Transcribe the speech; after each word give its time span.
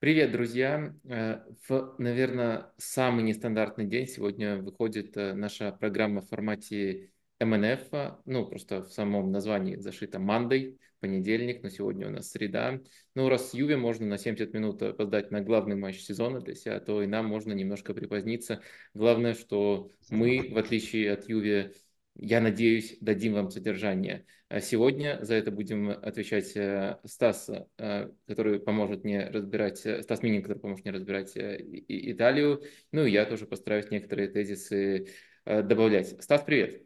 Привет, 0.00 0.30
друзья! 0.30 0.94
Э, 1.08 1.40
в, 1.68 1.96
наверное, 1.98 2.72
самый 2.76 3.24
нестандартный 3.24 3.84
день 3.84 4.06
сегодня 4.06 4.58
выходит 4.58 5.16
э, 5.16 5.32
наша 5.34 5.72
программа 5.72 6.20
в 6.20 6.28
формате 6.28 7.10
МНФ. 7.40 8.20
Ну, 8.24 8.46
просто 8.46 8.84
в 8.84 8.92
самом 8.92 9.32
названии 9.32 9.74
зашито 9.74 10.18
Monday, 10.18 10.78
понедельник, 11.00 11.64
но 11.64 11.68
сегодня 11.68 12.06
у 12.06 12.10
нас 12.10 12.30
среда. 12.30 12.80
Ну, 13.16 13.28
раз 13.28 13.52
Юве 13.54 13.76
можно 13.76 14.06
на 14.06 14.18
70 14.18 14.54
минут 14.54 14.80
опоздать 14.84 15.32
на 15.32 15.40
главный 15.40 15.74
матч 15.74 15.98
сезона 15.98 16.40
для 16.40 16.54
себя, 16.54 16.78
то 16.78 17.02
и 17.02 17.08
нам 17.08 17.26
можно 17.26 17.52
немножко 17.52 17.92
припоздниться. 17.92 18.62
Главное, 18.94 19.34
что 19.34 19.90
мы, 20.10 20.48
в 20.52 20.58
отличие 20.58 21.10
от 21.10 21.28
Юве, 21.28 21.72
я 22.18 22.40
надеюсь, 22.40 22.96
дадим 23.00 23.34
вам 23.34 23.50
содержание. 23.50 24.26
А 24.48 24.60
сегодня 24.60 25.18
за 25.22 25.34
это 25.34 25.50
будем 25.50 25.90
отвечать 25.90 26.56
э, 26.56 26.98
Стас, 27.04 27.50
э, 27.78 28.10
который 28.26 28.58
поможет 28.58 29.04
мне 29.04 29.28
разбирать, 29.28 29.84
э, 29.86 30.02
Стас 30.02 30.22
Минин, 30.22 30.42
который 30.42 30.58
поможет 30.58 30.84
мне 30.84 30.94
разбирать 30.94 31.32
Италию. 31.36 32.62
Ну 32.90 33.04
и 33.04 33.12
я 33.12 33.24
тоже 33.24 33.46
постараюсь 33.46 33.90
некоторые 33.90 34.28
тезисы 34.28 35.08
добавлять. 35.44 36.22
Стас, 36.22 36.42
привет. 36.42 36.82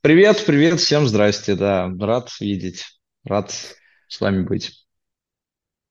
Привет, 0.00 0.44
привет, 0.46 0.80
всем 0.80 1.06
здрасте, 1.06 1.56
да, 1.56 1.92
рад 1.98 2.30
видеть, 2.40 2.84
рад 3.24 3.50
с 4.06 4.20
вами 4.20 4.44
быть. 4.44 4.86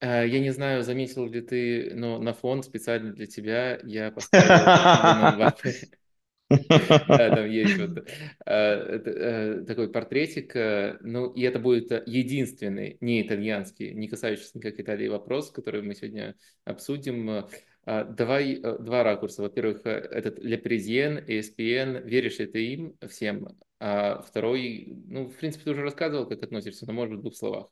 Я 0.02 0.40
не 0.40 0.52
знаю, 0.52 0.84
заметил 0.84 1.28
ли 1.28 1.42
ты, 1.42 1.92
но 1.96 2.20
на 2.20 2.34
фон 2.34 2.64
специально 2.64 3.12
для 3.12 3.26
тебя 3.26 3.80
я 3.84 4.12
поставил 4.12 5.54
Да, 7.08 7.36
там 7.36 7.50
есть 7.50 7.78
вот 7.78 7.98
э, 7.98 8.04
э, 8.46 9.66
такой 9.68 9.92
портретик. 9.92 10.56
Э, 10.56 10.98
ну, 11.02 11.32
и 11.32 11.42
это 11.42 11.60
будет 11.60 11.92
единственный 12.08 12.98
не 13.02 13.22
итальянский, 13.22 13.94
не 13.94 14.08
касающийся 14.08 14.58
никак 14.58 14.80
Италии 14.80 15.08
вопрос, 15.08 15.52
который 15.52 15.82
мы 15.82 15.94
сегодня 15.96 16.36
обсудим. 16.64 17.48
Давай 17.86 18.56
два 18.62 19.04
ракурса. 19.04 19.42
Во-первых, 19.42 19.86
этот 19.86 20.40
Ле 20.40 20.58
Паризьен, 20.58 21.20
ESPN, 21.20 22.04
веришь 22.04 22.40
ли 22.40 22.46
ты 22.46 22.66
им 22.74 22.98
всем? 23.08 23.48
А 23.80 24.22
второй, 24.22 25.02
ну, 25.08 25.28
в 25.28 25.36
принципе, 25.36 25.66
ты 25.66 25.72
уже 25.72 25.84
рассказывал, 25.84 26.28
как 26.28 26.44
относишься, 26.44 26.86
но, 26.86 26.94
может 26.94 27.12
быть, 27.12 27.20
в 27.20 27.22
двух 27.24 27.36
словах. 27.36 27.68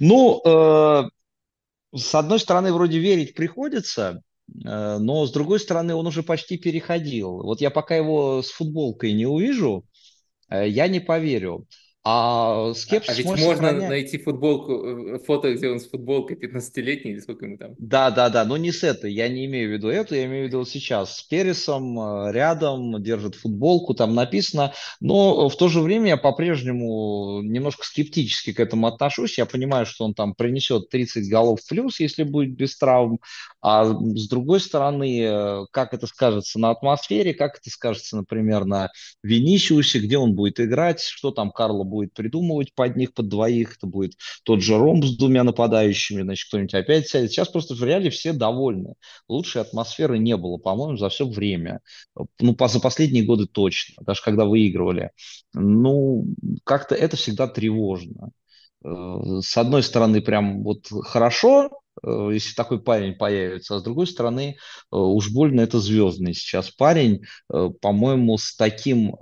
Ну, 0.00 0.40
э, 0.44 1.02
с 1.94 2.14
одной 2.14 2.38
стороны, 2.38 2.72
вроде 2.72 2.98
верить 2.98 3.34
приходится, 3.34 4.22
но 4.48 5.26
с 5.26 5.32
другой 5.32 5.60
стороны, 5.60 5.94
он 5.94 6.06
уже 6.06 6.22
почти 6.22 6.56
переходил. 6.56 7.42
Вот 7.42 7.60
я 7.60 7.70
пока 7.70 7.96
его 7.96 8.42
с 8.42 8.50
футболкой 8.50 9.12
не 9.12 9.26
увижу, 9.26 9.84
э, 10.50 10.68
я 10.68 10.88
не 10.88 11.00
поверю. 11.00 11.66
А 12.10 12.72
скепсис 12.74 13.10
а, 13.10 13.12
а 13.12 13.16
ведь 13.16 13.26
можно 13.26 13.44
сохранять... 13.44 13.88
найти 13.90 14.16
футболку, 14.16 14.72
э, 14.72 15.18
фото, 15.18 15.54
где 15.54 15.68
он 15.68 15.78
с 15.78 15.86
футболкой 15.86 16.38
15-летний, 16.38 17.10
или 17.10 17.18
сколько 17.20 17.44
ему 17.44 17.58
там? 17.58 17.74
Да, 17.78 18.10
да, 18.10 18.30
да, 18.30 18.46
но 18.46 18.56
не 18.56 18.72
с 18.72 18.82
этой, 18.82 19.12
я 19.12 19.28
не 19.28 19.44
имею 19.44 19.68
в 19.68 19.72
виду 19.74 19.88
эту, 19.88 20.14
я 20.14 20.24
имею 20.24 20.44
в 20.44 20.48
виду 20.48 20.64
сейчас. 20.64 21.18
С 21.18 21.22
Пересом 21.24 22.00
э, 22.00 22.32
рядом, 22.32 23.02
держит 23.02 23.34
футболку, 23.34 23.92
там 23.92 24.14
написано, 24.14 24.72
но 25.00 25.50
в 25.50 25.56
то 25.56 25.68
же 25.68 25.82
время 25.82 26.10
я 26.10 26.16
по-прежнему 26.16 27.42
немножко 27.42 27.84
скептически 27.84 28.54
к 28.54 28.60
этому 28.60 28.86
отношусь. 28.86 29.36
Я 29.36 29.44
понимаю, 29.44 29.84
что 29.84 30.06
он 30.06 30.14
там 30.14 30.34
принесет 30.34 30.88
30 30.88 31.28
голов 31.28 31.58
плюс, 31.68 32.00
если 32.00 32.22
будет 32.22 32.56
без 32.56 32.78
травм, 32.78 33.18
а 33.60 33.84
с 33.86 34.28
другой 34.28 34.60
стороны, 34.60 35.20
э, 35.20 35.66
как 35.72 35.92
это 35.92 36.06
скажется 36.06 36.58
на 36.58 36.70
атмосфере, 36.70 37.34
как 37.34 37.58
это 37.58 37.70
скажется, 37.70 38.16
например, 38.16 38.64
на 38.64 38.90
Винисиусе, 39.22 39.98
где 39.98 40.16
он 40.16 40.34
будет 40.34 40.60
играть, 40.60 41.00
что 41.00 41.32
там 41.32 41.50
Карло 41.50 41.82
будет 41.82 42.14
придумывать 42.14 42.72
под 42.74 42.96
них, 42.96 43.14
под 43.14 43.28
двоих, 43.28 43.76
это 43.76 43.86
будет 43.86 44.14
тот 44.44 44.62
же 44.62 44.78
Ромб 44.78 45.04
с 45.04 45.16
двумя 45.16 45.42
нападающими, 45.42 46.22
значит, 46.22 46.48
кто-нибудь 46.48 46.74
опять 46.74 47.08
сядет. 47.08 47.32
Сейчас 47.32 47.48
просто 47.48 47.74
в 47.74 47.82
реале 47.82 48.10
все 48.10 48.32
довольны. 48.32 48.94
Лучшей 49.28 49.62
атмосферы 49.62 50.18
не 50.18 50.36
было, 50.36 50.58
по-моему, 50.58 50.96
за 50.96 51.08
все 51.08 51.26
время. 51.26 51.80
Ну, 52.38 52.56
за 52.58 52.80
последние 52.80 53.24
годы 53.24 53.46
точно, 53.46 54.02
даже 54.04 54.22
когда 54.22 54.44
выигрывали. 54.44 55.10
Ну, 55.52 56.26
как-то 56.64 56.94
это 56.94 57.16
всегда 57.16 57.48
тревожно. 57.48 58.30
Э, 58.84 59.40
с 59.42 59.56
одной 59.56 59.82
стороны, 59.82 60.20
прям 60.20 60.62
вот 60.62 60.86
хорошо, 61.04 61.70
если 62.04 62.54
такой 62.54 62.80
парень 62.80 63.14
появится. 63.14 63.76
А 63.76 63.78
с 63.78 63.82
другой 63.82 64.06
стороны, 64.06 64.56
э, 64.56 64.96
уж 64.96 65.30
больно 65.30 65.60
это 65.60 65.80
звездный 65.80 66.34
сейчас 66.34 66.70
парень. 66.70 67.22
Э, 67.52 67.70
по-моему, 67.80 68.38
с 68.38 68.56
таким 68.56 69.14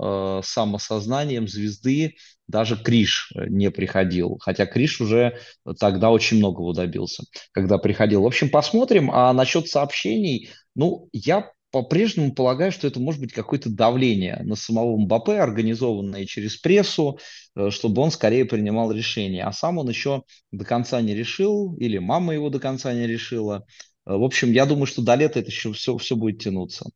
самосознанием 0.42 1.48
звезды 1.48 2.14
даже 2.48 2.76
Криш 2.76 3.32
не 3.34 3.70
приходил. 3.70 4.38
Хотя 4.40 4.66
Криш 4.66 5.00
уже 5.00 5.38
тогда 5.78 6.10
очень 6.10 6.38
многого 6.38 6.74
добился, 6.74 7.24
когда 7.52 7.78
приходил. 7.78 8.22
В 8.22 8.26
общем, 8.26 8.50
посмотрим. 8.50 9.10
А 9.10 9.32
насчет 9.32 9.68
сообщений, 9.68 10.50
ну, 10.74 11.08
я 11.12 11.50
по-прежнему 11.70 12.32
полагаю, 12.32 12.72
что 12.72 12.86
это 12.86 13.00
может 13.00 13.20
быть 13.20 13.32
какое-то 13.32 13.70
давление 13.70 14.40
на 14.44 14.54
самого 14.54 14.96
Мбаппе, 14.96 15.32
организованное 15.32 16.24
через 16.24 16.56
прессу, 16.56 17.18
э, 17.54 17.70
чтобы 17.70 18.02
он 18.02 18.10
скорее 18.10 18.44
принимал 18.44 18.92
решения. 18.92 19.44
А 19.44 19.52
сам 19.52 19.78
он 19.78 19.88
еще 19.88 20.22
до 20.52 20.64
конца 20.64 21.00
не 21.00 21.14
решил, 21.14 21.76
или 21.76 21.98
мама 21.98 22.34
его 22.34 22.50
до 22.50 22.60
конца 22.60 22.92
не 22.94 23.06
решила. 23.06 23.66
Э, 24.06 24.16
в 24.16 24.22
общем, 24.22 24.52
я 24.52 24.64
думаю, 24.64 24.86
что 24.86 25.02
до 25.02 25.14
лета 25.16 25.40
это 25.40 25.50
еще 25.50 25.72
все, 25.72 25.96
все 25.98 26.16
будет 26.16 26.40
тянуться. 26.40 26.86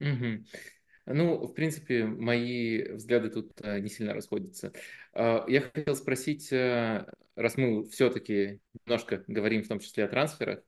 Угу. 0.00 0.44
Ну, 1.06 1.46
в 1.46 1.52
принципе, 1.52 2.04
мои 2.04 2.92
взгляды 2.92 3.30
тут 3.30 3.52
э, 3.62 3.80
не 3.80 3.88
сильно 3.88 4.14
расходятся. 4.14 4.72
Я 5.12 5.60
хотел 5.74 5.96
спросить, 5.96 6.52
раз 6.52 7.56
мы 7.56 7.88
все-таки 7.88 8.60
немножко 8.86 9.24
говорим 9.26 9.64
в 9.64 9.68
том 9.68 9.80
числе 9.80 10.04
о 10.04 10.08
трансферах, 10.08 10.60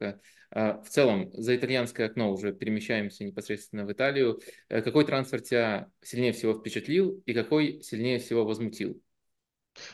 в 0.54 0.84
целом, 0.88 1.30
за 1.32 1.56
итальянское 1.56 2.04
окно 2.04 2.30
уже 2.30 2.52
перемещаемся 2.52 3.24
непосредственно 3.24 3.86
в 3.86 3.92
Италию. 3.92 4.40
Э, 4.68 4.82
какой 4.82 5.04
трансфер 5.04 5.40
тебя 5.40 5.88
сильнее 6.02 6.32
всего 6.32 6.54
впечатлил 6.54 7.22
и 7.24 7.32
какой 7.32 7.80
сильнее 7.82 8.18
всего 8.18 8.44
возмутил? 8.44 9.00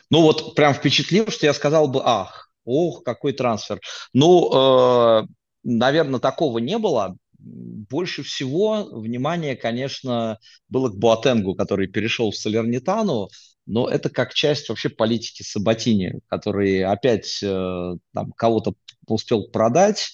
Ну 0.09 0.21
вот 0.21 0.55
прям 0.55 0.73
впечатлил, 0.73 1.27
что 1.27 1.45
я 1.45 1.53
сказал 1.53 1.87
бы, 1.87 2.01
ах, 2.03 2.51
ох, 2.65 3.03
какой 3.03 3.33
трансфер. 3.33 3.79
Ну, 4.13 4.51
э, 4.53 5.27
наверное, 5.63 6.19
такого 6.19 6.59
не 6.59 6.77
было. 6.77 7.15
Больше 7.37 8.21
всего 8.23 8.83
внимание, 8.91 9.55
конечно, 9.55 10.39
было 10.67 10.89
к 10.89 10.97
Буатенгу, 10.97 11.55
который 11.55 11.87
перешел 11.87 12.31
в 12.31 12.35
Салернитану, 12.35 13.29
но 13.65 13.87
это 13.87 14.09
как 14.09 14.33
часть 14.33 14.67
вообще 14.67 14.89
политики 14.89 15.43
Сабатини, 15.43 16.19
который 16.27 16.83
опять 16.83 17.39
э, 17.41 17.95
там 18.13 18.31
кого-то 18.33 18.73
успел 19.07 19.47
продать, 19.47 20.11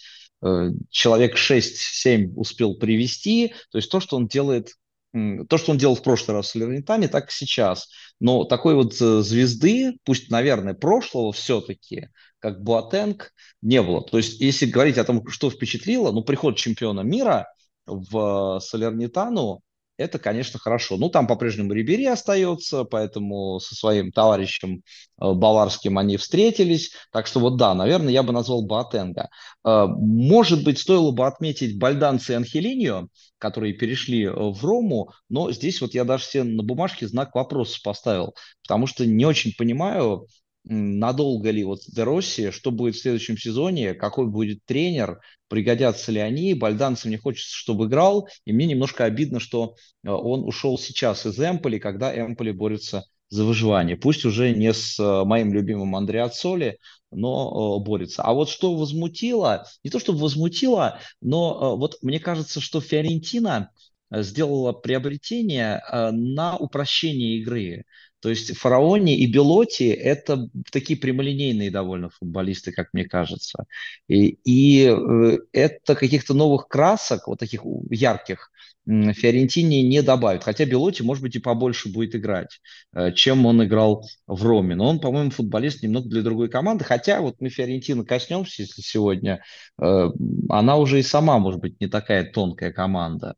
человек 0.89 1.37
6-7 1.37 2.33
успел 2.35 2.75
привести, 2.75 3.53
то 3.71 3.77
есть 3.77 3.89
то, 3.89 3.99
что 3.99 4.17
он 4.17 4.27
делает, 4.27 4.73
то, 5.13 5.57
что 5.57 5.71
он 5.71 5.77
делал 5.77 5.95
в 5.95 6.03
прошлый 6.03 6.35
раз 6.35 6.47
в 6.47 6.49
Салернитане, 6.51 7.07
так 7.07 7.29
и 7.29 7.33
сейчас. 7.33 7.89
Но 8.19 8.43
такой 8.43 8.75
вот 8.75 8.93
э, 9.01 9.21
звезды, 9.21 9.97
пусть, 10.03 10.29
наверное, 10.29 10.73
прошлого 10.73 11.31
все-таки, 11.31 12.09
как 12.39 12.61
Буатенг, 12.61 13.31
не 13.61 13.81
было. 13.81 14.01
То 14.01 14.17
есть, 14.17 14.39
если 14.39 14.65
говорить 14.65 14.97
о 14.97 15.05
том, 15.05 15.25
что 15.29 15.49
впечатлило, 15.49 16.11
ну, 16.11 16.21
приход 16.21 16.57
чемпиона 16.57 17.01
мира 17.01 17.47
в 17.85 18.59
Салернитану, 18.61 19.61
это, 19.97 20.19
конечно, 20.19 20.59
хорошо. 20.59 20.97
Ну, 20.97 21.09
там 21.09 21.27
по-прежнему 21.27 21.73
Рибери 21.73 22.05
остается, 22.05 22.83
поэтому 22.83 23.59
со 23.59 23.75
своим 23.75 24.11
товарищем 24.11 24.83
э, 25.21 25.31
баварским 25.33 25.97
они 25.97 26.17
встретились. 26.17 26.91
Так 27.11 27.27
что 27.27 27.39
вот 27.39 27.57
да, 27.57 27.73
наверное, 27.73 28.11
я 28.11 28.23
бы 28.23 28.33
назвал 28.33 28.65
Боатенга. 28.65 29.29
Э, 29.65 29.85
может 29.87 30.63
быть, 30.63 30.79
стоило 30.79 31.11
бы 31.11 31.25
отметить 31.25 31.79
Бальданца 31.79 32.33
и 32.33 32.35
Анхелиньо, 32.35 33.07
которые 33.37 33.73
перешли 33.73 34.23
э, 34.23 34.31
в 34.33 34.63
Рому, 34.65 35.11
но 35.29 35.51
здесь 35.51 35.81
вот 35.81 35.93
я 35.93 36.03
даже 36.03 36.25
себе 36.25 36.43
на 36.43 36.63
бумажке 36.63 37.07
знак 37.07 37.33
вопроса 37.33 37.79
поставил, 37.83 38.35
потому 38.63 38.87
что 38.87 39.05
не 39.05 39.25
очень 39.25 39.53
понимаю, 39.57 40.27
надолго 40.65 41.51
ли 41.51 41.63
вот 41.63 41.81
Де 41.87 42.51
что 42.51 42.71
будет 42.71 42.95
в 42.95 43.01
следующем 43.01 43.37
сезоне, 43.37 43.93
какой 43.93 44.27
будет 44.27 44.65
тренер, 44.65 45.19
пригодятся 45.47 46.11
ли 46.11 46.19
они. 46.19 46.53
Бальданцев 46.53 47.05
мне 47.05 47.17
хочется, 47.17 47.55
чтобы 47.55 47.85
играл, 47.85 48.27
и 48.45 48.53
мне 48.53 48.65
немножко 48.65 49.05
обидно, 49.05 49.39
что 49.39 49.75
э, 50.03 50.09
он 50.09 50.43
ушел 50.43 50.77
сейчас 50.77 51.25
из 51.25 51.39
Эмполи, 51.39 51.79
когда 51.79 52.15
Эмполи 52.15 52.51
борется 52.51 53.05
за 53.29 53.43
выживание. 53.43 53.95
Пусть 53.95 54.25
уже 54.25 54.51
не 54.51 54.73
с 54.73 54.99
э, 54.99 55.23
моим 55.23 55.53
любимым 55.53 55.95
Андреацоли, 55.95 56.79
но 57.11 57.79
э, 57.79 57.85
борется. 57.85 58.23
А 58.23 58.33
вот 58.33 58.49
что 58.49 58.75
возмутило, 58.75 59.67
не 59.83 59.91
то 59.91 59.99
чтобы 59.99 60.19
возмутило, 60.19 60.99
но 61.21 61.77
вот 61.77 61.97
мне 62.01 62.19
кажется, 62.19 62.59
что 62.59 62.81
Фиорентина 62.81 63.71
сделала 64.11 64.71
приобретение 64.71 65.81
на 65.91 66.55
упрощение 66.57 67.39
игры. 67.39 67.85
То 68.21 68.29
есть 68.29 68.55
Фараони 68.57 69.17
и 69.17 69.31
Белоти– 69.31 69.83
это 69.83 70.49
такие 70.71 70.99
прямолинейные 70.99 71.69
довольно 71.69 72.09
футболисты, 72.09 72.71
как 72.71 72.89
мне 72.93 73.05
кажется. 73.05 73.65
И, 74.07 74.37
и 74.43 74.87
э, 74.87 75.37
это 75.51 75.95
каких-то 75.95 76.33
новых 76.33 76.67
красок, 76.67 77.27
вот 77.27 77.39
таких 77.39 77.61
ярких, 77.91 78.51
Фиорентине 78.87 79.81
не 79.83 80.01
добавит. 80.01 80.43
Хотя 80.43 80.65
Белоти, 80.65 81.01
может 81.01 81.23
быть, 81.23 81.35
и 81.35 81.39
побольше 81.39 81.89
будет 81.89 82.15
играть, 82.15 82.59
э, 82.93 83.11
чем 83.13 83.45
он 83.45 83.63
играл 83.63 84.07
в 84.27 84.45
Роме. 84.45 84.75
Но 84.75 84.87
он, 84.89 84.99
по-моему, 84.99 85.31
футболист 85.31 85.81
немного 85.81 86.07
для 86.07 86.21
другой 86.21 86.49
команды. 86.49 86.83
Хотя 86.83 87.21
вот 87.21 87.35
мы 87.39 87.49
Фиорентины 87.49 88.05
коснемся, 88.05 88.61
если 88.61 88.81
сегодня, 88.81 89.43
э, 89.81 90.09
она 90.49 90.77
уже 90.77 90.99
и 90.99 91.03
сама, 91.03 91.39
может 91.39 91.59
быть, 91.59 91.79
не 91.81 91.87
такая 91.87 92.23
тонкая 92.31 92.71
команда. 92.71 93.35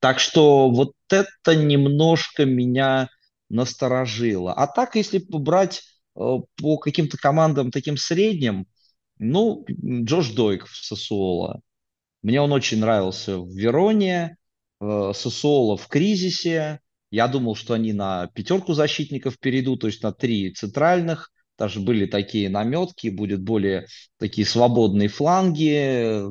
Так 0.00 0.20
что 0.20 0.70
вот 0.70 0.92
это 1.10 1.56
немножко 1.56 2.44
меня 2.44 3.08
насторожило. 3.48 4.52
А 4.52 4.66
так, 4.66 4.96
если 4.96 5.18
брать 5.18 5.82
э, 6.16 6.20
по 6.56 6.78
каким-то 6.78 7.16
командам 7.16 7.70
таким 7.70 7.96
средним, 7.96 8.66
ну, 9.18 9.64
Джош 9.68 10.30
Дойк 10.30 10.66
в 10.66 10.76
Сосуола. 10.76 11.60
Мне 12.22 12.40
он 12.40 12.52
очень 12.52 12.80
нравился 12.80 13.38
в 13.38 13.50
Вероне. 13.50 14.36
Э, 14.80 15.12
Сосуола 15.14 15.76
в 15.76 15.88
кризисе. 15.88 16.80
Я 17.10 17.28
думал, 17.28 17.54
что 17.56 17.74
они 17.74 17.92
на 17.92 18.26
пятерку 18.28 18.74
защитников 18.74 19.38
перейдут, 19.38 19.80
то 19.80 19.86
есть 19.86 20.02
на 20.02 20.12
три 20.12 20.52
центральных. 20.52 21.32
Даже 21.58 21.80
были 21.80 22.06
такие 22.06 22.48
наметки, 22.48 23.08
будет 23.08 23.42
более 23.42 23.86
такие 24.18 24.46
свободные 24.46 25.08
фланги, 25.08 26.22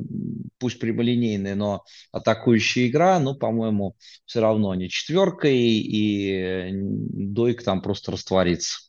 пусть 0.58 0.80
прямолинейные, 0.80 1.54
но 1.54 1.84
атакующая 2.12 2.88
игра. 2.88 3.20
Но, 3.20 3.34
по-моему, 3.34 3.94
все 4.24 4.40
равно 4.40 4.74
не 4.74 4.88
четверка, 4.88 5.48
и, 5.48 5.58
и 5.58 6.70
Дойк 6.72 7.62
там 7.62 7.82
просто 7.82 8.12
растворится. 8.12 8.87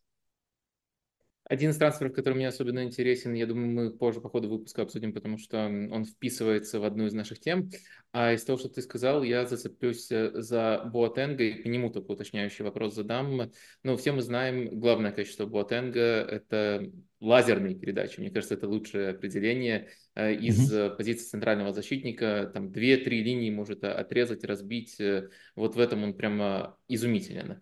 Один 1.49 1.71
из 1.71 1.77
трансферов, 1.77 2.13
который 2.13 2.35
мне 2.35 2.47
особенно 2.47 2.83
интересен, 2.83 3.33
я 3.33 3.47
думаю, 3.47 3.67
мы 3.69 3.91
позже 3.91 4.21
по 4.21 4.29
ходу 4.29 4.47
выпуска 4.47 4.83
обсудим, 4.83 5.13
потому 5.13 5.39
что 5.39 5.65
он 5.65 6.05
вписывается 6.05 6.79
в 6.79 6.83
одну 6.83 7.07
из 7.07 7.13
наших 7.13 7.39
тем. 7.39 7.71
А 8.11 8.33
из 8.33 8.43
того, 8.43 8.59
что 8.59 8.69
ты 8.69 8.83
сказал, 8.83 9.23
я 9.23 9.47
зацеплюсь 9.47 10.11
э, 10.11 10.29
за 10.35 10.83
Буатенга 10.93 11.43
и 11.43 11.63
по 11.63 11.67
нему 11.67 11.89
только 11.89 12.11
уточняющий 12.11 12.63
вопрос 12.63 12.93
задам. 12.93 13.51
Ну, 13.81 13.97
все 13.97 14.11
мы 14.11 14.21
знаем, 14.21 14.79
главное 14.79 15.11
качество 15.11 15.47
Буатенга– 15.47 15.99
это 15.99 16.91
лазерные 17.19 17.73
передачи. 17.73 18.19
Мне 18.19 18.29
кажется, 18.29 18.53
это 18.53 18.67
лучшее 18.67 19.09
определение 19.09 19.89
э, 20.13 20.35
из 20.35 20.71
mm-hmm. 20.71 20.97
позиции 20.97 21.25
центрального 21.25 21.73
защитника. 21.73 22.51
Там 22.53 22.71
две-три 22.71 23.23
линии 23.23 23.49
может 23.49 23.83
отрезать, 23.83 24.43
разбить. 24.43 25.01
Вот 25.55 25.75
в 25.75 25.79
этом 25.79 26.03
он 26.03 26.13
прямо 26.13 26.77
изумителен. 26.87 27.59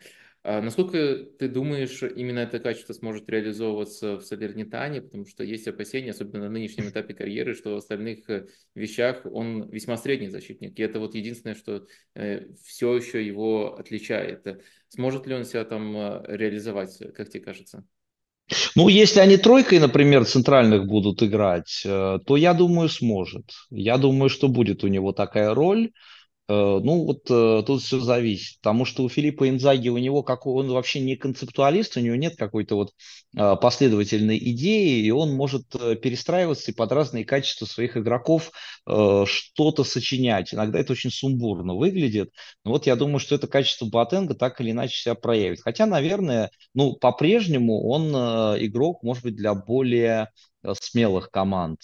А 0.49 0.61
насколько 0.61 1.25
ты 1.37 1.49
думаешь, 1.49 2.01
именно 2.03 2.39
это 2.39 2.59
качество 2.59 2.93
сможет 2.93 3.29
реализовываться 3.29 4.15
в 4.15 4.21
Салернитане, 4.21 5.01
потому 5.01 5.25
что 5.25 5.43
есть 5.43 5.67
опасения, 5.67 6.11
особенно 6.11 6.45
на 6.45 6.49
нынешнем 6.49 6.87
этапе 6.87 7.13
карьеры, 7.13 7.53
что 7.53 7.73
в 7.73 7.75
остальных 7.75 8.29
э, 8.29 8.47
вещах 8.73 9.25
он 9.25 9.69
весьма 9.69 9.97
средний 9.97 10.29
защитник, 10.29 10.79
и 10.79 10.81
это 10.81 11.01
вот 11.01 11.15
единственное, 11.15 11.53
что 11.53 11.85
э, 12.15 12.45
все 12.63 12.95
еще 12.95 13.27
его 13.27 13.75
отличает. 13.77 14.47
Сможет 14.87 15.27
ли 15.27 15.35
он 15.35 15.43
себя 15.43 15.65
там 15.65 15.97
э, 15.97 16.23
реализовать, 16.29 16.97
как 17.13 17.27
тебе 17.27 17.43
кажется? 17.43 17.83
Ну, 18.73 18.87
если 18.87 19.19
они 19.19 19.35
тройкой, 19.35 19.79
например, 19.79 20.23
центральных 20.23 20.85
будут 20.85 21.21
играть, 21.23 21.81
то 21.83 22.37
я 22.37 22.53
думаю, 22.53 22.87
сможет. 22.87 23.51
Я 23.69 23.97
думаю, 23.97 24.29
что 24.29 24.47
будет 24.47 24.85
у 24.85 24.87
него 24.87 25.11
такая 25.11 25.53
роль. 25.53 25.91
Э, 26.49 26.79
ну, 26.81 27.03
вот 27.03 27.29
э, 27.29 27.63
тут 27.65 27.81
все 27.81 27.99
зависит, 27.99 28.59
потому 28.61 28.85
что 28.85 29.03
у 29.03 29.09
Филиппа 29.09 29.49
Инзаги, 29.49 29.89
у 29.89 29.97
него, 29.97 30.23
как 30.23 30.47
он 30.47 30.69
вообще 30.71 31.01
не 31.01 31.17
концептуалист, 31.17 31.97
у 31.97 31.99
него 31.99 32.15
нет 32.15 32.37
какой-то 32.37 32.75
вот 32.75 32.93
э, 33.35 33.55
последовательной 33.57 34.37
идеи, 34.37 35.03
и 35.05 35.11
он 35.11 35.33
может 35.33 35.67
перестраиваться 36.01 36.71
и 36.71 36.73
под 36.73 36.91
разные 36.93 37.25
качества 37.25 37.65
своих 37.65 37.97
игроков 37.97 38.51
что-то 38.85 39.83
сочинять. 39.83 40.53
Иногда 40.53 40.79
это 40.79 40.93
очень 40.93 41.11
сумбурно 41.11 41.75
выглядит. 41.75 42.31
Но 42.63 42.71
вот 42.71 42.87
я 42.87 42.95
думаю, 42.95 43.19
что 43.19 43.35
это 43.35 43.47
качество 43.47 43.85
Батенга 43.85 44.33
так 44.33 44.61
или 44.61 44.71
иначе 44.71 45.01
себя 45.01 45.15
проявит. 45.15 45.61
Хотя, 45.61 45.85
наверное, 45.85 46.51
ну, 46.73 46.93
по-прежнему 46.93 47.85
он 47.89 48.11
игрок, 48.11 49.03
может 49.03 49.23
быть, 49.23 49.35
для 49.35 49.53
более 49.53 50.29
смелых 50.79 51.29
команд, 51.31 51.81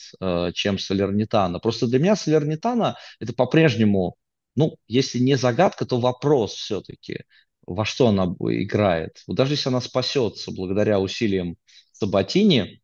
чем 0.54 0.80
Салернитана. 0.80 1.60
Просто 1.60 1.88
для 1.88 2.00
меня 2.00 2.16
Салернитана 2.16 2.96
это 3.20 3.34
по-прежнему 3.34 4.16
ну, 4.56 4.76
если 4.88 5.20
не 5.20 5.36
загадка, 5.36 5.86
то 5.86 6.00
вопрос 6.00 6.54
все-таки, 6.54 7.24
во 7.66 7.86
что 7.86 8.08
она 8.08 8.26
играет. 8.40 9.22
Вот 9.28 9.38
даже 9.38 9.54
если 9.54 9.70
она 9.70 9.82
спасется 9.82 10.52
благодаря 10.52 11.00
усилиям 11.00 11.58
Сабатини 11.92 12.82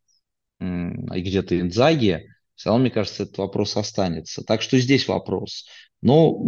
и 0.60 1.20
где-то 1.20 1.58
Инзаги, 1.58 2.26
все 2.54 2.68
равно, 2.68 2.82
мне 2.82 2.90
кажется, 2.90 3.22
этот 3.22 3.38
вопрос 3.38 3.76
останется. 3.76 4.44
Так 4.44 4.62
что 4.62 4.78
здесь 4.78 5.08
вопрос. 5.08 5.66
Но 6.02 6.38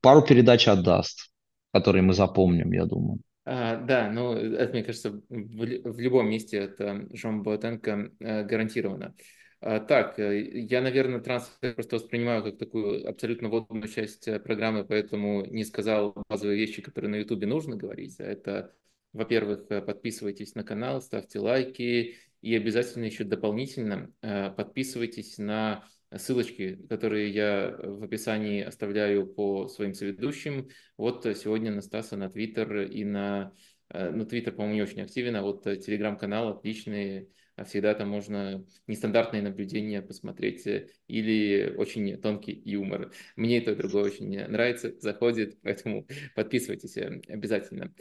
пару 0.00 0.22
передач 0.22 0.68
отдаст, 0.68 1.30
которые 1.72 2.02
мы 2.02 2.12
запомним, 2.12 2.72
я 2.72 2.84
думаю. 2.84 3.20
А, 3.44 3.76
да, 3.76 4.10
ну, 4.10 4.32
это, 4.32 4.72
мне 4.72 4.82
кажется, 4.82 5.10
в, 5.10 5.22
в 5.28 5.98
любом 6.00 6.28
месте 6.28 6.58
это 6.58 7.06
Жон 7.12 7.42
Боатенко 7.42 8.10
э, 8.18 8.44
гарантированно. 8.44 9.14
А, 9.60 9.80
так, 9.80 10.18
э, 10.18 10.50
я, 10.60 10.82
наверное, 10.82 11.20
трансфер 11.20 11.74
просто 11.74 11.96
воспринимаю 11.96 12.42
как 12.42 12.58
такую 12.58 13.08
абсолютно 13.08 13.48
водную 13.48 13.88
часть 13.88 14.28
э, 14.28 14.38
программы, 14.38 14.84
поэтому 14.84 15.46
не 15.46 15.64
сказал 15.64 16.14
базовые 16.28 16.58
вещи, 16.58 16.82
которые 16.82 17.10
на 17.10 17.16
Ютубе 17.16 17.46
нужно 17.46 17.74
говорить. 17.76 18.20
А 18.20 18.24
это, 18.24 18.74
во-первых, 19.12 19.66
э, 19.70 19.80
подписывайтесь 19.80 20.54
на 20.54 20.62
канал, 20.62 21.00
ставьте 21.00 21.38
лайки 21.38 22.16
и 22.42 22.54
обязательно 22.54 23.04
еще 23.06 23.24
дополнительно 23.24 24.12
подписывайтесь 24.20 25.38
на 25.38 25.84
ссылочки, 26.14 26.76
которые 26.88 27.30
я 27.30 27.74
в 27.82 28.04
описании 28.04 28.62
оставляю 28.62 29.26
по 29.26 29.66
своим 29.68 29.94
соведущим. 29.94 30.68
Вот 30.96 31.24
сегодня 31.24 31.72
на 31.72 31.80
Стаса, 31.80 32.16
на 32.16 32.30
Твиттер 32.30 32.82
и 32.82 33.04
на... 33.04 33.52
Ну, 33.92 34.26
Твиттер, 34.26 34.52
по-моему, 34.52 34.74
не 34.74 34.82
очень 34.82 35.00
активен, 35.00 35.34
а 35.34 35.42
вот 35.42 35.64
Телеграм-канал 35.64 36.50
отличный, 36.50 37.30
всегда 37.64 37.94
там 37.94 38.08
можно 38.08 38.64
нестандартные 38.86 39.42
наблюдения 39.42 40.02
посмотреть 40.02 40.66
э, 40.66 40.88
или 41.08 41.74
очень 41.76 42.16
тонкий 42.18 42.60
юмор. 42.64 43.12
Мне 43.36 43.58
это 43.58 43.74
другое 43.74 44.04
очень 44.04 44.28
нравится, 44.46 44.94
заходит, 45.00 45.58
поэтому 45.62 46.06
подписывайтесь 46.34 46.96
э, 46.96 47.20
обязательно. 47.28 47.92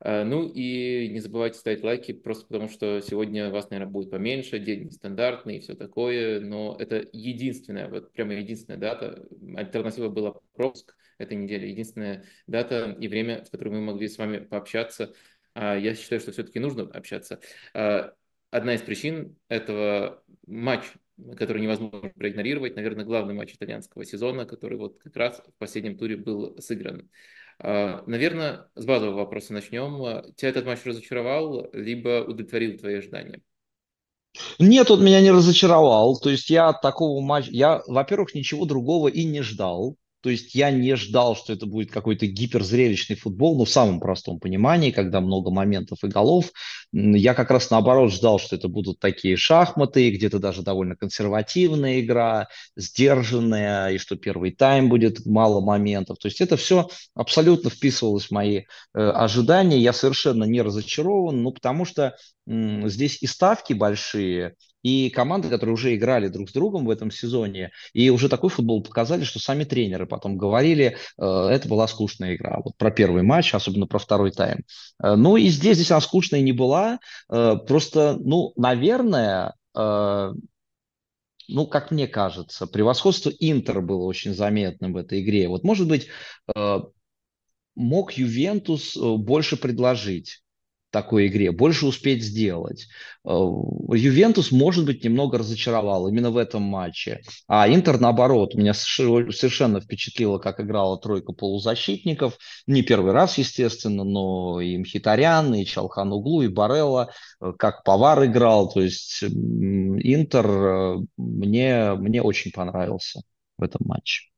А, 0.00 0.24
ну 0.24 0.48
и 0.48 1.08
не 1.08 1.20
забывайте 1.20 1.58
ставить 1.58 1.82
лайки, 1.82 2.12
просто 2.12 2.46
потому 2.46 2.68
что 2.68 3.00
сегодня 3.00 3.50
вас, 3.50 3.68
наверное, 3.70 3.92
будет 3.92 4.10
поменьше, 4.10 4.58
день 4.58 4.84
нестандартный 4.84 5.58
и 5.58 5.60
все 5.60 5.74
такое, 5.74 6.40
но 6.40 6.76
это 6.78 7.06
единственная, 7.12 7.88
вот 7.88 8.12
прямо 8.12 8.34
единственная 8.34 8.78
дата. 8.78 9.26
Альтернатива 9.56 10.08
была 10.08 10.34
пропуск 10.54 10.96
этой 11.18 11.36
недели, 11.36 11.66
единственная 11.66 12.24
дата 12.46 12.96
и 12.98 13.08
время, 13.08 13.44
в 13.44 13.50
которое 13.50 13.72
мы 13.72 13.80
могли 13.82 14.08
с 14.08 14.16
вами 14.16 14.38
пообщаться. 14.38 15.12
А, 15.52 15.76
я 15.76 15.94
считаю, 15.94 16.20
что 16.20 16.32
все-таки 16.32 16.60
нужно 16.60 16.84
общаться 16.84 17.40
одна 18.50 18.74
из 18.74 18.82
причин 18.82 19.36
этого 19.48 20.22
матч, 20.46 20.84
который 21.36 21.62
невозможно 21.62 22.10
проигнорировать, 22.10 22.76
наверное, 22.76 23.04
главный 23.04 23.34
матч 23.34 23.54
итальянского 23.54 24.04
сезона, 24.04 24.46
который 24.46 24.78
вот 24.78 24.98
как 25.02 25.16
раз 25.16 25.42
в 25.46 25.58
последнем 25.58 25.96
туре 25.96 26.16
был 26.16 26.56
сыгран. 26.60 27.10
А, 27.58 28.02
наверное, 28.06 28.68
с 28.74 28.84
базового 28.84 29.16
вопроса 29.16 29.52
начнем. 29.52 30.32
Тебя 30.34 30.48
этот 30.48 30.66
матч 30.66 30.80
разочаровал, 30.84 31.68
либо 31.72 32.24
удовлетворил 32.24 32.78
твои 32.78 32.96
ожидания? 32.96 33.42
Нет, 34.58 34.90
он 34.90 35.04
меня 35.04 35.20
не 35.20 35.30
разочаровал. 35.30 36.18
То 36.18 36.30
есть 36.30 36.50
я 36.50 36.72
такого 36.72 37.20
матча... 37.20 37.50
Я, 37.50 37.82
во-первых, 37.86 38.34
ничего 38.34 38.64
другого 38.64 39.08
и 39.08 39.24
не 39.24 39.42
ждал. 39.42 39.96
То 40.22 40.30
есть 40.30 40.54
я 40.54 40.70
не 40.70 40.96
ждал, 40.96 41.34
что 41.34 41.52
это 41.52 41.66
будет 41.66 41.90
какой-то 41.90 42.26
гиперзрелищный 42.26 43.16
футбол, 43.16 43.56
но 43.56 43.64
в 43.64 43.70
самом 43.70 44.00
простом 44.00 44.38
понимании, 44.38 44.90
когда 44.90 45.20
много 45.20 45.50
моментов 45.50 45.98
и 46.04 46.08
голов. 46.08 46.52
Я 46.92 47.34
как 47.34 47.50
раз 47.50 47.70
наоборот 47.70 48.12
ждал, 48.12 48.38
что 48.38 48.56
это 48.56 48.68
будут 48.68 48.98
такие 48.98 49.36
шахматы, 49.36 50.10
где-то 50.10 50.38
даже 50.38 50.62
довольно 50.62 50.96
консервативная 50.96 52.00
игра, 52.00 52.48
сдержанная, 52.76 53.90
и 53.90 53.98
что 53.98 54.16
первый 54.16 54.50
тайм 54.52 54.88
будет 54.88 55.24
мало 55.24 55.60
моментов. 55.60 56.18
То 56.18 56.28
есть 56.28 56.40
это 56.40 56.56
все 56.56 56.88
абсолютно 57.14 57.70
вписывалось 57.70 58.26
в 58.26 58.30
мои 58.32 58.58
э, 58.58 58.64
ожидания. 58.94 59.78
Я 59.78 59.92
совершенно 59.92 60.44
не 60.44 60.62
разочарован, 60.62 61.42
ну 61.42 61.52
потому 61.52 61.84
что 61.84 62.16
м, 62.46 62.88
здесь 62.88 63.22
и 63.22 63.26
ставки 63.26 63.72
большие, 63.72 64.54
и 64.82 65.10
команды, 65.10 65.48
которые 65.48 65.74
уже 65.74 65.94
играли 65.94 66.28
друг 66.28 66.50
с 66.50 66.52
другом 66.52 66.86
в 66.86 66.90
этом 66.90 67.10
сезоне, 67.10 67.70
и 67.92 68.10
уже 68.10 68.28
такой 68.28 68.50
футбол 68.50 68.82
показали, 68.82 69.24
что 69.24 69.38
сами 69.38 69.64
тренеры 69.64 70.06
потом 70.06 70.36
говорили, 70.36 70.96
э, 71.18 71.24
это 71.24 71.68
была 71.68 71.86
скучная 71.86 72.36
игра. 72.36 72.60
Вот 72.64 72.76
про 72.76 72.90
первый 72.90 73.22
матч, 73.22 73.54
особенно 73.54 73.86
про 73.86 73.98
второй 73.98 74.30
тайм. 74.30 74.64
Э, 75.02 75.14
ну 75.16 75.36
и 75.36 75.48
здесь, 75.48 75.76
здесь 75.76 75.90
она 75.90 76.00
скучная 76.00 76.40
не 76.40 76.52
была. 76.52 76.98
Э, 77.30 77.56
просто, 77.66 78.16
ну, 78.20 78.52
наверное, 78.56 79.54
ну, 79.72 80.34
как 81.66 81.92
мне 81.92 82.08
кажется, 82.08 82.66
превосходство 82.66 83.30
Интер 83.38 83.80
было 83.82 84.02
очень 84.04 84.34
заметным 84.34 84.92
в 84.92 84.96
этой 84.96 85.22
игре. 85.22 85.46
Вот, 85.48 85.62
может 85.62 85.86
быть, 85.86 86.08
мог 87.76 88.12
Ювентус 88.12 88.96
больше 88.96 89.56
предложить 89.56 90.42
такой 90.90 91.28
игре, 91.28 91.52
больше 91.52 91.86
успеть 91.86 92.22
сделать. 92.22 92.88
Э, 93.24 93.30
Ювентус, 93.30 94.50
может 94.52 94.84
быть, 94.84 95.04
немного 95.04 95.38
разочаровал 95.38 96.08
именно 96.08 96.30
в 96.30 96.36
этом 96.36 96.62
матче. 96.62 97.20
А 97.48 97.68
Интер, 97.68 98.00
наоборот, 98.00 98.54
меня 98.54 98.74
совершенно 98.74 99.80
впечатлило, 99.80 100.38
как 100.38 100.60
играла 100.60 100.98
тройка 100.98 101.32
полузащитников. 101.32 102.38
Не 102.66 102.82
первый 102.82 103.12
раз, 103.12 103.38
естественно, 103.38 104.04
но 104.04 104.60
и 104.60 104.76
Мхитарян, 104.78 105.54
и 105.54 105.64
Чалхан 105.64 106.12
Углу, 106.12 106.42
и 106.42 106.48
Барелла, 106.48 107.12
э, 107.40 107.52
как 107.58 107.84
Повар 107.84 108.24
играл. 108.26 108.70
То 108.70 108.80
есть 108.80 109.22
Интер 109.22 110.46
э, 110.46 110.96
мне, 111.16 111.94
мне 111.94 112.22
очень 112.22 112.52
понравился 112.52 113.22
в 113.56 113.62
этом 113.62 113.80
матче. 113.86 114.30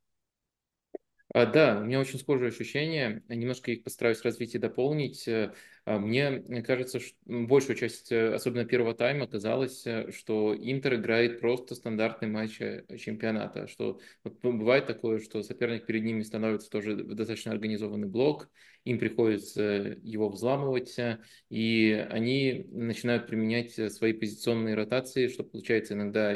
А, 1.34 1.46
да, 1.46 1.78
у 1.78 1.84
меня 1.84 1.98
очень 1.98 2.18
схожие 2.18 2.48
ощущения. 2.48 3.22
Немножко 3.28 3.70
их 3.70 3.84
постараюсь 3.84 4.22
развить 4.22 4.54
и 4.54 4.58
дополнить. 4.58 5.26
А, 5.84 5.98
мне 5.98 6.62
кажется, 6.62 7.00
что 7.00 7.16
большую 7.26 7.76
часть, 7.76 8.12
э, 8.12 8.34
особенно 8.34 8.64
первого 8.64 8.94
тайма, 8.94 9.26
казалось, 9.26 9.84
э, 9.84 10.12
что 10.12 10.54
Интер 10.54 10.94
играет 10.94 11.40
просто 11.40 11.74
стандартный 11.74 12.28
матч 12.28 12.60
э, 12.60 12.84
чемпионата, 12.98 13.66
что 13.66 13.98
вот 14.22 14.38
бывает 14.42 14.86
такое, 14.86 15.18
что 15.18 15.42
соперник 15.42 15.84
перед 15.86 16.04
ними 16.04 16.22
становится 16.22 16.70
тоже 16.70 16.94
достаточно 16.94 17.50
организованный 17.50 18.06
блок, 18.06 18.48
им 18.84 18.98
приходится 18.98 19.96
его 20.02 20.28
взламывать, 20.28 20.96
и 21.50 22.06
они 22.10 22.66
начинают 22.70 23.28
применять 23.28 23.72
свои 23.92 24.12
позиционные 24.12 24.74
ротации, 24.74 25.28
что 25.28 25.44
получается 25.44 25.94
иногда 25.94 26.34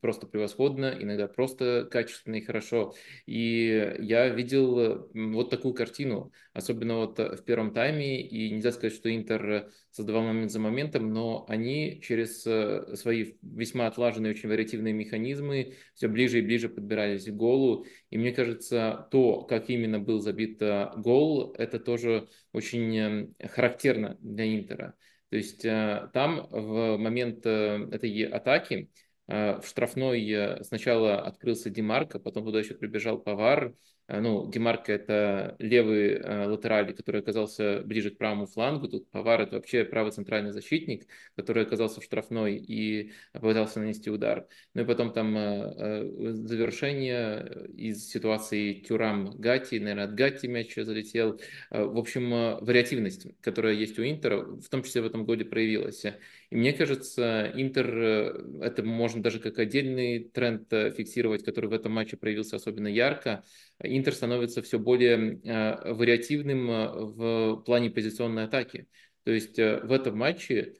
просто 0.00 0.28
превосходно, 0.28 0.96
иногда 1.00 1.26
просто 1.26 1.88
качественно 1.90 2.36
и 2.36 2.42
хорошо. 2.42 2.94
И 3.26 3.96
я 3.98 4.28
видел 4.28 5.08
вот 5.12 5.50
такую 5.50 5.74
картину, 5.74 6.30
особенно 6.52 6.98
вот 6.98 7.18
в 7.18 7.42
первом 7.42 7.72
тайме, 7.72 8.20
и 8.22 8.50
нельзя 8.52 8.70
сказать, 8.80 8.96
что 8.96 9.14
Интер 9.14 9.70
создавал 9.90 10.22
момент 10.22 10.50
за 10.50 10.58
моментом, 10.58 11.12
но 11.12 11.44
они 11.48 12.00
через 12.02 12.46
э, 12.46 12.96
свои 12.96 13.34
весьма 13.42 13.86
отлаженные, 13.86 14.32
очень 14.32 14.48
вариативные 14.48 14.92
механизмы 14.92 15.74
все 15.94 16.08
ближе 16.08 16.38
и 16.38 16.42
ближе 16.42 16.68
подбирались 16.68 17.26
к 17.26 17.30
голу. 17.30 17.86
И 18.10 18.18
мне 18.18 18.32
кажется, 18.32 19.08
то, 19.10 19.42
как 19.42 19.70
именно 19.70 20.00
был 20.00 20.20
забит 20.20 20.60
э, 20.62 20.90
гол, 20.96 21.54
это 21.58 21.78
тоже 21.78 22.28
очень 22.52 22.96
эм, 22.96 23.34
характерно 23.38 24.16
для 24.20 24.52
Интера. 24.52 24.94
То 25.28 25.36
есть 25.36 25.64
э, 25.64 26.10
там 26.12 26.48
в 26.50 26.96
момент 26.96 27.46
этой 27.46 28.24
атаки 28.24 28.90
в 29.28 29.62
штрафной 29.64 30.58
сначала 30.64 31.20
открылся 31.22 31.70
Димарко, 31.70 32.18
потом 32.18 32.44
туда 32.44 32.58
еще 32.58 32.74
прибежал 32.74 33.20
Павар, 33.20 33.68
Э, 33.68 33.89
ну, 34.18 34.50
Демарко 34.50 34.92
это 34.92 35.54
левый 35.58 36.14
э, 36.14 36.46
латераль, 36.46 36.92
который 36.94 37.20
оказался 37.20 37.82
ближе 37.84 38.10
к 38.10 38.18
правому 38.18 38.46
флангу, 38.46 38.88
тут 38.88 39.08
Павар 39.10 39.42
это 39.42 39.56
вообще 39.56 39.84
правый 39.84 40.10
центральный 40.10 40.50
защитник, 40.50 41.06
который 41.36 41.62
оказался 41.62 42.00
в 42.00 42.04
штрафной 42.04 42.56
и 42.56 43.12
попытался 43.32 43.78
нанести 43.78 44.10
удар. 44.10 44.48
Ну 44.74 44.82
и 44.82 44.84
потом 44.84 45.12
там 45.12 45.36
э, 45.36 46.32
завершение 46.32 47.68
из 47.76 48.08
ситуации 48.08 48.74
Тюрам 48.74 49.36
Гати, 49.38 49.78
наверное, 49.78 50.06
от 50.06 50.14
Гати 50.14 50.48
мяч 50.48 50.74
залетел. 50.74 51.40
В 51.70 51.98
общем, 51.98 52.30
вариативность, 52.64 53.26
которая 53.40 53.74
есть 53.74 53.98
у 53.98 54.02
Интера, 54.04 54.38
в 54.38 54.68
том 54.68 54.82
числе 54.82 55.02
в 55.02 55.06
этом 55.06 55.24
годе 55.24 55.44
проявилась. 55.44 56.04
И 56.04 56.56
мне 56.56 56.72
кажется, 56.72 57.52
Интер, 57.54 58.42
это 58.62 58.82
можно 58.82 59.22
даже 59.22 59.38
как 59.38 59.58
отдельный 59.58 60.24
тренд 60.24 60.68
фиксировать, 60.70 61.44
который 61.44 61.66
в 61.66 61.72
этом 61.72 61.92
матче 61.92 62.16
проявился 62.16 62.56
особенно 62.56 62.88
ярко. 62.88 63.44
Интер 63.82 64.12
становится 64.14 64.62
все 64.62 64.78
более 64.78 65.40
э, 65.42 65.92
вариативным 65.94 66.70
э, 66.70 66.88
в 66.92 67.62
плане 67.64 67.90
позиционной 67.90 68.44
атаки. 68.44 68.86
То 69.24 69.30
есть 69.30 69.58
э, 69.58 69.80
в 69.82 69.92
этом 69.92 70.18
матче 70.18 70.74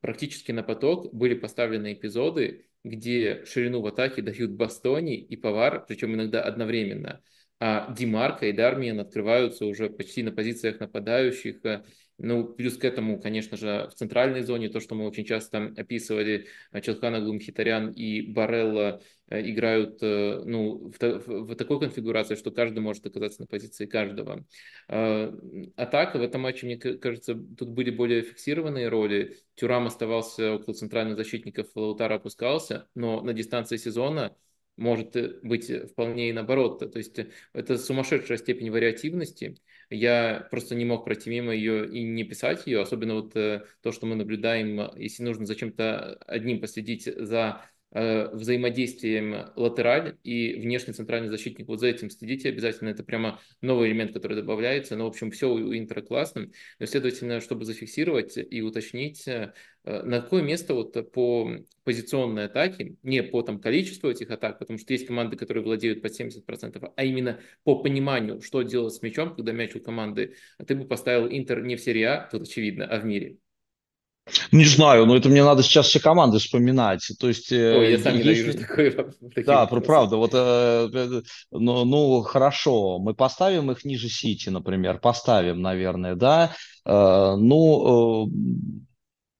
практически 0.00 0.52
на 0.52 0.62
поток 0.62 1.12
были 1.12 1.34
поставлены 1.34 1.94
эпизоды, 1.94 2.66
где 2.84 3.44
ширину 3.46 3.80
в 3.80 3.86
атаке 3.86 4.22
дают 4.22 4.52
Бастони 4.52 5.18
и 5.18 5.36
Повар, 5.36 5.84
причем 5.88 6.14
иногда 6.14 6.40
одновременно. 6.40 7.20
А 7.58 7.92
Димарка 7.92 8.46
и 8.46 8.52
Дармиан 8.52 9.00
открываются 9.00 9.66
уже 9.66 9.90
почти 9.90 10.22
на 10.22 10.30
позициях 10.30 10.78
нападающих, 10.78 11.56
ну, 12.18 12.44
плюс 12.44 12.76
к 12.76 12.84
этому, 12.84 13.20
конечно 13.20 13.56
же, 13.56 13.88
в 13.90 13.94
центральной 13.94 14.42
зоне, 14.42 14.68
то, 14.68 14.78
что 14.78 14.94
мы 14.94 15.04
очень 15.04 15.24
часто 15.24 15.72
описывали, 15.76 16.46
Челхана 16.80 17.20
Глумхитарян 17.20 17.90
и 17.90 18.22
Барелла 18.22 19.02
играют 19.30 20.02
э, 20.02 20.42
ну, 20.44 20.90
в, 20.90 20.98
в 20.98 21.54
такой 21.54 21.80
конфигурации, 21.80 22.34
что 22.34 22.50
каждый 22.50 22.80
может 22.80 23.06
оказаться 23.06 23.40
на 23.40 23.46
позиции 23.46 23.86
каждого. 23.86 24.44
Атака 24.88 26.18
в 26.18 26.22
этом 26.22 26.42
матче, 26.42 26.66
мне 26.66 26.76
кажется, 26.76 27.34
тут 27.34 27.70
были 27.70 27.90
более 27.90 28.22
фиксированные 28.22 28.88
роли. 28.88 29.38
Тюрам 29.54 29.86
оставался 29.86 30.54
около 30.54 30.74
центральных 30.74 31.16
защитников, 31.16 31.68
Лаутара 31.74 32.14
опускался, 32.14 32.88
но 32.94 33.20
на 33.20 33.32
дистанции 33.32 33.76
сезона 33.76 34.36
может 34.76 35.14
быть 35.44 35.70
вполне 35.90 36.30
и 36.30 36.32
наоборот. 36.32 36.78
То 36.92 36.98
есть 36.98 37.20
это 37.52 37.78
сумасшедшая 37.78 38.38
степень 38.38 38.70
вариативности, 38.70 39.56
я 39.90 40.46
просто 40.50 40.74
не 40.74 40.84
мог 40.84 41.04
пройти 41.04 41.30
мимо 41.30 41.52
ее 41.54 41.88
и 41.88 42.02
не 42.02 42.24
писать 42.24 42.66
ее, 42.66 42.80
особенно 42.80 43.14
вот 43.14 43.36
э, 43.36 43.64
то, 43.82 43.92
что 43.92 44.06
мы 44.06 44.14
наблюдаем, 44.14 44.90
если 44.96 45.24
нужно 45.24 45.46
зачем-то 45.46 46.14
одним 46.26 46.60
последить 46.60 47.04
за 47.04 47.62
э, 47.62 47.79
взаимодействием 47.92 49.50
латераль 49.56 50.16
и 50.22 50.54
внешний 50.60 50.94
центральный 50.94 51.28
защитник. 51.28 51.66
Вот 51.66 51.80
за 51.80 51.88
этим 51.88 52.10
следите 52.10 52.48
обязательно. 52.48 52.88
Это 52.90 53.02
прямо 53.02 53.40
новый 53.60 53.88
элемент, 53.88 54.12
который 54.12 54.36
добавляется. 54.36 54.96
Но, 54.96 55.04
в 55.04 55.08
общем, 55.08 55.30
все 55.30 55.52
у 55.52 55.74
Интера 55.74 56.02
классно. 56.02 56.50
Но, 56.78 56.86
следовательно, 56.86 57.40
чтобы 57.40 57.64
зафиксировать 57.64 58.36
и 58.36 58.62
уточнить, 58.62 59.26
э, 59.26 59.52
Э, 59.84 60.02
на 60.02 60.20
какое 60.20 60.42
место 60.42 60.74
вот 60.74 60.94
по 61.12 61.50
позиционной 61.84 62.46
атаке, 62.46 62.96
не 63.02 63.22
по 63.22 63.42
там 63.42 63.60
количеству 63.60 64.10
этих 64.10 64.30
атак, 64.30 64.58
потому 64.58 64.78
что 64.78 64.92
есть 64.92 65.06
команды, 65.06 65.36
которые 65.36 65.64
владеют 65.64 66.02
под 66.02 66.12
70%, 66.12 66.92
а 66.94 67.04
именно 67.04 67.40
по 67.64 67.82
пониманию, 67.82 68.42
что 68.42 68.62
делать 68.62 68.94
с 68.94 69.02
мячом, 69.02 69.34
когда 69.34 69.52
мяч 69.52 69.74
у 69.74 69.80
команды, 69.80 70.36
ты 70.66 70.74
бы 70.74 70.86
поставил 70.86 71.28
Интер 71.28 71.62
не 71.62 71.76
в 71.76 71.80
серии 71.80 72.02
А, 72.02 72.28
тут 72.30 72.42
очевидно, 72.42 72.86
а 72.86 73.00
в 73.00 73.04
мире. 73.04 73.38
Не 74.52 74.64
знаю, 74.64 75.06
но 75.06 75.16
это 75.16 75.28
мне 75.28 75.44
надо 75.44 75.62
сейчас 75.62 75.86
все 75.86 76.00
команды 76.00 76.38
вспоминать. 76.38 77.10
То 77.18 77.28
есть, 77.28 77.52
э, 77.52 77.76
Ой, 77.76 77.92
я 77.92 77.98
сам 77.98 78.16
ненавижу 78.18 78.46
есть... 78.48 78.60
такое. 78.60 78.92
Да, 79.44 79.60
вопросы. 79.62 79.86
правда. 79.86 80.16
Вот, 80.16 80.30
э, 80.34 81.22
ну, 81.50 81.84
ну, 81.84 82.22
хорошо, 82.22 82.98
мы 82.98 83.14
поставим 83.14 83.70
их 83.70 83.84
ниже 83.84 84.08
Сити, 84.08 84.48
например. 84.48 84.98
Поставим, 84.98 85.60
наверное, 85.60 86.14
да. 86.14 86.54
Э, 86.84 87.36
ну, 87.36 88.26
э, 88.26 88.80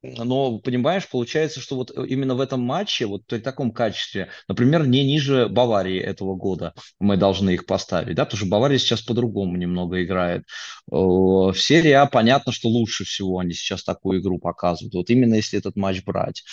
но, 0.02 0.58
понимаешь, 0.58 1.08
получается, 1.08 1.60
что 1.60 1.76
вот 1.76 1.90
э, 1.96 2.06
именно 2.06 2.34
в 2.34 2.40
этом 2.40 2.60
матче, 2.62 3.06
вот 3.06 3.26
при 3.26 3.38
таком 3.38 3.70
качестве, 3.70 4.28
например, 4.48 4.86
не 4.86 5.04
ниже 5.04 5.48
Баварии 5.48 6.00
этого 6.00 6.36
года 6.36 6.74
мы 6.98 7.16
должны 7.16 7.50
их 7.50 7.66
поставить, 7.66 8.16
да, 8.16 8.24
потому 8.24 8.38
что 8.38 8.48
Бавария 8.48 8.78
сейчас 8.78 9.02
по-другому 9.02 9.56
немного 9.56 10.02
играет. 10.02 10.44
В 10.86 11.54
серии 11.54 11.92
А 11.92 12.06
понятно, 12.06 12.52
что 12.52 12.68
лучше 12.68 13.04
всего 13.04 13.38
они 13.38 13.52
сейчас 13.52 13.84
такую 13.84 14.20
игру 14.20 14.38
показывают, 14.38 14.94
вот 14.94 15.10
именно 15.10 15.34
если 15.34 15.58
этот 15.58 15.76
матч 15.76 16.02
брать. 16.04 16.44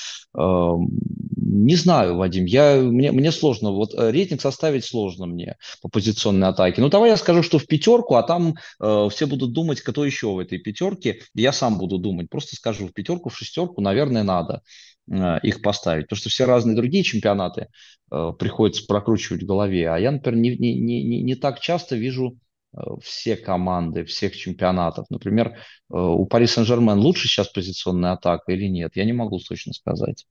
Не 1.50 1.76
знаю, 1.76 2.18
Вадим, 2.18 2.44
я, 2.44 2.76
мне, 2.76 3.14
мне 3.14 3.32
сложно, 3.32 3.72
вот 3.72 3.94
э, 3.94 4.12
рейтинг 4.12 4.42
составить 4.42 4.84
сложно 4.84 5.28
мне 5.28 5.56
по 5.82 5.88
позиционной 5.88 6.50
атаке. 6.50 6.82
Ну, 6.82 6.90
давай 6.90 7.12
я 7.12 7.16
скажу, 7.16 7.42
что 7.42 7.58
в 7.58 7.68
пятерку, 7.68 8.16
а 8.16 8.24
там 8.24 8.56
э, 8.82 9.08
все 9.10 9.28
будут 9.28 9.54
думать, 9.54 9.80
кто 9.80 10.04
еще 10.04 10.34
в 10.34 10.40
этой 10.40 10.58
пятерке, 10.58 11.22
я 11.34 11.54
сам 11.54 11.78
буду 11.78 12.00
думать, 12.00 12.30
просто 12.30 12.58
скажу 12.58 12.88
в 12.88 12.94
пятерку, 12.94 13.30
в 13.30 13.38
шестерку, 13.38 13.80
наверное, 13.80 14.24
надо 14.24 14.62
э, 15.10 15.40
их 15.42 15.62
поставить, 15.62 16.08
потому 16.08 16.18
что 16.18 16.30
все 16.30 16.44
разные 16.44 16.76
другие 16.76 17.06
чемпионаты 17.06 17.68
э, 18.12 18.32
приходится 18.38 18.86
прокручивать 18.86 19.44
в 19.44 19.48
голове, 19.48 19.90
а 19.90 19.98
я, 19.98 20.12
например, 20.12 20.42
не, 20.42 20.58
не, 20.58 21.02
не, 21.02 21.22
не 21.24 21.36
так 21.36 21.62
часто 21.62 21.96
вижу 21.96 22.38
э, 22.76 22.82
все 23.02 23.38
команды, 23.38 24.04
всех 24.04 24.36
чемпионатов. 24.36 25.06
Например, 25.10 25.54
э, 25.54 25.98
у 25.98 26.26
Пари 26.26 26.46
Сен-Жермен 26.46 27.00
лучше 27.00 27.30
сейчас 27.30 27.48
позиционная 27.48 28.12
атака 28.14 28.52
или 28.52 28.68
нет, 28.68 28.98
я 28.98 29.06
не 29.06 29.14
могу 29.14 29.40
точно 29.40 29.72
сказать. 29.72 30.26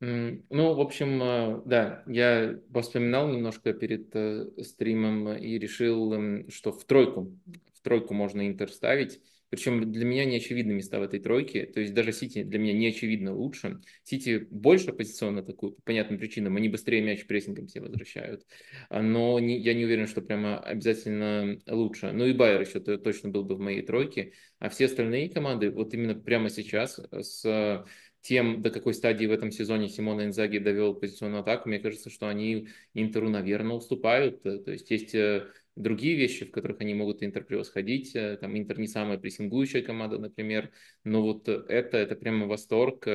Ну, 0.00 0.74
в 0.74 0.80
общем, 0.80 1.22
э, 1.22 1.62
да, 1.64 2.02
я 2.06 2.58
вспоминал 2.82 3.28
немножко 3.28 3.72
перед 3.72 4.14
э, 4.14 4.46
стримом 4.62 5.32
и 5.34 5.58
решил, 5.58 6.12
эм, 6.12 6.50
что 6.50 6.72
в 6.72 6.84
тройку, 6.84 7.38
в 7.74 7.80
тройку 7.82 8.12
можно 8.12 8.46
Интер 8.46 8.70
ставить. 8.70 9.20
Причем 9.50 9.92
для 9.92 10.04
меня 10.04 10.24
не 10.24 10.38
очевидны 10.38 10.72
места 10.72 10.98
в 10.98 11.02
этой 11.04 11.20
тройке. 11.20 11.64
То 11.64 11.80
есть 11.80 11.94
даже 11.94 12.12
Сити 12.12 12.42
для 12.42 12.58
меня 12.58 12.72
не 12.72 12.88
очевидно 12.88 13.32
лучше. 13.34 13.80
Сити 14.02 14.46
больше 14.50 14.92
позиционно 14.92 15.44
такую, 15.44 15.72
по 15.74 15.82
понятным 15.82 16.18
причинам. 16.18 16.56
Они 16.56 16.68
быстрее 16.68 17.00
мяч 17.00 17.24
прессингом 17.26 17.68
все 17.68 17.80
возвращают. 17.80 18.44
А, 18.88 19.00
но 19.00 19.38
не, 19.38 19.58
я 19.60 19.74
не 19.74 19.84
уверен, 19.84 20.08
что 20.08 20.22
прямо 20.22 20.58
обязательно 20.58 21.60
лучше. 21.68 22.10
Ну 22.12 22.26
и 22.26 22.32
Байер 22.32 22.62
еще 22.62 22.80
точно 22.80 23.28
был 23.30 23.44
бы 23.44 23.54
в 23.54 23.60
моей 23.60 23.82
тройке. 23.82 24.32
А 24.58 24.68
все 24.68 24.86
остальные 24.86 25.30
команды, 25.30 25.70
вот 25.70 25.94
именно 25.94 26.14
прямо 26.16 26.50
сейчас 26.50 26.98
с 27.12 27.84
тем, 28.24 28.62
до 28.62 28.70
какой 28.70 28.94
стадии 28.94 29.26
в 29.26 29.32
этом 29.32 29.50
сезоне 29.50 29.90
Симона 29.90 30.24
Инзаги 30.24 30.56
довел 30.56 30.94
позиционную 30.94 31.42
атаку, 31.42 31.68
мне 31.68 31.78
кажется, 31.78 32.08
что 32.08 32.26
они 32.26 32.68
Интеру, 32.94 33.28
наверное, 33.28 33.76
уступают. 33.76 34.42
То 34.42 34.72
есть 34.72 34.90
есть 34.90 35.14
э, 35.14 35.46
другие 35.76 36.16
вещи, 36.16 36.46
в 36.46 36.50
которых 36.50 36.80
они 36.80 36.94
могут 36.94 37.22
Интер 37.22 37.44
превосходить. 37.44 38.14
Там 38.14 38.56
Интер 38.56 38.78
не 38.78 38.86
самая 38.86 39.18
прессингующая 39.18 39.82
команда, 39.82 40.18
например, 40.18 40.70
но 41.04 41.20
вот 41.22 41.48
это, 41.48 41.98
это 41.98 42.16
прямо 42.16 42.46
восторг 42.46 43.06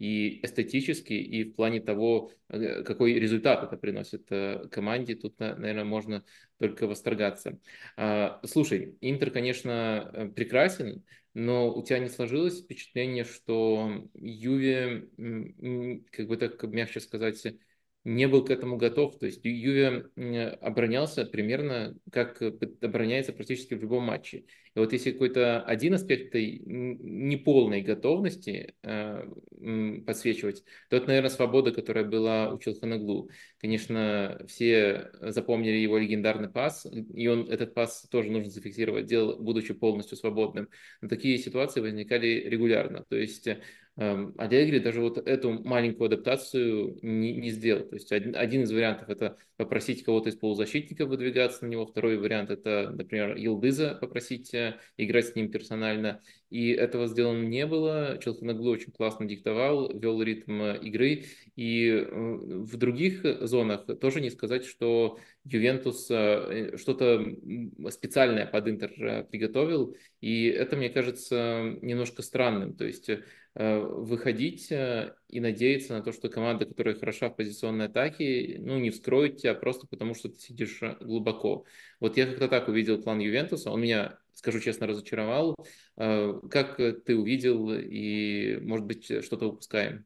и 0.00 0.44
эстетически, 0.44 1.12
и 1.12 1.44
в 1.44 1.54
плане 1.54 1.80
того, 1.80 2.32
какой 2.48 3.14
результат 3.14 3.62
это 3.62 3.76
приносит 3.76 4.28
команде. 4.72 5.14
Тут, 5.14 5.38
наверное, 5.38 5.84
можно 5.84 6.24
только 6.58 6.88
восторгаться. 6.88 7.60
А, 7.96 8.40
слушай, 8.44 8.96
Интер, 9.00 9.30
конечно, 9.30 10.32
прекрасен, 10.34 11.04
но 11.36 11.70
у 11.70 11.82
тебя 11.82 11.98
не 11.98 12.08
сложилось 12.08 12.62
впечатление, 12.62 13.24
что 13.24 14.08
Юве, 14.14 15.10
как 16.10 16.28
бы 16.28 16.38
так 16.38 16.62
мягче 16.62 17.00
сказать, 17.00 17.58
не 18.06 18.28
был 18.28 18.44
к 18.44 18.50
этому 18.50 18.76
готов. 18.76 19.18
То 19.18 19.26
есть 19.26 19.44
Юве 19.44 20.06
оборонялся 20.60 21.26
примерно 21.26 21.96
как 22.12 22.40
обороняется 22.40 23.32
практически 23.32 23.74
в 23.74 23.82
любом 23.82 24.04
матче. 24.04 24.44
И 24.76 24.78
вот 24.78 24.92
если 24.92 25.10
какой-то 25.10 25.62
один 25.62 25.94
аспект 25.94 26.28
этой 26.28 26.60
неполной 26.64 27.80
готовности 27.80 28.74
э, 28.84 29.24
подсвечивать, 30.06 30.62
то 30.88 30.96
это, 30.96 31.08
наверное, 31.08 31.30
свобода, 31.30 31.72
которая 31.72 32.04
была 32.04 32.52
у 32.52 32.60
Челханаглу. 32.60 33.28
Конечно, 33.58 34.40
все 34.46 35.10
запомнили 35.20 35.76
его 35.76 35.98
легендарный 35.98 36.48
пас, 36.48 36.86
и 36.86 37.26
он 37.26 37.50
этот 37.50 37.74
пас 37.74 38.06
тоже 38.08 38.30
нужно 38.30 38.50
зафиксировать, 38.50 39.06
делал, 39.06 39.36
будучи 39.42 39.74
полностью 39.74 40.16
свободным. 40.16 40.68
Но 41.00 41.08
такие 41.08 41.38
ситуации 41.38 41.80
возникали 41.80 42.48
регулярно. 42.48 43.04
То 43.08 43.16
есть 43.16 43.48
Эм, 43.98 44.34
Аллегри 44.36 44.78
даже 44.80 45.00
вот 45.00 45.16
эту 45.18 45.52
маленькую 45.64 46.06
адаптацию 46.06 46.98
не, 47.02 47.34
не 47.34 47.50
сделал. 47.50 47.84
То 47.88 47.94
есть 47.94 48.12
один, 48.12 48.36
один 48.36 48.62
из 48.62 48.72
вариантов 48.72 49.08
это 49.08 49.38
попросить 49.56 50.04
кого-то 50.04 50.28
из 50.28 50.36
полузащитников 50.36 51.08
выдвигаться 51.08 51.64
на 51.64 51.68
него, 51.68 51.86
второй 51.86 52.18
вариант 52.18 52.50
это, 52.50 52.92
например, 52.94 53.36
Елдыза 53.36 53.96
попросить 54.00 54.52
э, 54.52 54.78
играть 54.96 55.28
с 55.28 55.34
ним 55.34 55.50
персонально. 55.50 56.20
И 56.50 56.70
этого 56.70 57.08
сделано 57.08 57.42
не 57.42 57.66
было. 57.66 58.18
Челханаглу 58.22 58.70
очень 58.70 58.92
классно 58.92 59.26
диктовал, 59.26 59.98
вел 59.98 60.22
ритм 60.22 60.60
э, 60.60 60.78
игры. 60.82 61.24
И 61.56 61.88
э, 61.88 62.04
в 62.10 62.76
других 62.76 63.24
зонах 63.46 63.86
тоже 63.98 64.20
не 64.20 64.30
сказать, 64.30 64.64
что 64.66 65.18
Ювентус 65.44 66.06
что-то 66.06 67.24
специальное 67.90 68.46
под 68.46 68.68
Интер 68.68 69.26
приготовил. 69.30 69.96
И 70.20 70.48
это, 70.48 70.76
мне 70.76 70.90
кажется, 70.90 71.78
немножко 71.82 72.22
странным. 72.22 72.74
То 72.74 72.84
есть 72.84 73.08
выходить 73.54 74.70
и 74.70 75.40
надеяться 75.40 75.94
на 75.94 76.02
то, 76.02 76.12
что 76.12 76.28
команда, 76.28 76.66
которая 76.66 76.94
хороша 76.94 77.30
в 77.30 77.36
позиционной 77.36 77.86
атаке, 77.86 78.56
ну, 78.58 78.78
не 78.78 78.90
вскроет 78.90 79.38
тебя 79.46 79.54
просто 79.54 79.86
потому, 79.86 80.14
что 80.14 80.28
ты 80.28 80.38
сидишь 80.38 80.82
э, 80.82 80.96
глубоко. 81.00 81.64
Вот 82.00 82.16
я 82.16 82.26
как-то 82.26 82.48
так 82.48 82.68
увидел 82.68 83.02
план 83.02 83.18
Ювентуса, 83.20 83.70
он 83.70 83.80
меня, 83.80 84.18
скажу 84.34 84.60
честно, 84.60 84.86
разочаровал. 84.86 85.56
Как 85.96 86.76
ты 86.76 87.16
увидел 87.16 87.72
и, 87.72 88.58
может 88.60 88.86
быть, 88.86 89.04
что-то 89.24 89.46
упускаем? 89.46 90.04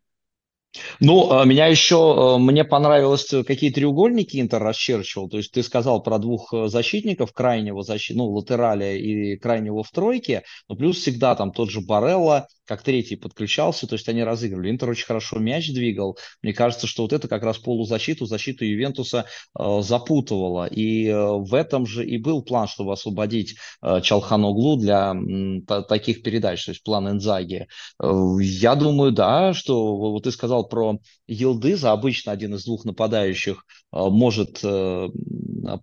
Ну, 1.01 1.33
а, 1.33 1.45
меня 1.45 1.67
еще, 1.67 2.39
мне 2.39 2.65
понравилось, 2.65 3.27
какие 3.47 3.71
треугольники 3.71 4.41
Интер 4.41 4.63
расчерчивал. 4.63 5.29
То 5.29 5.39
есть 5.39 5.53
ты 5.53 5.63
сказал 5.63 6.03
про 6.03 6.19
двух 6.19 6.53
защитников, 6.67 7.33
крайнего 7.33 7.83
защитника, 7.83 8.19
ну, 8.19 8.31
латераля 8.31 8.95
и 8.97 9.37
крайнего 9.37 9.83
в 9.83 9.91
тройке, 9.91 10.45
но 10.69 10.77
плюс 10.77 10.99
всегда 10.99 11.35
там 11.35 11.53
тот 11.53 11.71
же 11.71 11.81
Барелла, 11.81 12.47
как 12.65 12.83
третий 12.83 13.17
подключался, 13.17 13.89
то 13.89 13.95
есть 13.95 14.09
они 14.09 14.23
разыгрывали. 14.23 14.71
Интер 14.71 14.91
очень 14.91 15.07
хорошо 15.07 15.41
мяч 15.41 15.73
двигал. 15.73 16.17
Мне 16.41 16.53
кажется, 16.53 16.87
что 16.87 17.03
вот 17.03 17.13
это 17.13 17.27
как 17.27 17.43
раз 17.43 17.59
полузащиту, 17.59 18.27
защиту 18.27 18.65
Ювентуса 18.65 19.27
э, 19.59 19.81
запутывало. 19.83 20.67
И 20.67 21.09
э, 21.09 21.17
в 21.17 21.53
этом 21.53 21.85
же 21.85 22.07
и 22.07 22.17
был 22.17 22.43
план, 22.43 22.69
чтобы 22.69 22.93
освободить 22.93 23.57
э, 23.83 24.01
Чалханоглу 24.03 24.77
для 24.77 25.11
м, 25.11 25.65
таких 25.89 26.23
передач, 26.23 26.65
то 26.65 26.71
есть 26.71 26.85
план 26.85 27.09
Энзаги. 27.09 27.67
Э, 28.01 28.09
я 28.41 28.77
думаю, 28.77 29.11
да, 29.11 29.53
что 29.53 29.97
вот 29.97 30.23
ты 30.23 30.31
сказал 30.31 30.60
про 30.65 30.99
Елдыза, 31.27 31.93
обычно 31.93 32.33
один 32.33 32.55
из 32.55 32.65
двух 32.65 32.85
нападающих 32.85 33.65
э, 33.93 33.99
может 33.99 34.61
э, 34.63 35.09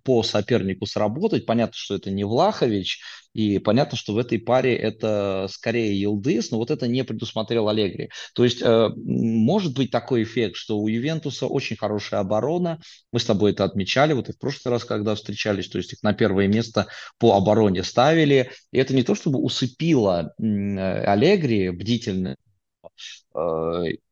по 0.04 0.22
сопернику 0.22 0.86
сработать. 0.86 1.46
Понятно, 1.46 1.74
что 1.74 1.94
это 1.94 2.10
не 2.10 2.24
Влахович, 2.24 3.00
и 3.38 3.58
понятно, 3.58 3.96
что 3.96 4.14
в 4.14 4.18
этой 4.18 4.38
паре 4.38 4.74
это 4.74 5.46
скорее 5.48 6.00
Елдыс, 6.00 6.50
но 6.50 6.58
вот 6.58 6.70
это 6.70 6.88
не 6.88 7.04
предусмотрел 7.04 7.68
Аллегри. 7.68 8.10
То 8.34 8.42
есть 8.42 8.60
э, 8.62 8.88
может 8.96 9.74
быть 9.74 9.90
такой 9.90 10.24
эффект, 10.24 10.56
что 10.56 10.78
у 10.78 10.88
Ювентуса 10.88 11.46
очень 11.46 11.76
хорошая 11.76 12.20
оборона. 12.20 12.80
Мы 13.12 13.20
с 13.20 13.24
тобой 13.24 13.52
это 13.52 13.64
отмечали 13.64 14.12
вот 14.12 14.28
и 14.28 14.32
в 14.32 14.38
прошлый 14.38 14.72
раз, 14.72 14.84
когда 14.84 15.14
встречались. 15.14 15.68
То 15.68 15.78
есть 15.78 15.92
их 15.92 16.02
на 16.02 16.14
первое 16.14 16.48
место 16.48 16.88
по 17.18 17.36
обороне 17.36 17.84
ставили. 17.84 18.50
И 18.72 18.78
это 18.78 18.92
не 18.92 19.02
то, 19.04 19.14
чтобы 19.14 19.38
усыпило 19.38 20.34
Аллегри 20.38 21.70
бдительно 21.70 22.36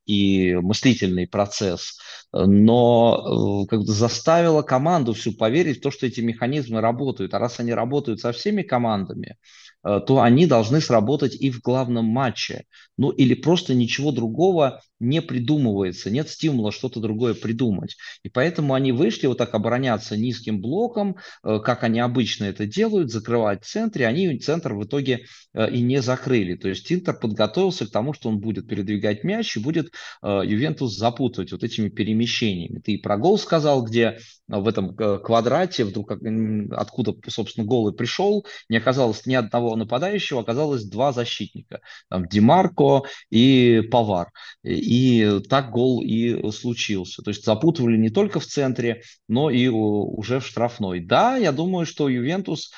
и 0.06 0.54
мыслительный 0.54 1.26
процесс, 1.26 1.98
но 2.32 3.64
э, 3.64 3.68
как 3.68 3.80
бы 3.80 3.86
заставила 3.86 4.62
команду 4.62 5.12
всю 5.14 5.32
поверить 5.32 5.78
в 5.78 5.82
то, 5.82 5.90
что 5.90 6.06
эти 6.06 6.20
механизмы 6.20 6.80
работают. 6.80 7.34
А 7.34 7.38
раз 7.38 7.60
они 7.60 7.72
работают 7.72 8.20
со 8.20 8.32
всеми 8.32 8.62
командами, 8.62 9.36
то 10.06 10.20
они 10.20 10.46
должны 10.46 10.80
сработать 10.80 11.36
и 11.40 11.50
в 11.50 11.60
главном 11.60 12.06
матче. 12.06 12.64
Ну 12.96 13.10
или 13.10 13.34
просто 13.34 13.74
ничего 13.74 14.10
другого 14.10 14.80
не 14.98 15.20
придумывается, 15.20 16.10
нет 16.10 16.28
стимула 16.28 16.72
что-то 16.72 17.00
другое 17.00 17.34
придумать. 17.34 17.96
И 18.22 18.28
поэтому 18.28 18.74
они 18.74 18.92
вышли 18.92 19.26
вот 19.26 19.38
так 19.38 19.54
обороняться 19.54 20.16
низким 20.16 20.60
блоком, 20.60 21.16
э, 21.44 21.58
как 21.62 21.84
они 21.84 22.00
обычно 22.00 22.44
это 22.44 22.66
делают, 22.66 23.10
закрывать 23.10 23.62
в 23.64 23.68
центре, 23.68 24.06
они 24.06 24.38
центр 24.38 24.72
в 24.72 24.84
итоге 24.84 25.26
э, 25.54 25.70
и 25.70 25.82
не 25.82 26.00
закрыли. 26.00 26.56
То 26.56 26.68
есть 26.68 26.90
Интер 26.90 27.14
подготовился 27.18 27.86
к 27.86 27.90
тому, 27.90 28.14
что 28.14 28.28
он 28.30 28.40
будет 28.40 28.66
передвигать 28.66 29.24
мяч 29.24 29.56
и 29.56 29.60
будет 29.60 29.92
Ювентус 30.22 30.96
запутывать 30.96 31.52
вот 31.52 31.62
этими 31.62 31.88
перемещениями. 31.88 32.80
Ты 32.80 32.92
и 32.92 32.96
про 32.96 33.18
гол 33.18 33.38
сказал, 33.38 33.84
где 33.84 34.18
в 34.48 34.66
этом 34.66 34.94
квадрате, 34.94 35.84
вдруг 35.84 36.12
откуда, 36.72 37.14
собственно, 37.28 37.66
гол 37.66 37.88
и 37.88 37.96
пришел, 37.96 38.46
не 38.68 38.78
оказалось 38.78 39.26
ни 39.26 39.34
одного 39.34 39.75
нападающего, 39.76 40.40
оказалось 40.40 40.84
два 40.84 41.12
защитника. 41.12 41.80
Там 42.08 42.26
Димарко 42.26 43.02
и 43.30 43.82
Павар. 43.90 44.30
И 44.64 45.40
так 45.48 45.70
гол 45.70 46.02
и 46.02 46.50
случился. 46.50 47.22
То 47.22 47.30
есть 47.30 47.44
запутывали 47.44 47.96
не 47.96 48.10
только 48.10 48.40
в 48.40 48.46
центре, 48.46 49.02
но 49.28 49.50
и 49.50 49.68
уже 49.68 50.40
в 50.40 50.46
штрафной. 50.46 51.00
Да, 51.00 51.36
я 51.36 51.52
думаю, 51.52 51.86
что 51.86 52.08
Ювентус 52.08 52.72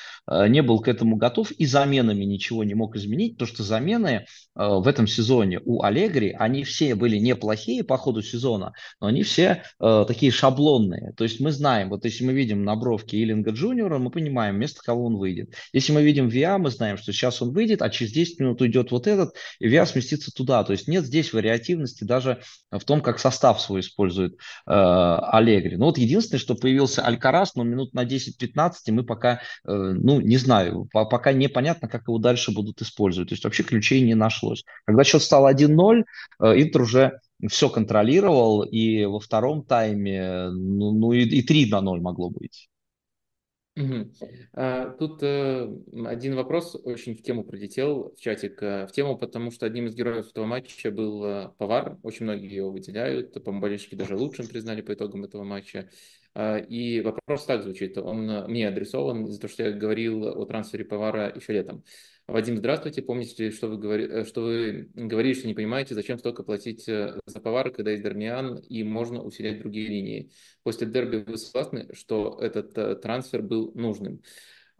не 0.48 0.62
был 0.62 0.80
к 0.80 0.88
этому 0.88 1.16
готов 1.16 1.50
и 1.52 1.66
заменами 1.66 2.24
ничего 2.24 2.64
не 2.64 2.74
мог 2.74 2.96
изменить, 2.96 3.34
потому 3.34 3.48
что 3.48 3.62
замены 3.62 4.08
э, 4.08 4.24
в 4.54 4.86
этом 4.86 5.06
сезоне 5.06 5.60
у 5.64 5.82
Аллегри, 5.82 6.34
они 6.38 6.64
все 6.64 6.94
были 6.94 7.18
неплохие 7.18 7.84
по 7.84 7.96
ходу 7.96 8.22
сезона, 8.22 8.72
но 9.00 9.08
они 9.08 9.22
все 9.22 9.62
э, 9.80 10.04
такие 10.06 10.32
шаблонные. 10.32 11.12
То 11.16 11.24
есть 11.24 11.40
мы 11.40 11.52
знаем, 11.52 11.90
вот 11.90 12.04
если 12.04 12.24
мы 12.24 12.32
видим 12.32 12.64
на 12.64 12.76
бровке 12.76 13.22
Иллинга 13.22 13.52
Джуниора, 13.52 13.98
мы 13.98 14.10
понимаем, 14.10 14.56
вместо 14.56 14.82
кого 14.82 15.06
он 15.06 15.16
выйдет. 15.16 15.54
Если 15.72 15.92
мы 15.92 16.02
видим 16.02 16.28
Виа, 16.28 16.58
мы 16.58 16.70
знаем, 16.70 16.96
что 16.98 17.12
сейчас 17.12 17.40
он 17.42 17.52
выйдет, 17.52 17.82
а 17.82 17.90
через 17.90 18.12
10 18.12 18.40
минут 18.40 18.60
уйдет 18.60 18.90
вот 18.90 19.06
этот, 19.06 19.34
и 19.58 19.68
Виа 19.68 19.86
сместится 19.86 20.30
туда. 20.30 20.64
То 20.64 20.72
есть 20.72 20.88
нет 20.88 21.04
здесь 21.04 21.32
вариативности 21.32 22.04
даже 22.04 22.40
в 22.70 22.84
том, 22.84 23.00
как 23.00 23.18
состав 23.18 23.60
свой 23.60 23.80
использует 23.80 24.34
э, 24.34 24.36
Аллегри. 24.66 25.76
Ну 25.76 25.86
вот 25.86 25.98
единственное, 25.98 26.40
что 26.40 26.54
появился 26.54 27.02
Алькарас, 27.02 27.54
но 27.54 27.64
минут 27.64 27.94
на 27.94 28.04
10-15 28.04 28.72
мы 28.88 29.04
пока, 29.04 29.40
э, 29.66 29.72
ну, 29.72 30.17
не 30.20 30.36
знаю, 30.36 30.88
пока 30.92 31.32
непонятно, 31.32 31.88
как 31.88 32.02
его 32.08 32.18
дальше 32.18 32.52
будут 32.52 32.80
использовать. 32.82 33.30
То 33.30 33.32
есть 33.34 33.44
вообще 33.44 33.62
ключей 33.62 34.00
не 34.02 34.14
нашлось. 34.14 34.64
Когда 34.84 35.04
счет 35.04 35.22
стал 35.22 35.46
1-0, 35.46 36.04
э, 36.40 36.62
Интер 36.62 36.82
уже 36.82 37.20
все 37.48 37.68
контролировал, 37.68 38.62
и 38.62 39.04
во 39.04 39.20
втором 39.20 39.64
тайме, 39.64 40.48
ну, 40.50 40.92
ну 40.92 41.12
и, 41.12 41.22
и 41.22 41.42
3 41.42 41.70
на 41.70 41.80
0 41.80 42.00
могло 42.00 42.30
быть. 42.30 42.68
Угу. 43.78 44.10
А, 44.54 44.90
тут 44.90 45.22
э, 45.22 45.68
один 46.06 46.34
вопрос 46.34 46.76
очень 46.82 47.14
в 47.14 47.22
тему 47.22 47.44
прилетел 47.44 48.12
в 48.16 48.20
чатик. 48.20 48.60
Э, 48.62 48.86
в 48.86 48.92
тему, 48.92 49.16
потому 49.16 49.52
что 49.52 49.66
одним 49.66 49.86
из 49.86 49.94
героев 49.94 50.28
этого 50.30 50.46
матча 50.46 50.90
был 50.90 51.24
э, 51.24 51.48
Повар. 51.58 51.96
Очень 52.02 52.24
многие 52.24 52.52
его 52.52 52.70
выделяют. 52.70 53.32
По-моему, 53.34 53.62
болельщики 53.62 53.94
даже 53.94 54.16
лучшим 54.16 54.48
признали 54.48 54.80
по 54.80 54.92
итогам 54.92 55.24
этого 55.24 55.44
матча. 55.44 55.88
А, 56.34 56.58
и 56.58 57.00
вопрос 57.00 57.44
так 57.46 57.62
звучит, 57.62 57.98
он 57.98 58.30
э, 58.30 58.46
мне 58.48 58.68
адресован 58.68 59.24
из-за 59.24 59.40
того, 59.40 59.52
что 59.52 59.64
я 59.64 59.72
говорил 59.72 60.24
о 60.24 60.44
трансфере 60.44 60.84
Повара 60.84 61.32
еще 61.34 61.52
летом. 61.52 61.84
Вадим, 62.28 62.58
здравствуйте. 62.58 63.00
Помните 63.00 63.50
что 63.50 63.68
вы, 63.68 63.78
говори, 63.78 64.04
э, 64.06 64.24
что 64.26 64.42
вы 64.42 64.90
говорили, 64.94 65.32
что 65.32 65.46
не 65.46 65.54
понимаете, 65.54 65.94
зачем 65.94 66.18
столько 66.18 66.42
платить 66.42 66.86
э, 66.86 67.18
за 67.24 67.40
Повара, 67.40 67.70
когда 67.70 67.92
есть 67.92 68.02
Дармиан 68.02 68.58
и 68.58 68.84
можно 68.84 69.22
усилять 69.22 69.60
другие 69.60 69.88
линии? 69.88 70.30
После 70.62 70.86
дерби 70.86 71.24
вы 71.26 71.38
согласны, 71.38 71.88
что 71.94 72.38
этот 72.38 73.00
трансфер 73.00 73.40
был 73.40 73.72
нужным? 73.74 74.20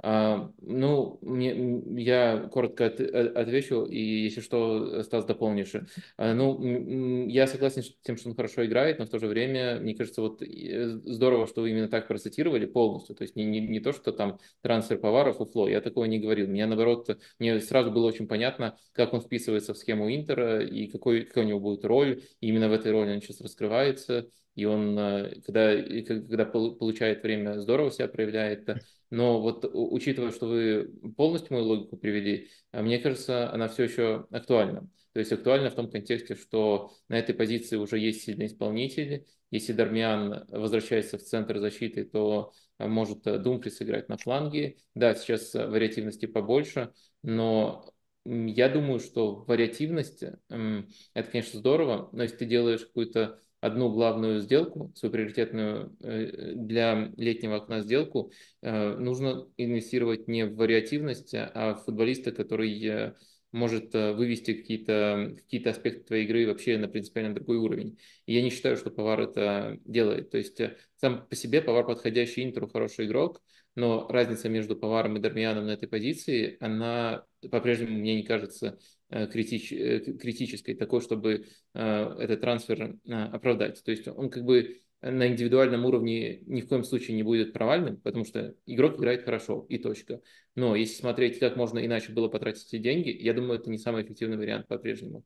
А, 0.00 0.50
ну, 0.60 1.18
мне, 1.22 1.82
я 2.00 2.48
коротко 2.52 2.86
от, 2.86 3.00
отвечу, 3.00 3.84
и 3.84 3.98
если 3.98 4.40
что, 4.40 5.02
Стас, 5.02 5.24
дополнишь. 5.24 5.72
А, 6.16 6.34
ну, 6.34 7.26
я 7.26 7.46
согласен 7.48 7.82
с 7.82 7.92
тем, 8.02 8.16
что 8.16 8.28
он 8.28 8.36
хорошо 8.36 8.64
играет, 8.64 8.98
но 9.00 9.06
в 9.06 9.10
то 9.10 9.18
же 9.18 9.26
время, 9.26 9.80
мне 9.80 9.94
кажется, 9.94 10.22
вот 10.22 10.40
здорово, 10.40 11.48
что 11.48 11.62
вы 11.62 11.70
именно 11.70 11.88
так 11.88 12.06
процитировали 12.06 12.66
полностью. 12.66 13.16
То 13.16 13.22
есть 13.22 13.34
не, 13.34 13.44
не, 13.44 13.60
не 13.60 13.80
то, 13.80 13.92
что 13.92 14.12
там 14.12 14.38
трансфер 14.62 14.98
Поваров, 14.98 15.40
уфло, 15.40 15.68
я 15.68 15.80
такого 15.80 16.04
не 16.04 16.20
говорил. 16.20 16.46
Мне, 16.46 16.66
наоборот, 16.66 17.18
мне 17.40 17.58
сразу 17.60 17.90
было 17.90 18.06
очень 18.06 18.28
понятно, 18.28 18.78
как 18.92 19.12
он 19.12 19.20
вписывается 19.20 19.74
в 19.74 19.78
схему 19.78 20.14
Интера 20.14 20.60
и 20.62 20.86
какой, 20.86 21.24
какая 21.24 21.44
у 21.44 21.48
него 21.48 21.60
будет 21.60 21.84
роль. 21.84 22.22
И 22.40 22.48
именно 22.48 22.68
в 22.68 22.72
этой 22.72 22.92
роли 22.92 23.14
он 23.14 23.20
сейчас 23.20 23.40
раскрывается 23.40 24.28
и 24.58 24.64
он, 24.64 24.98
э, 24.98 25.40
когда, 25.46 25.76
когда 26.02 26.44
получает 26.44 27.22
время, 27.22 27.60
здорово 27.60 27.92
себя 27.92 28.08
проявляет. 28.08 28.68
Но 29.10 29.40
вот 29.40 29.64
учитывая, 29.72 30.32
что 30.32 30.46
вы 30.46 30.92
полностью 31.16 31.54
мою 31.54 31.66
логику 31.66 31.96
привели, 31.96 32.48
э, 32.72 32.82
мне 32.82 32.98
кажется, 32.98 33.50
она 33.52 33.68
все 33.68 33.84
еще 33.84 34.26
актуальна. 34.30 34.88
То 35.12 35.20
есть 35.20 35.32
актуальна 35.32 35.70
в 35.70 35.74
том 35.74 35.90
контексте, 35.90 36.34
что 36.34 36.92
на 37.08 37.18
этой 37.18 37.34
позиции 37.34 37.76
уже 37.76 37.98
есть 37.98 38.22
сильный 38.22 38.46
исполнитель. 38.46 39.26
Если 39.50 39.72
Дармиан 39.72 40.46
возвращается 40.48 41.16
в 41.16 41.22
центр 41.22 41.58
защиты, 41.58 42.04
то 42.04 42.52
э, 42.78 42.86
может 42.86 43.22
Думфрис 43.22 43.76
сыграть 43.76 44.08
на 44.08 44.16
фланге. 44.16 44.76
Да, 44.94 45.14
сейчас 45.14 45.54
вариативности 45.54 46.26
побольше, 46.26 46.92
но 47.22 47.92
я 48.24 48.68
думаю, 48.68 49.00
что 49.00 49.36
вариативность– 49.46 50.22
это, 50.48 51.30
конечно, 51.30 51.58
здорово, 51.58 52.10
но 52.12 52.24
если 52.24 52.36
ты 52.36 52.44
делаешь 52.44 52.84
какую-то 52.84 53.40
одну 53.60 53.90
главную 53.90 54.40
сделку, 54.40 54.92
свою 54.94 55.12
приоритетную 55.12 55.96
э, 56.00 56.52
для 56.54 57.12
летнего 57.16 57.56
окна 57.56 57.80
сделку, 57.80 58.32
э, 58.62 58.96
нужно 58.96 59.48
инвестировать 59.56 60.28
не 60.28 60.46
в 60.46 60.56
вариативность, 60.56 61.34
а 61.34 61.74
в 61.74 61.84
футболиста, 61.84 62.32
который 62.32 62.84
э, 62.86 63.14
может 63.50 63.94
вывести 63.94 64.52
какие-то 64.52 65.34
какие 65.36 65.66
аспекты 65.66 66.04
твоей 66.04 66.26
игры 66.26 66.46
вообще 66.46 66.76
на 66.76 66.86
принципиально 66.86 67.34
другой 67.34 67.56
уровень. 67.56 67.98
И 68.26 68.34
я 68.34 68.42
не 68.42 68.50
считаю, 68.50 68.76
что 68.76 68.90
Повар 68.90 69.20
это 69.22 69.78
делает. 69.86 70.30
То 70.30 70.36
есть 70.36 70.60
сам 70.96 71.26
по 71.26 71.34
себе 71.34 71.62
Повар 71.62 71.86
подходящий 71.86 72.44
Интеру, 72.44 72.68
хороший 72.68 73.06
игрок, 73.06 73.40
но 73.74 74.06
разница 74.08 74.50
между 74.50 74.76
Поваром 74.76 75.16
и 75.16 75.20
Дармианом 75.20 75.64
на 75.66 75.70
этой 75.70 75.88
позиции, 75.88 76.58
она 76.60 77.24
по-прежнему, 77.50 77.96
мне 77.96 78.16
не 78.16 78.22
кажется, 78.22 78.76
Э, 78.76 78.97
критич, 79.10 79.72
э, 79.72 80.00
критической, 80.00 80.74
такой, 80.74 81.00
чтобы 81.00 81.46
э, 81.74 82.16
этот 82.18 82.40
трансфер 82.40 82.96
оправдать. 83.06 83.82
То 83.82 83.90
есть 83.90 84.06
он 84.08 84.30
как 84.30 84.44
бы 84.44 84.80
на 85.00 85.28
индивидуальном 85.28 85.86
уровне 85.86 86.40
ни 86.46 86.60
в 86.60 86.68
коем 86.68 86.84
случае 86.84 87.16
не 87.16 87.22
будет 87.22 87.52
провальным, 87.52 87.98
потому 87.98 88.24
что 88.24 88.54
игрок 88.66 88.98
играет 88.98 89.22
хорошо, 89.22 89.64
и 89.68 89.78
точка. 89.78 90.20
Но 90.56 90.74
если 90.74 91.00
смотреть, 91.00 91.38
как 91.38 91.56
можно 91.56 91.78
иначе 91.84 92.12
было 92.12 92.28
потратить 92.28 92.66
эти 92.66 92.82
деньги, 92.82 93.10
я 93.10 93.32
думаю, 93.32 93.60
это 93.60 93.70
не 93.70 93.78
самый 93.78 94.02
эффективный 94.02 94.36
вариант 94.36 94.66
по-прежнему. 94.66 95.24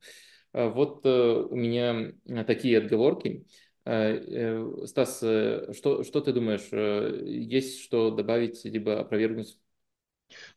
Вот 0.53 1.03
у 1.05 1.55
меня 1.55 2.13
такие 2.45 2.77
отговорки. 2.77 3.45
Стас, 3.83 5.17
что, 5.17 6.03
что 6.03 6.21
ты 6.21 6.33
думаешь? 6.33 6.69
Есть 7.27 7.81
что 7.81 8.11
добавить, 8.11 8.63
либо 8.65 8.99
опровергнуть 8.99 9.57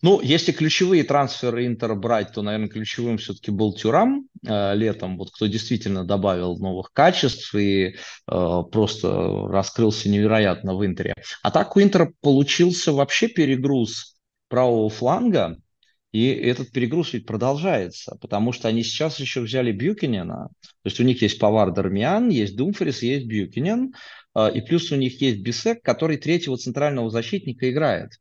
ну, 0.03 0.21
если 0.21 0.53
ключевые 0.53 1.05
трансферы 1.05 1.67
Интера 1.67 1.95
брать, 1.95 2.33
то, 2.33 2.43
наверное, 2.43 2.69
ключевым 2.69 3.19
все-таки 3.19 3.51
был 3.51 3.75
Тюрам 3.75 4.27
э, 4.47 4.75
летом, 4.75 5.17
вот 5.17 5.31
кто 5.31 5.47
действительно 5.47 6.05
добавил 6.05 6.59
новых 6.59 6.93
качеств 6.93 7.55
и 7.55 7.87
э, 7.87 8.63
просто 8.71 9.49
раскрылся 9.49 10.09
невероятно 10.09 10.75
в 10.77 10.85
Интере. 10.85 11.15
А 11.43 11.51
так 11.51 11.77
у 11.77 11.81
Интера 11.81 12.13
получился 12.21 12.93
вообще 12.93 13.29
перегруз 13.29 14.17
правого 14.49 14.91
фланга, 14.91 15.57
и 16.13 16.29
этот 16.29 16.71
перегруз 16.71 17.13
ведь 17.13 17.27
продолжается, 17.27 18.17
потому 18.21 18.53
что 18.53 18.69
они 18.69 18.83
сейчас 18.83 19.19
еще 19.19 19.41
взяли 19.41 19.73
Бьюкинена, 19.73 20.49
то 20.61 20.87
есть 20.87 21.01
у 21.01 21.05
них 21.05 21.21
есть 21.23 21.39
Павар 21.39 21.73
Дармиан, 21.73 22.29
есть 22.29 22.57
Думфрис, 22.57 23.03
есть 23.03 23.27
Бьюкинен, 23.27 23.95
э, 24.35 24.51
и 24.55 24.61
плюс 24.61 24.93
у 24.93 24.97
них 24.97 25.21
есть 25.21 25.41
Бисек, 25.41 25.83
который 25.83 26.17
третьего 26.17 26.57
центрального 26.57 27.11
защитника 27.11 27.71
играет. 27.71 28.13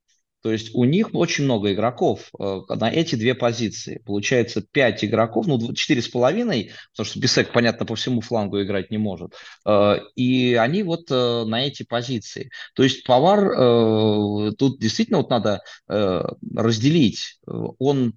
То 0.45 0.51
есть 0.51 0.75
у 0.75 0.83
них 0.83 1.15
очень 1.15 1.45
много 1.45 1.73
игроков 1.73 2.29
э, 2.39 2.61
на 2.69 2.91
эти 2.91 3.15
две 3.15 3.33
позиции. 3.33 3.99
Получается 4.05 4.61
5 4.61 5.05
игроков, 5.05 5.47
ну 5.47 5.57
4,5, 5.57 6.69
потому 6.91 7.05
что 7.07 7.19
Бисек, 7.19 7.51
понятно, 7.51 7.87
по 7.87 7.95
всему 7.95 8.21
флангу 8.21 8.61
играть 8.61 8.91
не 8.91 8.99
может. 8.99 9.33
Э, 9.65 9.95
и 10.15 10.53
они 10.53 10.83
вот 10.83 11.09
э, 11.09 11.45
на 11.45 11.65
эти 11.65 11.81
позиции. 11.81 12.51
То 12.75 12.83
есть 12.83 13.03
Повар, 13.05 14.53
тут 14.55 14.79
действительно 14.79 15.17
вот 15.17 15.31
надо 15.31 15.61
разделить. 15.87 17.39
Он, 17.79 18.13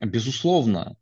безусловно, 0.00 0.96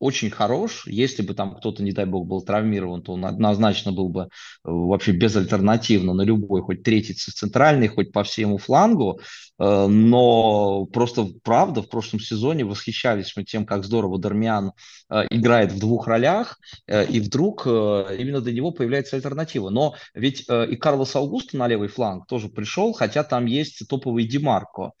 очень 0.00 0.30
хорош. 0.30 0.86
Если 0.86 1.22
бы 1.22 1.34
там 1.34 1.54
кто-то, 1.54 1.82
не 1.82 1.92
дай 1.92 2.06
бог, 2.06 2.26
был 2.26 2.40
травмирован, 2.42 3.02
то 3.02 3.12
он 3.12 3.26
однозначно 3.26 3.92
был 3.92 4.08
бы 4.08 4.22
э, 4.22 4.26
вообще 4.64 5.12
безальтернативно 5.12 6.14
на 6.14 6.22
любой, 6.22 6.62
хоть 6.62 6.82
третий 6.82 7.12
центральный, 7.12 7.86
хоть 7.86 8.10
по 8.10 8.24
всему 8.24 8.56
флангу. 8.56 9.20
Э, 9.58 9.86
но 9.86 10.86
просто 10.86 11.28
правда, 11.44 11.82
в 11.82 11.90
прошлом 11.90 12.18
сезоне 12.18 12.64
восхищались 12.64 13.36
мы 13.36 13.44
тем, 13.44 13.66
как 13.66 13.84
здорово 13.84 14.18
Дармиан 14.18 14.72
э, 15.10 15.26
играет 15.30 15.70
в 15.72 15.78
двух 15.78 16.08
ролях, 16.08 16.58
и 16.88 17.20
вдруг 17.20 17.66
именно 17.66 18.40
до 18.40 18.52
него 18.52 18.70
появляется 18.70 19.16
альтернатива. 19.16 19.68
Но 19.68 19.94
ведь 20.14 20.46
и 20.48 20.76
Карлос 20.76 21.14
Аугусто 21.14 21.58
на 21.58 21.68
левый 21.68 21.88
фланг 21.88 22.26
тоже 22.26 22.48
пришел, 22.48 22.94
хотя 22.94 23.22
там 23.22 23.44
есть 23.44 23.86
топовый 23.86 24.26
Демарко. 24.26 24.92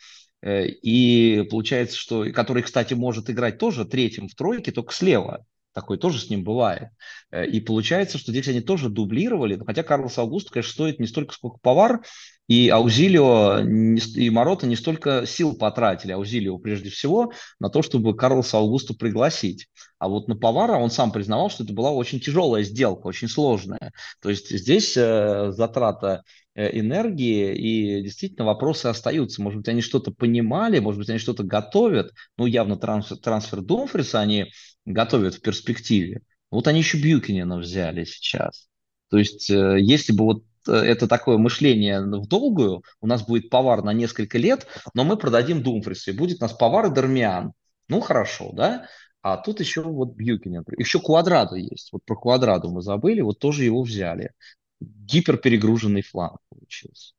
Э, 0.42 0.66
и 0.66 1.42
получается, 1.50 1.96
что, 1.96 2.30
который, 2.32 2.62
кстати, 2.62 2.94
может 2.94 3.30
играть 3.30 3.58
тоже 3.58 3.84
третьим 3.84 4.28
в 4.28 4.34
тройке, 4.34 4.72
только 4.72 4.92
слева. 4.92 5.44
Такой 5.72 5.98
тоже 5.98 6.18
с 6.18 6.28
ним 6.28 6.42
бывает. 6.42 6.88
Э, 7.30 7.46
и 7.46 7.60
получается, 7.60 8.18
что 8.18 8.32
здесь 8.32 8.48
они 8.48 8.60
тоже 8.60 8.88
дублировали, 8.88 9.60
хотя 9.64 9.82
Карлос 9.82 10.18
Аугуст, 10.18 10.50
конечно, 10.50 10.72
стоит 10.72 10.98
не 10.98 11.06
столько, 11.06 11.34
сколько 11.34 11.58
Повар, 11.60 12.02
и 12.48 12.68
Аузилио 12.68 13.60
и 13.60 14.28
Морота 14.28 14.66
не 14.66 14.74
столько 14.74 15.24
сил 15.24 15.56
потратили, 15.56 16.10
Аузилио 16.10 16.58
прежде 16.58 16.90
всего, 16.90 17.32
на 17.60 17.70
то, 17.70 17.80
чтобы 17.80 18.16
Карлоса 18.16 18.58
Аугусту 18.58 18.96
пригласить. 18.96 19.68
А 20.00 20.08
вот 20.08 20.26
на 20.26 20.34
Повара 20.34 20.72
он 20.72 20.90
сам 20.90 21.12
признавал, 21.12 21.48
что 21.48 21.62
это 21.62 21.72
была 21.72 21.92
очень 21.92 22.18
тяжелая 22.18 22.64
сделка, 22.64 23.06
очень 23.06 23.28
сложная. 23.28 23.92
То 24.20 24.30
есть 24.30 24.50
здесь 24.50 24.96
э, 24.96 25.52
затрата 25.52 26.24
энергии, 26.54 27.54
и 27.54 28.02
действительно 28.02 28.44
вопросы 28.44 28.86
остаются. 28.86 29.42
Может 29.42 29.58
быть, 29.58 29.68
они 29.68 29.80
что-то 29.80 30.10
понимали, 30.10 30.78
может 30.78 30.98
быть, 30.98 31.10
они 31.10 31.18
что-то 31.18 31.42
готовят. 31.42 32.12
Ну, 32.36 32.46
явно 32.46 32.76
трансфер, 32.76 33.16
трансфер 33.18 33.60
Домфриса 33.60 34.20
они 34.20 34.46
готовят 34.84 35.34
в 35.36 35.40
перспективе. 35.40 36.22
Вот 36.50 36.66
они 36.66 36.80
еще 36.80 36.98
Бьюкинина 36.98 37.58
взяли 37.58 38.04
сейчас. 38.04 38.68
То 39.08 39.18
есть, 39.18 39.50
э, 39.50 39.76
если 39.80 40.12
бы 40.12 40.24
вот 40.24 40.44
э, 40.68 40.72
это 40.72 41.06
такое 41.06 41.38
мышление 41.38 42.00
в 42.00 42.26
долгую, 42.26 42.82
у 43.00 43.06
нас 43.06 43.24
будет 43.24 43.50
повар 43.50 43.82
на 43.82 43.92
несколько 43.92 44.38
лет, 44.38 44.66
но 44.94 45.04
мы 45.04 45.16
продадим 45.16 45.62
Думфриса, 45.62 46.10
и 46.10 46.16
будет 46.16 46.38
у 46.40 46.42
нас 46.42 46.52
повар 46.52 46.86
и 46.86 46.94
Дармиан. 46.94 47.52
Ну, 47.88 48.00
хорошо, 48.00 48.50
да? 48.52 48.86
А 49.22 49.36
тут 49.36 49.60
еще 49.60 49.82
вот 49.82 50.14
Бьюкинин. 50.14 50.64
Еще 50.78 50.98
Квадраду 50.98 51.56
есть. 51.56 51.90
Вот 51.92 52.02
про 52.04 52.16
Квадраду 52.16 52.70
мы 52.70 52.82
забыли, 52.82 53.20
вот 53.20 53.38
тоже 53.38 53.64
его 53.64 53.82
взяли 53.82 54.32
гиперперегруженный 54.80 56.02
фланг 56.02 56.38
получился. 56.48 57.14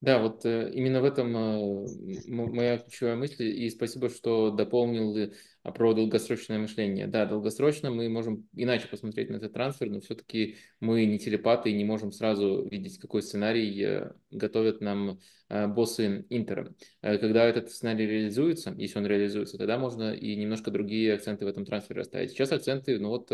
Да, 0.00 0.18
вот 0.18 0.44
э, 0.44 0.72
именно 0.74 1.00
в 1.00 1.04
этом 1.04 1.36
э, 1.36 1.86
моя 2.26 2.78
ключевая 2.78 3.14
мысль, 3.14 3.44
и 3.44 3.70
спасибо, 3.70 4.10
что 4.10 4.50
дополнил 4.50 5.32
а 5.62 5.70
про 5.70 5.94
долгосрочное 5.94 6.58
мышление. 6.58 7.06
Да, 7.06 7.24
долгосрочно 7.24 7.90
мы 7.90 8.08
можем 8.08 8.48
иначе 8.52 8.88
посмотреть 8.88 9.30
на 9.30 9.36
этот 9.36 9.52
трансфер, 9.52 9.90
но 9.90 10.00
все-таки 10.00 10.56
мы 10.80 11.04
не 11.06 11.20
телепаты 11.20 11.70
и 11.70 11.74
не 11.74 11.84
можем 11.84 12.10
сразу 12.10 12.66
видеть, 12.68 12.98
какой 12.98 13.22
сценарий 13.22 13.80
э, 13.80 14.12
готовят 14.32 14.80
нам 14.80 15.10
э, 15.10 15.18
боссы 15.66 16.24
Интера. 16.30 16.74
Э, 17.02 17.18
когда 17.18 17.44
этот 17.44 17.70
сценарий 17.70 18.06
реализуется, 18.06 18.74
если 18.76 18.98
он 18.98 19.06
реализуется, 19.06 19.58
тогда 19.58 19.78
можно 19.78 20.12
и 20.12 20.34
немножко 20.36 20.70
другие 20.70 21.14
акценты 21.14 21.44
в 21.44 21.48
этом 21.48 21.64
трансфере 21.64 22.00
расставить. 22.00 22.30
Сейчас 22.30 22.52
акценты, 22.52 22.98
ну 22.98 23.08
вот, 23.08 23.30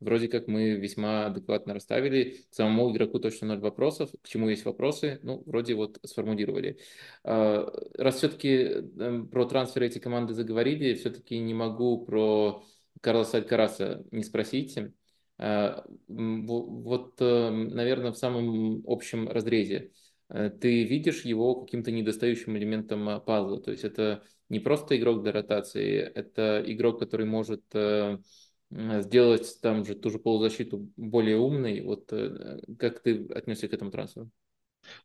вроде 0.00 0.28
как 0.28 0.48
мы 0.48 0.72
весьма 0.72 1.26
адекватно 1.26 1.74
расставили. 1.74 2.36
К 2.50 2.54
самому 2.54 2.92
игроку 2.92 3.18
точно 3.18 3.48
ноль 3.48 3.60
вопросов. 3.60 4.10
К 4.22 4.28
чему 4.28 4.48
есть 4.48 4.64
вопросы? 4.64 5.18
Ну, 5.22 5.42
вроде 5.46 5.74
вот 5.74 5.98
сформулировали. 6.04 6.78
Раз 7.22 8.16
все-таки 8.16 8.82
про 9.30 9.44
трансферы 9.46 9.86
эти 9.86 9.98
команды 9.98 10.34
заговорили, 10.34 10.94
все-таки 10.94 11.38
не 11.38 11.54
могу 11.54 12.04
про 12.04 12.64
Карлоса 13.00 13.38
Алькараса 13.38 14.04
не 14.10 14.22
спросить. 14.22 14.78
Э, 15.38 15.82
вот, 16.08 17.14
э, 17.20 17.50
наверное, 17.50 18.12
в 18.12 18.16
самом 18.16 18.82
общем 18.86 19.28
разрезе. 19.28 19.90
Э, 20.32 20.50
ты 20.50 20.84
видишь 20.84 21.24
его 21.24 21.62
каким-то 21.62 21.90
недостающим 21.90 22.56
элементом 22.56 23.20
пазла. 23.24 23.60
То 23.60 23.70
есть 23.70 23.84
это 23.84 24.22
не 24.48 24.60
просто 24.60 24.96
игрок 24.96 25.22
для 25.22 25.32
ротации, 25.32 25.98
это 25.98 26.62
игрок, 26.66 26.98
который 26.98 27.26
может 27.26 27.62
сделать 28.70 29.60
там 29.60 29.84
же 29.84 29.94
ту 29.94 30.10
же 30.10 30.18
полузащиту 30.18 30.88
более 30.96 31.38
умной. 31.38 31.80
Вот 31.82 32.12
как 32.78 33.02
ты 33.02 33.26
отнесся 33.34 33.68
к 33.68 33.72
этому 33.74 33.90
трансферу? 33.90 34.30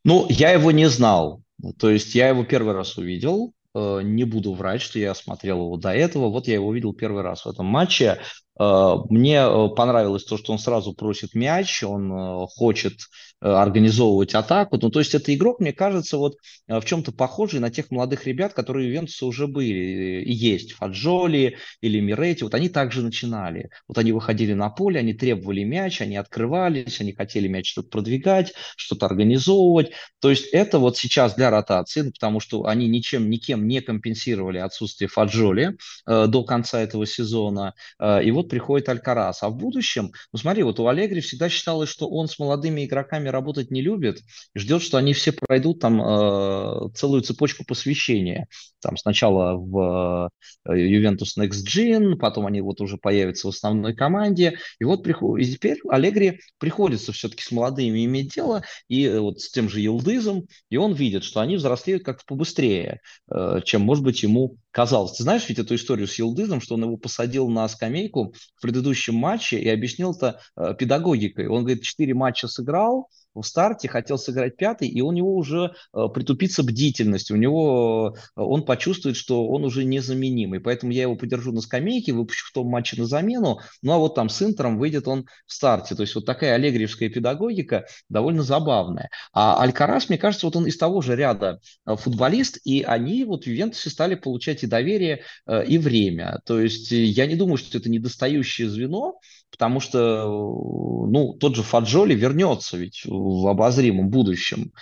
Ну, 0.04 0.26
я 0.28 0.50
его 0.52 0.70
не 0.70 0.88
знал. 0.88 1.42
То 1.78 1.90
есть 1.90 2.14
я 2.14 2.28
его 2.28 2.44
первый 2.44 2.74
раз 2.74 2.96
увидел. 2.98 3.52
Э, 3.74 4.00
Не 4.02 4.24
буду 4.24 4.54
врать, 4.54 4.80
что 4.80 4.98
я 4.98 5.14
смотрел 5.14 5.58
его 5.64 5.76
до 5.76 5.90
этого. 5.90 6.28
Вот 6.30 6.46
я 6.48 6.54
его 6.54 6.68
увидел 6.68 6.92
первый 6.92 7.22
раз 7.22 7.44
в 7.44 7.48
этом 7.48 7.66
матче. 7.66 8.18
Э, 8.58 8.96
Мне 9.08 9.36
э, 9.36 9.68
понравилось 9.76 10.24
то, 10.24 10.36
что 10.36 10.52
он 10.52 10.58
сразу 10.58 10.92
просит 10.92 11.34
мяч, 11.34 11.82
он 11.82 12.12
э, 12.12 12.46
хочет 12.48 12.94
организовывать 13.40 14.34
атаку. 14.34 14.78
Ну, 14.82 14.90
то 14.90 14.98
есть 14.98 15.14
это 15.14 15.32
игрок, 15.32 15.60
мне 15.60 15.72
кажется, 15.72 16.18
вот 16.18 16.38
в 16.66 16.84
чем-то 16.84 17.12
похожий 17.12 17.60
на 17.60 17.70
тех 17.70 17.92
молодых 17.92 18.26
ребят, 18.26 18.52
которые 18.52 18.86
у 18.86 18.90
Ювентуса 18.90 19.26
уже 19.26 19.46
были 19.46 20.24
и 20.24 20.32
есть. 20.32 20.72
Фаджоли 20.72 21.56
или 21.80 22.00
Мирети. 22.00 22.42
Вот 22.42 22.54
они 22.54 22.68
также 22.68 23.00
начинали. 23.00 23.70
Вот 23.86 23.96
они 23.96 24.10
выходили 24.10 24.54
на 24.54 24.70
поле, 24.70 24.98
они 24.98 25.14
требовали 25.14 25.62
мяч, 25.62 26.00
они 26.00 26.16
открывались, 26.16 27.00
они 27.00 27.12
хотели 27.12 27.46
мяч 27.46 27.70
что-то 27.70 27.90
продвигать, 27.90 28.54
что-то 28.76 29.06
организовывать. 29.06 29.92
То 30.18 30.30
есть 30.30 30.48
это 30.52 30.80
вот 30.80 30.96
сейчас 30.96 31.36
для 31.36 31.50
ротации, 31.50 32.00
ну, 32.02 32.10
потому 32.10 32.40
что 32.40 32.66
они 32.66 32.88
ничем, 32.88 33.30
никем 33.30 33.68
не 33.68 33.80
компенсировали 33.80 34.58
отсутствие 34.58 35.06
Фаджоли 35.08 35.76
э, 36.06 36.26
до 36.26 36.42
конца 36.42 36.80
этого 36.80 37.06
сезона. 37.06 37.74
Э, 38.00 38.20
и 38.22 38.32
вот 38.32 38.47
приходит 38.48 38.88
Алькарас. 38.88 39.42
А 39.42 39.48
в 39.48 39.56
будущем, 39.56 40.12
ну 40.32 40.38
смотри, 40.38 40.62
вот 40.62 40.80
у 40.80 40.88
Аллегри 40.88 41.20
всегда 41.20 41.48
считалось, 41.48 41.88
что 41.88 42.08
он 42.08 42.28
с 42.28 42.38
молодыми 42.38 42.84
игроками 42.84 43.28
работать 43.28 43.70
не 43.70 43.82
любит, 43.82 44.20
ждет, 44.54 44.82
что 44.82 44.98
они 44.98 45.12
все 45.12 45.32
пройдут 45.32 45.80
там 45.80 46.00
э, 46.00 46.90
целую 46.94 47.22
цепочку 47.22 47.64
посвящения. 47.64 48.48
Там 48.80 48.96
сначала 48.96 49.56
в 49.56 50.30
э, 50.68 50.72
Juventus 50.72 51.36
Next 51.38 51.64
Gen, 51.66 52.16
потом 52.16 52.46
они 52.46 52.60
вот 52.60 52.80
уже 52.80 52.96
появятся 52.96 53.48
в 53.48 53.50
основной 53.50 53.94
команде. 53.94 54.58
И 54.78 54.84
вот 54.84 55.02
приход... 55.02 55.40
и 55.40 55.44
теперь 55.44 55.78
Аллегри 55.88 56.40
приходится 56.58 57.12
все-таки 57.12 57.42
с 57.42 57.50
молодыми 57.50 58.04
иметь 58.04 58.34
дело, 58.34 58.62
и 58.88 59.04
э, 59.04 59.18
вот 59.20 59.40
с 59.40 59.50
тем 59.50 59.68
же 59.68 59.80
Елдызом, 59.80 60.46
и 60.70 60.76
он 60.76 60.94
видит, 60.94 61.24
что 61.24 61.40
они 61.40 61.56
взрослеют 61.56 62.04
как-то 62.04 62.24
побыстрее, 62.26 63.00
э, 63.30 63.60
чем, 63.64 63.82
может 63.82 64.04
быть, 64.04 64.22
ему 64.22 64.56
казалось. 64.70 65.16
Ты 65.16 65.24
знаешь 65.24 65.48
ведь 65.48 65.58
эту 65.58 65.74
историю 65.74 66.06
с 66.06 66.18
Елдызом, 66.18 66.60
что 66.60 66.74
он 66.74 66.84
его 66.84 66.96
посадил 66.96 67.48
на 67.48 67.66
скамейку 67.68 68.34
в 68.56 68.62
предыдущем 68.62 69.14
матче 69.14 69.58
и 69.58 69.68
объяснил 69.68 70.12
это 70.12 70.40
э, 70.56 70.74
педагогикой. 70.78 71.46
Он, 71.48 71.64
говорит, 71.64 71.82
четыре 71.82 72.14
матча 72.14 72.48
сыграл, 72.48 73.08
в 73.34 73.42
старте, 73.42 73.88
хотел 73.88 74.18
сыграть 74.18 74.56
пятый, 74.56 74.88
и 74.88 75.00
у 75.00 75.12
него 75.12 75.34
уже 75.34 75.72
э, 75.94 76.06
притупится 76.12 76.62
бдительность, 76.62 77.30
у 77.30 77.36
него 77.36 78.16
э, 78.16 78.40
он 78.40 78.64
почувствует, 78.64 79.16
что 79.16 79.48
он 79.48 79.64
уже 79.64 79.84
незаменимый. 79.84 80.60
Поэтому 80.60 80.92
я 80.92 81.02
его 81.02 81.16
подержу 81.16 81.52
на 81.52 81.60
скамейке, 81.60 82.12
выпущу 82.12 82.46
в 82.46 82.52
том 82.52 82.68
матче 82.68 83.00
на 83.00 83.06
замену, 83.06 83.60
ну 83.82 83.92
а 83.92 83.98
вот 83.98 84.14
там 84.14 84.28
с 84.28 84.42
Интером 84.42 84.78
выйдет 84.78 85.08
он 85.08 85.26
в 85.46 85.52
старте. 85.52 85.94
То 85.94 86.02
есть 86.02 86.14
вот 86.14 86.26
такая 86.26 86.54
аллегриевская 86.54 87.08
педагогика 87.08 87.86
довольно 88.08 88.42
забавная. 88.42 89.10
А 89.32 89.62
Алькарас, 89.62 90.08
мне 90.08 90.18
кажется, 90.18 90.46
вот 90.46 90.56
он 90.56 90.66
из 90.66 90.76
того 90.76 91.00
же 91.00 91.16
ряда 91.16 91.60
э, 91.86 91.96
футболист, 91.96 92.58
и 92.64 92.82
они 92.82 93.24
вот 93.24 93.44
в 93.44 93.46
Ювентусе 93.46 93.90
стали 93.90 94.14
получать 94.14 94.62
и 94.62 94.66
доверие, 94.66 95.22
и 95.66 95.78
время. 95.78 96.40
То 96.44 96.60
есть 96.60 96.90
я 96.90 97.26
не 97.26 97.36
думаю, 97.36 97.56
что 97.56 97.78
это 97.78 97.90
недостающее 97.90 98.68
звено, 98.68 99.18
потому 99.50 99.80
что, 99.80 100.26
ну, 100.26 101.34
тот 101.34 101.56
же 101.56 101.62
Фаджоли 101.62 102.14
вернется 102.14 102.76
ведь 102.76 103.02
в 103.06 103.46
обозримом 103.48 104.10
будущем. 104.10 104.72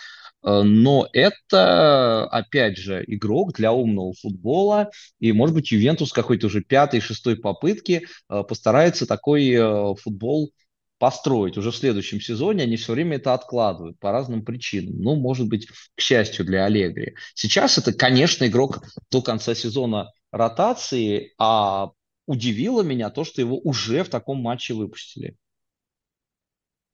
Э, 0.47 0.63
но 0.63 1.09
это, 1.13 2.27
опять 2.27 2.79
же, 2.79 3.05
игрок 3.07 3.53
для 3.55 3.73
умного 3.73 4.15
футбола, 4.15 4.91
и, 5.19 5.33
может 5.33 5.55
быть, 5.55 5.71
Ювентус 5.73 6.13
какой-то 6.13 6.47
уже 6.47 6.63
пятой, 6.63 7.01
шестой 7.01 7.37
попытки 7.37 8.07
э, 8.29 8.43
постарается 8.49 9.07
такой 9.07 9.51
э, 9.51 9.95
футбол 9.97 10.53
построить 10.99 11.59
уже 11.59 11.71
в 11.71 11.77
следующем 11.77 12.21
сезоне. 12.21 12.63
Они 12.65 12.77
все 12.77 12.93
время 12.93 13.17
это 13.17 13.35
откладывают 13.35 13.99
по 13.99 14.13
разным 14.13 14.45
причинам. 14.45 14.99
Ну, 14.99 15.17
может 15.17 15.47
быть, 15.49 15.67
к 15.67 16.01
счастью 16.01 16.47
для 16.47 16.65
Аллегри. 16.65 17.15
Сейчас 17.35 17.77
это, 17.77 17.93
конечно, 17.93 18.47
игрок 18.47 18.83
до 19.11 19.21
конца 19.21 19.55
сезона 19.55 20.11
ротации, 20.33 21.35
а 21.39 21.91
удивило 22.27 22.83
меня 22.83 23.11
то, 23.11 23.25
что 23.25 23.41
его 23.41 23.59
уже 23.59 24.05
в 24.05 24.09
таком 24.09 24.39
матче 24.39 24.75
выпустили. 24.75 25.37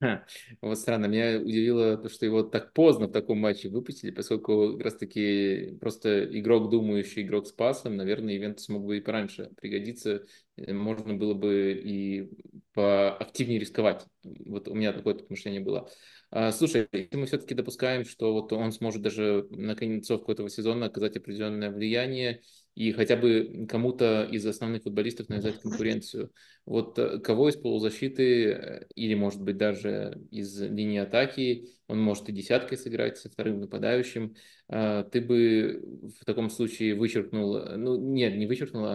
Ха, 0.01 0.27
Вот 0.61 0.79
странно, 0.79 1.07
меня 1.07 1.39
удивило 1.41 1.97
то, 1.97 2.09
что 2.09 2.27
его 2.27 2.43
так 2.43 2.73
поздно 2.73 3.07
в 3.07 3.13
таком 3.13 3.39
матче 3.39 3.69
выпустили, 3.69 4.11
поскольку 4.11 4.73
как 4.73 4.83
раз-таки 4.87 5.77
просто 5.81 6.25
игрок 6.41 6.71
думающий, 6.71 7.23
игрок 7.23 7.47
с 7.47 7.53
пасом, 7.53 7.95
наверное, 7.97 8.37
Ивентус 8.37 8.69
мог 8.69 8.85
бы 8.85 8.97
и 8.99 9.01
пораньше 9.01 9.51
пригодиться, 9.61 10.25
Э, 10.57 10.73
можно 10.75 11.15
было 11.15 11.35
бы 11.35 11.73
и 11.83 12.29
поактивнее 12.75 13.59
рисковать. 13.59 14.05
Вот 14.23 14.69
у 14.69 14.75
меня 14.75 14.93
такое 14.93 15.17
мышление 15.29 15.61
было. 15.63 15.89
А, 16.31 16.53
Слушай, 16.53 16.89
мы 17.13 17.27
все-таки 17.27 17.55
допускаем, 17.55 18.05
что 18.05 18.33
вот 18.35 18.53
он 18.53 18.73
сможет 18.73 19.03
даже 19.03 19.47
на 19.51 19.75
концовку 19.75 20.33
этого 20.33 20.51
сезона 20.51 20.87
оказать 20.87 21.17
определенное 21.17 21.71
влияние, 21.71 22.43
и 22.75 22.93
хотя 22.93 23.17
бы 23.17 23.67
кому-то 23.69 24.25
из 24.31 24.47
основных 24.47 24.83
футболистов 24.83 25.29
навязать 25.29 25.61
конкуренцию. 25.61 26.33
Вот 26.65 26.99
э, 26.99 27.19
кого 27.19 27.49
из 27.49 27.57
полузащиты 27.57 28.53
э, 28.53 28.87
или, 28.95 29.15
может 29.15 29.43
быть, 29.43 29.57
даже 29.57 30.21
из 30.31 30.61
линии 30.61 30.99
атаки, 30.99 31.69
он 31.89 32.01
может 32.01 32.29
и 32.29 32.33
десяткой 32.33 32.79
сыграть 32.79 33.19
со 33.19 33.29
вторым 33.29 33.61
нападающим, 33.61 34.35
а, 34.69 35.05
ты 35.05 35.21
бы 35.21 35.83
в 36.19 36.25
таком 36.25 36.49
случае 36.49 36.95
вычеркнул, 36.95 37.77
ну 37.77 37.97
нет, 37.97 38.37
не 38.37 38.47
вычеркнул, 38.47 38.87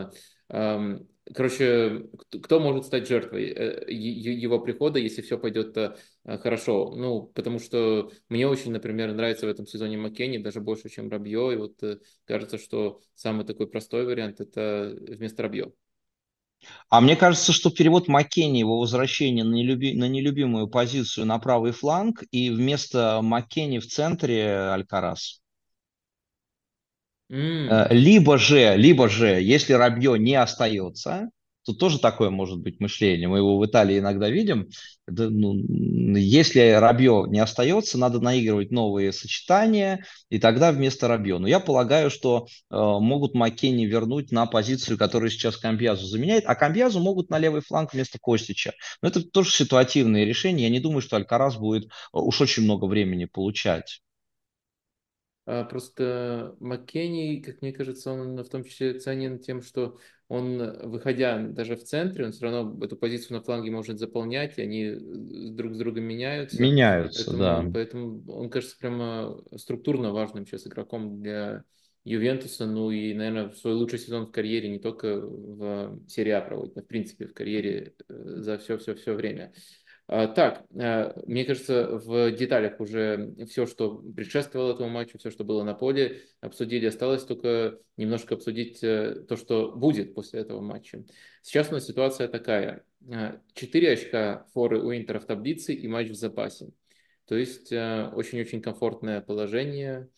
а 0.50 1.00
Короче, 1.34 2.06
кто 2.42 2.60
может 2.60 2.86
стать 2.86 3.08
жертвой 3.08 3.50
э, 3.50 3.92
его 3.92 4.60
прихода, 4.60 5.00
если 5.00 5.22
все 5.22 5.38
пойдет 5.38 5.76
э, 5.78 5.96
хорошо? 6.24 6.94
Ну, 6.96 7.24
потому 7.34 7.60
что 7.60 8.12
мне 8.30 8.48
очень, 8.48 8.72
например, 8.72 9.13
нравится 9.13 9.46
в 9.46 9.50
этом 9.50 9.66
сезоне 9.66 9.98
Маккенни, 9.98 10.38
даже 10.38 10.62
больше, 10.62 10.90
чем 10.90 11.10
Рабье, 11.10 11.54
и 11.54 11.58
вот 11.58 11.82
э, 11.84 12.00
кажется, 12.26 12.58
что 12.58 13.02
самый 13.16 13.46
такой 13.46 13.68
простой 13.68 14.06
вариант– 14.06 14.40
это 14.42 14.96
вместо 15.00 15.44
Рабье. 15.44 15.74
А 16.90 17.02
мне 17.02 17.16
кажется, 17.16 17.52
что 17.52 17.70
перевод 17.70 18.08
Маккенни, 18.08 18.60
его 18.60 18.80
возвращение 18.80 19.44
на, 19.44 19.54
нелюби, 19.54 19.94
на 19.94 20.08
нелюбимую 20.08 20.68
позицию 20.68 21.26
на 21.26 21.40
правый 21.40 21.72
фланг, 21.72 22.24
и 22.32 22.50
вместо 22.50 23.20
Маккенни 23.22 23.80
в 23.80 23.88
центре 23.88 24.50
Алькарас. 24.50 25.42
Э, 27.30 27.88
либо 27.94 28.38
же, 28.38 28.76
либо 28.78 29.10
же, 29.10 29.42
если 29.42 29.74
Рабье 29.74 30.18
не 30.18 30.36
остается, 30.36 31.30
то 31.68 31.74
тоже 31.74 32.00
такое 32.00 32.30
может 32.30 32.60
быть 32.60 32.80
мышление. 32.80 33.28
Мы 33.28 33.40
его 33.40 33.58
в 33.58 33.66
Италии 33.66 34.00
иногда 34.00 34.30
видим. 34.30 34.70
Ну, 35.06 35.56
если 36.16 36.62
Рабье 36.72 37.26
не 37.28 37.40
остается, 37.40 37.98
надо 37.98 38.22
наигрывать 38.22 38.72
новые 38.72 39.12
сочетания, 39.12 40.06
и 40.30 40.40
тогда 40.40 40.72
вместо 40.72 41.10
Рабье. 41.10 41.40
Но 41.40 41.48
я 41.48 41.60
полагаю, 41.60 42.10
что 42.10 42.48
э, 42.72 42.76
могут 42.78 43.34
Маккенни 43.34 43.86
вернуть 43.86 44.32
на 44.32 44.46
позицию, 44.46 44.98
которую 44.98 45.30
сейчас 45.30 45.58
Камбьязу 45.58 46.06
заменяет, 46.06 46.46
а 46.48 46.56
Камбьязу 46.56 47.02
могут 47.02 47.30
на 47.30 47.38
левый 47.38 47.62
фланг 47.62 47.94
вместо 47.94 48.18
Костича. 48.18 48.72
Но 49.02 49.10
это 49.10 49.22
тоже 49.22 49.52
ситуативные 49.52 50.24
решения. 50.24 50.63
Я 50.63 50.70
не 50.70 50.80
думаю, 50.80 51.02
что 51.02 51.18
Алькарас 51.18 51.58
будет 51.58 51.88
э, 51.88 51.88
уж 52.13 52.40
очень 52.40 52.63
много 52.63 52.86
времени 52.86 53.26
получать. 53.26 54.00
А, 55.48 55.64
просто 55.64 56.56
Маккенни, 56.60 57.40
как 57.40 57.62
мне 57.62 57.72
кажется, 57.72 58.12
он 58.12 58.38
в 58.44 58.50
том 58.50 58.66
числе 58.66 59.00
ценен 59.00 59.40
тем, 59.40 59.62
что 59.62 59.98
он, 60.28 60.58
выходя 60.90 61.40
даже 61.40 61.78
в 61.78 61.84
центре, 61.84 62.26
он 62.26 62.34
все 62.34 62.50
равно 62.50 62.84
эту 62.84 62.98
позицию 62.98 63.38
на 63.38 63.44
фланге 63.44 63.72
может 63.72 63.98
заполнять, 63.98 64.58
и 64.58 64.62
они 64.62 64.84
э, 64.84 64.98
друг 65.00 65.74
с 65.74 65.78
другом 65.78 66.04
меняются. 66.04 66.62
Меняются, 66.62 67.32
поэтому, 67.32 67.40
да. 67.40 67.72
Поэтому 67.74 68.24
он 68.28 68.50
кажется 68.50 68.78
прямо 68.78 69.42
структурно 69.56 70.12
важным 70.12 70.46
сейчас 70.46 70.68
игроком 70.68 71.22
для 71.22 71.64
Ювентуса, 72.04 72.66
ну 72.66 72.92
и, 72.92 73.14
наверное, 73.14 73.52
свой 73.52 73.74
лучший 73.74 74.00
сезон 74.00 74.28
в 74.28 74.32
карьере 74.32 74.68
не 74.68 74.80
только 74.80 75.18
в 75.18 75.98
серии 76.10 76.32
А 76.32 76.42
проводит, 76.42 76.76
но 76.76 76.82
в 76.82 76.88
принципе 76.88 77.26
в 77.26 77.34
карьере 77.34 77.94
э, 78.10 78.14
за 78.18 78.58
все-все-все 78.58 79.14
время. 79.14 79.54
А, 80.10 80.28
так, 80.28 80.65
а, 80.74 81.13
мне 81.26 81.43
кажется, 81.43 81.98
в 81.98 82.32
деталях 82.32 82.80
уже 82.80 83.36
все, 83.50 83.65
что 83.65 83.98
предшествовало 83.98 84.74
этому 84.74 84.89
матчу, 84.89 85.17
все, 85.17 85.32
что 85.32 85.43
было 85.43 85.63
на 85.63 85.74
поле, 85.74 86.22
обсудили. 86.39 86.86
Осталось 86.86 87.26
только 87.26 87.80
немножко 87.98 88.36
обсудить 88.36 88.82
э, 88.84 89.26
то, 89.28 89.36
что 89.36 89.74
будет 89.74 90.15
после 90.15 90.39
этого 90.39 90.62
матча. 90.62 91.04
Сейчас 91.41 91.70
у 91.70 91.74
нас 91.74 91.86
ситуация 91.86 92.30
такая. 92.30 92.86
А, 93.12 93.41
четыре 93.54 93.91
очка 93.91 94.46
форы 94.54 94.82
у 94.82 94.93
Интера 94.93 95.20
в 95.20 95.26
таблице 95.26 95.74
и 95.74 95.88
матч 95.89 96.10
в 96.10 96.15
запасе. 96.15 96.70
То 97.26 97.36
есть 97.36 97.74
э, 97.74 98.10
очень-очень 98.15 98.62
комфортное 98.62 99.20
положение 99.20 100.10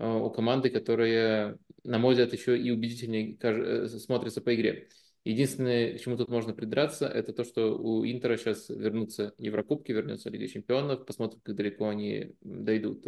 у 0.00 0.30
команды, 0.30 0.70
которая, 0.70 1.58
на 1.82 1.98
мой 1.98 2.12
взгляд, 2.14 2.32
еще 2.32 2.56
и 2.56 2.70
убедительнее 2.70 3.36
э, 3.40 3.88
смотрится 3.88 4.40
по 4.40 4.54
игре. 4.54 4.88
Единственное, 5.24 5.96
к 5.96 6.00
чему 6.00 6.16
тут 6.16 6.28
можно 6.28 6.54
придраться, 6.54 7.06
это 7.06 7.32
то, 7.32 7.44
что 7.44 7.76
у 7.76 8.04
Интера 8.04 8.36
сейчас 8.36 8.68
вернутся 8.68 9.34
Еврокубки, 9.38 9.92
вернется 9.92 10.30
Лига 10.30 10.48
Чемпионов, 10.48 11.04
посмотрим, 11.04 11.40
как 11.42 11.54
далеко 11.54 11.88
они 11.88 12.34
дойдут. 12.40 13.04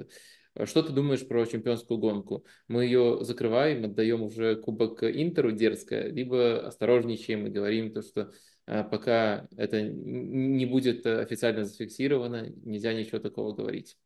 Что 0.65 0.83
ты 0.83 0.93
думаешь 0.93 1.27
про 1.27 1.47
чемпионскую 1.47 1.99
гонку? 1.99 2.45
Мы 2.67 2.85
ее 2.85 3.19
закрываем, 3.23 3.85
отдаем 3.85 4.23
уже 4.23 4.57
кубок 4.57 5.05
Интеру 5.05 5.53
дерзко, 5.53 6.09
либо 6.09 6.67
осторожничаем 6.67 7.47
и 7.47 7.51
говорим 7.51 7.93
то, 7.93 8.03
что 8.03 8.33
а, 8.67 8.83
пока 8.83 9.49
это 9.57 9.83
не 9.83 10.67
будет 10.67 11.07
официально 11.07 11.65
зафиксировано, 11.65 12.51
нельзя 12.65 12.93
ничего 12.93 13.19
такого 13.21 13.55
говорить. 13.55 13.97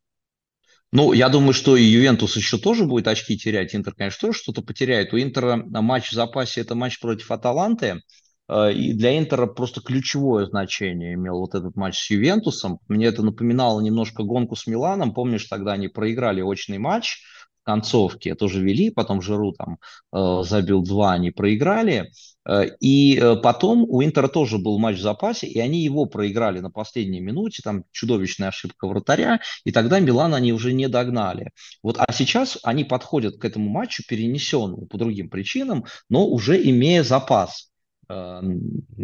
Ну, 0.95 1.11
я 1.11 1.27
думаю, 1.27 1.51
что 1.51 1.75
и 1.75 1.83
Ювентус 1.83 2.37
еще 2.37 2.57
тоже 2.57 2.85
будет 2.85 3.09
очки 3.09 3.37
терять. 3.37 3.75
Интер, 3.75 3.93
конечно, 3.93 4.29
тоже 4.29 4.39
что-то 4.39 4.61
потеряет. 4.61 5.11
У 5.11 5.19
Интера 5.19 5.57
матч 5.57 6.07
в 6.07 6.13
запасе– 6.13 6.61
это 6.61 6.73
матч 6.73 7.01
против 7.01 7.31
Аталанты. 7.31 8.01
Э, 8.47 8.71
и 8.71 8.93
для 8.93 9.17
Интера 9.17 9.45
просто 9.45 9.81
ключевое 9.81 10.45
значение 10.45 11.15
имел 11.15 11.39
вот 11.39 11.53
этот 11.53 11.75
матч 11.75 11.97
с 11.97 12.09
Ювентусом. 12.11 12.79
Мне 12.87 13.07
это 13.07 13.23
напоминало 13.23 13.81
немножко 13.81 14.23
гонку 14.23 14.55
с 14.55 14.67
Миланом. 14.67 15.13
Помнишь, 15.13 15.43
тогда 15.47 15.73
они 15.73 15.89
проиграли 15.89 16.41
очный 16.41 16.77
матч 16.77 17.17
в 17.61 17.65
концовке, 17.65 18.33
тоже 18.33 18.61
вели, 18.61 18.89
потом 18.89 19.21
Жиру 19.21 19.51
там 19.51 19.79
э, 20.13 20.43
забил 20.43 20.81
два, 20.81 21.11
они 21.11 21.31
проиграли. 21.31 22.09
Э, 22.47 22.65
и 22.79 23.17
э, 23.17 23.35
потом 23.37 23.85
у 23.87 24.03
Интера 24.03 24.27
тоже 24.27 24.57
был 24.57 24.77
матч 24.77 24.97
в 24.97 25.01
запасе, 25.01 25.47
и 25.47 25.59
они 25.59 25.83
его 25.83 26.05
проиграли 26.05 26.59
на 26.59 26.69
последней 26.69 27.19
минуте, 27.19 27.61
там 27.63 27.85
чудовищная 27.91 28.49
ошибка 28.49 28.87
вратаря, 28.87 29.39
и 29.63 29.71
тогда 29.71 29.99
Милан 29.99 30.33
они 30.33 30.53
уже 30.53 30.73
не 30.73 30.87
догнали. 30.87 31.51
Вот, 31.81 31.97
а 31.99 32.11
сейчас 32.11 32.57
они 32.63 32.83
подходят 32.83 33.37
к 33.37 33.45
этому 33.45 33.69
матчу 33.69 34.03
перенесенному 34.07 34.85
по 34.85 34.97
другим 34.97 35.29
причинам, 35.29 35.85
но 36.09 36.27
уже 36.27 36.61
имея 36.69 37.03
запас, 37.03 37.71
э, 38.09 38.41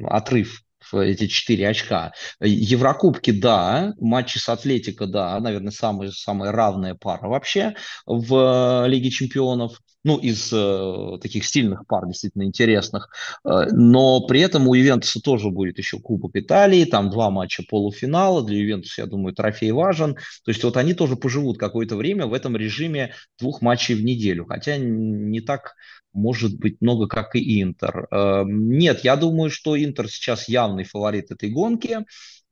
отрыв 0.03 0.63
эти 0.93 1.27
четыре 1.27 1.69
очка. 1.69 2.11
Еврокубки, 2.41 3.31
да, 3.31 3.93
матчи 3.99 4.39
с 4.39 4.49
Атлетико, 4.49 5.05
да, 5.05 5.39
наверное, 5.39 5.71
самая, 5.71 6.09
самая 6.11 6.51
равная 6.51 6.95
пара 6.95 7.27
вообще 7.27 7.75
в 8.07 8.87
Лиге 8.87 9.11
чемпионов 9.11 9.79
ну, 10.03 10.17
из 10.17 10.51
э, 10.51 11.17
таких 11.21 11.45
стильных 11.45 11.85
пар, 11.85 12.07
действительно 12.07 12.43
интересных. 12.43 13.09
Э, 13.45 13.65
но 13.71 14.21
при 14.21 14.41
этом 14.41 14.67
у 14.67 14.73
Ювентуса 14.73 15.21
тоже 15.21 15.49
будет 15.49 15.77
еще 15.77 15.99
Кубок 15.99 16.35
Италии, 16.35 16.85
там 16.85 17.09
два 17.09 17.29
матча 17.29 17.63
полуфинала. 17.67 18.43
Для 18.43 18.57
Ювентуса, 18.57 19.01
я 19.01 19.07
думаю, 19.07 19.33
трофей 19.33 19.71
важен. 19.71 20.15
То 20.15 20.51
есть 20.51 20.63
вот 20.63 20.77
они 20.77 20.93
тоже 20.93 21.15
поживут 21.15 21.57
какое-то 21.57 21.95
время 21.95 22.25
в 22.25 22.33
этом 22.33 22.57
режиме 22.57 23.13
двух 23.39 23.61
матчей 23.61 23.95
в 23.95 24.03
неделю. 24.03 24.45
Хотя 24.45 24.77
не 24.77 25.41
так 25.41 25.75
может 26.13 26.57
быть 26.57 26.81
много, 26.81 27.07
как 27.07 27.35
и 27.35 27.61
Интер. 27.61 28.07
Э, 28.11 28.43
нет, 28.45 29.03
я 29.03 29.15
думаю, 29.15 29.49
что 29.49 29.81
Интер 29.81 30.09
сейчас 30.09 30.49
явный 30.49 30.83
фаворит 30.83 31.31
этой 31.31 31.49
гонки. 31.49 31.99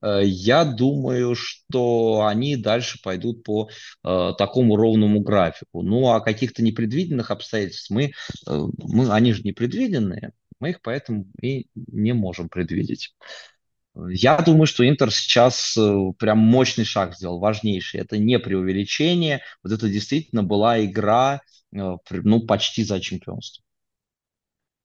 Э, 0.01 0.21
я 0.23 0.65
думаю, 0.65 1.35
что 1.35 2.25
они 2.25 2.55
дальше 2.55 2.99
пойдут 3.03 3.43
по 3.43 3.69
э, 4.03 4.33
такому 4.37 4.75
ровному 4.75 5.21
графику. 5.21 5.81
Ну, 5.81 6.09
а 6.09 6.21
каких-то 6.21 6.63
непредвиденных 6.63 7.31
обстоятельств 7.31 7.89
мы, 7.89 8.05
э, 8.05 8.11
мы, 8.47 9.11
они 9.11 9.33
же 9.33 9.43
непредвиденные, 9.43 10.33
мы 10.59 10.71
их 10.71 10.81
поэтому 10.81 11.25
и 11.41 11.67
не 11.75 12.13
можем 12.13 12.49
предвидеть. 12.49 13.13
Я 13.95 14.37
думаю, 14.37 14.65
что 14.65 14.87
Интер 14.87 15.11
сейчас 15.11 15.75
э, 15.77 16.11
прям 16.17 16.39
мощный 16.39 16.85
шаг 16.85 17.15
сделал, 17.15 17.39
важнейший. 17.39 17.99
Это 18.01 18.17
не 18.17 18.39
преувеличение. 18.39 19.41
Вот 19.63 19.73
это 19.73 19.89
действительно 19.89 20.43
была 20.43 20.83
игра 20.83 21.41
э, 21.73 21.97
ну, 22.09 22.39
почти 22.41 22.83
за 22.83 22.99
чемпионство. 22.99 23.63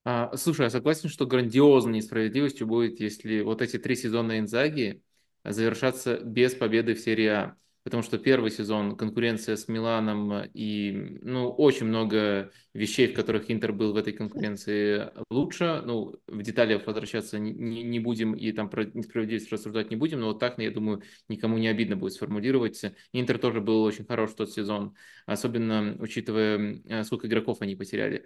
А, 0.05 0.37
слушай, 0.37 0.63
я 0.63 0.71
согласен, 0.71 1.09
что 1.09 1.27
грандиозной 1.27 1.95
несправедливостью 1.95 2.67
будет, 2.67 3.01
если 3.01 3.41
вот 3.41 3.63
эти 3.63 3.79
три 3.79 3.97
сезона 3.97 4.39
Инзаги 4.39 5.03
завершатся 5.45 6.19
без 6.19 6.55
победы 6.55 6.95
в 6.95 7.01
серии 7.01 7.27
А. 7.27 7.57
Потому 7.85 8.03
что 8.03 8.17
первый 8.17 8.51
сезон 8.51 8.97
конкуренция 8.97 9.57
с 9.57 9.69
Миланом 9.69 10.45
и 10.55 11.19
ну, 11.21 11.51
очень 11.51 11.85
много 11.85 12.51
вещей, 12.73 13.09
в 13.09 13.15
которых 13.15 13.51
Интер 13.51 13.75
был 13.75 13.93
в 13.93 13.97
этой 13.97 14.15
конкуренции 14.15 15.11
лучше. 15.29 15.83
Ну, 15.85 16.15
в 16.27 16.43
деталях 16.43 16.87
возвращаться 16.87 17.39
не, 17.39 17.83
не 17.83 18.01
будем 18.01 18.33
и 18.33 18.53
там 18.53 18.71
про 18.71 18.87
несправедливость 18.87 19.53
рассуждать 19.53 19.91
не 19.91 19.97
будем, 19.97 20.21
но 20.21 20.29
вот 20.29 20.39
так, 20.39 20.59
я 20.59 20.71
думаю, 20.71 21.03
никому 21.29 21.59
не 21.59 21.69
обидно 21.69 21.95
будет 21.95 22.15
сформулировать. 22.15 22.83
Интер 23.13 23.39
тоже 23.39 23.61
был 23.61 23.83
очень 23.83 24.07
хорош 24.07 24.31
в 24.31 24.37
тот 24.37 24.51
сезон, 24.51 24.95
особенно 25.27 25.95
учитывая, 25.99 26.81
э, 26.87 27.05
сколько 27.05 27.27
игроков 27.27 27.59
они 27.61 27.77
потеряли. 27.77 28.25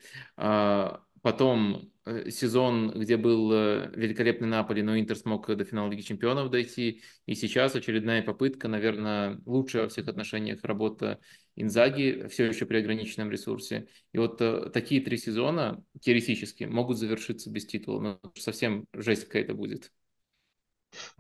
Потом 1.23 1.91
э, 2.05 2.31
сезон, 2.31 2.93
где 2.93 3.17
был 3.17 3.53
э, 3.53 3.91
великолепный 3.95 4.49
Наполи, 4.49 4.83
но 4.83 4.99
Интер 4.99 5.17
смог 5.17 5.47
до 5.47 5.65
финала 5.65 5.91
Лиги 5.91 6.03
Чемпионов 6.03 6.51
дойти. 6.51 7.03
И 7.27 7.35
сейчас 7.35 7.75
очередная 7.75 8.23
попытка, 8.23 8.69
наверное, 8.69 9.41
лучшая 9.47 9.85
во 9.85 9.89
всех 9.89 10.09
отношениях 10.09 10.63
работа 10.63 11.19
Инзаги, 11.57 12.27
все 12.31 12.47
еще 12.47 12.67
при 12.67 12.79
ограниченном 12.79 13.31
ресурсе. 13.31 13.89
И 14.13 14.19
вот 14.19 14.41
э, 14.41 14.71
такие 14.73 15.01
три 15.01 15.17
сезона 15.17 15.83
теоретически 16.01 16.65
могут 16.65 16.99
завершиться 16.99 17.51
без 17.51 17.67
титула. 17.67 18.01
Но 18.01 18.21
совсем 18.37 18.87
жесть 18.93 19.25
какая-то 19.25 19.55
будет. 19.55 19.91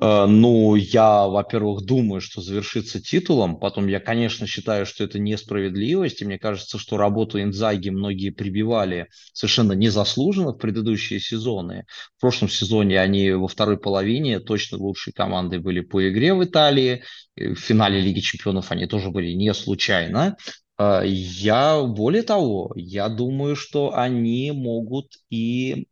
Э, 0.00 0.26
ну, 0.26 0.74
я, 0.74 1.26
во-первых, 1.26 1.84
думаю, 1.84 2.20
что 2.20 2.40
завершится 2.40 3.00
титулом. 3.00 3.58
Потом 3.58 3.86
я, 3.88 4.00
конечно, 4.00 4.46
считаю, 4.46 4.86
что 4.86 5.04
это 5.04 5.18
несправедливость. 5.18 6.22
И 6.22 6.24
мне 6.24 6.38
кажется, 6.38 6.78
что 6.78 6.96
работу 6.96 7.40
Инзаги 7.40 7.90
многие 7.90 8.30
прибивали 8.30 9.08
совершенно 9.32 9.72
незаслуженно 9.72 10.52
в 10.52 10.58
предыдущие 10.58 11.20
сезоны. 11.20 11.84
В 12.16 12.20
прошлом 12.20 12.48
сезоне 12.48 13.00
они 13.00 13.30
во 13.32 13.48
второй 13.48 13.78
половине 13.78 14.40
точно 14.40 14.78
лучшей 14.78 15.12
командой 15.12 15.58
были 15.58 15.80
по 15.80 16.08
игре 16.08 16.34
в 16.34 16.44
Италии. 16.44 17.02
В 17.36 17.54
финале 17.54 18.00
Лиги 18.00 18.20
Чемпионов 18.20 18.70
они 18.70 18.86
тоже 18.86 19.10
были 19.10 19.32
не 19.32 19.52
случайно. 19.54 20.36
Э, 20.78 21.02
я, 21.04 21.82
более 21.82 22.22
того, 22.22 22.72
я 22.76 23.08
думаю, 23.08 23.56
что 23.56 23.96
они 23.96 24.52
могут 24.52 25.18
и 25.30 25.86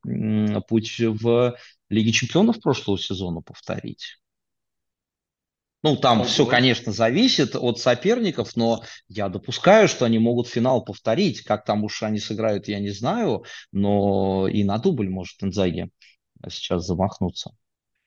путь 0.68 0.98
в 0.98 1.56
Лиги 1.88 2.10
чемпионов 2.10 2.60
прошлого 2.60 2.98
сезона 2.98 3.40
повторить. 3.40 4.18
Ну, 5.82 5.96
там 5.96 6.20
Ого. 6.20 6.28
все, 6.28 6.46
конечно, 6.46 6.90
зависит 6.90 7.54
от 7.54 7.78
соперников, 7.78 8.56
но 8.56 8.82
я 9.08 9.28
допускаю, 9.28 9.86
что 9.86 10.04
они 10.04 10.18
могут 10.18 10.48
финал 10.48 10.84
повторить. 10.84 11.42
Как 11.42 11.64
там 11.64 11.84
уж 11.84 12.02
они 12.02 12.18
сыграют, 12.18 12.66
я 12.66 12.80
не 12.80 12.90
знаю, 12.90 13.44
но 13.70 14.48
и 14.48 14.64
на 14.64 14.78
дубль 14.78 15.08
может 15.08 15.42
Инзаги 15.44 15.90
сейчас 16.48 16.86
замахнуться. 16.86 17.52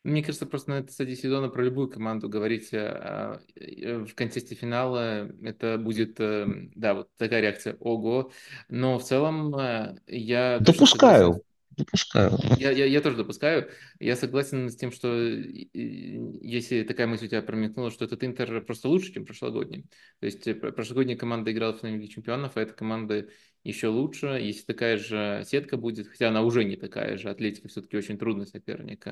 Мне 0.03 0.23
кажется, 0.23 0.45
просто 0.45 0.71
на 0.71 0.79
этой 0.79 0.91
стадии 0.91 1.13
сезона 1.13 1.49
про 1.49 1.61
любую 1.63 1.89
команду 1.89 2.29
говорить 2.29 2.69
а, 2.73 3.39
в 3.55 4.13
контексте 4.15 4.55
финала, 4.55 5.29
это 5.43 5.77
будет, 5.77 6.19
э, 6.19 6.47
да, 6.75 6.93
вот 6.93 7.09
такая 7.17 7.41
реакция, 7.41 7.75
ого. 7.81 8.31
Но 8.69 8.97
в 8.97 9.03
целом 9.03 9.53
э, 9.55 9.97
я... 10.07 10.59
Допускаю. 10.59 11.43
Допускаю. 11.79 12.31
Я, 12.57 12.71
я, 12.71 12.85
я 12.85 12.99
тоже 12.99 13.15
допускаю. 13.15 13.69
Я 13.99 14.17
согласен 14.17 14.69
с 14.69 14.75
тем, 14.75 14.91
что 14.91 15.15
если 15.15 16.83
такая 16.83 17.07
мысль 17.07 17.25
у 17.25 17.27
тебя 17.29 17.41
промелькнула, 17.41 17.89
что 17.89 18.03
этот 18.03 18.21
Интер 18.25 18.61
просто 18.65 18.89
лучше, 18.89 19.13
чем 19.13 19.25
прошлогодний. 19.25 19.85
То 20.19 20.25
есть 20.25 20.45
э, 20.45 20.55
прошлогодняя 20.55 21.17
команда 21.17 21.53
играла 21.53 21.73
в 21.73 21.79
финале 21.79 22.07
чемпионов, 22.09 22.57
а 22.57 22.61
эта 22.61 22.73
команда 22.73 23.29
еще 23.63 23.87
лучше. 23.87 24.27
Если 24.41 24.65
такая 24.65 24.97
же 24.97 25.43
сетка 25.47 25.77
будет, 25.77 26.09
хотя 26.09 26.27
она 26.27 26.41
уже 26.41 26.65
не 26.65 26.75
такая 26.75 27.17
же, 27.17 27.29
Атлетика 27.29 27.69
все-таки 27.69 27.95
очень 27.95 28.17
трудный 28.17 28.45
соперник. 28.45 29.07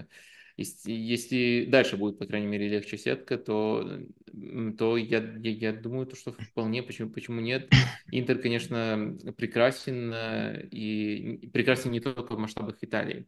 Если, 0.57 0.91
если 0.91 1.65
дальше 1.69 1.97
будет, 1.97 2.17
по 2.17 2.25
крайней 2.25 2.47
мере, 2.47 2.67
легче 2.67 2.97
сетка, 2.97 3.37
то, 3.37 3.99
то 4.79 4.97
я, 4.97 5.19
я, 5.19 5.51
я 5.51 5.71
думаю, 5.71 6.07
то, 6.07 6.15
что 6.15 6.31
вполне, 6.31 6.81
почему, 6.81 7.11
почему 7.11 7.41
нет. 7.41 7.71
Интер, 8.11 8.39
конечно, 8.39 9.15
прекрасен, 9.37 10.11
э, 10.11 10.67
и 10.71 11.47
прекрасен 11.53 11.91
не 11.91 11.99
только 11.99 12.35
в 12.35 12.39
масштабах 12.39 12.77
Италии. 12.81 13.27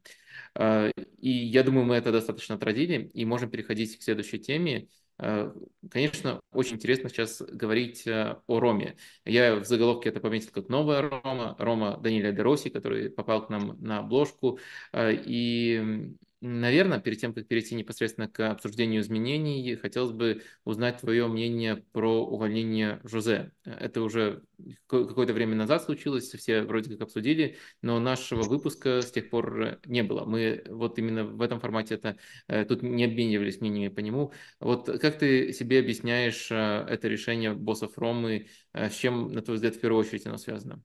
Э, 0.56 0.92
и 1.20 1.30
я 1.30 1.62
думаю, 1.62 1.86
мы 1.86 1.96
это 1.98 2.12
достаточно 2.12 2.56
отразили, 2.56 3.12
и 3.13 3.26
можем 3.26 3.52
переходить 3.52 4.00
к 4.00 4.02
следующей 4.02 4.39
теме. 4.39 4.88
Э, 5.20 5.54
конечно, 5.92 6.42
очень 6.52 6.78
интересно 6.78 7.10
сейчас 7.10 7.44
говорить 7.44 8.08
о 8.08 8.42
Роме. 8.48 8.98
Я 9.24 9.56
в 9.58 9.65
заголовке 9.65 10.10
это 10.10 10.20
пометил 10.20 10.50
как 10.52 10.68
новая 10.68 11.08
Рома, 11.08 11.56
Рома 11.60 11.97
Даниэля 11.97 12.32
Дероси, 12.32 12.72
который 12.72 13.12
попал 13.12 13.45
к 13.45 13.51
нам 13.51 13.78
на 13.80 13.99
обложку. 13.99 14.58
И 14.97 16.16
Наверное, 16.42 17.00
перед 17.02 17.20
тем, 17.20 17.34
как 17.34 17.50
перейти 17.50 17.76
непосредственно 17.76 18.30
к 18.30 18.50
обсуждению 18.50 19.02
изменений, 19.02 19.76
хотелось 19.76 20.14
бы 20.14 20.42
узнать 20.64 21.00
твое 21.02 21.28
мнение 21.28 21.84
про 21.92 22.26
увольнение 22.26 23.02
Жозе. 23.04 23.52
Это 23.66 24.02
уже 24.02 24.44
какое-то 24.88 25.34
время 25.34 25.56
назад 25.56 25.84
случилось, 25.84 26.30
все 26.32 26.62
вроде 26.62 26.92
как 26.92 27.02
обсудили, 27.02 27.58
но 27.82 28.00
нашего 28.00 28.44
выпуска 28.44 29.02
с 29.02 29.12
тех 29.12 29.30
пор 29.30 29.80
не 29.86 30.02
было. 30.02 30.24
Мы 30.24 30.64
вот 30.70 30.98
именно 30.98 31.26
в 31.26 31.42
этом 31.42 31.60
формате 31.60 31.96
это 31.96 32.18
э, 32.48 32.64
тут 32.64 32.84
не 32.84 33.04
обменивались 33.04 33.60
мнениями 33.60 33.94
по 33.94 34.00
нему. 34.00 34.32
Вот 34.62 34.86
как 35.02 35.20
ты 35.20 35.52
себе 35.52 35.80
объясняешь 35.80 36.50
э, 36.52 36.56
это 36.56 37.10
решение 37.10 37.54
боссов 37.54 37.98
Ромы, 37.98 38.48
э, 38.72 38.90
с 38.90 38.96
чем, 38.96 39.34
на 39.34 39.42
твой 39.42 39.56
взгляд, 39.56 39.76
в 39.76 39.82
первую 39.82 40.06
очередь 40.06 40.26
оно 40.26 40.38
связано? 40.38 40.82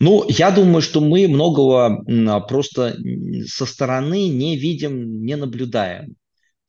Ну, 0.00 0.24
я 0.28 0.50
думаю, 0.50 0.82
что 0.82 1.00
мы 1.00 1.28
многого 1.28 1.86
а, 1.86 2.40
просто 2.40 2.96
со 3.46 3.66
стороны 3.66 4.28
не 4.28 4.56
видим, 4.56 5.24
не 5.24 5.36
наблюдаем. 5.36 6.16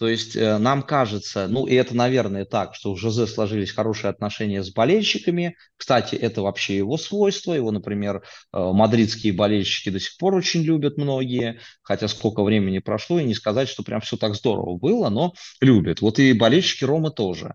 То 0.03 0.09
есть 0.09 0.35
э, 0.35 0.57
нам 0.57 0.81
кажется, 0.81 1.47
ну 1.47 1.65
и 1.65 1.75
это, 1.75 1.95
наверное, 1.95 2.43
так, 2.43 2.75
что 2.75 2.91
у 2.91 2.95
Жозе 2.97 3.25
сложились 3.25 3.71
хорошие 3.71 4.09
отношения 4.09 4.63
с 4.63 4.69
болельщиками. 4.69 5.55
Кстати, 5.77 6.15
это 6.15 6.41
вообще 6.41 6.75
его 6.75 6.97
свойство. 6.97 7.53
Его, 7.53 7.71
например, 7.71 8.17
э, 8.17 8.21
мадридские 8.51 9.31
болельщики 9.31 9.89
до 9.89 10.01
сих 10.01 10.17
пор 10.17 10.35
очень 10.35 10.61
любят 10.63 10.97
многие, 10.97 11.61
хотя 11.83 12.09
сколько 12.09 12.43
времени 12.43 12.79
прошло, 12.79 13.19
и 13.19 13.23
не 13.23 13.33
сказать, 13.33 13.69
что 13.69 13.83
прям 13.83 14.01
все 14.01 14.17
так 14.17 14.35
здорово 14.35 14.77
было, 14.77 15.09
но 15.09 15.35
любят. 15.61 16.01
Вот 16.01 16.19
и 16.19 16.33
болельщики 16.33 16.83
Ромы 16.83 17.11
тоже. 17.11 17.53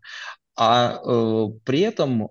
А 0.57 1.03
э, 1.05 1.47
при 1.65 1.81
этом, 1.81 2.31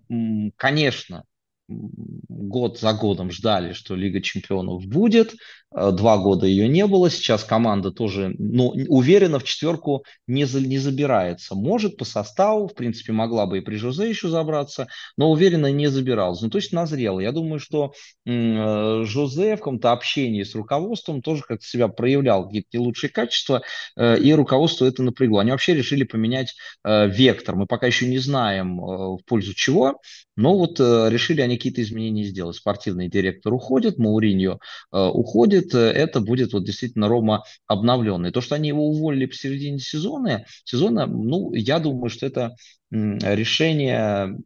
конечно, 0.55 1.26
год 1.68 2.80
за 2.80 2.93
годом 2.93 3.32
ждали, 3.32 3.74
что 3.74 3.95
Лига 3.95 4.22
чемпионов 4.22 4.86
будет, 4.86 5.34
э, 5.76 5.91
два 5.91 6.18
года 6.18 6.47
ее 6.47 6.68
не 6.68 6.86
было, 6.88 7.09
сейчас 7.09 7.43
команда 7.43 7.91
тоже, 7.91 8.34
ну, 8.38 8.70
уверенно 8.88 9.39
в 9.39 9.43
четверку 9.43 10.05
не, 10.28 10.45
за, 10.45 10.61
не 10.61 10.78
забирается. 10.78 11.55
Может 11.55 11.97
по 11.97 12.05
составу, 12.05 12.68
в 12.68 12.74
принципе, 12.74 13.11
могла 13.11 13.45
бы 13.45 13.57
и 13.57 13.61
при 13.61 13.76
Жозе 13.76 14.09
еще 14.09 14.30
забраться, 14.30 14.88
но 15.18 15.30
уверенно 15.30 15.72
не 15.72 15.88
забиралась. 15.88 16.41
Ну, 16.41 16.49
то 16.49 16.57
есть 16.57 16.72
назрела. 16.72 17.20
Я 17.20 17.34
думаю, 17.34 17.59
что 17.59 17.93
э, 18.26 19.03
Жозе 19.03 19.55
в 19.55 19.59
каком-то 19.59 19.91
общении 19.91 20.43
с 20.43 20.55
руководством 20.55 21.22
тоже 21.22 21.43
как-то 21.43 21.65
себя 21.65 21.89
проявлял 21.89 22.45
какие-то 22.45 22.82
лучшие 22.82 23.09
качества, 23.09 23.61
э, 23.97 24.18
и 24.20 24.34
руководство 24.34 24.86
это 24.86 25.03
напрягло. 25.03 25.39
Они 25.39 25.51
вообще 25.51 25.76
решили 25.76 26.03
поменять 26.03 26.55
вектор. 26.84 27.55
Мы 27.55 27.65
пока 27.65 27.88
еще 27.88 28.07
не 28.07 28.20
знаем, 28.20 28.78
в 28.78 29.20
пользу 29.26 29.53
чего, 29.53 29.99
но 30.36 30.57
вот 30.57 30.80
решили 30.80 31.41
они 31.41 31.57
какие-то 31.58 31.82
изменения 31.82 32.24
сделать. 32.24 32.55
Спортивный 32.55 33.10
директор 33.10 33.53
уходит, 33.53 33.97
Мауриньо 33.97 34.60
э, 34.91 34.97
уходит. 34.97 35.74
Это 35.74 36.22
будет 36.22 36.53
вот 36.53 36.66
действительно 36.66 37.08
Рома 37.08 37.43
обновленный. 37.66 38.32
То, 38.32 38.41
что 38.41 38.55
они 38.55 38.70
его 38.70 38.88
уволили 38.88 39.26
посередине 39.26 39.80
сезона, 39.80 40.45
сезона, 40.64 41.05
ну, 41.08 41.53
я 41.53 41.80
думаю, 41.80 42.10
что 42.10 42.26
это 42.26 42.55
решение 42.91 44.38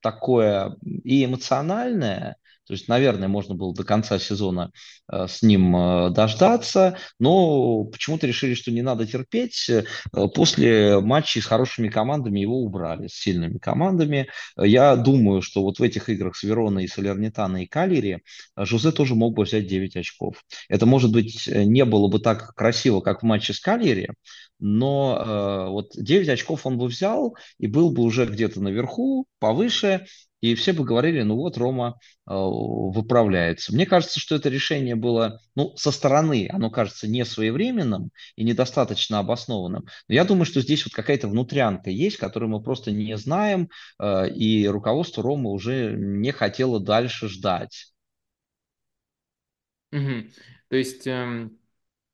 такое 0.00 0.76
и 1.04 1.24
эмоциональное, 1.24 2.36
то 2.66 2.74
есть, 2.74 2.88
наверное, 2.88 3.28
можно 3.28 3.54
было 3.54 3.74
до 3.74 3.84
конца 3.84 4.18
сезона 4.18 4.70
э, 5.10 5.26
с 5.28 5.42
ним 5.42 5.74
э, 5.76 6.10
дождаться, 6.10 6.96
но 7.18 7.84
почему-то 7.84 8.26
решили, 8.26 8.54
что 8.54 8.70
не 8.70 8.82
надо 8.82 9.06
терпеть. 9.06 9.68
Э, 9.68 9.84
после 10.34 11.00
матчей 11.00 11.42
с 11.42 11.46
хорошими 11.46 11.88
командами 11.88 12.40
его 12.40 12.62
убрали, 12.62 13.08
с 13.08 13.14
сильными 13.14 13.58
командами. 13.58 14.28
Я 14.56 14.94
думаю, 14.96 15.42
что 15.42 15.62
вот 15.62 15.80
в 15.80 15.82
этих 15.82 16.08
играх 16.08 16.36
с 16.36 16.44
Вероной, 16.44 16.88
Салернитана 16.88 17.64
и 17.64 17.66
Калири 17.66 18.22
Жозе 18.56 18.92
тоже 18.92 19.14
мог 19.14 19.34
бы 19.34 19.42
взять 19.44 19.66
9 19.66 19.96
очков. 19.96 20.44
Это, 20.68 20.86
может 20.86 21.12
быть, 21.12 21.46
не 21.48 21.84
было 21.84 22.08
бы 22.08 22.20
так 22.20 22.54
красиво, 22.54 23.00
как 23.00 23.22
в 23.22 23.26
матче 23.26 23.54
с 23.54 23.60
Калири, 23.60 24.10
но 24.58 25.18
э, 25.18 25.70
вот 25.70 25.92
9 25.94 26.28
очков 26.28 26.66
он 26.66 26.78
бы 26.78 26.86
взял 26.86 27.36
и 27.58 27.66
был 27.66 27.90
бы 27.90 28.02
уже 28.02 28.26
где-то 28.26 28.60
наверху, 28.60 29.26
повыше, 29.38 30.06
и 30.42 30.56
все 30.56 30.72
бы 30.72 30.84
говорили, 30.84 31.22
ну 31.22 31.36
вот 31.36 31.56
Рома 31.56 32.00
э, 32.28 32.32
выправляется. 32.34 33.72
Мне 33.72 33.86
кажется, 33.86 34.18
что 34.18 34.34
это 34.34 34.48
решение 34.48 34.96
было, 34.96 35.40
ну, 35.54 35.74
со 35.76 35.92
стороны, 35.92 36.48
оно 36.52 36.68
кажется 36.68 37.06
не 37.06 37.24
своевременным 37.24 38.10
и 38.34 38.42
недостаточно 38.42 39.20
обоснованным. 39.20 39.86
Но 40.08 40.14
я 40.14 40.24
думаю, 40.24 40.44
что 40.44 40.60
здесь 40.60 40.84
вот 40.84 40.94
какая-то 40.94 41.28
внутрянка 41.28 41.90
есть, 41.90 42.16
которую 42.16 42.50
мы 42.50 42.60
просто 42.60 42.90
не 42.90 43.16
знаем, 43.16 43.68
э, 44.00 44.30
и 44.30 44.66
руководство 44.66 45.22
Ромы 45.22 45.50
уже 45.52 45.94
не 45.96 46.32
хотело 46.32 46.80
дальше 46.80 47.28
ждать. 47.28 47.92
Угу. 49.92 50.30
То 50.68 50.76
есть... 50.76 51.06
Эм 51.06 51.61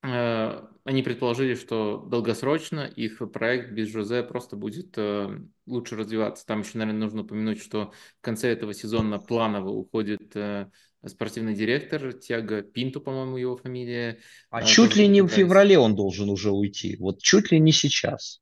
они 0.01 1.03
предположили, 1.03 1.55
что 1.55 1.99
долгосрочно 1.99 2.81
их 2.87 3.21
проект 3.33 3.73
без 3.73 3.89
Жозе 3.89 4.23
просто 4.23 4.57
будет 4.57 4.95
э, 4.97 5.39
лучше 5.67 5.97
развиваться. 5.97 6.47
Там 6.47 6.61
еще, 6.61 6.79
наверное, 6.79 7.01
нужно 7.01 7.23
упомянуть, 7.23 7.61
что 7.61 7.93
в 8.19 8.21
конце 8.23 8.49
этого 8.51 8.73
сезона 8.73 9.19
планово 9.19 9.71
уходит 9.71 10.37
э, 10.37 10.71
спортивный 11.05 11.55
директор 11.55 12.13
Тиаго 12.13 12.63
Пинту, 12.63 13.01
по-моему, 13.01 13.37
его 13.37 13.57
фамилия. 13.57 14.21
А 14.51 14.63
чуть 14.63 14.97
ли 14.97 15.09
не 15.09 15.23
в 15.23 15.29
феврале 15.29 15.79
он 15.79 15.97
должен 15.97 16.31
уже 16.31 16.53
уйти. 16.53 16.97
Вот 16.99 17.21
чуть 17.21 17.51
ли 17.51 17.59
не 17.59 17.73
сейчас. 17.73 18.41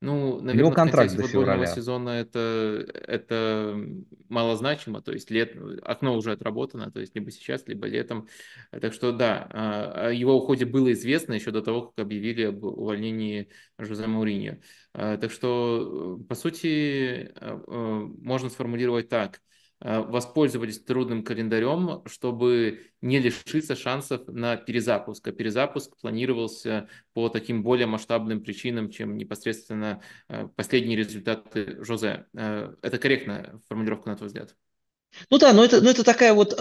Ну, 0.00 0.40
наверное, 0.40 0.72
контракт 0.72 1.10
в 1.10 1.16
контексте 1.16 1.22
футбольного 1.22 1.56
февраля. 1.56 1.74
сезона 1.74 2.10
это, 2.10 2.86
это 3.06 3.76
малозначимо, 4.28 5.02
то 5.02 5.12
есть 5.12 5.30
лет, 5.30 5.56
окно 5.82 6.16
уже 6.16 6.32
отработано, 6.32 6.92
то 6.92 7.00
есть 7.00 7.16
либо 7.16 7.32
сейчас, 7.32 7.66
либо 7.66 7.86
летом. 7.88 8.28
Так 8.70 8.92
что 8.92 9.10
да, 9.10 9.48
о 9.50 10.10
его 10.12 10.36
уходе 10.36 10.66
было 10.66 10.92
известно 10.92 11.32
еще 11.32 11.50
до 11.50 11.62
того, 11.62 11.88
как 11.88 12.04
объявили 12.04 12.44
об 12.44 12.62
увольнении 12.62 13.48
Жозе 13.76 14.06
Мауриньо. 14.06 14.58
Так 14.92 15.32
что, 15.32 16.20
по 16.28 16.34
сути, 16.36 17.32
можно 17.66 18.50
сформулировать 18.50 19.08
так. 19.08 19.40
Э, 19.80 20.00
воспользовались 20.00 20.80
трудным 20.80 21.22
календарем, 21.22 22.02
чтобы 22.06 22.80
не 23.00 23.20
лишиться 23.20 23.76
шансов 23.76 24.26
на 24.26 24.56
перезапуск. 24.56 25.28
А 25.28 25.32
перезапуск 25.32 25.96
планировался 26.00 26.88
по 27.12 27.28
таким 27.28 27.62
более 27.62 27.86
масштабным 27.86 28.42
причинам, 28.42 28.90
чем 28.90 29.16
непосредственно 29.16 30.02
э, 30.28 30.48
последние 30.56 30.96
результаты 30.96 31.76
Жозе. 31.84 32.26
Э, 32.34 32.74
это 32.82 32.98
корректная 32.98 33.60
формулировка, 33.68 34.10
на 34.10 34.16
твой 34.16 34.26
взгляд? 34.26 34.56
Ну 35.30 35.38
да, 35.38 35.52
но 35.52 35.64
это, 35.64 35.80
но 35.80 35.90
это 35.90 36.02
такая 36.02 36.34
вот 36.34 36.58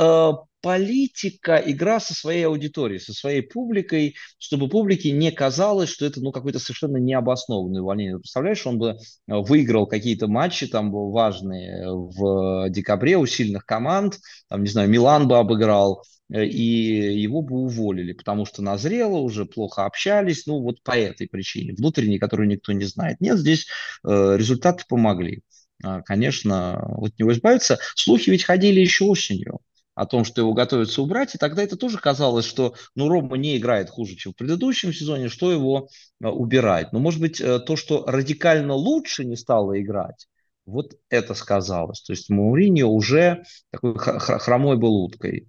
политика, 0.62 1.62
игра 1.66 2.00
со 2.00 2.14
своей 2.14 2.46
аудиторией, 2.46 3.00
со 3.00 3.14
своей 3.14 3.42
публикой, 3.42 4.16
чтобы 4.38 4.70
публике 4.70 5.12
не 5.12 5.32
казалось, 5.32 5.90
что 5.90 6.06
это 6.06 6.22
ну, 6.22 6.32
какое-то 6.32 6.60
совершенно 6.60 6.98
необоснованное 6.98 7.82
увольнение. 7.82 8.20
Представляешь, 8.20 8.66
он 8.66 8.80
бы 8.80 8.90
э, 8.90 8.96
выиграл 9.28 9.86
какие-то 9.88 10.28
матчи 10.28 10.68
там 10.68 10.92
важные 10.92 11.88
в 11.92 12.70
декабре 12.70 13.18
у 13.18 13.26
сильных 13.26 13.66
команд, 13.66 14.20
там, 14.50 14.64
не 14.64 14.70
знаю, 14.70 14.90
Милан 14.90 15.28
бы 15.28 15.38
обыграл, 15.38 16.04
э, 16.34 16.46
и 16.46 17.20
его 17.22 17.42
бы 17.42 17.58
уволили, 17.58 18.14
потому 18.14 18.46
что 18.46 18.62
назрело, 18.62 19.18
уже 19.18 19.46
плохо 19.46 19.86
общались, 19.86 20.46
ну 20.48 20.62
вот 20.62 20.82
по 20.84 20.98
этой 20.98 21.28
причине, 21.28 21.74
внутренней, 21.74 22.20
которую 22.20 22.50
никто 22.50 22.74
не 22.74 22.86
знает. 22.86 23.22
Нет, 23.22 23.38
здесь 23.38 23.68
э, 24.06 24.36
результаты 24.38 24.84
помогли. 24.88 25.42
А, 25.84 26.02
конечно, 26.02 26.80
от 26.98 27.18
него 27.20 27.32
избавиться. 27.32 27.78
Слухи 27.96 28.32
ведь 28.32 28.44
ходили 28.44 28.80
еще 28.80 29.06
осенью 29.06 29.60
о 29.98 30.06
том, 30.06 30.24
что 30.24 30.42
его 30.42 30.54
готовятся 30.54 31.02
убрать, 31.02 31.34
и 31.34 31.40
тогда 31.40 31.64
это 31.64 31.76
тоже 31.76 31.98
казалось, 31.98 32.46
что 32.46 32.76
ну, 32.94 33.10
Рома 33.10 33.36
не 33.36 33.58
играет 33.58 33.90
хуже, 33.90 34.16
чем 34.16 34.32
в 34.32 34.36
предыдущем 34.36 34.94
сезоне, 34.94 35.28
что 35.28 35.52
его 35.52 35.90
а, 36.24 36.30
убирать. 36.30 36.94
Но, 36.94 37.00
может 37.00 37.20
быть, 37.20 37.42
э, 37.42 37.60
то, 37.60 37.76
что 37.76 38.06
радикально 38.06 38.76
лучше 38.76 39.26
не 39.26 39.36
стало 39.36 39.82
играть, 39.82 40.28
вот 40.68 40.94
это 41.10 41.34
сказалось. 41.34 42.04
То 42.04 42.14
есть 42.14 42.30
Мауриньо 42.30 42.86
уже 42.86 43.44
такой 43.72 43.98
хромой 43.98 44.78
был 44.78 44.94
уткой. 45.04 45.48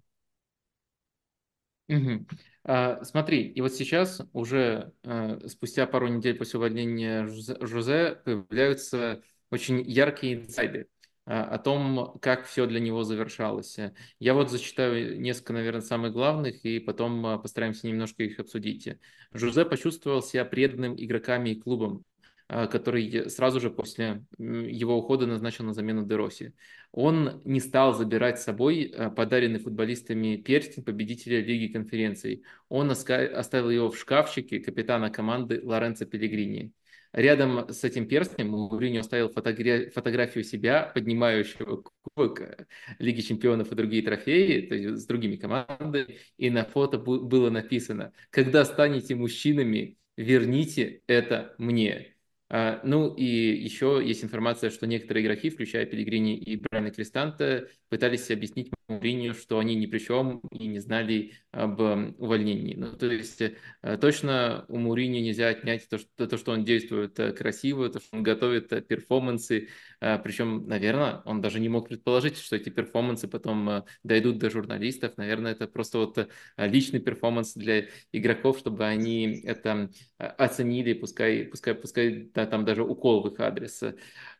Угу. 1.90 2.26
А, 2.64 3.04
смотри, 3.04 3.42
и 3.42 3.60
вот 3.60 3.74
сейчас 3.74 4.22
уже 4.32 4.94
а, 5.04 5.40
спустя 5.46 5.86
пару 5.86 6.08
недель 6.08 6.38
после 6.38 6.56
увольнения 6.56 7.26
Жозе 7.26 8.18
появляются 8.24 9.20
очень 9.50 9.82
яркие 9.82 10.36
инсайды 10.36 10.86
о 11.28 11.58
том, 11.58 12.18
как 12.22 12.46
все 12.46 12.66
для 12.66 12.80
него 12.80 13.04
завершалось. 13.04 13.76
Я 14.18 14.32
вот 14.32 14.50
зачитаю 14.50 15.20
несколько, 15.20 15.52
наверное, 15.52 15.82
самых 15.82 16.14
главных, 16.14 16.64
и 16.64 16.78
потом 16.78 17.26
а, 17.26 17.38
постараемся 17.38 17.86
немножко 17.86 18.22
их 18.22 18.38
обсудить. 18.38 18.88
Жузе 19.32 19.66
почувствовал 19.66 20.22
себя 20.22 20.46
преданным 20.46 20.94
игроками 20.96 21.50
и 21.50 21.60
клубом, 21.60 22.06
а, 22.48 22.66
который 22.66 23.28
сразу 23.28 23.60
же 23.60 23.68
после 23.68 24.24
его 24.38 24.96
ухода 24.96 25.26
назначил 25.26 25.64
на 25.64 25.74
замену 25.74 26.06
Дероси. 26.06 26.54
Он 26.92 27.42
не 27.44 27.60
стал 27.60 27.92
забирать 27.92 28.40
с 28.40 28.44
собой 28.44 28.90
подаренный 29.14 29.58
футболистами 29.58 30.36
перстень 30.36 30.82
победителя 30.82 31.42
Лиги 31.42 31.70
конференций. 31.70 32.42
Он 32.70 32.90
оставил 32.90 33.68
его 33.68 33.90
в 33.90 33.98
шкафчике 33.98 34.60
капитана 34.60 35.10
команды 35.10 35.60
Лоренцо 35.62 36.06
Пелегрини. 36.06 36.72
Рядом 37.12 37.68
с 37.70 37.84
этим 37.84 38.06
перстнем 38.06 38.54
Мourinho 38.54 39.00
оставил 39.00 39.28
фотогра- 39.30 39.90
фотографию 39.90 40.44
себя, 40.44 40.90
поднимающего 40.94 41.82
кубок 42.02 42.40
э, 42.42 42.66
Лиги 42.98 43.22
Чемпионов 43.22 43.72
и 43.72 43.74
другие 43.74 44.02
трофеи, 44.02 44.66
то 44.66 44.74
есть 44.74 45.02
с 45.02 45.06
другими 45.06 45.36
командами, 45.36 46.18
и 46.36 46.50
на 46.50 46.64
фото 46.64 46.98
было 46.98 47.50
написано 47.50 48.12
«Когда 48.30 48.64
станете 48.64 49.14
мужчинами, 49.14 49.96
верните 50.16 51.02
это 51.06 51.54
мне». 51.58 52.17
А, 52.50 52.80
ну 52.82 53.14
и 53.14 53.24
еще 53.24 54.00
есть 54.02 54.24
информация, 54.24 54.70
что 54.70 54.86
некоторые 54.86 55.24
игроки, 55.24 55.50
включая 55.50 55.84
Пелигрини 55.84 56.36
и 56.38 56.56
Брайана 56.56 56.90
Кристанта, 56.90 57.68
пытались 57.90 58.30
объяснить 58.30 58.70
Мауриню, 58.88 59.34
что 59.34 59.58
они 59.58 59.74
ни 59.74 59.86
при 59.86 59.98
чем 59.98 60.40
и 60.50 60.66
не 60.66 60.78
знали 60.78 61.34
об 61.50 61.80
увольнении. 61.80 62.74
Ну, 62.74 62.96
то 62.96 63.06
есть 63.06 63.42
э, 63.42 63.98
точно 64.00 64.64
у 64.68 64.78
Мауриньо 64.78 65.20
нельзя 65.20 65.48
отнять 65.48 65.88
то 65.88 65.98
что, 65.98 66.26
то, 66.26 66.38
что 66.38 66.52
он 66.52 66.64
действует 66.64 67.18
э, 67.18 67.32
красиво, 67.32 67.90
то, 67.90 68.00
что 68.00 68.16
он 68.16 68.22
готовит 68.22 68.72
э, 68.72 68.80
перформансы. 68.80 69.68
Причем, 70.00 70.66
наверное, 70.68 71.22
он 71.24 71.40
даже 71.40 71.58
не 71.60 71.68
мог 71.68 71.88
предположить, 71.88 72.38
что 72.38 72.56
эти 72.56 72.68
перформансы 72.68 73.26
потом 73.26 73.84
дойдут 74.04 74.38
до 74.38 74.48
журналистов. 74.48 75.16
Наверное, 75.16 75.52
это 75.52 75.66
просто 75.66 75.98
вот 75.98 76.28
личный 76.56 77.00
перформанс 77.00 77.54
для 77.54 77.88
игроков, 78.12 78.58
чтобы 78.58 78.84
они 78.84 79.40
это 79.44 79.90
оценили, 80.18 80.92
пускай, 80.92 81.44
пускай, 81.44 81.74
пускай 81.74 82.30
да, 82.32 82.46
там 82.46 82.64
даже 82.64 82.84
укол 82.84 83.22
в 83.22 83.32
их 83.32 83.40
адрес. 83.40 83.82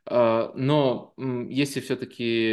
Но 0.07 1.15
если 1.17 1.81
все-таки 1.81 2.53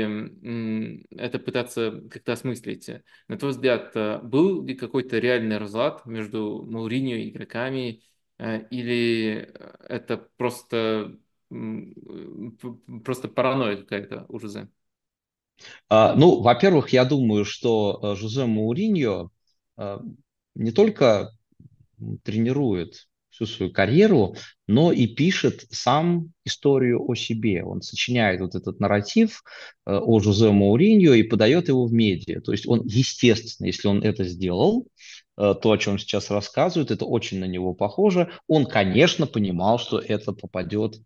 это 1.11 1.39
пытаться 1.39 2.01
как-то 2.11 2.33
осмыслить, 2.33 2.89
на 3.27 3.37
твой 3.37 3.51
взгляд, 3.51 3.93
был 4.23 4.65
ли 4.65 4.73
какой-то 4.73 5.19
реальный 5.19 5.57
разлад 5.57 6.05
между 6.05 6.65
Мауриньо 6.67 7.17
и 7.17 7.29
игроками, 7.29 8.01
или 8.39 9.53
это 9.87 10.17
просто 10.37 11.17
просто 11.49 13.27
паранойя 13.27 13.77
какая-то 13.77 14.25
у 14.29 14.39
Жозе? 14.39 14.69
А, 15.89 16.15
ну, 16.15 16.41
во-первых, 16.41 16.89
я 16.89 17.05
думаю, 17.05 17.45
что 17.45 17.99
э, 18.01 18.15
Жозе 18.15 18.45
Мауриньо 18.45 19.29
э, 19.77 19.99
не 20.55 20.71
только 20.71 21.31
тренирует 22.23 23.07
всю 23.29 23.45
свою 23.45 23.71
карьеру, 23.71 24.35
но 24.67 24.91
и 24.91 25.07
пишет 25.07 25.65
сам 25.69 26.31
историю 26.45 27.03
о 27.09 27.15
себе. 27.15 27.63
Он 27.63 27.81
сочиняет 27.81 28.41
вот 28.41 28.55
этот 28.55 28.79
нарратив 28.79 29.43
э, 29.85 29.95
о 29.95 30.19
Жозе 30.19 30.51
Мауриньо 30.51 31.13
и 31.13 31.23
подает 31.23 31.67
его 31.67 31.85
в 31.85 31.93
медиа. 31.93 32.41
То 32.41 32.51
есть 32.51 32.67
он, 32.67 32.81
естественно, 32.85 33.67
если 33.67 33.87
он 33.87 34.03
это 34.03 34.23
сделал, 34.23 34.87
то, 35.37 35.71
о 35.71 35.77
чем 35.77 35.99
сейчас 35.99 36.29
рассказывают, 36.29 36.91
это 36.91 37.03
очень 37.03 37.39
на 37.39 37.43
него 37.43 37.73
похоже. 37.73 38.31
Он, 38.47 38.65
конечно, 38.65 39.27
понимал, 39.27 39.79
что 39.79 39.99
это 39.99 40.31
попадет 40.31 41.01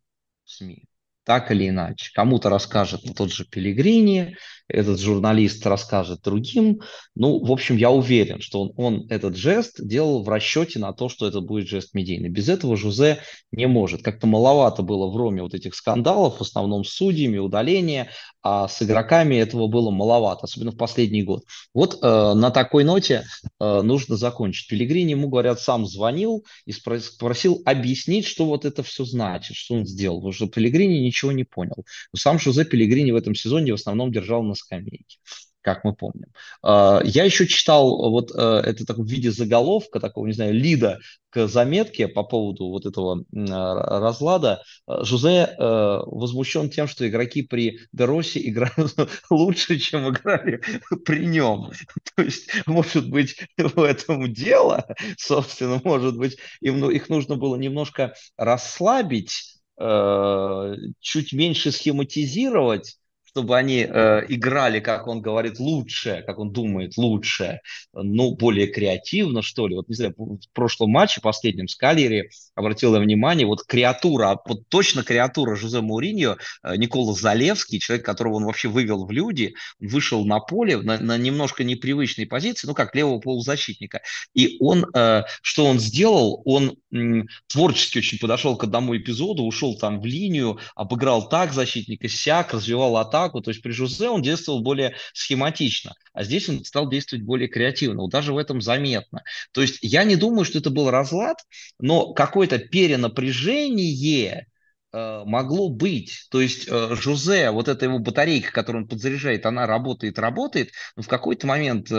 СМИ 0.50 0.90
так 1.30 1.52
или 1.52 1.70
иначе. 1.70 2.10
Кому-то 2.16 2.50
расскажет 2.50 3.02
тот 3.16 3.32
же 3.32 3.46
Пелигрини, 3.46 4.36
этот 4.68 5.00
журналист 5.00 5.64
расскажет 5.64 6.22
другим. 6.24 6.82
Ну, 7.14 7.46
в 7.46 7.52
общем, 7.52 7.78
я 7.78 7.92
уверен, 7.92 8.42
что 8.42 8.62
он, 8.62 8.74
он 8.78 9.08
этот 9.12 9.36
жест 9.36 9.76
делал 9.80 10.24
в 10.24 10.30
расчете 10.30 10.80
на 10.80 10.92
то, 10.92 11.08
что 11.08 11.28
это 11.28 11.42
будет 11.42 11.68
жест 11.68 11.94
медийный. 11.94 12.30
Без 12.30 12.50
этого 12.50 12.76
Жузе 12.76 13.20
не 13.52 13.68
может. 13.68 14.02
Как-то 14.02 14.26
маловато 14.26 14.82
было 14.82 15.08
в 15.08 15.16
Роме 15.16 15.44
вот 15.44 15.54
этих 15.54 15.76
скандалов, 15.76 16.40
в 16.40 16.42
основном 16.42 16.84
с 16.84 16.90
судьями, 16.90 17.38
удаления, 17.38 18.10
а 18.42 18.68
с 18.68 18.82
игроками 18.82 19.36
этого 19.36 19.68
было 19.68 19.92
маловато, 19.92 20.46
особенно 20.46 20.72
в 20.72 20.78
последний 20.78 21.24
год. 21.24 21.44
Вот 21.74 22.00
э, 22.02 22.34
на 22.34 22.52
такой 22.52 22.84
ноте 22.84 23.26
э, 23.60 23.82
нужно 23.82 24.16
закончить. 24.16 24.68
Пелигрини 24.70 25.12
ему, 25.12 25.30
говорят, 25.30 25.60
сам 25.60 25.86
звонил 25.86 26.46
и 26.66 26.72
спросил 26.72 27.62
объяснить, 27.66 28.26
что 28.26 28.46
вот 28.46 28.66
это 28.66 28.82
все 28.84 29.04
значит, 29.04 29.58
что 29.58 29.76
он 29.76 29.86
сделал. 29.86 30.18
Потому 30.20 30.34
что 30.34 30.48
Пелигрини 30.48 31.00
ничего 31.00 31.32
не 31.32 31.44
понял. 31.44 31.86
Но 32.14 32.18
сам 32.18 32.40
Жозе 32.40 32.66
Пелегрини 32.66 33.12
в 33.12 33.16
этом 33.16 33.36
сезоне 33.36 33.74
в 33.74 33.76
основном 33.76 34.12
держал 34.12 34.42
на 34.44 34.56
скамейке 34.56 35.18
как 35.62 35.84
мы 35.84 35.94
помним. 35.94 36.28
А, 36.62 37.02
я 37.04 37.24
еще 37.24 37.48
читал 37.48 38.10
вот 38.10 38.32
э, 38.34 38.42
это 38.66 38.86
так 38.86 38.98
в 38.98 39.06
виде 39.06 39.32
заголовка, 39.32 40.00
такого, 40.00 40.26
не 40.26 40.34
знаю, 40.34 40.54
лида 40.54 41.00
к 41.30 41.48
заметке 41.48 42.08
по 42.08 42.24
поводу 42.24 42.70
вот 42.70 42.86
этого 42.86 43.24
а, 43.36 44.00
разлада. 44.00 44.64
А, 44.88 45.04
Жузе 45.04 45.50
э, 45.58 46.00
возмущен 46.06 46.70
тем, 46.70 46.88
что 46.88 47.08
игроки 47.08 47.42
при 47.42 47.80
Деросе 47.92 48.48
играют 48.48 48.96
лучше, 49.30 49.78
чем 49.80 50.10
играли 50.10 50.62
при 51.06 51.26
нем. 51.26 51.72
То 52.16 52.24
есть, 52.24 52.50
может 52.66 53.10
быть, 53.10 53.36
в 53.58 53.82
этом 53.82 54.32
дело, 54.34 54.88
собственно, 55.18 55.82
может 55.84 56.18
быть, 56.18 56.38
им, 56.62 56.80
ну, 56.80 56.90
их 56.90 57.10
нужно 57.10 57.36
было 57.36 57.56
немножко 57.56 58.14
расслабить, 58.38 59.60
Э, 59.80 60.76
чуть 61.00 61.32
меньше 61.32 61.72
схематизировать, 61.72 62.99
чтобы 63.32 63.58
они 63.58 63.86
э, 63.88 64.26
играли, 64.28 64.80
как 64.80 65.08
он 65.08 65.22
говорит, 65.22 65.60
лучше, 65.60 66.24
как 66.26 66.40
он 66.40 66.52
думает, 66.52 66.98
лучше, 66.98 67.62
ну, 67.94 68.36
более 68.36 68.68
креативно, 68.68 69.42
что 69.42 69.68
ли. 69.68 69.76
Вот, 69.76 69.88
не 69.88 69.96
знаю, 69.96 70.16
в 70.18 70.40
прошлом 70.54 70.92
матче, 70.92 71.22
последнем 71.22 71.68
с 71.68 71.76
Калери, 71.76 72.30
обратил 72.56 72.96
я 72.96 73.02
внимание, 73.02 73.46
вот 73.46 73.64
креатура, 73.64 74.40
вот 74.46 74.68
точно 74.70 75.04
креатура 75.04 75.56
Жозе 75.56 75.82
Мауриньо, 75.82 76.38
э, 76.64 76.76
Никола 76.76 77.14
Залевский, 77.14 77.80
человек, 77.80 78.06
которого 78.06 78.36
он 78.36 78.46
вообще 78.46 78.68
вывел 78.68 79.06
в 79.06 79.12
люди, 79.12 79.54
вышел 79.80 80.26
на 80.26 80.40
поле 80.40 80.78
на, 80.78 80.98
на 81.00 81.18
немножко 81.18 81.64
непривычной 81.64 82.26
позиции, 82.26 82.68
ну, 82.68 82.74
как 82.74 82.96
левого 82.96 83.20
полузащитника. 83.20 84.02
И 84.34 84.58
он, 84.60 84.86
э, 84.96 85.24
что 85.42 85.66
он 85.66 85.80
сделал? 85.80 86.42
Он 86.46 86.78
м, 86.92 87.28
творчески 87.48 88.00
очень 88.00 88.18
подошел 88.18 88.58
к 88.58 88.64
одному 88.64 88.98
эпизоду, 88.98 89.44
ушел 89.44 89.78
там 89.78 90.02
в 90.02 90.06
линию, 90.06 90.60
обыграл 90.76 91.30
так 91.30 91.54
защитника, 91.54 92.08
сяк, 92.08 92.54
развивал 92.54 92.98
атаку, 92.98 93.19
атаку. 93.20 93.42
То 93.42 93.52
есть 93.52 93.62
при 93.62 93.72
Жузе 93.72 94.10
он 94.10 94.22
действовал 94.22 94.62
более 94.62 94.96
схематично, 95.14 95.94
а 96.14 96.24
здесь 96.24 96.50
он 96.50 96.64
стал 96.66 96.90
действовать 96.90 97.26
более 97.26 97.48
креативно. 97.48 98.02
Вот 98.02 98.12
даже 98.12 98.34
в 98.34 98.38
этом 98.38 98.62
заметно. 98.62 99.24
То 99.52 99.62
есть 99.62 99.80
я 99.82 100.04
не 100.04 100.16
думаю, 100.16 100.46
что 100.46 100.60
это 100.60 100.70
был 100.70 100.90
разлад, 100.90 101.38
но 101.80 102.14
какое-то 102.14 102.60
перенапряжение 102.60 104.48
э, 104.92 105.24
могло 105.26 105.70
быть. 105.70 106.28
То 106.32 106.42
есть 106.42 106.68
э, 106.68 106.96
Жузе, 106.96 107.52
вот 107.52 107.68
эта 107.68 107.86
его 107.86 108.00
батарейка, 108.00 108.52
которую 108.52 108.84
он 108.84 108.90
подзаряжает, 108.90 109.46
она 109.46 109.68
работает, 109.68 110.18
работает, 110.20 110.72
но 110.96 111.04
в 111.04 111.08
какой-то 111.08 111.48
момент 111.48 111.92
э, 111.92 111.96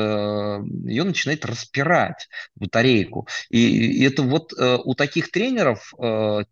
ее 0.85 1.05
начинает 1.05 1.45
распирать, 1.45 2.29
батарейку. 2.57 3.29
И, 3.51 4.05
это 4.05 4.23
вот 4.23 4.53
у 4.53 4.95
таких 4.95 5.31
тренеров 5.31 5.93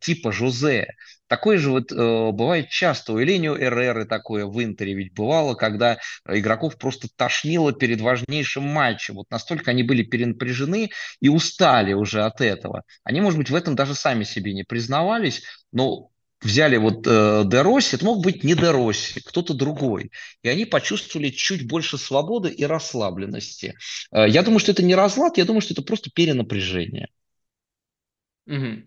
типа 0.00 0.32
Жузе, 0.32 0.86
Такое 1.28 1.58
же 1.58 1.70
вот 1.70 1.92
э, 1.92 1.96
бывает 1.96 2.70
часто. 2.70 3.12
У 3.12 3.22
Эленио 3.22 3.56
Эрреры 3.56 4.06
такое 4.06 4.46
в 4.46 4.62
Интере 4.62 4.94
ведь 4.94 5.14
бывало, 5.14 5.54
когда 5.54 5.98
игроков 6.26 6.78
просто 6.78 7.08
тошнило 7.14 7.72
перед 7.72 8.00
важнейшим 8.00 8.64
матчем. 8.64 9.14
Вот 9.16 9.30
настолько 9.30 9.70
они 9.70 9.82
были 9.82 10.02
перенапряжены 10.02 10.90
и 11.20 11.28
устали 11.28 11.92
уже 11.92 12.22
от 12.22 12.40
этого. 12.40 12.82
Они, 13.04 13.20
может 13.20 13.38
быть, 13.38 13.50
в 13.50 13.54
этом 13.54 13.76
даже 13.76 13.94
сами 13.94 14.24
себе 14.24 14.54
не 14.54 14.64
признавались, 14.64 15.42
но 15.70 16.10
взяли 16.40 16.76
вот 16.76 17.06
э, 17.06 17.44
Дероси, 17.46 17.96
это 17.96 18.04
мог 18.04 18.22
быть 18.22 18.44
не 18.44 18.54
Дероси, 18.54 19.20
кто-то 19.20 19.54
другой. 19.54 20.10
И 20.42 20.48
они 20.48 20.64
почувствовали 20.64 21.30
чуть 21.30 21.66
больше 21.66 21.98
свободы 21.98 22.50
и 22.50 22.64
расслабленности. 22.64 23.74
Э, 24.12 24.28
я 24.28 24.42
думаю, 24.42 24.60
что 24.60 24.72
это 24.72 24.82
не 24.82 24.94
разлад, 24.94 25.36
я 25.36 25.44
думаю, 25.44 25.60
что 25.60 25.74
это 25.74 25.82
просто 25.82 26.10
перенапряжение. 26.10 27.08
Угу. 28.46 28.84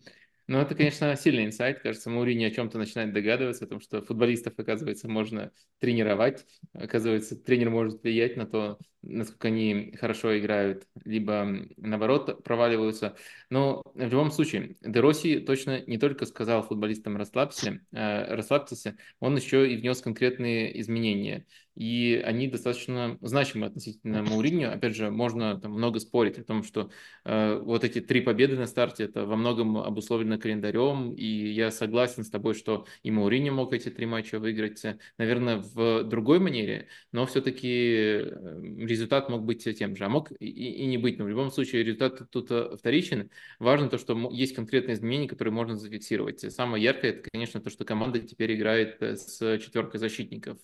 Ну, 0.51 0.57
это, 0.59 0.75
конечно, 0.75 1.15
сильный 1.15 1.45
инсайт. 1.45 1.79
Кажется, 1.79 2.09
Маурини 2.09 2.43
о 2.43 2.51
чем-то 2.51 2.77
начинает 2.77 3.13
догадываться, 3.13 3.63
о 3.63 3.67
том, 3.69 3.79
что 3.79 4.01
футболистов, 4.01 4.53
оказывается, 4.57 5.07
можно 5.07 5.53
тренировать. 5.79 6.45
Оказывается, 6.73 7.37
тренер 7.37 7.69
может 7.69 8.03
влиять 8.03 8.35
на 8.35 8.45
то, 8.45 8.77
насколько 9.01 9.47
они 9.47 9.95
хорошо 9.97 10.37
играют, 10.37 10.85
либо 11.05 11.47
наоборот 11.77 12.43
проваливаются. 12.43 13.15
Но 13.49 13.81
в 13.95 14.01
любом 14.01 14.29
случае, 14.29 14.75
Дероси 14.81 15.39
точно 15.39 15.83
не 15.87 15.97
только 15.97 16.25
сказал 16.25 16.63
футболистам 16.63 17.15
расслабься, 17.15 17.79
э, 17.93 18.35
расслабьтесь, 18.35 18.87
он 19.21 19.37
еще 19.37 19.71
и 19.71 19.77
внес 19.77 20.01
конкретные 20.01 20.81
изменения. 20.81 21.45
И 21.75 22.21
они 22.25 22.47
достаточно 22.47 23.17
значимы 23.21 23.65
относительно 23.67 24.23
Мауриньо. 24.23 24.71
Опять 24.71 24.95
же, 24.95 25.09
можно 25.09 25.59
там 25.59 25.71
много 25.71 25.99
спорить 25.99 26.37
о 26.37 26.43
том, 26.43 26.63
что 26.63 26.89
э, 27.25 27.59
вот 27.63 27.83
эти 27.83 28.01
три 28.01 28.21
победы 28.21 28.57
на 28.57 28.65
старте, 28.65 29.05
это 29.05 29.25
во 29.25 29.35
многом 29.35 29.77
обусловлено 29.77 30.37
календарем. 30.37 31.13
И 31.13 31.25
я 31.25 31.71
согласен 31.71 32.23
с 32.23 32.29
тобой, 32.29 32.53
что 32.53 32.85
и 33.03 33.11
Мауриньо 33.11 33.53
мог 33.53 33.73
эти 33.73 33.89
три 33.89 34.05
матча 34.05 34.39
выиграть, 34.39 34.83
наверное, 35.17 35.57
в 35.57 36.03
другой 36.03 36.39
манере, 36.39 36.87
но 37.11 37.25
все-таки 37.25 37.69
э, 37.69 38.61
результат 38.77 39.29
мог 39.29 39.43
быть 39.43 39.63
тем 39.77 39.95
же, 39.95 40.05
а 40.05 40.09
мог 40.09 40.31
и, 40.39 40.45
и 40.45 40.85
не 40.85 40.97
быть. 40.97 41.17
Но 41.19 41.25
в 41.25 41.29
любом 41.29 41.51
случае 41.51 41.83
результат 41.83 42.29
тут 42.31 42.51
э, 42.51 42.75
вторичен. 42.77 43.29
Важно 43.59 43.89
то, 43.89 43.97
что 43.97 44.29
есть 44.31 44.55
конкретные 44.55 44.95
изменения, 44.95 45.27
которые 45.27 45.53
можно 45.53 45.77
зафиксировать. 45.77 46.39
Самое 46.53 46.83
яркое, 46.83 47.11
это, 47.11 47.29
конечно, 47.31 47.61
то, 47.61 47.69
что 47.69 47.85
команда 47.85 48.19
теперь 48.19 48.55
играет 48.55 48.97
э, 49.01 49.15
с 49.15 49.59
четверкой 49.59 49.99
защитников. 49.99 50.57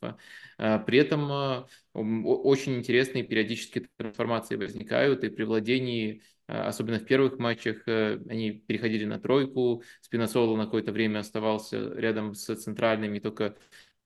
А, 0.58 0.80
при 0.98 1.06
этом 1.06 1.66
очень 2.26 2.78
интересные 2.78 3.24
периодические 3.24 3.88
трансформации 3.98 4.56
возникают, 4.56 5.24
и 5.24 5.30
при 5.30 5.44
владении 5.44 6.24
особенно 6.48 6.98
в 6.98 7.06
первых 7.06 7.38
матчах, 7.38 7.84
они 7.88 8.52
переходили 8.52 9.06
на 9.06 9.20
тройку, 9.20 9.84
Спиносоло 10.02 10.56
на 10.56 10.66
какое-то 10.66 10.92
время 10.92 11.20
оставался 11.20 11.94
рядом 11.94 12.34
с 12.34 12.56
центральными, 12.56 13.20
только 13.20 13.58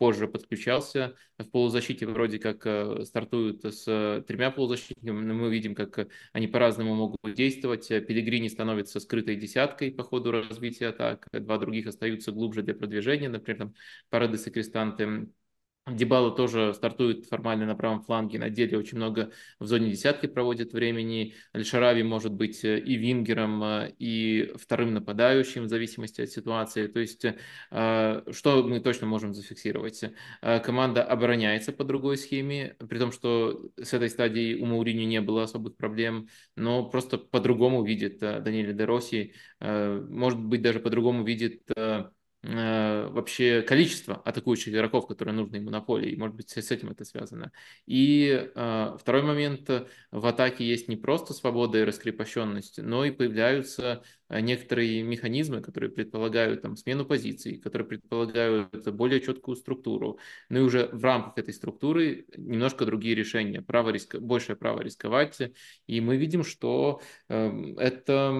позже 0.01 0.27
подключался. 0.27 1.15
В 1.37 1.43
полузащите 1.43 2.07
вроде 2.07 2.39
как 2.39 2.65
э, 2.65 3.05
стартуют 3.05 3.63
с 3.63 3.83
э, 3.87 4.23
тремя 4.27 4.49
полузащитниками, 4.49 5.23
но 5.23 5.35
мы 5.35 5.51
видим, 5.51 5.75
как 5.75 6.07
они 6.33 6.47
по-разному 6.47 6.95
могут 6.95 7.35
действовать. 7.35 7.87
Пелигрини 7.87 8.47
становится 8.47 8.99
скрытой 8.99 9.35
десяткой 9.35 9.91
по 9.91 10.01
ходу 10.01 10.31
развития 10.31 10.87
атак, 10.87 11.27
два 11.31 11.59
других 11.59 11.85
остаются 11.85 12.31
глубже 12.31 12.63
для 12.63 12.73
продвижения, 12.73 13.29
например, 13.29 13.59
там 13.59 13.75
Парадес 14.09 14.47
и 14.47 14.49
Крестанты 14.49 15.27
Дебала 15.87 16.29
тоже 16.29 16.75
стартует 16.75 17.25
формально 17.25 17.65
на 17.65 17.75
правом 17.75 18.03
фланге, 18.03 18.37
на 18.37 18.51
деле 18.51 18.77
очень 18.77 18.97
много 18.97 19.31
в 19.59 19.65
зоне 19.65 19.89
десятки 19.89 20.27
проводит 20.27 20.73
времени. 20.73 21.33
Аль-Шарави 21.55 22.03
может 22.03 22.33
быть 22.33 22.63
э, 22.63 22.79
и 22.79 22.95
вингером, 22.97 23.63
э, 23.63 23.93
и 23.97 24.53
вторым 24.57 24.93
нападающим 24.93 25.63
в 25.63 25.69
зависимости 25.69 26.21
от 26.21 26.29
ситуации. 26.29 26.85
То 26.85 26.99
есть, 26.99 27.25
э, 27.25 28.21
что 28.31 28.63
мы 28.63 28.79
точно 28.79 29.07
можем 29.07 29.33
зафиксировать? 29.33 30.03
Команда 30.41 31.03
обороняется 31.03 31.71
по 31.71 31.83
другой 31.83 32.17
схеме, 32.17 32.75
при 32.87 32.99
том, 32.99 33.11
что 33.11 33.71
с 33.81 33.91
этой 33.93 34.09
стадии 34.09 34.53
у 34.61 34.67
Маурини 34.67 35.05
не 35.05 35.19
было 35.19 35.43
особых 35.43 35.77
проблем, 35.77 36.27
но 36.55 36.87
просто 36.89 37.17
по-другому 37.17 37.83
видит 37.83 38.19
Даниэль 38.19 38.73
Дероси, 38.73 39.33
может 39.59 40.39
быть, 40.39 40.61
даже 40.61 40.79
по-другому 40.79 41.23
видит 41.23 41.63
вообще 42.43 43.61
количество 43.61 44.15
атакующих 44.15 44.73
игроков, 44.73 45.05
которые 45.07 45.35
нужны 45.35 45.57
ему 45.57 45.69
на 45.69 45.79
поле, 45.79 46.09
и 46.09 46.17
может 46.17 46.35
быть 46.35 46.49
с 46.49 46.71
этим 46.71 46.89
это 46.89 47.05
связано. 47.05 47.51
И 47.85 48.49
э, 48.53 48.97
второй 48.99 49.21
момент, 49.21 49.69
в 50.11 50.25
атаке 50.25 50.65
есть 50.65 50.87
не 50.87 50.95
просто 50.95 51.33
свобода 51.33 51.77
и 51.77 51.83
раскрепощенность, 51.83 52.79
но 52.81 53.05
и 53.05 53.11
появляются 53.11 54.03
некоторые 54.39 55.03
механизмы, 55.03 55.61
которые 55.61 55.91
предполагают 55.91 56.61
там, 56.61 56.77
смену 56.77 57.05
позиций, 57.05 57.57
которые 57.57 57.87
предполагают 57.87 58.87
более 58.93 59.19
четкую 59.19 59.57
структуру. 59.57 60.19
Ну 60.49 60.59
и 60.59 60.61
уже 60.61 60.89
в 60.91 61.03
рамках 61.03 61.37
этой 61.37 61.53
структуры 61.53 62.25
немножко 62.37 62.85
другие 62.85 63.15
решения, 63.15 63.61
право 63.61 63.89
риск... 63.89 64.15
большее 64.15 64.55
право 64.55 64.81
рисковать. 64.81 65.37
И 65.87 66.01
мы 66.01 66.17
видим, 66.17 66.43
что 66.43 67.01
э, 67.27 67.73
это 67.77 68.33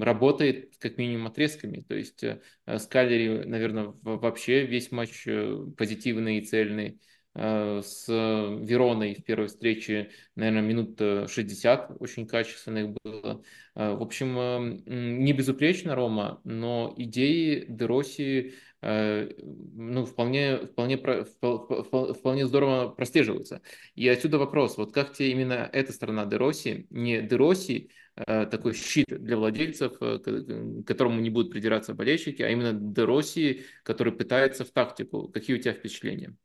работает 0.00 0.76
как 0.78 0.98
минимум 0.98 1.26
отрезками. 1.26 1.84
То 1.88 1.96
есть 1.96 2.22
э, 2.22 2.40
Скалери, 2.78 3.44
наверное, 3.44 3.94
вообще 4.02 4.64
весь 4.64 4.92
матч 4.92 5.26
э, 5.26 5.66
позитивный 5.76 6.38
и 6.38 6.44
цельный. 6.44 7.00
Э, 7.38 7.82
с 7.84 8.08
Вероной 8.08 9.14
в 9.14 9.24
первой 9.24 9.48
встрече, 9.48 10.10
наверное, 10.36 10.62
минут 10.62 11.30
60 11.30 11.96
очень 12.00 12.26
качественных 12.26 12.96
было. 13.04 13.42
Э, 13.74 13.94
в 13.94 14.02
общем, 14.02 14.82
не 14.86 15.32
безупречно 15.34 15.94
Рома, 15.94 16.40
но 16.44 16.94
идеи 16.96 17.66
Дероси 17.68 18.54
ну, 18.82 20.04
вполне, 20.04 20.58
вполне, 20.66 20.96
вполне 20.96 22.46
здорово 22.46 22.90
прослеживаются. 22.90 23.60
И 23.96 24.06
отсюда 24.06 24.38
вопрос, 24.38 24.76
вот 24.76 24.92
как 24.92 25.12
тебе 25.12 25.32
именно 25.32 25.68
эта 25.72 25.92
сторона 25.92 26.24
Дероси, 26.24 26.86
не 26.90 27.20
Дероси, 27.20 27.90
такой 28.14 28.74
щит 28.74 29.06
для 29.08 29.38
владельцев, 29.38 29.98
к 29.98 30.84
которому 30.86 31.20
не 31.20 31.30
будут 31.30 31.50
придираться 31.50 31.94
болельщики, 31.94 32.42
а 32.42 32.50
именно 32.50 32.72
Дероси, 32.72 33.64
который 33.82 34.12
пытается 34.12 34.64
в 34.64 34.70
тактику. 34.70 35.28
Какие 35.28 35.56
у 35.56 35.60
тебя 35.60 35.72
впечатления? 35.72 36.36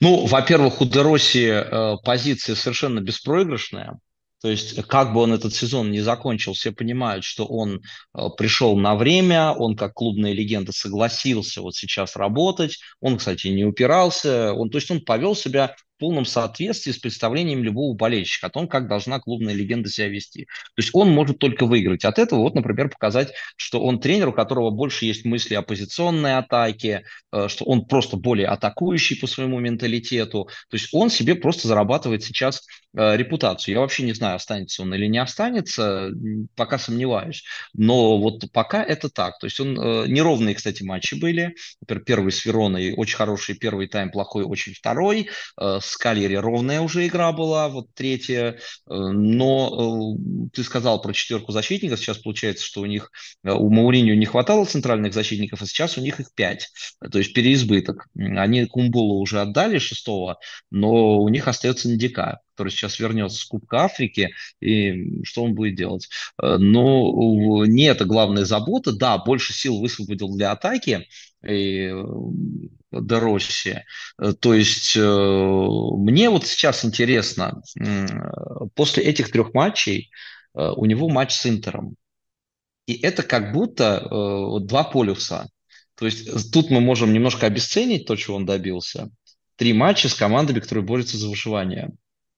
Ну, 0.00 0.26
во-первых, 0.26 0.80
у 0.80 0.84
Дероси 0.84 1.48
э, 1.48 1.96
позиция 2.04 2.54
совершенно 2.54 3.00
беспроигрышная. 3.00 3.98
То 4.42 4.50
есть, 4.50 4.82
как 4.88 5.12
бы 5.12 5.20
он 5.20 5.32
этот 5.32 5.54
сезон 5.54 5.92
не 5.92 6.00
закончил, 6.00 6.54
все 6.54 6.72
понимают, 6.72 7.24
что 7.24 7.46
он 7.46 7.80
э, 8.12 8.26
пришел 8.36 8.76
на 8.76 8.96
время, 8.96 9.52
он 9.52 9.76
как 9.76 9.94
клубная 9.94 10.32
легенда 10.32 10.72
согласился 10.72 11.62
вот 11.62 11.76
сейчас 11.76 12.16
работать. 12.16 12.78
Он, 13.00 13.18
кстати, 13.18 13.46
не 13.48 13.64
упирался, 13.64 14.52
он, 14.52 14.68
то 14.68 14.78
есть 14.78 14.90
он 14.90 15.00
повел 15.00 15.36
себя 15.36 15.76
полном 16.02 16.24
соответствии 16.24 16.90
с 16.90 16.98
представлением 16.98 17.62
любого 17.62 17.94
болельщика 17.94 18.48
о 18.48 18.50
том, 18.50 18.66
как 18.66 18.88
должна 18.88 19.20
клубная 19.20 19.54
легенда 19.54 19.88
себя 19.88 20.08
вести. 20.08 20.46
То 20.46 20.78
есть 20.78 20.90
он 20.94 21.10
может 21.10 21.38
только 21.38 21.64
выиграть 21.64 22.04
от 22.04 22.18
этого, 22.18 22.40
вот, 22.40 22.56
например, 22.56 22.88
показать, 22.88 23.32
что 23.54 23.80
он 23.80 24.00
тренер, 24.00 24.30
у 24.30 24.32
которого 24.32 24.70
больше 24.70 25.04
есть 25.04 25.24
мысли 25.24 25.54
о 25.54 25.62
позиционной 25.62 26.38
атаке, 26.38 27.04
э, 27.30 27.46
что 27.46 27.64
он 27.66 27.84
просто 27.84 28.16
более 28.16 28.48
атакующий 28.48 29.16
по 29.16 29.28
своему 29.28 29.60
менталитету. 29.60 30.48
То 30.70 30.76
есть 30.76 30.88
он 30.90 31.08
себе 31.08 31.36
просто 31.36 31.68
зарабатывает 31.68 32.24
сейчас 32.24 32.66
э, 32.96 33.16
репутацию. 33.16 33.74
Я 33.74 33.80
вообще 33.80 34.02
не 34.02 34.12
знаю, 34.12 34.34
останется 34.34 34.82
он 34.82 34.92
или 34.92 35.06
не 35.06 35.18
останется, 35.18 36.10
пока 36.56 36.78
сомневаюсь. 36.78 37.44
Но 37.74 38.18
вот 38.18 38.50
пока 38.50 38.82
это 38.82 39.08
так. 39.08 39.38
То 39.38 39.46
есть 39.46 39.60
он 39.60 39.78
э, 39.78 40.08
неровные, 40.08 40.56
кстати, 40.56 40.82
матчи 40.82 41.14
были. 41.14 41.54
Например, 41.80 42.04
первый 42.04 42.32
с 42.32 42.44
Вероной 42.44 42.92
очень 42.96 43.16
хороший 43.16 43.54
первый 43.54 43.86
тайм, 43.86 44.10
плохой 44.10 44.42
очень 44.42 44.74
второй. 44.74 45.28
С 45.92 45.96
Кальери 45.98 46.36
ровная 46.36 46.80
уже 46.80 47.06
игра 47.06 47.32
была, 47.32 47.68
вот 47.68 47.86
третья. 47.94 48.52
Э, 48.52 48.56
но 48.88 50.16
э, 50.16 50.48
ты 50.54 50.64
сказал 50.64 51.00
про 51.02 51.12
четверку 51.12 51.52
защитников. 51.52 52.00
Сейчас 52.00 52.18
получается, 52.18 52.64
что 52.64 52.80
у 52.80 52.86
них 52.86 53.10
э, 53.44 53.52
у 53.52 53.70
Мауринio 53.70 54.14
не 54.14 54.24
хватало 54.24 54.64
центральных 54.64 55.12
защитников, 55.12 55.60
а 55.60 55.66
сейчас 55.66 55.98
у 55.98 56.00
них 56.00 56.18
их 56.18 56.32
пять. 56.34 56.70
То 57.10 57.18
есть 57.18 57.34
переизбыток. 57.34 58.06
Они 58.16 58.64
Кумбулу 58.64 59.20
уже 59.20 59.40
отдали 59.40 59.78
шестого, 59.78 60.38
но 60.70 61.18
у 61.20 61.28
них 61.28 61.46
остается 61.46 61.90
Ndika, 61.90 62.38
который 62.52 62.70
сейчас 62.70 62.98
вернется 62.98 63.38
с 63.38 63.44
Кубка 63.44 63.84
Африки, 63.84 64.34
и 64.60 65.24
что 65.24 65.44
он 65.44 65.54
будет 65.54 65.74
делать? 65.74 66.08
Но 66.38 67.64
не 67.66 67.84
это 67.84 68.04
главная 68.04 68.44
забота. 68.44 68.92
Да, 68.92 69.18
больше 69.18 69.52
сил 69.52 69.80
высвободил 69.80 70.34
для 70.36 70.52
атаки, 70.52 71.06
и 71.46 71.92
Доросси. 72.92 73.84
Э, 74.20 74.32
то 74.32 74.54
есть 74.54 74.96
э, 74.96 75.00
мне 75.00 76.30
вот 76.30 76.46
сейчас 76.46 76.84
интересно, 76.84 77.62
после 78.74 79.04
этих 79.04 79.30
трех 79.30 79.54
матчей 79.54 80.10
э, 80.54 80.70
у 80.76 80.84
него 80.84 81.08
матч 81.08 81.32
с 81.32 81.46
Интером. 81.46 81.96
И 82.86 82.94
это 83.00 83.22
как 83.22 83.52
будто 83.52 84.58
два 84.62 84.82
полюса. 84.82 85.48
То 85.94 86.06
есть 86.06 86.52
тут 86.52 86.68
мы 86.68 86.80
можем 86.80 87.12
немножко 87.12 87.46
обесценить 87.46 88.06
то, 88.06 88.16
чего 88.16 88.36
он 88.36 88.44
добился. 88.44 89.08
Три 89.54 89.72
матча 89.72 90.08
с 90.08 90.14
командами, 90.14 90.58
которые 90.58 90.84
борются 90.84 91.16
за 91.16 91.28
выживание. 91.28 91.92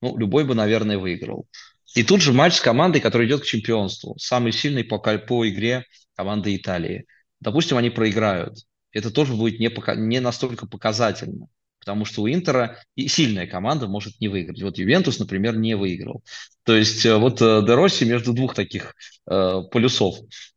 Ну, 0.05 0.17
любой 0.17 0.45
бы, 0.45 0.55
наверное, 0.55 0.99
выиграл. 0.99 1.47
И 1.95 2.03
тут 2.03 2.21
же 2.21 2.33
матч 2.33 2.55
с 2.55 2.61
командой, 2.61 3.01
которая 3.01 3.27
идет 3.27 3.43
к 3.43 3.47
чемпионству. 3.47 4.17
Самый 4.19 4.53
сильный 4.53 4.85
по, 4.85 4.99
по 4.99 5.49
игре 5.49 5.85
команды 6.15 6.55
Италии. 6.55 7.07
Допустим, 7.41 7.77
они 7.77 7.91
проиграют 7.91 8.59
это 8.95 9.11
тоже 9.11 9.35
будет 9.35 9.61
не, 9.61 9.69
пока, 9.69 9.95
не 9.95 10.21
настолько 10.21 10.67
показательно, 10.67 11.49
потому 11.81 12.05
что 12.07 12.23
у 12.23 12.29
Интера 12.29 12.79
и 12.95 13.09
сильная 13.09 13.47
команда 13.47 13.89
может 13.89 14.21
не 14.21 14.29
выиграть. 14.29 14.63
Вот 14.63 14.79
Ювентус, 14.79 15.19
например, 15.19 15.59
не 15.59 15.77
выиграл. 15.77 16.23
То 16.65 16.75
есть 16.77 17.05
э, 17.05 17.17
вот 17.17 17.41
э, 17.41 17.63
Де 17.63 18.05
между 18.07 18.33
двух 18.33 18.55
таких 18.55 18.95
э, 19.31 19.63
полюсов 19.71 20.17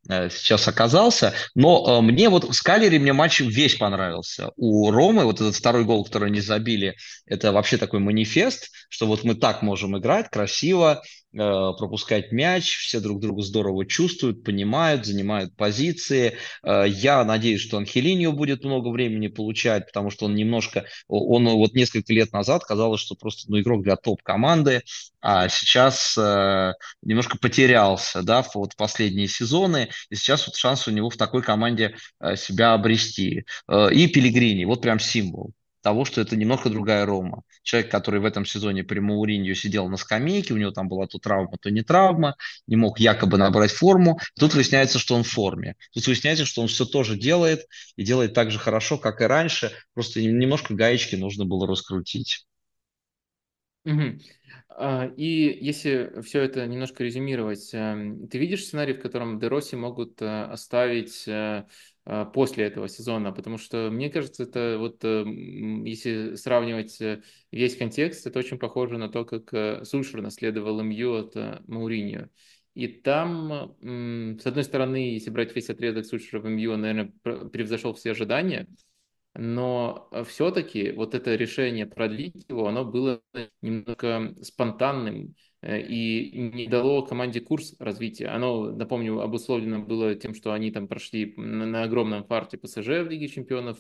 сейчас 0.10 0.70
оказался. 0.70 1.34
Но 1.54 2.02
мне 2.02 2.30
вот 2.30 2.46
в 2.46 2.54
Скалере 2.54 2.98
мне 2.98 3.12
матч 3.12 3.42
весь 3.42 3.76
понравился. 3.76 4.52
У 4.56 4.90
Ромы 4.90 5.26
вот 5.26 5.42
этот 5.42 5.54
второй 5.54 5.84
гол, 5.84 6.06
который 6.06 6.30
они 6.30 6.40
забили, 6.40 6.96
это 7.26 7.52
вообще 7.52 7.76
такой 7.76 8.00
манифест, 8.00 8.70
что 8.88 9.06
вот 9.06 9.26
мы 9.26 9.36
так 9.36 9.64
можем 9.64 9.98
играть 9.98 10.30
красиво, 10.30 11.02
пропускать 11.34 12.32
мяч, 12.32 12.78
все 12.78 13.02
друг 13.02 13.20
друга 13.20 13.42
здорово 13.42 13.86
чувствуют, 13.86 14.46
понимают, 14.46 15.06
занимают 15.06 15.54
позиции. 15.58 16.38
Я 16.64 17.26
надеюсь, 17.26 17.60
что 17.60 17.76
Анхелинио 17.76 18.32
будет 18.32 18.64
много 18.64 18.88
времени 18.88 19.28
получать, 19.28 19.88
потому 19.88 20.10
что 20.10 20.28
он 20.28 20.36
немножко, 20.36 20.86
он 21.10 21.50
вот 21.50 21.74
несколько 21.74 22.14
лет 22.14 22.32
назад 22.32 22.64
казалось, 22.64 23.02
что 23.02 23.16
просто 23.16 23.52
ну, 23.52 23.60
игрок 23.60 23.84
для 23.84 23.98
топ-команды, 23.98 24.84
а 25.30 25.50
сейчас 25.50 26.18
э, 26.18 26.74
немножко 27.02 27.38
потерялся, 27.38 28.24
да, 28.24 28.46
вот 28.54 28.78
последние 28.78 29.28
сезоны, 29.28 29.90
и 30.10 30.16
сейчас 30.16 30.48
вот 30.48 30.56
шанс 30.56 30.88
у 30.88 30.92
него 30.92 31.10
в 31.10 31.18
такой 31.18 31.44
команде 31.44 31.98
э, 32.22 32.38
себя 32.38 32.74
обрести. 32.74 33.44
Э, 33.68 33.92
и 33.92 34.08
Пелигрини, 34.08 34.64
вот 34.64 34.82
прям 34.82 35.02
символ 35.02 35.52
того, 35.82 36.06
что 36.06 36.22
это 36.22 36.38
немного 36.38 36.70
другая 36.70 37.06
Рома. 37.06 37.42
Человек, 37.62 37.92
который 37.92 38.22
в 38.22 38.26
этом 38.26 38.46
сезоне 38.46 38.86
при 38.86 39.00
Мауриньо 39.00 39.54
сидел 39.54 39.90
на 39.90 39.98
скамейке, 39.98 40.54
у 40.54 40.58
него 40.58 40.72
там 40.72 40.88
была 40.88 41.08
то 41.08 41.20
травма, 41.20 41.58
то 41.60 41.70
не 41.72 41.82
травма, 41.82 42.38
не 42.66 42.78
мог 42.78 42.98
якобы 42.98 43.38
набрать 43.38 43.72
форму. 43.72 44.22
Тут 44.40 44.54
выясняется, 44.54 44.98
что 44.98 45.14
он 45.14 45.24
в 45.24 45.30
форме. 45.30 45.76
Тут 45.94 46.08
выясняется, 46.08 46.46
что 46.46 46.62
он 46.62 46.70
все 46.70 46.86
тоже 46.86 47.18
делает 47.18 47.66
и 47.98 48.06
делает 48.06 48.34
так 48.34 48.50
же 48.50 48.60
хорошо, 48.60 48.98
как 48.98 49.20
и 49.20 49.26
раньше. 49.26 49.74
Просто 49.94 50.22
немножко 50.22 50.74
гаечки 50.74 51.18
нужно 51.18 51.44
было 51.44 51.68
раскрутить. 51.68 52.48
Угу. 53.84 54.20
И 54.80 55.58
если 55.60 56.22
все 56.22 56.42
это 56.42 56.68
немножко 56.68 57.04
резюмировать, 57.04 57.74
эм, 57.74 58.28
ты 58.28 58.38
видишь 58.38 58.66
сценарий, 58.66 58.94
в 58.94 59.02
котором 59.02 59.40
Дероси 59.40 59.74
могут 59.74 60.22
э, 60.22 60.44
оставить 60.44 61.28
э, 61.28 61.66
а, 62.10 62.24
после 62.24 62.66
этого 62.66 62.88
сезона, 62.88 63.34
потому 63.34 63.58
что, 63.58 63.90
мне 63.92 64.10
кажется, 64.10 64.44
это 64.44 64.78
вот, 64.80 65.04
э, 65.04 65.26
если 65.86 66.36
сравнивать 66.36 67.02
э, 67.02 67.22
весь 67.52 67.76
контекст, 67.76 68.26
это 68.26 68.40
очень 68.40 68.58
похоже 68.58 68.98
на 68.98 69.10
то, 69.10 69.26
как 69.26 69.54
э, 69.54 69.84
Сульшер 69.84 70.22
наследовал 70.22 70.82
МЮ 70.82 71.16
от 71.16 71.36
Мауриньо. 71.68 72.30
И 72.76 72.88
там, 72.88 73.76
с 73.82 74.46
одной 74.46 74.64
стороны, 74.64 75.16
если 75.16 75.32
брать 75.32 75.54
весь 75.54 75.70
отрезок 75.70 76.06
Сульшера 76.06 76.40
в 76.40 76.46
МЮ, 76.48 76.74
он, 76.74 76.82
наверное, 76.82 77.12
превзошел 77.50 77.94
все 77.94 78.12
ожидания, 78.12 78.68
но 79.38 80.10
все-таки 80.28 80.92
вот 80.92 81.16
это 81.16 81.36
решение 81.36 81.86
продлить 81.86 82.46
его, 82.50 82.68
оно 82.68 82.86
было 82.86 83.22
немного 83.62 84.36
спонтанным, 84.44 85.36
Э, 85.38 85.47
и 85.64 86.32
не 86.54 86.68
дало 86.68 87.02
команде 87.02 87.42
курс 87.42 87.76
развития. 87.80 88.28
Оно, 88.28 88.72
напомню, 88.72 89.20
обусловлено 89.20 89.80
было 89.80 90.16
тем, 90.16 90.36
что 90.36 90.54
они 90.54 90.72
там 90.72 90.88
прошли 90.88 91.34
на, 91.36 91.84
огромном 91.84 92.24
фарте 92.26 92.58
ПСЖ 92.58 92.88
в 92.88 93.10
Лиге 93.10 93.28
Чемпионов, 93.28 93.80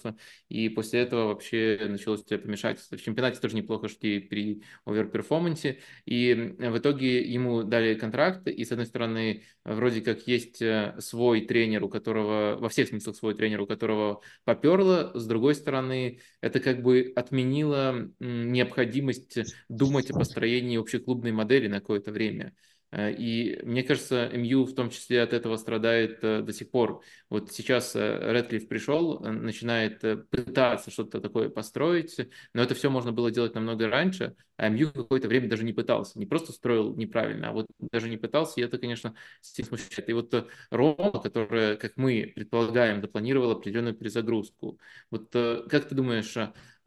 и 0.50 0.70
после 0.70 1.02
этого 1.02 1.28
вообще 1.28 1.80
началось 1.88 2.24
помешательство. 2.24 2.98
В 2.98 3.02
чемпионате 3.02 3.40
тоже 3.40 3.56
неплохо 3.56 3.90
шли 3.90 4.20
при 4.20 4.64
оверперформансе, 4.86 5.80
и 6.06 6.56
в 6.58 6.78
итоге 6.78 7.22
ему 7.22 7.64
дали 7.64 7.94
контракт, 7.96 8.48
и 8.48 8.66
с 8.66 8.72
одной 8.72 8.86
стороны, 8.88 9.44
вроде 9.64 10.02
как 10.02 10.28
есть 10.28 10.62
э, 10.62 10.96
свой 11.00 11.42
тренер, 11.42 11.84
у 11.84 11.90
которого, 11.90 12.58
во 12.60 12.70
всех 12.70 12.88
смыслах 12.88 13.16
свой 13.16 13.36
тренер, 13.36 13.62
у 13.62 13.68
которого 13.68 14.22
поперло, 14.46 15.12
с 15.14 15.26
другой 15.26 15.56
стороны, 15.56 16.20
это 16.42 16.60
как 16.60 16.82
бы 16.82 17.12
отменило 17.16 18.12
необходимость 18.20 19.40
думать 19.70 20.10
о 20.12 20.14
построении 20.14 20.80
общеклубной 20.80 21.32
модели, 21.32 21.67
на 21.68 21.80
какое-то 21.80 22.12
время. 22.12 22.54
Э, 22.92 23.12
и 23.12 23.60
мне 23.64 23.84
кажется, 23.84 24.30
МЮ 24.34 24.64
в 24.66 24.74
том 24.74 24.90
числе 24.90 25.22
от 25.22 25.34
этого 25.34 25.58
страдает 25.58 26.20
э, 26.24 26.42
до 26.42 26.54
сих 26.54 26.72
пор. 26.72 27.04
Вот 27.30 27.52
сейчас 27.52 27.96
Редклифф 27.96 28.68
пришел, 28.68 29.20
начинает 29.20 30.02
пытаться 30.30 30.90
что-то 30.92 31.20
такое 31.20 31.50
построить, 31.50 32.18
но 32.54 32.64
это 32.64 32.76
все 32.76 32.90
можно 32.90 33.12
было 33.12 33.30
делать 33.32 33.56
намного 33.56 33.90
раньше, 33.90 34.36
а 34.56 34.70
МЮ 34.70 34.92
какое-то 34.92 35.28
время 35.28 35.50
даже 35.50 35.64
не 35.64 35.74
пытался. 35.74 36.18
Не 36.18 36.26
просто 36.26 36.54
строил 36.54 36.96
неправильно, 36.96 37.50
а 37.50 37.52
вот 37.52 37.68
даже 37.80 38.10
не 38.10 38.18
пытался, 38.18 38.62
и 38.62 38.64
это, 38.64 38.78
конечно, 38.78 39.14
смущает. 39.42 40.10
И 40.10 40.14
вот 40.14 40.34
Рома, 40.72 41.22
которая, 41.22 41.76
как 41.76 41.98
мы 41.98 42.32
предполагаем, 42.36 43.02
запланировала 43.02 43.54
определенную 43.54 43.96
перезагрузку. 43.96 44.80
Вот 45.12 45.30
как 45.32 45.90
ты 45.90 45.96
думаешь, 45.96 46.36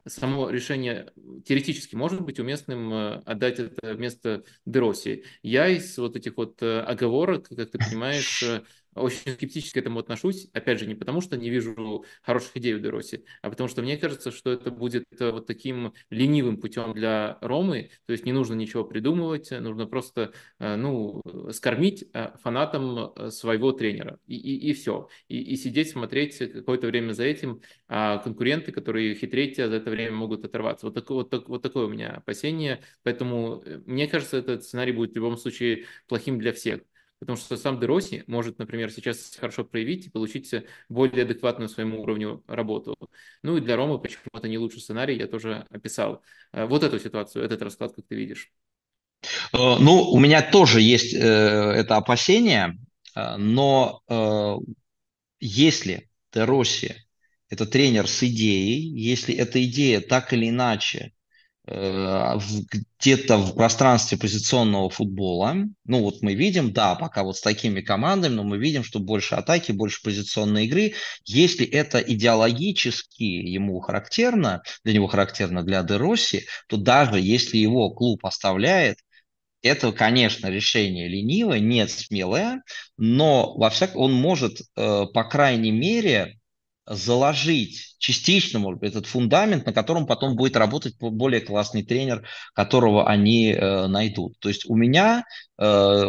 само 0.07 0.51
решение 0.51 1.13
теоретически 1.45 1.95
может 1.95 2.23
быть 2.23 2.39
уместным 2.39 2.93
э, 2.93 3.23
отдать 3.25 3.59
это 3.59 3.95
вместо 3.95 4.45
Дероси. 4.65 5.25
Я 5.43 5.69
из 5.69 5.97
вот 5.99 6.17
этих 6.17 6.37
вот 6.37 6.63
э, 6.63 6.81
оговорок, 6.81 7.49
как 7.49 7.71
ты 7.71 7.79
понимаешь, 7.79 8.43
э, 8.43 8.63
очень 8.95 9.33
скептически 9.33 9.75
к 9.75 9.83
этому 9.83 9.99
отношусь. 9.99 10.49
Опять 10.53 10.79
же, 10.79 10.87
не 10.87 10.95
потому 10.95 11.21
что 11.21 11.37
не 11.37 11.51
вижу 11.51 12.05
хороших 12.23 12.57
идей 12.57 12.75
у 12.75 12.79
Дероси, 12.79 13.25
а 13.43 13.51
потому 13.51 13.69
что 13.69 13.83
мне 13.83 13.97
кажется, 13.97 14.31
что 14.31 14.53
это 14.53 14.71
будет 14.71 15.05
вот 15.19 15.47
таким 15.47 15.93
ленивым 16.11 16.59
путем 16.61 16.93
для 16.93 17.39
Ромы. 17.41 17.91
То 18.07 18.13
есть 18.13 18.25
не 18.25 18.33
нужно 18.33 18.55
ничего 18.55 18.85
придумывать, 18.85 19.51
нужно 19.51 19.87
просто 19.87 20.33
ну, 20.59 21.23
скормить 21.51 22.07
фанатам 22.43 23.31
своего 23.31 23.73
тренера. 23.73 24.19
И, 24.27 24.37
и, 24.37 24.71
и 24.71 24.73
все. 24.73 25.09
И, 25.29 25.41
и 25.41 25.57
сидеть, 25.57 25.91
смотреть 25.91 26.39
какое-то 26.39 26.87
время 26.87 27.13
за 27.13 27.25
этим. 27.25 27.61
А 27.89 28.19
конкуренты, 28.19 28.73
которые 28.73 29.15
хитрее 29.15 29.41
за 29.55 29.75
это 29.75 29.91
время 29.91 30.13
могут 30.13 30.45
оторваться. 30.45 30.87
Вот, 30.87 30.95
такое, 30.95 31.19
вот, 31.19 31.31
так, 31.31 31.49
вот 31.49 31.63
такое 31.63 31.87
у 31.87 31.89
меня 31.89 32.11
опасение. 32.17 32.83
Поэтому 33.03 33.63
э, 33.65 33.81
мне 33.87 34.07
кажется, 34.07 34.37
этот 34.37 34.65
сценарий 34.65 34.93
будет 34.93 35.13
в 35.13 35.17
любом 35.17 35.37
случае 35.37 35.87
плохим 36.07 36.39
для 36.39 36.53
всех. 36.53 36.81
Потому 37.21 37.37
что 37.37 37.57
сам 37.59 37.79
Дероси 37.79 38.25
может, 38.27 38.59
например, 38.59 38.91
сейчас 38.91 39.37
хорошо 39.39 39.63
проявить 39.63 40.07
и 40.07 40.11
получить 40.11 40.53
более 40.89 41.25
адекватную 41.25 41.69
своему 41.69 42.03
уровню 42.03 42.43
работу. 42.47 42.97
Ну 43.43 43.59
и 43.59 43.61
для 43.61 43.77
Ромы 43.77 43.99
почему 43.99 44.25
это 44.33 44.49
не 44.49 44.57
лучший 44.57 44.81
сценарий, 44.81 45.19
я 45.19 45.27
тоже 45.27 45.67
описал. 45.71 46.23
Э, 46.53 46.65
вот 46.65 46.83
эту 46.83 46.99
ситуацию, 46.99 47.45
этот 47.45 47.61
расклад, 47.61 47.93
как 47.95 48.07
ты 48.07 48.15
видишь. 48.15 48.51
Э, 49.53 49.77
ну, 49.79 50.11
у 50.11 50.19
меня 50.19 50.41
тоже 50.41 50.81
есть 50.81 51.15
э, 51.15 51.19
это 51.19 51.97
опасение, 51.97 52.79
но 53.15 54.03
если 55.41 56.09
Дероси 56.33 56.95
это 57.51 57.67
тренер 57.67 58.07
с 58.07 58.23
идеей, 58.23 58.81
если 58.81 59.35
эта 59.35 59.63
идея 59.65 60.01
так 60.01 60.33
или 60.33 60.49
иначе 60.49 61.13
где-то 61.67 63.37
в 63.37 63.55
пространстве 63.55 64.19
позиционного 64.19 64.91
футбола, 64.91 65.57
ну 65.85 66.01
вот 66.01 66.23
мы 66.23 66.35
видим, 66.35 66.73
да, 66.73 66.95
пока 66.95 67.23
вот 67.23 67.37
с 67.37 67.41
такими 67.41 67.81
командами, 67.81 68.35
но 68.35 68.45
мы 68.45 68.59
видим, 68.59 68.83
что 68.83 68.99
больше 68.99 69.35
атаки, 69.35 69.73
больше 69.73 70.03
позиционной 70.03 70.67
игры. 70.67 70.95
Если 71.25 71.67
это 71.67 71.99
идеологически 71.99 73.23
ему 73.23 73.79
характерно, 73.81 74.63
для 74.85 74.95
него 74.95 75.07
характерно 75.07 75.63
для 75.63 75.83
Дероси, 75.83 76.47
то 76.67 76.77
даже 76.77 77.21
если 77.21 77.59
его 77.59 77.91
клуб 77.91 78.25
оставляет, 78.25 78.99
это, 79.63 79.93
конечно, 79.93 80.49
решение 80.49 81.09
ленивое, 81.09 81.61
нет 81.61 81.91
смелое, 81.91 82.63
но 82.97 83.55
во 83.57 83.69
всяком 83.69 84.01
он 84.01 84.15
может, 84.15 84.61
э, 84.77 85.05
по 85.13 85.25
крайней 85.25 85.71
мере, 85.71 86.40
заложить 86.91 87.95
частично, 87.99 88.59
может 88.59 88.81
быть, 88.81 88.91
этот 88.91 89.07
фундамент, 89.07 89.65
на 89.65 89.73
котором 89.73 90.07
потом 90.07 90.35
будет 90.35 90.57
работать 90.57 90.97
более 90.99 91.41
классный 91.41 91.85
тренер, 91.85 92.27
которого 92.53 93.09
они 93.09 93.53
э, 93.53 93.87
найдут. 93.87 94.39
То 94.41 94.49
есть 94.49 94.69
у 94.69 94.75
меня 94.75 95.25
э, 95.59 96.05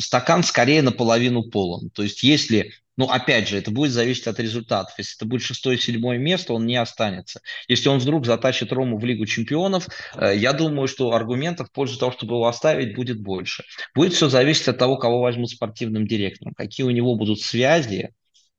стакан 0.00 0.42
скорее 0.42 0.80
наполовину 0.80 1.42
полон. 1.50 1.90
То 1.90 2.02
есть 2.02 2.22
если 2.22 2.72
ну, 2.96 3.06
опять 3.06 3.48
же, 3.48 3.56
это 3.56 3.70
будет 3.70 3.90
зависеть 3.90 4.26
от 4.26 4.38
результатов. 4.38 4.94
Если 4.98 5.16
это 5.16 5.24
будет 5.24 5.42
шестое-седьмое 5.42 6.18
место, 6.18 6.52
он 6.52 6.66
не 6.66 6.76
останется. 6.76 7.40
Если 7.66 7.88
он 7.88 7.98
вдруг 7.98 8.26
затащит 8.26 8.70
Рому 8.70 8.98
в 8.98 9.04
Лигу 9.04 9.24
чемпионов, 9.24 9.88
э, 10.14 10.36
я 10.36 10.52
думаю, 10.52 10.88
что 10.88 11.12
аргументов 11.12 11.68
в 11.68 11.72
пользу 11.72 11.98
того, 11.98 12.12
чтобы 12.12 12.34
его 12.34 12.46
оставить, 12.46 12.94
будет 12.94 13.20
больше. 13.20 13.64
Будет 13.94 14.12
все 14.12 14.28
зависеть 14.28 14.68
от 14.68 14.78
того, 14.78 14.96
кого 14.96 15.20
возьмут 15.20 15.50
спортивным 15.50 16.06
директором, 16.06 16.54
какие 16.54 16.84
у 16.84 16.90
него 16.90 17.16
будут 17.16 17.40
связи, 17.40 18.10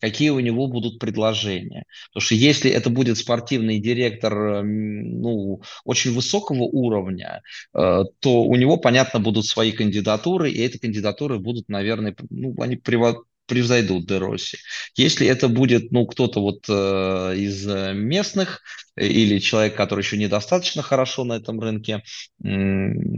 какие 0.03 0.31
у 0.31 0.39
него 0.41 0.67
будут 0.67 0.99
предложения. 0.99 1.85
Потому 2.09 2.25
что 2.25 2.35
если 2.35 2.69
это 2.69 2.89
будет 2.89 3.17
спортивный 3.17 3.79
директор 3.79 4.33
эм, 4.37 5.21
ну, 5.21 5.61
очень 5.85 6.13
высокого 6.13 6.63
уровня, 6.63 7.41
э, 7.73 8.03
то 8.19 8.43
у 8.43 8.55
него, 8.57 8.75
понятно, 8.75 9.21
будут 9.21 9.45
свои 9.45 9.71
кандидатуры, 9.71 10.51
и 10.51 10.61
эти 10.61 10.77
кандидатуры 10.77 11.39
будут, 11.39 11.69
наверное, 11.69 12.17
ну, 12.29 12.53
они 12.59 12.75
превзойдут 13.45 14.05
Дероси. 14.05 14.57
Если 14.95 15.27
это 15.27 15.47
будет 15.47 15.91
ну, 15.91 16.05
кто-то 16.05 16.41
вот 16.41 16.65
э, 16.69 17.35
из 17.37 17.65
местных 17.65 18.61
или 18.95 19.39
человек, 19.39 19.75
который 19.75 20.01
еще 20.01 20.17
недостаточно 20.17 20.81
хорошо 20.81 21.23
на 21.23 21.33
этом 21.33 21.59
рынке 21.59 22.03
э, 22.43 22.49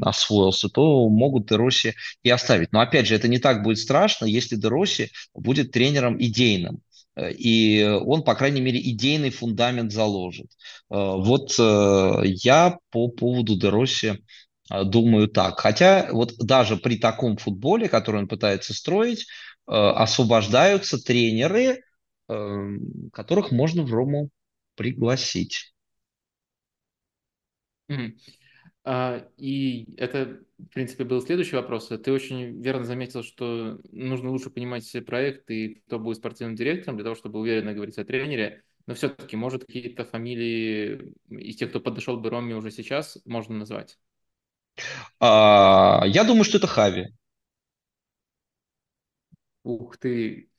освоился, 0.01 0.69
то 0.69 1.07
могут 1.09 1.47
Дероси 1.47 1.95
и 2.23 2.30
оставить. 2.30 2.71
Но 2.71 2.80
опять 2.80 3.07
же, 3.07 3.15
это 3.15 3.28
не 3.28 3.39
так 3.39 3.63
будет 3.63 3.80
страшно, 3.80 4.26
если 4.26 4.55
Дероси 4.55 5.11
будет 5.34 5.71
тренером 5.71 6.21
идейным 6.21 6.82
и 7.17 7.97
он, 8.05 8.23
по 8.23 8.36
крайней 8.36 8.61
мере, 8.61 8.80
идейный 8.80 9.30
фундамент 9.30 9.91
заложит. 9.91 10.47
Э, 10.91 10.95
вот 10.95 11.55
э, 11.57 12.21
я 12.26 12.78
по 12.91 13.07
поводу 13.07 13.55
Дероси 13.55 14.19
э, 14.69 14.84
думаю 14.84 15.28
так. 15.30 15.59
Хотя 15.59 16.09
вот 16.11 16.36
даже 16.38 16.78
при 16.78 16.97
таком 16.97 17.38
футболе, 17.38 17.88
который 17.88 18.21
он 18.21 18.28
пытается 18.28 18.73
строить, 18.73 19.26
Э, 19.28 19.55
освобождаются 19.74 21.03
тренеры, 21.03 21.84
эм, 22.28 23.09
которых 23.11 23.51
можно 23.51 23.84
в 23.84 23.93
Рому 23.93 24.30
пригласить. 24.76 25.74
А, 28.84 29.28
и 29.38 29.95
это, 29.97 30.39
в 30.59 30.68
принципе, 30.68 31.03
был 31.05 31.22
следующий 31.22 31.55
вопрос. 31.55 31.88
Ты 31.88 32.11
очень 32.11 32.61
верно 32.61 32.86
заметил, 32.86 33.24
что 33.24 33.80
нужно 33.91 34.30
лучше 34.30 34.51
понимать 34.51 34.89
проект 35.05 35.49
и 35.49 35.82
кто 35.88 35.97
будет 35.97 36.18
спортивным 36.18 36.55
директором, 36.55 36.97
для 36.97 37.03
того, 37.03 37.16
чтобы 37.16 37.39
уверенно 37.39 37.74
говорить 37.74 37.97
о 37.97 38.05
тренере. 38.05 38.63
Но 38.86 38.93
все-таки, 38.93 39.36
может, 39.36 39.66
какие-то 39.66 40.05
фамилии 40.05 41.16
из 41.30 41.55
тех, 41.55 41.70
кто 41.70 41.80
подошел 41.80 42.18
бы 42.18 42.30
Роме 42.30 42.55
уже 42.55 42.70
сейчас, 42.70 43.18
можно 43.26 43.55
назвать? 43.55 43.97
А, 45.20 46.03
я 46.05 46.24
думаю, 46.24 46.43
что 46.43 46.59
это 46.59 46.68
Хави. 46.68 47.07
Ух 49.66 49.97
ты! 49.97 50.49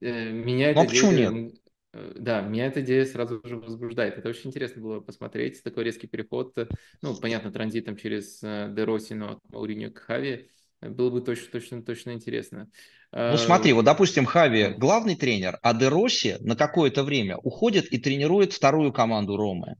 Э, 0.00 0.30
Меня 0.30 0.70
Ну, 0.74 0.80
эта 0.80 0.82
а 0.82 0.84
почему 0.84 1.12
нет? 1.12 1.32
идея, 1.32 1.52
э, 1.92 2.12
да, 2.18 2.40
меня 2.42 2.66
эта 2.66 2.80
идея 2.82 3.04
сразу 3.04 3.40
же 3.44 3.56
возбуждает. 3.56 4.18
Это 4.18 4.28
очень 4.28 4.50
интересно 4.50 4.82
было 4.82 5.00
посмотреть, 5.00 5.62
такой 5.62 5.84
резкий 5.84 6.06
переход, 6.06 6.56
э, 6.58 6.66
ну, 7.02 7.14
понятно, 7.16 7.52
транзитом 7.52 7.96
через 7.96 8.40
Де 8.40 8.84
Росси, 8.84 9.14
но 9.14 9.32
от 9.32 9.38
Мауриньо 9.50 9.90
к 9.90 9.98
Хави. 9.98 10.48
Было 10.80 11.08
бы 11.10 11.22
точно, 11.22 11.46
точно, 11.50 11.82
точно 11.82 12.10
интересно. 12.12 12.68
Ну, 13.12 13.38
смотри, 13.38 13.72
вот, 13.72 13.84
допустим, 13.84 14.26
Хави 14.26 14.74
главный 14.76 15.16
тренер, 15.16 15.58
а 15.62 15.72
Де 15.72 15.88
Росси 15.88 16.36
на 16.40 16.56
какое-то 16.56 17.04
время 17.04 17.38
уходит 17.38 17.86
и 17.86 17.98
тренирует 17.98 18.52
вторую 18.52 18.92
команду 18.92 19.36
Ромы. 19.36 19.76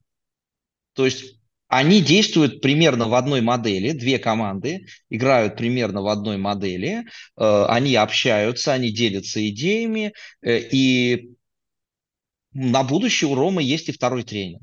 То 0.95 1.05
есть 1.05 1.41
они 1.75 2.01
действуют 2.01 2.61
примерно 2.61 3.09
в 3.09 3.15
одной 3.15 3.41
модели, 3.41 3.91
две 3.91 4.21
команды 4.21 4.87
играют 5.11 5.57
примерно 5.57 6.03
в 6.03 6.07
одной 6.07 6.37
модели, 6.37 7.03
э, 7.37 7.65
они 7.69 7.97
общаются, 7.97 8.73
они 8.73 8.93
делятся 8.93 9.47
идеями, 9.49 10.13
э, 10.41 10.61
и 10.61 11.33
на 12.53 12.85
будущее 12.85 13.29
у 13.29 13.35
Ромы 13.35 13.65
есть 13.65 13.89
и 13.89 13.93
второй 13.93 14.23
тренер 14.23 14.61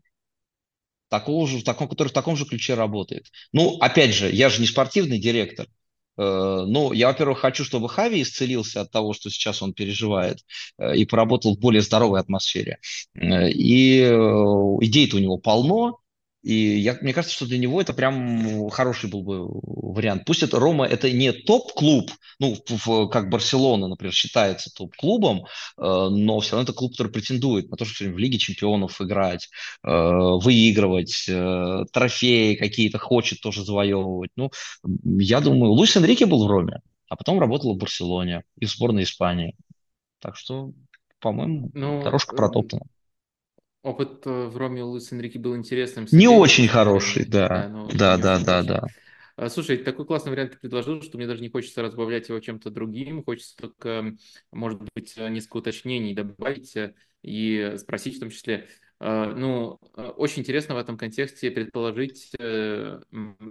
такого 1.10 1.46
же, 1.50 1.58
в 1.58 1.66
таком, 1.66 1.90
который 1.90 2.08
в 2.08 2.14
таком 2.14 2.38
же 2.38 2.46
ключе 2.46 2.76
работает. 2.76 3.26
Ну, 3.52 3.76
опять 3.80 4.14
же, 4.14 4.32
я 4.32 4.50
же 4.50 4.62
не 4.62 4.68
спортивный 4.68 5.20
директор. 5.20 5.68
Ну, 6.16 6.94
я, 6.94 7.08
во-первых, 7.08 7.40
хочу, 7.40 7.66
чтобы 7.66 7.90
Хави 7.90 8.22
исцелился 8.22 8.80
от 8.80 8.92
того, 8.92 9.12
что 9.12 9.30
сейчас 9.30 9.62
он 9.62 9.74
переживает, 9.74 10.38
и 10.96 11.06
поработал 11.06 11.56
в 11.56 11.60
более 11.60 11.82
здоровой 11.82 12.22
атмосфере. 12.22 12.80
И 13.14 14.00
идей-то 14.00 15.18
у 15.18 15.20
него 15.20 15.38
полно, 15.38 16.02
и 16.44 16.80
я, 16.80 16.98
мне 17.02 17.14
кажется, 17.14 17.36
что 17.36 17.46
для 17.46 17.60
него 17.60 17.80
это 17.80 17.94
прям 17.94 18.70
хороший 18.70 19.10
был 19.10 19.22
бы 19.22 19.46
вариант. 19.48 20.24
Пусть 20.26 20.42
это 20.42 20.60
Рома, 20.60 20.86
это 20.86 21.12
не 21.12 21.32
топ-клуб, 21.32 22.12
ну, 22.40 22.58
в, 22.68 23.08
как 23.10 23.30
Барселона, 23.30 23.88
например, 23.88 24.14
считается 24.14 24.74
топ-клубом, 24.74 25.46
э, 25.46 25.46
но 25.78 26.40
все 26.40 26.54
равно 26.54 26.64
это 26.64 26.74
клуб, 26.74 26.94
который 26.94 27.12
претендует 27.12 27.70
на 27.70 27.78
то, 27.78 27.86
чтобы 27.86 28.14
в 28.14 28.18
Лиге 28.18 28.40
чемпионов 28.40 29.00
играть, 29.02 29.50
э, 29.84 29.90
выигрывать, 29.92 31.26
э, 31.30 31.86
трофеи 31.94 32.56
какие-то 32.56 32.98
хочет 32.98 33.40
тоже 33.42 33.64
завоевывать. 33.64 34.32
Ну, 34.36 34.50
я 34.84 35.42
думаю, 35.42 35.74
Луис 35.74 35.96
Энрике 35.96 36.26
был 36.26 36.48
в 36.48 36.50
Роме, 36.50 36.82
а 37.08 37.16
потом 37.16 37.40
работал 37.40 37.76
в 37.76 37.78
Барселоне 37.78 38.44
и 38.58 38.66
в 38.66 38.72
сборной 38.72 39.04
Испании. 39.04 39.56
Так 40.20 40.36
что, 40.36 40.72
по-моему, 41.20 41.70
ну, 41.76 42.02
дорожка 42.02 42.36
протоптана. 42.36 42.86
Опыт 43.84 44.26
э, 44.28 44.48
в 44.48 44.58
Роме 44.58 44.84
Луис 44.84 45.12
Энрике 45.12 45.40
был 45.40 45.56
интересным. 45.56 46.06
Не 46.12 46.28
очень 46.28 46.68
хороший, 46.68 47.26
да. 47.26 47.72
Да, 47.96 48.18
да, 48.18 48.40
да, 48.40 48.64
да. 48.64 48.84
А, 49.36 49.50
слушай, 49.50 49.78
такой 49.78 50.06
классный 50.06 50.32
вариант 50.32 50.52
ты 50.52 50.60
предложил, 50.60 51.02
что 51.02 51.18
мне 51.18 51.26
даже 51.26 51.42
не 51.42 51.50
хочется 51.50 51.82
разбавлять 51.82 52.30
его 52.30 52.40
чем-то 52.40 52.70
другим, 52.70 53.24
хочется 53.24 53.56
только, 53.58 54.14
может 54.52 54.82
быть, 54.94 55.18
несколько 55.18 55.58
уточнений 55.58 56.14
добавить 56.14 56.76
э, 56.76 56.94
и 57.24 57.76
спросить 57.78 58.18
в 58.18 58.20
том 58.20 58.30
числе, 58.30 58.68
ну, 59.04 59.80
очень 59.96 60.42
интересно 60.42 60.76
в 60.76 60.78
этом 60.78 60.98
контексте 60.98 61.50
предположить, 61.50 62.32
э, 62.38 63.00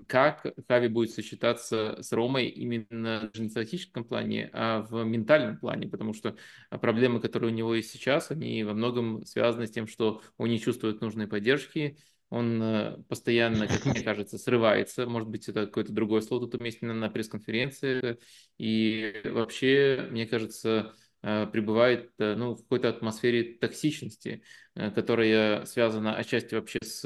как 0.07 0.46
Хави 0.68 0.88
будет 0.88 1.11
сочетаться 1.11 1.98
с 2.01 2.12
Ромой 2.12 2.46
именно 2.46 3.30
не 3.34 3.48
в 3.48 3.55
тактическом 3.55 4.05
плане, 4.05 4.51
а 4.53 4.82
в 4.82 5.03
ментальном 5.05 5.59
плане, 5.59 5.88
потому 5.88 6.14
что 6.14 6.36
проблемы, 6.70 7.20
которые 7.20 7.53
у 7.53 7.55
него 7.55 7.74
есть 7.74 7.90
сейчас, 7.90 8.30
они 8.30 8.62
во 8.62 8.74
многом 8.74 9.24
связаны 9.24 9.66
с 9.66 9.72
тем, 9.72 9.88
что 9.88 10.22
он 10.38 10.51
не 10.51 10.61
чувствует 10.61 11.01
нужной 11.01 11.26
поддержки, 11.26 11.98
он 12.30 12.62
э, 12.62 12.96
постоянно, 13.09 13.66
как 13.66 13.84
мне 13.84 14.03
кажется, 14.03 14.38
срывается. 14.38 15.07
Может 15.07 15.28
быть, 15.28 15.48
это 15.48 15.66
какое-то 15.66 15.92
другое 15.92 16.20
слово 16.20 16.46
тут 16.46 16.61
уместно 16.61 16.94
на 16.94 17.11
пресс-конференции. 17.11 18.18
И 18.57 19.20
вообще, 19.24 20.07
мне 20.11 20.26
кажется, 20.26 20.94
э, 21.22 21.48
пребывает 21.48 22.12
э, 22.18 22.36
ну, 22.36 22.55
в 22.55 22.62
какой-то 22.62 22.88
атмосфере 22.88 23.59
токсичности, 23.59 24.44
которая 24.75 25.64
связана 25.64 26.16
отчасти 26.16 26.55
вообще 26.55 26.79
с 26.83 27.05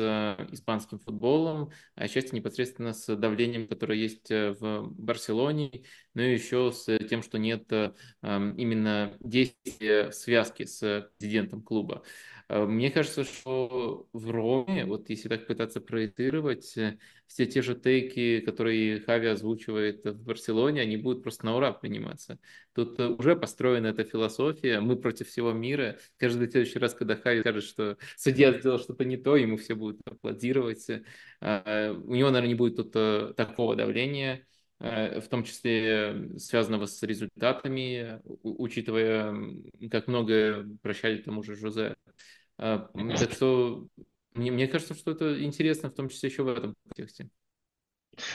испанским 0.53 0.99
футболом, 0.99 1.71
отчасти 1.95 2.35
непосредственно 2.35 2.93
с 2.93 3.17
давлением, 3.17 3.69
которое 3.69 3.99
есть 3.99 4.31
в 4.31 4.89
Барселоне, 4.91 5.85
но 6.15 6.23
и 6.23 6.35
еще 6.35 6.73
с 6.73 6.99
тем, 7.09 7.23
что 7.23 7.39
нет 7.39 7.71
именно 8.23 9.17
действия 9.21 10.11
в 10.11 10.15
связке 10.15 10.67
с 10.67 11.11
президентом 11.19 11.63
клуба. 11.63 12.03
Э, 12.49 12.65
мне 12.67 12.91
кажется, 12.91 13.25
что 13.25 14.09
в 14.13 14.31
Роме, 14.31 14.85
вот 14.85 15.09
если 15.09 15.29
так 15.29 15.47
пытаться 15.47 15.81
проецировать, 15.81 16.77
э, 16.77 16.99
все 17.27 17.47
те 17.47 17.63
же 17.63 17.75
тейки, 17.75 18.41
которые 18.41 19.01
Хави 19.01 19.29
озвучивает 19.29 20.05
в 20.05 20.23
Барселоне, 20.23 20.83
они 20.83 20.97
будут 20.97 21.23
просто 21.23 21.47
на 21.47 21.57
ура 21.57 21.73
приниматься. 21.73 22.39
Тут 22.75 22.99
э, 23.01 23.09
уже 23.09 23.37
построена 23.37 23.89
эта 23.89 24.05
философия, 24.05 24.81
мы 24.81 24.97
против 24.97 25.29
всего 25.29 25.53
мира. 25.53 25.99
Каждый 26.19 26.51
следующий 26.51 26.79
раз, 26.79 26.95
когда 26.95 27.17
Хави 27.17 27.43
скажет, 27.55 27.71
что 27.71 27.99
судья 28.17 28.53
сделал 28.59 28.79
что-то 28.79 29.05
не 29.05 29.17
то, 29.17 29.37
ему 29.37 29.57
все 29.57 29.75
будут 29.75 30.01
аплодировать. 30.07 30.89
У 30.89 30.95
него, 32.15 32.31
наверное, 32.31 32.49
не 32.49 32.55
будет 32.55 32.77
тут 32.77 33.37
такого 33.37 33.77
давления 33.77 34.47
в 34.81 35.23
том 35.31 35.45
числе 35.45 36.31
связанного 36.37 36.87
с 36.87 37.03
результатами, 37.03 38.21
учитывая, 38.43 39.35
как 39.91 40.09
много 40.09 40.67
прощали 40.83 41.23
тому 41.23 41.43
же 41.43 41.55
Жозе. 41.55 41.97
А, 42.59 42.91
так 43.17 43.33
что 43.33 43.87
мне, 44.35 44.51
мне 44.51 44.69
кажется, 44.69 44.95
что 44.95 45.13
это 45.13 45.43
интересно, 45.43 45.91
в 45.91 45.95
том 45.95 46.09
числе 46.09 46.29
еще 46.29 46.43
в 46.43 46.49
этом 46.49 46.75
контексте. 46.85 47.31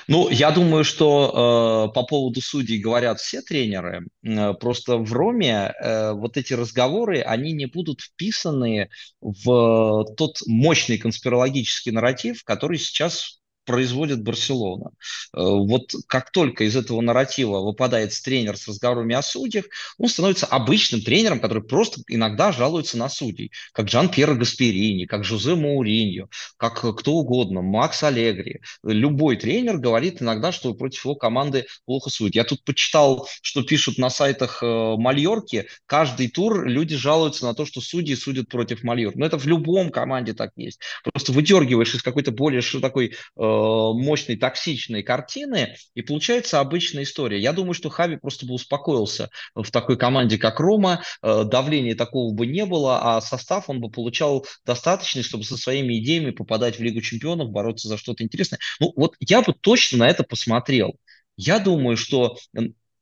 Ну, 0.08 0.30
я 0.30 0.52
думаю, 0.52 0.84
что 0.84 1.90
э, 1.90 1.94
по 1.94 2.04
поводу 2.04 2.42
судей 2.42 2.80
говорят 2.80 3.20
все 3.20 3.42
тренеры. 3.42 4.08
Э, 4.24 4.54
просто 4.54 4.98
в 4.98 5.12
Роме 5.14 5.74
э, 5.80 6.12
вот 6.14 6.38
эти 6.38 6.54
разговоры, 6.54 7.22
они 7.22 7.52
не 7.54 7.66
будут 7.66 8.02
вписаны 8.02 8.90
в 9.22 10.06
тот 10.18 10.38
мощный 10.48 10.98
конспирологический 10.98 11.92
нарратив, 11.92 12.44
который 12.44 12.78
сейчас 12.78 13.39
производит 13.70 14.24
Барселона. 14.24 14.90
Э, 15.32 15.42
вот 15.42 15.92
как 16.08 16.32
только 16.32 16.64
из 16.64 16.76
этого 16.76 17.02
нарратива 17.02 17.60
выпадает 17.60 18.20
тренер 18.24 18.58
с 18.58 18.68
разговорами 18.68 19.14
о 19.14 19.22
судьях, 19.22 19.66
он 20.00 20.10
становится 20.10 20.48
обычным 20.48 21.02
тренером, 21.02 21.40
который 21.40 21.62
просто 21.62 22.02
иногда 22.08 22.52
жалуется 22.52 22.98
на 22.98 23.10
судей, 23.10 23.52
как 23.72 23.88
Жан-Пьеро 23.88 24.34
Гасперини, 24.34 25.06
как 25.06 25.24
Жозе 25.24 25.54
Мауриньо, 25.54 26.30
как 26.58 26.80
кто 26.98 27.12
угодно, 27.12 27.62
Макс 27.62 28.02
Алегри. 28.02 28.62
Любой 28.84 29.38
тренер 29.38 29.78
говорит 29.78 30.20
иногда, 30.20 30.52
что 30.52 30.74
против 30.74 31.06
его 31.06 31.14
команды 31.14 31.68
плохо 31.86 32.10
судят. 32.10 32.34
Я 32.34 32.44
тут 32.46 32.64
почитал, 32.64 33.28
что 33.44 33.62
пишут 33.62 34.00
на 34.00 34.10
сайтах 34.10 34.64
э, 34.64 34.96
Мальорки. 34.98 35.68
Каждый 35.86 36.30
тур 36.30 36.66
люди 36.66 36.96
жалуются 36.96 37.46
на 37.46 37.54
то, 37.54 37.68
что 37.68 37.82
судьи 37.82 38.16
судят 38.16 38.50
против 38.50 38.82
Мальор. 38.82 39.16
Но 39.16 39.28
это 39.28 39.38
в 39.38 39.46
любом 39.46 39.92
команде 39.92 40.34
так 40.34 40.54
есть. 40.56 40.80
Просто 41.04 41.34
выдергиваешь 41.34 41.94
из 41.94 42.02
какой-то 42.02 42.32
более 42.32 42.64
такой 42.82 43.14
э, 43.38 43.59
Э, 43.59 43.59
мощной 43.60 44.38
токсичной 44.38 45.04
картины, 45.04 45.76
и 45.94 46.02
получается 46.02 46.60
обычная 46.60 47.04
история. 47.04 47.40
Я 47.40 47.54
думаю, 47.54 47.74
что 47.74 47.90
Хави 47.90 48.18
просто 48.18 48.46
бы 48.46 48.54
успокоился 48.54 49.30
в 49.56 49.70
такой 49.72 49.98
команде, 49.98 50.38
как 50.38 50.60
Рома, 50.60 51.04
э, 51.22 51.44
давления 51.46 51.96
такого 51.96 52.34
бы 52.34 52.48
не 52.48 52.66
было, 52.66 53.18
а 53.18 53.22
состав 53.22 53.70
он 53.70 53.80
бы 53.82 53.90
получал 53.90 54.46
достаточный, 54.66 55.24
чтобы 55.24 55.44
со 55.44 55.58
своими 55.58 56.00
идеями 56.00 56.32
попадать 56.32 56.80
в 56.80 56.84
Лигу 56.84 57.02
чемпионов, 57.02 57.50
бороться 57.50 57.88
за 57.88 57.98
что-то 57.98 58.24
интересное. 58.24 58.60
Ну 58.80 58.94
вот 58.96 59.16
я 59.20 59.42
бы 59.42 59.54
точно 59.54 60.00
на 60.00 60.08
это 60.08 60.24
посмотрел. 60.24 60.96
Я 61.36 61.60
думаю, 61.60 61.98
что 61.98 62.38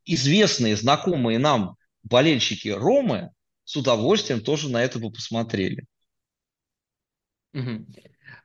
известные, 0.06 0.76
знакомые 0.76 1.40
нам 1.40 1.76
болельщики 2.04 2.70
Ромы 2.70 3.32
с 3.66 3.76
удовольствием 3.76 4.42
тоже 4.42 4.70
на 4.70 4.84
это 4.84 5.00
бы 5.00 5.12
посмотрели. 5.12 5.86
Угу. 7.54 7.86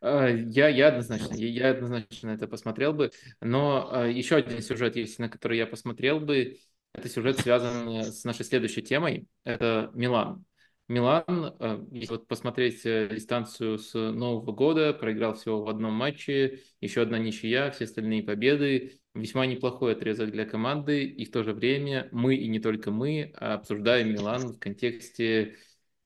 А, 0.03 0.27
я, 0.29 0.69
я 0.69 0.89
однозначно, 0.89 1.35
я, 1.35 1.71
однозначно 1.71 2.31
это 2.31 2.49
посмотрел 2.49 2.93
бы, 2.93 3.13
но 3.41 3.89
а, 3.93 4.07
еще 4.09 4.35
один 4.37 4.61
сюжет 4.61 4.97
есть, 4.97 5.21
на 5.21 5.29
который 5.29 5.59
я 5.59 5.67
посмотрел 5.67 6.19
бы, 6.19 6.59
это 6.93 7.09
сюжет 7.09 7.39
связан 7.39 8.03
с 8.03 8.25
нашей 8.25 8.45
следующей 8.45 8.83
темой, 8.83 9.29
это 9.45 9.93
Милан. 9.95 10.45
Милан, 10.89 11.25
а, 11.29 11.87
если 11.93 12.15
вот 12.15 12.27
посмотреть 12.27 12.85
э, 12.85 13.11
дистанцию 13.15 13.79
с 13.79 13.95
Нового 13.95 14.51
года, 14.51 14.93
проиграл 14.93 15.35
всего 15.35 15.63
в 15.63 15.69
одном 15.69 15.95
матче, 15.95 16.63
еще 16.81 17.03
одна 17.03 17.19
ничья, 17.19 17.71
все 17.71 17.85
остальные 17.85 18.25
победы, 18.25 18.99
весьма 19.15 19.47
неплохой 19.47 19.93
отрезок 19.93 20.33
для 20.33 20.45
команды, 20.45 21.05
и 21.05 21.25
в 21.25 21.31
то 21.31 21.45
же 21.45 21.53
время 21.53 22.09
мы, 22.11 22.35
и 22.35 22.49
не 22.49 22.59
только 22.59 22.91
мы, 22.91 23.33
обсуждаем 23.37 24.13
Милан 24.13 24.49
в 24.49 24.59
контексте, 24.59 25.59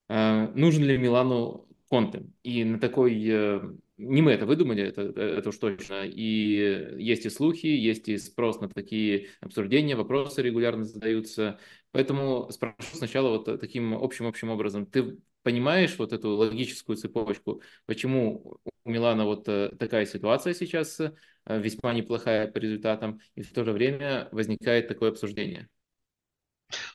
нужен 0.08 0.84
ли 0.84 0.98
Милану 0.98 1.66
Конте. 1.88 2.26
И 2.42 2.64
на 2.64 2.80
такой 2.80 3.24
э, 3.28 3.60
не 3.98 4.22
мы 4.22 4.32
это 4.32 4.46
выдумали, 4.46 4.82
это, 4.82 5.02
это 5.02 5.48
уж 5.48 5.56
точно. 5.56 6.04
И 6.04 6.96
есть 6.98 7.26
и 7.26 7.30
слухи, 7.30 7.66
есть 7.66 8.08
и 8.08 8.18
спрос 8.18 8.60
на 8.60 8.68
такие 8.68 9.28
обсуждения, 9.40 9.96
вопросы 9.96 10.42
регулярно 10.42 10.84
задаются. 10.84 11.58
Поэтому 11.92 12.50
спрошу 12.50 12.76
сначала 12.94 13.30
вот 13.38 13.60
таким 13.60 13.94
общим-общим 13.94 14.50
образом. 14.50 14.86
Ты 14.86 15.18
понимаешь 15.42 15.96
вот 15.98 16.12
эту 16.12 16.30
логическую 16.30 16.96
цепочку, 16.96 17.62
почему 17.86 18.58
у 18.84 18.90
Милана 18.90 19.24
вот 19.24 19.48
э, 19.48 19.70
такая 19.78 20.04
ситуация 20.04 20.54
сейчас, 20.54 21.00
э, 21.00 21.12
весьма 21.46 21.94
неплохая 21.94 22.48
по 22.48 22.58
результатам, 22.58 23.20
и 23.34 23.42
в 23.42 23.52
то 23.52 23.64
же 23.64 23.72
время 23.72 24.28
возникает 24.32 24.88
такое 24.88 25.10
обсуждение? 25.10 25.68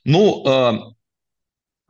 Ну, 0.03 0.95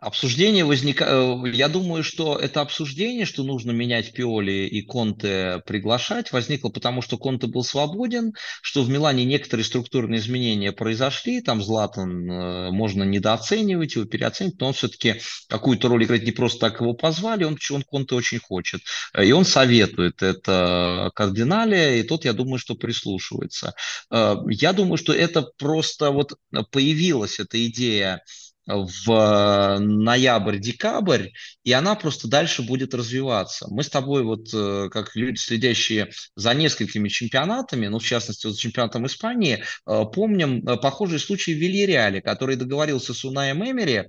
Обсуждение 0.02 0.66
возникает, 0.66 1.12
э, 1.12 1.52
я 1.52 1.70
думаю, 1.70 2.04
что 2.04 2.36
это 2.36 2.62
обсуждение, 2.62 3.24
что 3.24 3.44
нужно 3.44 3.70
менять 3.70 4.14
Пиоли 4.14 4.68
и 4.68 4.82
Конте 4.82 5.62
приглашать, 5.68 6.32
возникло 6.32 6.70
потому, 6.70 7.04
что 7.04 7.20
Конте 7.20 7.46
был 7.46 7.64
свободен, 7.64 8.34
что 8.64 8.82
в 8.82 8.90
Милане 8.90 9.26
некоторые 9.26 9.64
структурные 9.64 10.20
изменения 10.20 10.72
произошли, 10.72 11.40
там 11.40 11.62
Златан 11.62 12.28
э, 12.28 12.72
можно 12.72 13.04
недооценивать 13.04 13.94
его, 13.94 14.06
переоценить, 14.06 14.60
но 14.60 14.70
он 14.70 14.74
все-таки 14.74 15.22
какую-то 15.48 15.88
роль 15.88 16.04
играть 16.06 16.24
не 16.24 16.32
просто 16.32 16.62
так 16.62 16.82
его 16.82 16.96
позвали, 16.96 17.44
он, 17.44 17.60
он 17.70 17.84
Конте 17.84 18.16
очень 18.16 18.40
хочет. 18.40 18.82
Э, 19.14 19.24
и 19.24 19.32
он 19.34 19.46
советует 19.46 20.24
это 20.24 21.12
кардинале, 21.14 22.00
и 22.00 22.04
тот, 22.04 22.26
я 22.26 22.34
думаю, 22.34 22.58
что 22.58 22.74
прислушивается. 22.74 23.76
Я 24.10 24.74
думаю, 24.74 24.98
что 24.98 25.14
это 25.14 25.44
просто 25.60 26.10
вот 26.10 26.34
появилась 26.72 27.40
эта 27.40 27.64
идея 27.68 28.24
в 28.68 29.12
э, 29.12 29.80
ноябрь-декабрь, 29.80 31.30
и 31.64 31.72
она 31.72 31.96
просто 31.96 32.28
дальше 32.28 32.62
будет 32.62 32.94
развиваться. 32.94 33.68
Мы 33.70 33.84
с 33.84 33.90
тобой, 33.90 34.24
вот 34.24 34.48
э, 34.54 34.90
как 34.92 35.16
люди, 35.16 35.38
следящие 35.38 36.12
за 36.36 36.54
несколькими 36.54 37.10
чемпионатами, 37.10 37.88
ну, 37.88 38.00
в 38.00 38.04
частности, 38.04 38.48
за 38.48 38.58
чемпионатом 38.58 39.06
Испании, 39.08 39.64
э, 39.88 40.04
помним 40.14 40.62
похожий 40.80 41.20
случай 41.20 41.54
в 41.54 41.58
Вильяреале, 41.58 42.22
который 42.22 42.56
договорился 42.56 43.14
с 43.14 43.26
Унаем 43.26 43.64
Эмери 43.64 44.08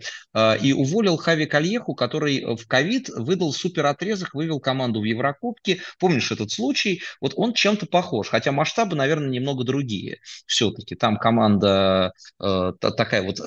и 0.63 0.73
уволил 0.73 1.17
Хави 1.17 1.47
Кальеху, 1.47 1.95
который 1.95 2.57
в 2.57 2.67
ковид 2.67 3.09
выдал 3.09 3.53
супер 3.53 3.87
отрезок, 3.87 4.35
вывел 4.35 4.61
команду 4.61 5.01
в 5.01 5.05
Еврокубке. 5.05 5.81
Помнишь 5.99 6.31
этот 6.33 6.51
случай? 6.51 7.03
Вот 7.21 7.33
он 7.37 7.53
чем-то 7.55 7.87
похож, 7.87 8.29
хотя 8.29 8.53
масштабы, 8.53 8.97
наверное, 8.97 9.29
немного 9.29 9.65
другие 9.65 10.21
все-таки. 10.47 10.95
Там 10.95 11.17
команда 11.17 12.13
такая 12.39 13.23
вот 13.23 13.39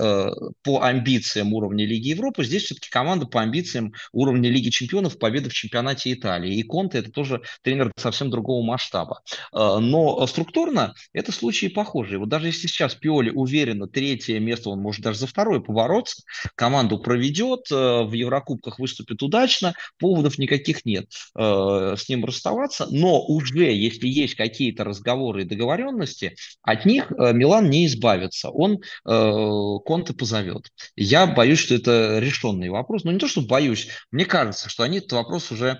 по 0.63 0.81
амбициям 0.95 1.53
уровня 1.53 1.85
Лиги 1.85 2.09
Европы, 2.09 2.43
здесь 2.43 2.63
все-таки 2.63 2.89
команда 2.89 3.25
по 3.25 3.41
амбициям 3.41 3.93
уровня 4.11 4.49
Лиги 4.49 4.69
Чемпионов, 4.69 5.19
победы 5.19 5.49
в 5.49 5.53
чемпионате 5.53 6.13
Италии. 6.13 6.55
И 6.55 6.63
Конте 6.63 6.99
это 6.99 7.11
тоже 7.11 7.41
тренер 7.61 7.91
совсем 7.97 8.29
другого 8.29 8.65
масштаба. 8.65 9.21
Э, 9.53 9.77
но 9.79 10.25
структурно 10.27 10.93
это 11.13 11.31
случаи 11.31 11.67
похожие. 11.67 12.19
Вот 12.19 12.29
даже 12.29 12.47
если 12.47 12.67
сейчас 12.67 12.95
Пиоли 12.95 13.29
уверенно 13.29 13.87
третье 13.87 14.39
место, 14.39 14.69
он 14.69 14.79
может 14.79 15.03
даже 15.03 15.19
за 15.19 15.27
второе 15.27 15.59
побороться, 15.59 16.23
команду 16.55 16.97
проведет, 16.99 17.71
э, 17.71 17.75
в 17.75 18.13
Еврокубках 18.13 18.79
выступит 18.79 19.21
удачно, 19.21 19.73
поводов 19.99 20.37
никаких 20.37 20.85
нет 20.85 21.07
э, 21.37 21.95
с 21.97 22.07
ним 22.09 22.25
расставаться. 22.25 22.87
Но 22.89 23.21
уже 23.21 23.71
если 23.71 24.07
есть 24.07 24.35
какие-то 24.35 24.83
разговоры 24.83 25.43
и 25.43 25.45
договоренности, 25.45 26.35
от 26.61 26.85
них 26.85 27.09
Милан 27.11 27.69
не 27.69 27.85
избавится. 27.85 28.49
Он 28.49 28.79
Конте 29.03 30.13
позовет. 30.13 30.69
Я 30.95 31.27
боюсь, 31.27 31.59
что 31.59 31.75
это 31.75 32.19
решенный 32.19 32.69
вопрос. 32.69 33.03
Но 33.03 33.11
не 33.11 33.19
то, 33.19 33.27
что 33.27 33.41
боюсь, 33.41 33.89
мне 34.11 34.25
кажется, 34.25 34.69
что 34.69 34.83
они 34.83 34.99
этот 34.99 35.13
вопрос 35.13 35.51
уже, 35.51 35.79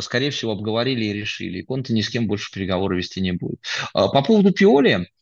скорее 0.00 0.30
всего, 0.30 0.52
обговорили 0.52 1.04
и 1.04 1.12
решили. 1.12 1.58
И 1.58 1.62
Конте 1.62 1.92
ни 1.92 2.00
с 2.00 2.10
кем 2.10 2.26
больше 2.26 2.50
переговоры 2.52 2.96
вести 2.96 3.20
не 3.20 3.32
будет. 3.32 3.60
По 3.92 4.22
поводу 4.22 4.52
Пиоли, 4.52 5.06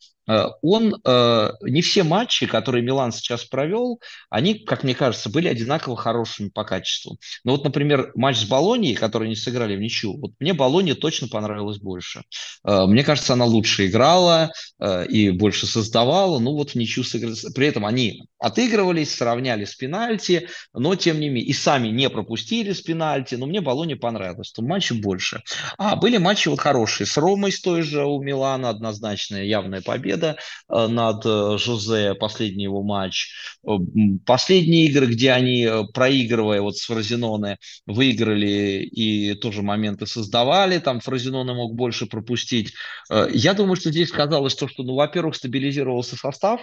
он, 0.61 0.95
э, 1.03 1.51
не 1.61 1.81
все 1.81 2.03
матчи, 2.03 2.45
которые 2.45 2.83
Милан 2.83 3.11
сейчас 3.11 3.43
провел, 3.45 3.99
они, 4.29 4.55
как 4.55 4.83
мне 4.83 4.95
кажется, 4.95 5.29
были 5.29 5.47
одинаково 5.47 5.95
хорошими 5.95 6.49
по 6.49 6.63
качеству. 6.63 7.17
Но 7.43 7.53
вот, 7.53 7.63
например, 7.63 8.11
матч 8.15 8.37
с 8.37 8.45
Болонией, 8.45 8.95
который 8.95 9.27
они 9.27 9.35
сыграли 9.35 9.75
в 9.75 9.79
ничью, 9.79 10.17
вот 10.17 10.31
мне 10.39 10.53
Болония 10.53 10.95
точно 10.95 11.27
понравилась 11.27 11.79
больше. 11.79 12.23
Э, 12.65 12.85
мне 12.85 13.03
кажется, 13.03 13.33
она 13.33 13.45
лучше 13.45 13.87
играла 13.87 14.51
и 15.09 15.29
больше 15.29 15.67
создавала, 15.67 16.39
ну 16.39 16.53
вот 16.53 16.71
в 16.71 16.75
ничью 16.75 17.03
сыграли. 17.03 17.35
При 17.53 17.67
этом 17.67 17.85
они 17.85 18.23
отыгрывались, 18.39 19.13
сравняли 19.13 19.65
с 19.65 19.75
пенальти, 19.75 20.47
но 20.73 20.95
тем 20.95 21.19
не 21.19 21.29
менее, 21.29 21.45
и 21.45 21.53
сами 21.53 21.89
не 21.89 22.09
пропустили 22.09 22.73
с 22.73 22.81
пенальти, 22.81 23.35
но 23.35 23.45
мне 23.45 23.61
Болония 23.61 23.95
понравилось, 23.95 24.51
то 24.51 24.61
матчи 24.61 24.93
больше. 24.93 25.43
А, 25.77 25.95
были 25.95 26.17
матчи 26.17 26.47
вот 26.47 26.59
хорошие, 26.59 27.07
с 27.07 27.17
Ромой 27.17 27.51
с 27.51 27.61
той 27.61 27.83
же 27.83 28.05
у 28.05 28.21
Милана, 28.21 28.69
однозначная 28.69 29.43
явная 29.43 29.81
победа, 29.81 30.20
победа 30.21 30.37
э, 30.69 30.87
над 30.87 31.25
э, 31.25 31.57
Жозе, 31.57 32.15
последний 32.15 32.65
его 32.65 32.83
матч. 32.83 33.33
Э, 33.67 33.71
последние 34.25 34.85
игры, 34.85 35.07
где 35.07 35.31
они, 35.31 35.67
проигрывая 35.93 36.61
вот 36.61 36.77
с 36.77 36.85
Фразиноне, 36.85 37.57
выиграли 37.85 38.83
и 38.83 39.33
тоже 39.35 39.61
моменты 39.61 40.05
создавали, 40.05 40.79
там 40.79 40.99
Фразиноне 40.99 41.53
мог 41.53 41.75
больше 41.75 42.05
пропустить. 42.05 42.73
Я 43.33 43.53
думаю, 43.53 43.75
что 43.75 43.89
здесь 43.89 44.09
сказалось 44.09 44.55
то, 44.55 44.67
что, 44.67 44.83
ну, 44.83 44.95
во-первых, 44.95 45.35
стабилизировался 45.35 46.15
состав, 46.15 46.61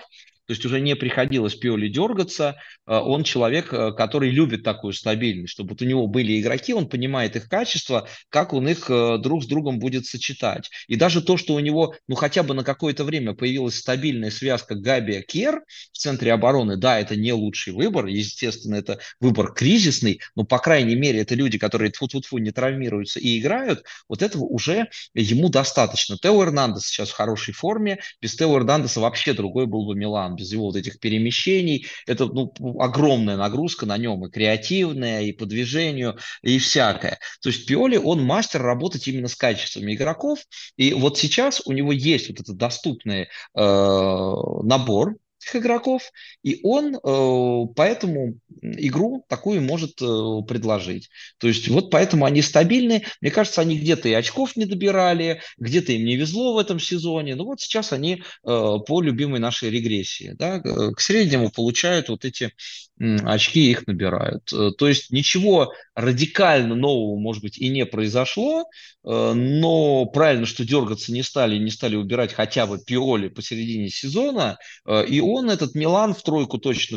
то 0.49 0.53
есть 0.53 0.65
уже 0.65 0.81
не 0.81 0.97
приходилось 0.97 1.55
Пиоли 1.55 1.89
дергаться. 1.89 2.57
А, 2.87 3.03
он 3.03 3.23
человек, 3.23 3.71
э, 3.71 3.93
который 3.93 4.31
любит 4.31 4.63
такую 4.63 4.95
стабильность, 4.95 5.53
чтобы 5.53 5.71
вот 5.71 5.83
у 5.83 5.85
него 5.85 6.07
были 6.07 6.41
игроки, 6.41 6.73
он 6.73 6.89
понимает 6.89 7.37
их 7.37 7.51
качество, 7.51 8.09
как 8.31 8.55
он 8.55 8.67
их 8.67 8.89
э, 8.89 9.19
друг 9.19 9.45
с 9.45 9.47
другом 9.47 9.79
будет 9.79 10.07
сочетать. 10.07 10.71
И 10.87 10.97
даже 10.97 11.21
то, 11.21 11.37
что 11.37 11.53
у 11.53 11.59
него, 11.59 11.95
ну 12.09 12.15
хотя 12.15 12.43
бы 12.43 12.55
на 12.55 12.65
какое-то 12.65 13.05
время 13.05 13.35
появилась 13.35 13.77
стабильная 13.77 14.31
связка 14.31 14.75
Габи-Кер 14.75 15.65
в 15.93 15.99
центре 15.99 16.33
обороны, 16.33 16.79
да, 16.79 16.99
это 16.99 17.15
не 17.15 17.35
лучший 17.35 17.75
выбор, 17.75 18.07
естественно, 18.07 18.77
это 18.77 19.01
выбор 19.21 19.53
кризисный, 19.53 20.23
но, 20.35 20.45
по 20.45 20.59
крайней 20.61 20.95
мере, 20.95 21.21
это 21.21 21.35
люди, 21.35 21.59
которые 21.59 21.91
тфу-тфу-тфу 21.91 22.39
не 22.39 22.53
травмируются 22.53 23.21
и 23.21 23.39
играют, 23.39 23.85
вот 24.09 24.23
этого 24.23 24.45
уже 24.45 24.89
ему 25.13 25.51
достаточно. 25.51 26.17
Тео 26.17 26.43
Эрнандес 26.43 26.87
сейчас 26.87 27.11
в 27.11 27.15
хорошей 27.15 27.53
форме, 27.53 27.99
без 28.23 28.35
Тео 28.35 28.57
Эрнандеса 28.57 29.01
вообще 29.01 29.35
другой 29.35 29.67
был 29.67 29.85
бы 29.85 29.95
Милан, 29.95 30.38
без 30.39 30.53
его 30.53 30.67
вот 30.67 30.77
этих 30.77 31.01
перемещений. 31.01 31.87
Это 32.07 32.27
ну, 32.27 32.53
огромная 32.81 33.37
нагрузка 33.37 33.87
на 33.87 33.99
нем, 33.99 34.25
и 34.25 34.31
креативная, 34.31 35.23
и 35.23 35.33
по 35.33 35.47
движению, 35.47 36.19
и 36.43 36.59
всякое. 36.59 37.19
То 37.43 37.49
есть 37.49 37.67
Пиоли, 37.67 37.97
он 37.97 38.23
мастер 38.23 38.63
работать 38.63 39.07
именно 39.09 39.29
с 39.29 39.35
качествами 39.35 39.95
игроков, 39.95 40.39
и 40.77 40.95
вот 40.95 41.19
сейчас 41.19 41.63
у 41.65 41.73
него 41.73 41.93
есть 41.93 42.29
вот 42.29 42.41
этот 42.41 42.57
доступный 42.57 43.23
э, 43.23 43.27
набор 43.55 45.17
игроков, 45.55 46.11
и 46.43 46.61
он 46.63 46.97
э, 46.97 47.73
поэтому 47.75 48.39
игру 48.63 49.25
такую 49.29 49.63
может 49.63 50.01
э, 50.03 50.07
предложить. 50.47 51.11
То 51.39 51.49
есть 51.49 51.69
вот 51.69 51.91
поэтому 51.91 52.25
они 52.25 52.43
стабильны. 52.43 53.05
Мне 53.21 53.31
кажется, 53.31 53.61
они 53.61 53.79
где-то 53.79 54.09
и 54.09 54.13
очков 54.13 54.57
не 54.57 54.65
добирали, 54.65 55.41
где-то 55.59 55.93
им 55.93 56.05
не 56.05 56.17
везло 56.17 56.55
в 56.55 56.59
этом 56.59 56.81
сезоне. 56.81 57.35
Но 57.35 57.45
вот 57.45 57.61
сейчас 57.61 57.93
они 57.93 58.15
э, 58.15 58.21
по 58.43 59.01
любимой 59.01 59.41
нашей 59.41 59.71
регрессии, 59.71 60.35
да, 60.39 60.61
к 60.61 61.01
среднему 61.01 61.51
получают 61.51 62.09
вот 62.09 62.25
эти 62.25 62.53
очки 62.99 63.71
их 63.71 63.87
набирают. 63.87 64.53
Э, 64.53 64.71
то 64.77 64.89
есть 64.89 65.11
ничего 65.11 65.73
радикально 65.95 66.75
нового, 66.75 67.19
может 67.19 67.43
быть, 67.43 67.59
и 67.59 67.69
не 67.69 67.87
произошло, 67.87 68.63
э, 68.63 69.33
но 69.35 70.07
правильно, 70.07 70.47
что 70.47 70.65
дергаться 70.65 71.13
не 71.13 71.23
стали, 71.23 71.59
не 71.59 71.71
стали 71.71 71.97
убирать 71.97 72.33
хотя 72.33 72.67
бы 72.67 72.79
Пиоли 72.79 73.29
посередине 73.29 73.89
сезона, 73.89 74.59
э, 74.87 75.07
и 75.07 75.21
он 75.21 75.51
этот 75.51 75.75
Милан 75.75 76.15
в 76.15 76.23
тройку 76.23 76.59
точно, 76.59 76.97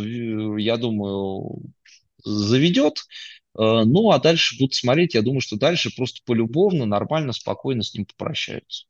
я 0.57 0.77
думаю, 0.77 1.61
заведет. 2.23 3.03
Ну, 3.53 4.11
а 4.11 4.19
дальше 4.19 4.55
будут 4.57 4.75
смотреть, 4.75 5.13
я 5.13 5.21
думаю, 5.21 5.41
что 5.41 5.57
дальше 5.57 5.93
просто 5.93 6.21
полюбовно, 6.25 6.85
нормально, 6.85 7.33
спокойно 7.33 7.83
с 7.83 7.93
ним 7.93 8.05
попрощаются. 8.05 8.85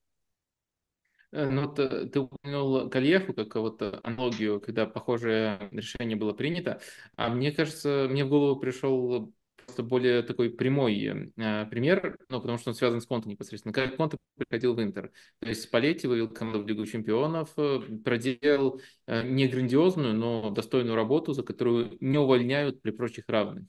Э, 1.32 1.50
ну, 1.50 1.68
вот 1.68 1.80
э, 1.80 2.08
ты 2.08 2.20
упомянул 2.20 2.90
Кальеху 2.90 3.34
как 3.34 3.56
вот 3.56 3.82
э, 3.82 4.00
аналогию, 4.04 4.60
когда 4.60 4.86
похожее 4.86 5.70
решение 5.72 6.18
было 6.18 6.34
принято. 6.34 6.82
А 7.16 7.30
мне 7.30 7.52
кажется, 7.52 8.08
мне 8.10 8.26
в 8.26 8.30
голову 8.30 8.60
пришел 8.60 9.34
просто 9.72 9.84
более 9.84 10.22
такой 10.24 10.50
прямой 10.50 11.32
э, 11.38 11.66
пример, 11.68 12.18
ну, 12.30 12.42
потому 12.42 12.58
что 12.58 12.72
он 12.72 12.76
связан 12.76 13.00
с 13.00 13.06
Конте 13.06 13.30
непосредственно. 13.30 13.74
Как 13.74 13.96
Конте 13.96 14.18
приходил 14.38 14.74
в 14.74 14.82
Интер. 14.82 15.12
То 15.40 15.48
есть 15.48 15.64
Спалетти 15.64 16.08
вывел 16.08 16.28
команду 16.30 16.64
в 16.64 16.68
Лигу 16.68 16.86
чемпионов, 16.86 17.56
проделал 18.04 18.82
э, 19.08 19.28
не 19.28 19.48
грандиозную, 19.48 20.14
но 20.14 20.50
достойную 20.50 20.96
работу, 20.96 21.34
за 21.34 21.44
которую 21.44 21.98
не 22.02 22.18
увольняют 22.18 22.82
при 22.82 22.92
прочих 22.92 23.26
равных 23.28 23.66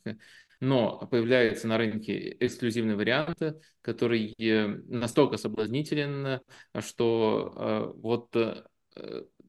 но 0.62 1.08
появляется 1.10 1.66
на 1.66 1.76
рынке 1.76 2.36
эксклюзивный 2.38 2.94
вариант, 2.94 3.42
который 3.80 4.32
настолько 4.86 5.36
соблазнителен, 5.36 6.38
что 6.78 7.52
э, 7.56 7.92
вот 7.96 8.28
э, 8.36 8.62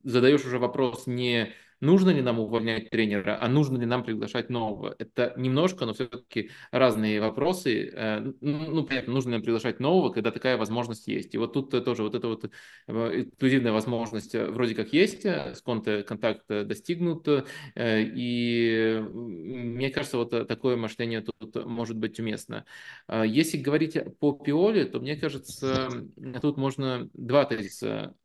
задаешь 0.02 0.44
уже 0.44 0.58
вопрос 0.58 1.06
не 1.06 1.54
нужно 1.84 2.12
ли 2.12 2.22
нам 2.22 2.40
увольнять 2.40 2.90
тренера, 2.90 3.38
а 3.40 3.50
нужно 3.50 3.78
ли 3.78 3.86
нам 3.86 4.04
приглашать 4.04 4.50
нового. 4.50 4.96
Это 4.98 5.34
немножко, 5.36 5.86
но 5.86 5.94
все-таки 5.94 6.50
разные 6.72 7.20
вопросы. 7.20 7.92
Э, 7.94 8.20
ну, 8.40 8.86
понятно, 8.86 9.14
нужно 9.14 9.32
ли 9.32 9.36
нам 9.36 9.44
приглашать 9.44 9.80
нового, 9.80 10.10
когда 10.10 10.32
такая 10.32 10.58
возможность 10.58 11.08
есть. 11.08 11.36
И 11.36 11.38
вот 11.38 11.54
тут 11.54 11.72
тоже 11.84 12.04
вот 12.04 12.16
эта 12.16 12.28
вот 12.28 12.46
э, 12.46 13.22
эксклюзивная 13.22 13.74
возможность 13.74 14.34
э, 14.34 14.50
вроде 14.50 14.76
как 14.76 14.94
есть, 14.94 15.26
с 15.26 15.62
конта 15.62 16.04
контакт 16.04 16.48
достигнут, 16.48 17.28
и 17.76 19.04
мне 19.04 19.90
кажется, 19.90 20.18
вот 20.18 20.48
такое 20.48 20.78
мышление 20.78 21.22
тут 21.22 21.66
может 21.66 21.98
быть 21.98 22.20
уместно. 22.20 22.66
Если 23.10 23.58
говорить 23.58 23.98
по 24.20 24.32
Пиоле, 24.32 24.86
то 24.86 25.00
мне 25.00 25.16
кажется, 25.16 25.90
тут 26.42 26.58
можно 26.58 27.10
два 27.14 27.46
тезиса 27.46 28.16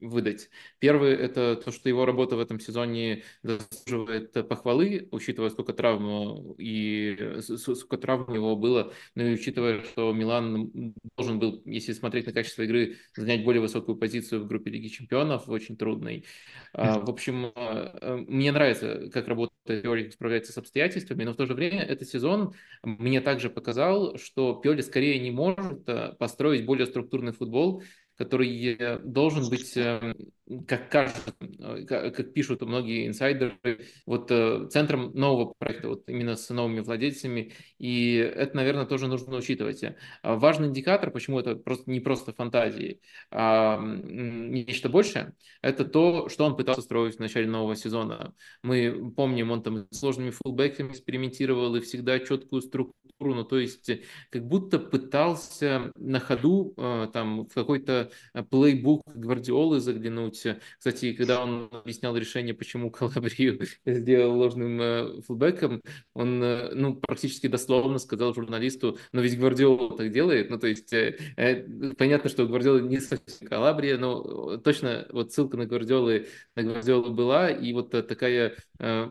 выдать. 0.00 0.50
Первый– 0.78 1.12
это 1.14 1.56
то, 1.56 1.72
что 1.72 1.88
его 1.88 2.04
работа 2.04 2.36
в 2.36 2.40
этом 2.40 2.60
сезоне 2.60 3.22
заслуживает 3.42 4.32
похвалы, 4.48 5.08
учитывая, 5.10 5.50
сколько 5.50 5.72
травм 5.72 6.54
и 6.58 7.40
сколько 7.40 7.98
травм 7.98 8.26
у 8.28 8.34
него 8.34 8.56
было, 8.56 8.92
ну 9.14 9.24
и 9.24 9.34
учитывая, 9.34 9.82
что 9.82 10.12
Милан 10.12 10.94
должен 11.16 11.38
был, 11.38 11.62
если 11.64 11.92
смотреть 11.92 12.26
на 12.26 12.32
качество 12.32 12.62
игры, 12.62 12.96
занять 13.16 13.44
более 13.44 13.60
высокую 13.60 13.96
позицию 13.96 14.42
в 14.42 14.46
группе 14.46 14.70
Лиги 14.70 14.88
Чемпионов, 14.88 15.48
очень 15.48 15.76
трудной. 15.76 16.24
А, 16.72 17.00
в 17.00 17.08
общем, 17.08 17.52
а, 17.54 18.16
мне 18.28 18.52
нравится, 18.52 19.08
как 19.12 19.28
работает 19.28 19.82
Пиоли, 19.82 20.10
справляется 20.10 20.52
с 20.52 20.58
обстоятельствами, 20.58 21.24
но 21.24 21.32
в 21.32 21.36
то 21.36 21.46
же 21.46 21.54
время 21.54 21.82
этот 21.82 22.08
сезон 22.08 22.54
мне 22.82 23.20
также 23.20 23.50
показал, 23.50 24.16
что 24.16 24.54
Пиоли 24.54 24.82
скорее 24.82 25.18
не 25.18 25.30
может 25.30 25.88
а, 25.88 26.12
построить 26.18 26.66
более 26.66 26.86
структурный 26.86 27.32
футбол, 27.32 27.82
который 28.16 28.74
э, 28.74 28.98
должен 29.00 29.48
быть, 29.50 29.76
эм, 29.76 30.14
как 30.66 30.90
кажется, 30.90 31.34
э, 31.40 31.84
как 31.84 32.32
пишут 32.32 32.62
многие 32.62 33.06
инсайдеры, 33.06 33.54
вот 34.06 34.30
э, 34.30 34.68
центром 34.70 35.12
нового 35.12 35.52
проекта, 35.58 35.88
вот 35.88 36.08
именно 36.08 36.34
с 36.34 36.48
новыми 36.48 36.80
владельцами, 36.80 37.52
и 37.78 38.14
это, 38.14 38.56
наверное, 38.56 38.86
тоже 38.86 39.06
нужно 39.06 39.36
учитывать. 39.36 39.84
А 40.22 40.36
важный 40.36 40.68
индикатор, 40.68 41.10
почему 41.10 41.40
это 41.40 41.56
просто 41.56 41.90
не 41.90 42.00
просто 42.00 42.32
фантазии, 42.32 43.00
а 43.30 43.78
нечто 43.80 44.88
большее, 44.88 45.34
это 45.60 45.84
то, 45.84 46.28
что 46.28 46.46
он 46.46 46.56
пытался 46.56 46.82
строить 46.82 47.16
в 47.16 47.20
начале 47.20 47.46
нового 47.46 47.76
сезона. 47.76 48.34
Мы 48.62 49.12
помним, 49.14 49.50
он 49.50 49.62
там 49.62 49.86
с 49.90 49.98
сложными 49.98 50.30
фулбеками 50.30 50.90
экспериментировал 50.90 51.74
и 51.76 51.80
всегда 51.80 52.18
четкую 52.18 52.62
структуру 52.62 52.96
ну 53.18 53.44
то 53.44 53.58
есть 53.58 53.90
как 54.30 54.46
будто 54.46 54.78
пытался 54.78 55.90
на 55.96 56.20
ходу 56.20 56.74
там 57.12 57.46
в 57.46 57.54
какой-то 57.54 58.05
плейбук 58.50 59.02
Гвардиолы 59.14 59.80
заглянуть. 59.80 60.46
Кстати, 60.78 61.12
когда 61.12 61.42
он 61.42 61.68
объяснял 61.72 62.16
решение, 62.16 62.54
почему 62.54 62.90
Калабрию 62.90 63.60
сделал 63.86 64.36
ложным 64.38 65.22
фулбеком, 65.22 65.82
он 66.14 66.38
ну, 66.38 66.96
практически 66.96 67.46
дословно 67.46 67.98
сказал 67.98 68.34
журналисту, 68.34 68.98
но 69.12 69.20
ведь 69.20 69.38
Гвардиола 69.38 69.96
так 69.96 70.12
делает, 70.12 70.50
ну 70.50 70.58
то 70.58 70.66
есть 70.66 70.94
понятно, 71.98 72.30
что 72.30 72.46
Гвардиола 72.46 72.78
не 72.78 73.00
совсем 73.00 73.48
Калабрия, 73.48 73.98
но 73.98 74.56
точно 74.58 75.06
вот 75.10 75.32
ссылка 75.32 75.56
на 75.56 75.66
Гвардиолы, 75.66 76.26
на 76.54 76.62
Гвардиолу 76.62 77.12
была, 77.12 77.50
и 77.50 77.72
вот 77.72 77.90
такая 77.90 78.54
э, 78.78 79.10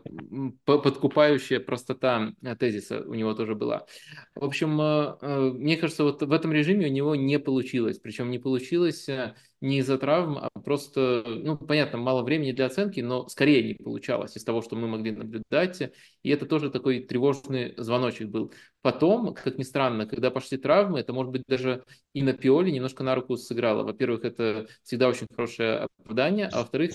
подкупающая 0.64 1.60
простота 1.60 2.32
тезиса 2.58 3.02
у 3.06 3.14
него 3.14 3.34
тоже 3.34 3.54
была. 3.54 3.86
В 4.34 4.44
общем, 4.44 4.80
э, 4.80 5.16
э, 5.20 5.50
мне 5.52 5.76
кажется, 5.76 6.04
вот 6.04 6.22
в 6.22 6.32
этом 6.32 6.52
режиме 6.52 6.86
у 6.86 6.90
него 6.90 7.14
не 7.14 7.38
получилось, 7.38 7.98
причем 7.98 8.30
не 8.30 8.38
получилось 8.38 8.85
появилась 8.86 9.08
э, 9.08 9.34
не 9.60 9.78
из-за 9.78 9.98
травм, 9.98 10.38
а 10.38 10.48
просто, 10.60 11.24
ну, 11.26 11.56
понятно, 11.56 11.98
мало 11.98 12.22
времени 12.22 12.52
для 12.52 12.66
оценки, 12.66 13.00
но 13.00 13.28
скорее 13.28 13.62
не 13.62 13.74
получалось 13.74 14.36
из 14.36 14.44
того, 14.44 14.62
что 14.62 14.76
мы 14.76 14.88
могли 14.88 15.12
наблюдать. 15.12 15.92
И 16.22 16.30
это 16.30 16.46
тоже 16.46 16.70
такой 16.70 17.00
тревожный 17.00 17.74
звоночек 17.76 18.28
был. 18.28 18.52
Потом, 18.82 19.34
как 19.34 19.58
ни 19.58 19.64
странно, 19.64 20.06
когда 20.06 20.30
пошли 20.30 20.58
травмы, 20.58 21.00
это, 21.00 21.12
может 21.12 21.32
быть, 21.32 21.42
даже 21.48 21.82
и 22.12 22.22
на 22.22 22.34
Пиоле 22.34 22.70
немножко 22.70 23.02
на 23.02 23.14
руку 23.14 23.36
сыграло. 23.36 23.82
Во-первых, 23.82 24.24
это 24.24 24.68
всегда 24.84 25.08
очень 25.08 25.26
хорошее 25.28 25.88
оправдание, 25.98 26.48
а 26.52 26.58
во-вторых, 26.58 26.92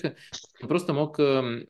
он 0.62 0.68
просто 0.68 0.94
мог 0.94 1.20
эм, 1.20 1.66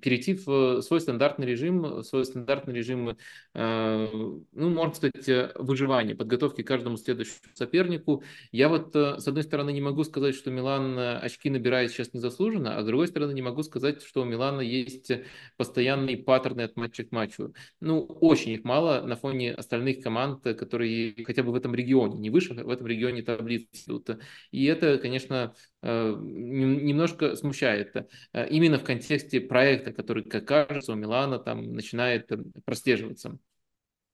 перейти 0.00 0.34
в 0.34 0.80
свой 0.82 1.00
стандартный 1.00 1.46
режим, 1.46 1.82
в 1.82 2.02
свой 2.04 2.24
стандартный 2.24 2.74
режим, 2.74 3.16
э, 3.54 4.08
ну, 4.12 4.70
можно 4.70 4.94
сказать, 4.94 5.52
выживания, 5.56 6.14
подготовки 6.14 6.62
к 6.62 6.66
каждому 6.66 6.96
следующему 6.96 7.38
сопернику. 7.54 8.22
Я 8.52 8.68
вот, 8.68 8.94
э, 8.94 9.18
с 9.18 9.26
одной 9.26 9.42
стороны, 9.42 9.72
не 9.72 9.80
могу 9.80 10.04
сказать, 10.04 10.17
что 10.34 10.50
Милан 10.50 10.98
э, 10.98 11.18
очки 11.18 11.50
набирает 11.50 11.90
сейчас 11.90 12.12
незаслуженно, 12.12 12.76
а 12.76 12.82
с 12.82 12.86
другой 12.86 13.08
стороны, 13.08 13.32
не 13.32 13.42
могу 13.42 13.62
сказать, 13.62 14.02
что 14.02 14.22
у 14.22 14.24
Милана 14.24 14.60
есть 14.60 15.10
постоянные 15.56 16.16
паттерны 16.16 16.62
от 16.62 16.76
матча 16.76 17.04
к 17.04 17.12
матчу. 17.12 17.54
Ну, 17.80 18.00
очень 18.04 18.52
их 18.52 18.64
мало 18.64 19.02
на 19.06 19.16
фоне 19.16 19.54
остальных 19.54 20.02
команд, 20.02 20.42
которые 20.42 21.24
хотя 21.24 21.42
бы 21.42 21.52
в 21.52 21.54
этом 21.54 21.74
регионе, 21.74 22.18
не 22.18 22.30
выше, 22.30 22.54
в 22.54 22.70
этом 22.70 22.86
регионе 22.86 23.22
таблицы 23.22 23.68
идут. 23.86 24.10
И 24.50 24.64
это, 24.64 24.98
конечно, 24.98 25.54
э, 25.82 26.16
немножко 26.18 27.36
смущает. 27.36 27.94
Э, 28.32 28.48
именно 28.48 28.78
в 28.78 28.84
контексте 28.84 29.40
проекта, 29.40 29.92
который, 29.92 30.24
как 30.24 30.46
кажется, 30.46 30.92
у 30.92 30.96
Милана 30.96 31.38
там 31.38 31.72
начинает 31.74 32.30
э, 32.32 32.38
прослеживаться. 32.64 33.38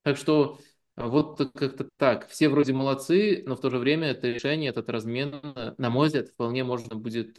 Так 0.02 0.18
что 0.18 0.58
вот 0.96 1.38
как-то 1.54 1.88
так. 1.96 2.28
Все 2.28 2.48
вроде 2.48 2.72
молодцы, 2.72 3.42
но 3.46 3.56
в 3.56 3.60
то 3.60 3.70
же 3.70 3.78
время 3.78 4.08
это 4.08 4.28
решение, 4.28 4.70
этот 4.70 4.88
размен, 4.88 5.40
на 5.76 5.90
мой 5.90 6.06
взгляд, 6.06 6.28
вполне 6.28 6.64
можно 6.64 6.96
будет 6.96 7.36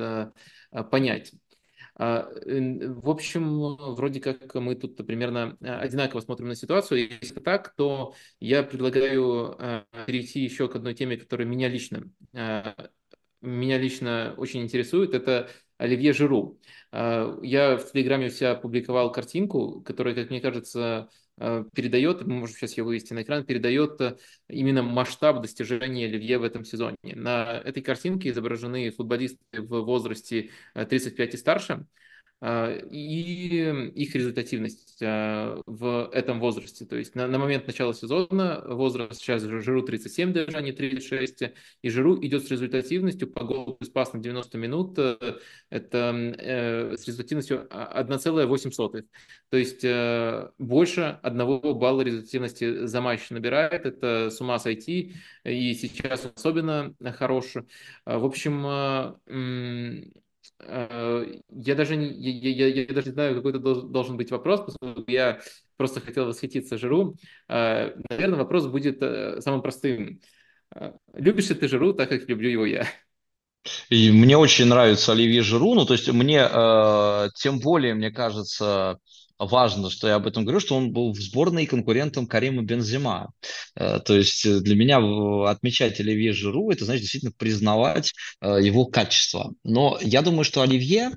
понять. 0.92 1.32
А, 1.98 2.30
в 2.30 3.10
общем, 3.10 3.76
вроде 3.96 4.20
как 4.20 4.54
мы 4.56 4.76
тут 4.76 4.98
примерно 4.98 5.58
а, 5.62 5.80
одинаково 5.80 6.20
смотрим 6.20 6.50
на 6.50 6.56
ситуацию. 6.56 7.10
Если 7.22 7.40
так, 7.40 7.74
то 7.76 8.14
я 8.40 8.64
предлагаю 8.64 9.56
а, 9.58 9.86
перейти 10.06 10.42
еще 10.42 10.68
к 10.68 10.76
одной 10.76 10.94
теме, 10.94 11.18
которая 11.18 11.48
меня 11.48 11.70
лично, 11.70 12.04
меня 13.42 13.78
лично 13.78 14.34
очень 14.38 14.62
интересует. 14.64 15.14
Это 15.14 15.50
Оливье 15.78 16.14
Жиру. 16.14 16.60
Я 16.92 17.78
в 17.78 17.92
Телеграме 17.92 18.28
у 18.28 18.30
себя 18.30 18.52
опубликовал 18.52 19.12
картинку, 19.12 19.82
которая, 19.82 20.16
как 20.16 20.30
мне 20.30 20.42
кажется, 20.42 21.10
передает, 21.38 22.26
мы 22.26 22.36
можем 22.36 22.56
сейчас 22.56 22.78
ее 22.78 22.84
вывести 22.84 23.14
на 23.14 23.24
экран, 23.24 23.44
передает 23.46 24.20
именно 24.48 24.84
масштаб 24.84 25.42
достижения 25.42 26.06
Оливье 26.06 26.38
в 26.38 26.44
этом 26.44 26.64
сезоне. 26.64 26.96
На 27.04 27.62
этой 27.64 27.84
картинке 27.84 28.30
изображены 28.30 28.90
футболисты 28.92 29.40
в 29.54 29.82
возрасте 29.82 30.52
35 30.74 31.34
и 31.34 31.38
старше, 31.38 31.86
и 32.44 33.92
их 33.96 34.16
результативность 34.16 34.98
а, 35.02 35.62
в 35.66 36.10
этом 36.14 36.40
возрасте. 36.40 36.86
То 36.86 36.96
есть 36.96 37.16
на, 37.16 37.28
на 37.28 37.40
момент 37.40 37.68
начала 37.68 37.94
сезона 37.94 38.64
возраст 38.68 39.20
сейчас 39.20 39.42
Жиру 39.44 39.84
37 39.84 40.34
даже, 40.34 40.58
а 40.58 40.62
не 40.62 40.72
36, 40.72 41.44
и 41.82 41.90
Жиру 41.90 42.24
идет 42.24 42.46
с 42.46 42.52
результативностью 42.52 43.30
по 43.30 43.44
голу 43.44 43.76
плюс 43.76 43.90
пас 43.90 44.14
на 44.14 44.20
90 44.20 44.58
минут, 44.58 45.00
это 45.70 46.36
э, 46.38 46.98
с 46.98 47.08
результативностью 47.08 47.68
1,8. 47.70 49.06
То 49.50 49.58
есть 49.58 49.84
э, 49.84 50.50
больше 50.60 51.20
одного 51.24 51.74
балла 51.74 52.02
результативности 52.02 52.86
за 52.86 53.02
матч 53.02 53.30
набирает, 53.30 53.86
это 53.86 54.30
с 54.30 54.40
ума 54.42 54.60
сойти, 54.60 55.16
и 55.44 55.74
сейчас 55.74 56.30
особенно 56.36 56.94
хорош. 57.18 57.54
В 58.06 58.26
общем, 58.26 58.66
Э, 59.28 60.04
я 60.60 61.76
даже 61.76 61.96
не, 61.96 62.08
я, 62.08 62.68
я, 62.68 62.84
я 62.84 62.94
даже 62.94 63.08
не 63.08 63.14
знаю, 63.14 63.36
какой-то 63.36 63.60
должен 63.60 64.18
быть 64.18 64.32
вопрос, 64.32 64.62
потому 64.62 65.02
что 65.02 65.12
я 65.12 65.40
просто 65.78 66.02
хотел 66.02 66.26
восхититься 66.26 66.78
Жиру. 66.78 67.16
Э, 67.48 67.96
наверное, 68.10 68.40
вопрос 68.40 68.68
будет 68.68 69.02
э, 69.02 69.42
самым 69.42 69.62
простым. 69.62 70.22
Любишь 71.14 71.50
ли 71.50 71.56
ты 71.56 71.68
Жиру 71.68 71.94
так, 71.94 72.10
как 72.10 72.28
люблю 72.28 72.50
его 72.50 72.66
я? 72.66 72.88
И 73.90 74.12
мне 74.12 74.38
очень 74.38 74.66
нравится 74.66 75.12
Оливье 75.12 75.42
Жиру, 75.42 75.74
ну, 75.74 75.86
то 75.86 75.94
есть 75.94 76.08
мне, 76.12 76.48
э, 76.50 77.30
тем 77.36 77.60
более, 77.60 77.96
мне 77.96 78.12
кажется, 78.12 79.00
важно, 79.40 79.90
что 79.90 80.08
я 80.08 80.16
об 80.16 80.28
этом 80.28 80.44
говорю, 80.44 80.60
что 80.60 80.76
он 80.76 80.92
был 80.92 81.12
в 81.12 81.20
сборной 81.20 81.66
конкурентом 81.66 82.28
Карима 82.28 82.64
Бензима. 82.64 83.32
Э, 83.76 84.00
то 84.00 84.16
есть 84.16 84.46
э, 84.46 84.60
для 84.60 84.76
меня 84.76 84.98
отмечать 85.50 86.00
Оливье 86.00 86.34
Жиру, 86.34 86.72
это 86.72 86.86
значит 86.86 87.02
действительно 87.02 87.34
признавать 87.38 88.14
э, 88.42 88.60
его 88.62 88.86
качество. 88.86 89.54
Но 89.64 89.98
я 90.02 90.22
думаю, 90.22 90.44
что 90.44 90.62
Оливье, 90.62 91.12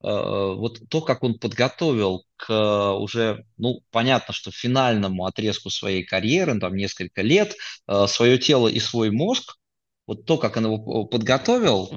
вот 0.00 0.78
то, 0.88 1.00
как 1.00 1.24
он 1.24 1.40
подготовил 1.40 2.24
к 2.36 2.92
уже, 2.94 3.44
ну, 3.56 3.80
понятно, 3.90 4.32
что 4.32 4.52
финальному 4.52 5.26
отрезку 5.26 5.70
своей 5.70 6.04
карьеры, 6.04 6.56
там 6.60 6.76
несколько 6.76 7.20
лет, 7.20 7.56
свое 8.06 8.38
тело 8.38 8.68
и 8.68 8.78
свой 8.78 9.10
мозг, 9.10 9.56
вот 10.06 10.24
то, 10.24 10.38
как 10.38 10.56
он 10.56 10.66
его 10.66 11.04
подготовил, 11.06 11.90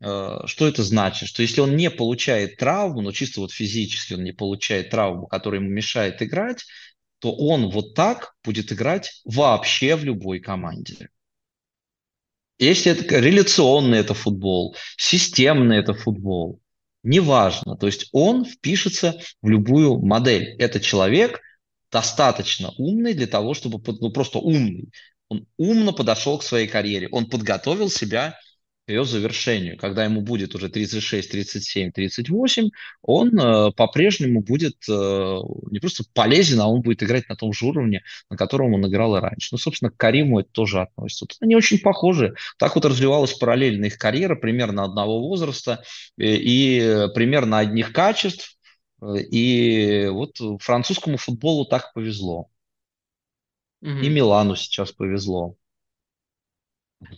что 0.00 0.68
это 0.68 0.82
значит? 0.82 1.28
Что 1.28 1.42
если 1.42 1.60
он 1.60 1.76
не 1.76 1.90
получает 1.90 2.56
травму, 2.56 3.00
но 3.02 3.12
чисто 3.12 3.40
вот 3.40 3.52
физически 3.52 4.14
он 4.14 4.22
не 4.22 4.32
получает 4.32 4.90
травму, 4.90 5.26
которая 5.26 5.60
ему 5.60 5.70
мешает 5.70 6.22
играть, 6.22 6.64
то 7.18 7.34
он 7.34 7.70
вот 7.70 7.94
так 7.94 8.34
будет 8.44 8.72
играть 8.72 9.20
вообще 9.24 9.96
в 9.96 10.04
любой 10.04 10.38
команде. 10.40 11.08
Если 12.58 12.92
это 12.92 13.18
реляционный 13.18 13.98
это 13.98 14.14
футбол, 14.14 14.76
системный 14.96 15.78
это 15.78 15.94
футбол, 15.94 16.60
неважно. 17.02 17.76
То 17.76 17.86
есть 17.86 18.08
он 18.12 18.44
впишется 18.44 19.20
в 19.42 19.48
любую 19.48 20.00
модель. 20.00 20.56
Это 20.58 20.80
человек 20.80 21.40
достаточно 21.90 22.70
умный 22.76 23.14
для 23.14 23.26
того, 23.26 23.54
чтобы, 23.54 23.80
ну 24.00 24.10
просто 24.10 24.38
умный. 24.38 24.90
Он 25.28 25.46
умно 25.56 25.92
подошел 25.92 26.38
к 26.38 26.42
своей 26.42 26.66
карьере. 26.66 27.08
Он 27.10 27.28
подготовил 27.28 27.90
себя 27.90 28.38
ее 28.88 29.04
завершению. 29.04 29.76
Когда 29.76 30.04
ему 30.04 30.22
будет 30.22 30.54
уже 30.54 30.68
36, 30.68 31.30
37, 31.30 31.92
38, 31.92 32.70
он 33.02 33.38
э, 33.38 33.72
по-прежнему 33.72 34.40
будет 34.40 34.76
э, 34.88 34.92
не 35.70 35.78
просто 35.78 36.04
полезен, 36.14 36.60
а 36.60 36.68
он 36.68 36.80
будет 36.80 37.02
играть 37.02 37.28
на 37.28 37.36
том 37.36 37.52
же 37.52 37.66
уровне, 37.66 38.02
на 38.30 38.36
котором 38.36 38.74
он 38.74 38.86
играл 38.88 39.16
и 39.16 39.20
раньше. 39.20 39.48
Ну, 39.52 39.58
собственно, 39.58 39.90
к 39.90 39.96
Кариму 39.96 40.40
это 40.40 40.50
тоже 40.50 40.80
относится. 40.80 41.26
Вот 41.26 41.36
они 41.40 41.54
очень 41.54 41.78
похожи. 41.78 42.34
Так 42.58 42.74
вот 42.74 42.84
развивалась 42.86 43.34
параллельно 43.34 43.86
их 43.86 43.98
карьера, 43.98 44.36
примерно 44.36 44.84
одного 44.84 45.20
возраста 45.20 45.84
и, 46.16 46.24
э, 46.24 47.08
и 47.08 47.14
примерно 47.14 47.58
одних 47.58 47.92
качеств. 47.92 48.56
Э, 49.02 49.18
и 49.18 50.08
вот 50.08 50.38
французскому 50.62 51.18
футболу 51.18 51.66
так 51.66 51.92
повезло. 51.92 52.48
Mm-hmm. 53.84 54.00
И 54.00 54.08
Милану 54.08 54.56
сейчас 54.56 54.92
повезло. 54.92 55.57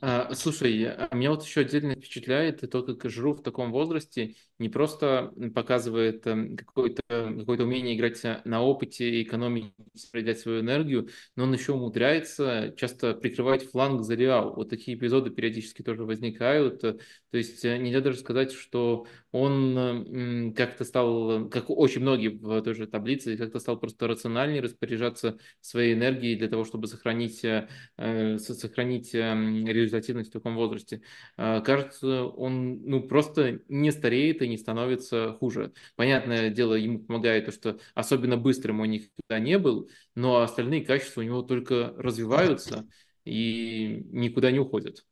А, 0.02 0.34
слушай, 0.34 0.84
а 0.84 1.08
меня 1.14 1.30
вот 1.30 1.42
еще 1.42 1.62
отдельно 1.62 1.94
впечатляет 1.94 2.60
то, 2.70 2.82
как 2.82 3.10
Жиру 3.10 3.32
в 3.32 3.42
таком 3.42 3.72
возрасте 3.72 4.34
не 4.58 4.68
просто 4.68 5.32
показывает 5.54 6.26
эм, 6.26 6.54
какое-то 6.54 7.00
какое 7.08 7.58
умение 7.62 7.96
играть 7.96 8.22
на 8.44 8.60
опыте 8.62 9.08
и 9.08 9.22
экономить, 9.22 9.72
распределять 9.94 10.38
свою 10.40 10.60
энергию, 10.60 11.08
но 11.34 11.44
он 11.44 11.54
еще 11.54 11.72
умудряется 11.72 12.74
часто 12.76 13.14
прикрывать 13.14 13.70
фланг 13.70 14.02
за 14.02 14.14
Реал. 14.16 14.54
Вот 14.54 14.68
такие 14.68 14.98
эпизоды 14.98 15.30
периодически 15.30 15.80
тоже 15.82 16.04
возникают. 16.04 16.80
То 16.82 16.98
есть 17.32 17.64
э, 17.64 17.78
нельзя 17.78 18.00
даже 18.02 18.18
сказать, 18.18 18.52
что 18.52 19.06
он 19.32 20.52
как-то 20.56 20.84
стал, 20.84 21.48
как 21.48 21.70
очень 21.70 22.00
многие 22.02 22.28
в 22.28 22.60
той 22.62 22.74
же 22.74 22.86
таблице, 22.86 23.36
как-то 23.36 23.60
стал 23.60 23.78
просто 23.78 24.06
рациональнее 24.08 24.60
распоряжаться 24.60 25.38
своей 25.60 25.94
энергией 25.94 26.36
для 26.36 26.48
того, 26.48 26.64
чтобы 26.64 26.86
сохранить, 26.86 27.44
э, 27.44 28.38
сохранить 28.38 29.14
эм, 29.14 29.64
результативность 29.72 30.30
в 30.30 30.32
таком 30.32 30.56
возрасте. 30.56 31.02
А, 31.36 31.60
кажется, 31.60 32.24
он 32.24 32.82
ну, 32.84 33.02
просто 33.02 33.60
не 33.68 33.90
стареет 33.90 34.42
и 34.42 34.48
не 34.48 34.58
становится 34.58 35.36
хуже. 35.38 35.72
Понятное 35.96 36.50
дело, 36.50 36.74
ему 36.74 37.00
помогает 37.00 37.46
то, 37.46 37.52
что 37.52 37.78
особенно 37.94 38.36
быстрым 38.36 38.80
он 38.80 38.90
никогда 38.90 39.38
не 39.38 39.58
был, 39.58 39.90
но 40.14 40.40
остальные 40.42 40.84
качества 40.84 41.20
у 41.20 41.24
него 41.24 41.42
только 41.42 41.94
развиваются 41.96 42.86
и 43.24 44.06
никуда 44.10 44.50
не 44.50 44.58
уходят. 44.58 45.04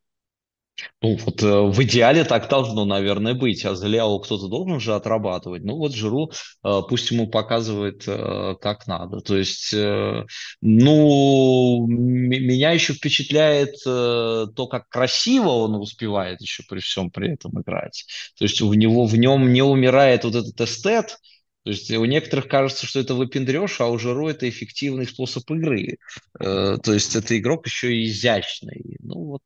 Ну, 1.02 1.16
вот 1.16 1.42
э, 1.42 1.46
в 1.46 1.82
идеале 1.82 2.24
так 2.24 2.48
должно, 2.48 2.84
наверное, 2.84 3.34
быть. 3.34 3.64
А 3.64 3.74
за 3.74 3.86
Ляо 3.86 4.18
кто-то 4.18 4.48
должен 4.48 4.80
же 4.80 4.94
отрабатывать. 4.94 5.64
Ну, 5.64 5.76
вот 5.76 5.94
Жиру 5.94 6.30
э, 6.64 6.80
пусть 6.88 7.10
ему 7.10 7.28
показывает, 7.28 8.04
э, 8.06 8.54
как 8.60 8.86
надо. 8.86 9.20
То 9.20 9.36
есть, 9.36 9.72
э, 9.72 10.24
ну, 10.60 11.86
меня 11.86 12.72
еще 12.72 12.94
впечатляет 12.94 13.74
э, 13.86 14.46
то, 14.54 14.66
как 14.68 14.88
красиво 14.88 15.48
он 15.48 15.74
успевает 15.76 16.40
еще 16.40 16.62
при 16.68 16.80
всем 16.80 17.10
при 17.10 17.32
этом 17.34 17.60
играть. 17.60 18.04
То 18.38 18.44
есть 18.44 18.60
у 18.60 18.72
него 18.74 19.06
в 19.06 19.16
нем 19.16 19.52
не 19.52 19.62
умирает 19.62 20.24
вот 20.24 20.34
этот 20.34 20.60
эстет, 20.60 21.18
то 21.64 21.70
есть 21.70 21.90
у 21.90 22.04
некоторых 22.06 22.48
кажется, 22.48 22.86
что 22.86 22.98
это 23.00 23.14
выпендреж, 23.14 23.80
а 23.80 23.88
у 23.88 23.98
Жиру 23.98 24.28
это 24.28 24.48
эффективный 24.48 25.06
способ 25.06 25.50
игры. 25.50 25.98
Э, 26.40 26.78
то 26.82 26.94
есть 26.94 27.14
это 27.14 27.38
игрок 27.38 27.66
еще 27.66 27.94
и 27.94 28.06
изящный. 28.06 28.96
Ну 29.00 29.24
вот 29.24 29.42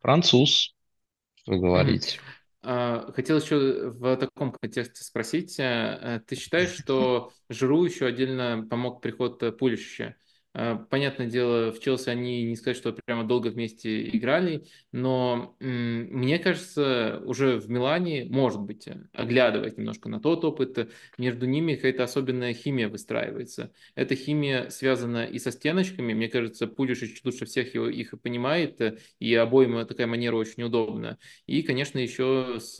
Француз, 0.00 0.74
что 1.42 1.56
говорить. 1.56 2.20
А, 2.62 3.10
хотел 3.12 3.38
еще 3.38 3.90
в 3.90 4.16
таком 4.16 4.52
контексте 4.52 5.04
спросить. 5.04 5.58
Э, 5.58 6.20
ты 6.26 6.36
считаешь, 6.36 6.76
что 6.82 7.32
Жиру 7.48 7.84
еще 7.84 8.06
отдельно 8.06 8.66
помог 8.68 9.00
приход 9.00 9.56
Пулища? 9.58 10.16
А, 10.52 10.76
понятное 10.76 11.28
дело, 11.28 11.70
в 11.70 11.78
Челси 11.78 12.08
они 12.08 12.42
не 12.44 12.56
сказать, 12.56 12.76
что 12.76 12.92
прямо 12.92 13.24
долго 13.24 13.48
вместе 13.48 14.08
играли, 14.08 14.64
но 14.90 15.56
мне 15.60 16.40
кажется, 16.40 17.22
уже 17.24 17.56
в 17.58 17.70
Милане, 17.70 18.24
может 18.28 18.60
быть, 18.60 18.88
оглядываясь 19.12 19.76
немножко 19.76 20.08
на 20.08 20.18
тот 20.18 20.44
опыт, 20.44 20.90
между 21.18 21.46
ними 21.46 21.76
какая-то 21.76 22.02
особенная 22.02 22.52
химия 22.52 22.88
выстраивается. 22.88 23.72
Эта 23.94 24.16
химия 24.16 24.70
связана 24.70 25.24
и 25.24 25.38
со 25.38 25.52
стеночками, 25.52 26.14
мне 26.14 26.28
кажется, 26.28 26.66
Пулишич 26.66 27.20
лучше 27.24 27.44
всех 27.46 27.74
его, 27.74 27.88
их 27.88 28.14
понимает, 28.20 28.80
и 29.20 29.34
обоим 29.34 29.86
такая 29.86 30.08
манера 30.08 30.34
очень 30.34 30.64
удобна. 30.64 31.18
И, 31.46 31.62
конечно, 31.62 32.00
еще 32.00 32.58
с 32.58 32.76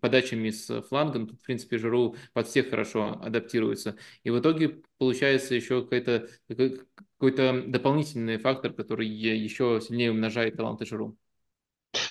подачами 0.00 0.50
с 0.50 0.82
фланга, 0.82 1.20
ну, 1.20 1.26
тут, 1.28 1.40
в 1.40 1.44
принципе, 1.44 1.78
Жиру 1.78 2.16
под 2.32 2.48
всех 2.48 2.70
хорошо 2.70 3.20
адаптируется. 3.22 3.96
И 4.24 4.30
в 4.30 4.40
итоге 4.40 4.80
получается 4.98 5.54
еще 5.54 5.82
какой-то 5.82 6.28
какой-то 6.94 7.64
дополнительный 7.66 8.38
фактор, 8.38 8.72
который 8.72 9.08
еще 9.08 9.80
сильнее 9.80 10.10
умножает 10.10 10.56
таланты 10.56 10.86
Жиру. 10.86 11.16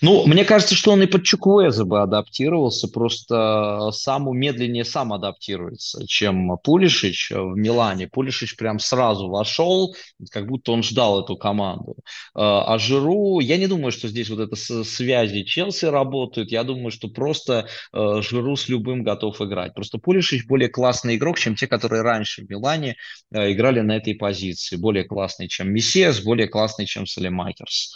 Ну, 0.02 0.26
мне 0.26 0.46
кажется, 0.46 0.76
что 0.76 0.92
он 0.92 1.02
и 1.04 1.06
под 1.06 1.24
Чуквеза 1.24 1.86
бы 1.86 2.02
адаптировался, 2.02 2.88
просто 2.88 3.90
сам 3.92 4.26
медленнее 4.36 4.86
сам 4.86 5.14
адаптируется, 5.14 6.06
чем 6.08 6.58
Пулишич 6.64 7.32
в 7.32 7.56
Милане. 7.56 8.08
Пулишич 8.08 8.56
прям 8.56 8.80
сразу 8.80 9.30
вошел, 9.30 9.96
как 10.32 10.48
будто 10.48 10.72
он 10.72 10.84
ждал 10.84 11.22
эту 11.24 11.38
команду. 11.38 11.96
А, 12.34 12.74
а 12.74 12.78
Жиру, 12.78 13.40
я 13.40 13.58
не 13.58 13.68
думаю, 13.68 13.92
что 13.92 14.08
здесь 14.08 14.30
вот 14.30 14.40
это 14.40 14.56
связи 14.56 15.44
Челси 15.44 15.86
работают, 15.86 16.52
я 16.52 16.64
думаю, 16.64 16.92
что 16.92 17.08
просто 17.08 17.68
э, 17.94 18.22
Жиру 18.22 18.56
с 18.56 18.68
любым 18.70 19.04
готов 19.04 19.42
играть. 19.42 19.74
Просто 19.74 19.98
Пулишич 19.98 20.46
более 20.46 20.70
классный 20.70 21.16
игрок, 21.16 21.38
чем 21.38 21.56
те, 21.56 21.68
которые 21.68 22.02
раньше 22.02 22.44
в 22.44 22.50
Милане 22.50 22.96
э, 23.32 23.52
играли 23.52 23.82
на 23.82 23.98
этой 23.98 24.16
позиции. 24.16 24.76
Более 24.76 25.04
классный, 25.04 25.48
чем 25.48 25.72
Мессиас, 25.72 26.22
более 26.22 26.48
классный, 26.48 26.86
чем 26.86 27.06
Салемакерс 27.06 27.96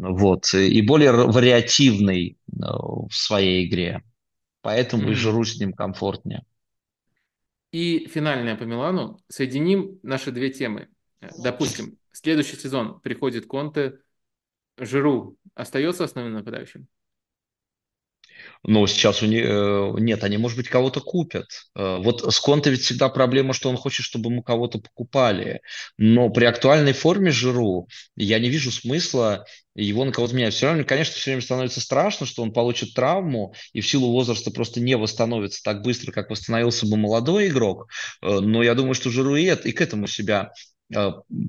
вот, 0.00 0.54
и 0.54 0.80
более 0.82 1.12
вариативный 1.12 2.38
э, 2.48 2.56
в 2.56 3.12
своей 3.12 3.66
игре. 3.68 4.02
Поэтому 4.62 5.04
mm-hmm. 5.04 5.12
и 5.12 5.14
Жиру 5.14 5.44
с 5.44 5.58
ним 5.58 5.72
комфортнее. 5.72 6.44
И 7.72 8.08
финальная 8.08 8.56
по 8.56 8.64
Милану. 8.64 9.20
Соединим 9.28 9.98
наши 10.02 10.32
две 10.32 10.50
темы. 10.50 10.88
Допустим, 11.42 11.98
следующий 12.12 12.56
сезон 12.56 13.00
приходит 13.00 13.46
Конте, 13.46 13.98
Жиру 14.78 15.36
остается 15.54 16.04
основным 16.04 16.34
нападающим? 16.34 16.88
Но 18.62 18.86
сейчас 18.86 19.22
у 19.22 19.26
них 19.26 19.44
э, 19.46 19.92
нет, 19.98 20.22
они, 20.22 20.36
может 20.36 20.56
быть, 20.56 20.68
кого-то 20.68 21.00
купят. 21.00 21.46
Э, 21.74 21.96
вот 21.98 22.32
с 22.32 22.38
Конте 22.40 22.70
ведь 22.70 22.82
всегда 22.82 23.08
проблема, 23.08 23.54
что 23.54 23.70
он 23.70 23.76
хочет, 23.76 24.04
чтобы 24.04 24.30
ему 24.30 24.42
кого-то 24.42 24.78
покупали. 24.78 25.62
Но 25.96 26.28
при 26.30 26.44
актуальной 26.44 26.92
форме 26.92 27.30
Жиру 27.30 27.88
я 28.16 28.38
не 28.38 28.50
вижу 28.50 28.70
смысла 28.70 29.46
его 29.74 30.04
на 30.04 30.12
кого-то 30.12 30.34
менять. 30.34 30.54
Все 30.54 30.66
равно, 30.66 30.84
конечно, 30.84 31.14
все 31.14 31.30
время 31.30 31.42
становится 31.42 31.80
страшно, 31.80 32.26
что 32.26 32.42
он 32.42 32.52
получит 32.52 32.94
травму 32.94 33.54
и 33.72 33.80
в 33.80 33.88
силу 33.88 34.12
возраста 34.12 34.50
просто 34.50 34.80
не 34.80 34.96
восстановится 34.96 35.62
так 35.62 35.82
быстро, 35.82 36.12
как 36.12 36.28
восстановился 36.28 36.86
бы 36.86 36.96
молодой 36.96 37.48
игрок. 37.48 37.88
Э, 38.22 38.40
но 38.40 38.62
я 38.62 38.74
думаю, 38.74 38.94
что 38.94 39.10
Жиру 39.10 39.36
и, 39.36 39.46
и 39.46 39.72
к 39.72 39.80
этому 39.80 40.06
себя 40.06 40.52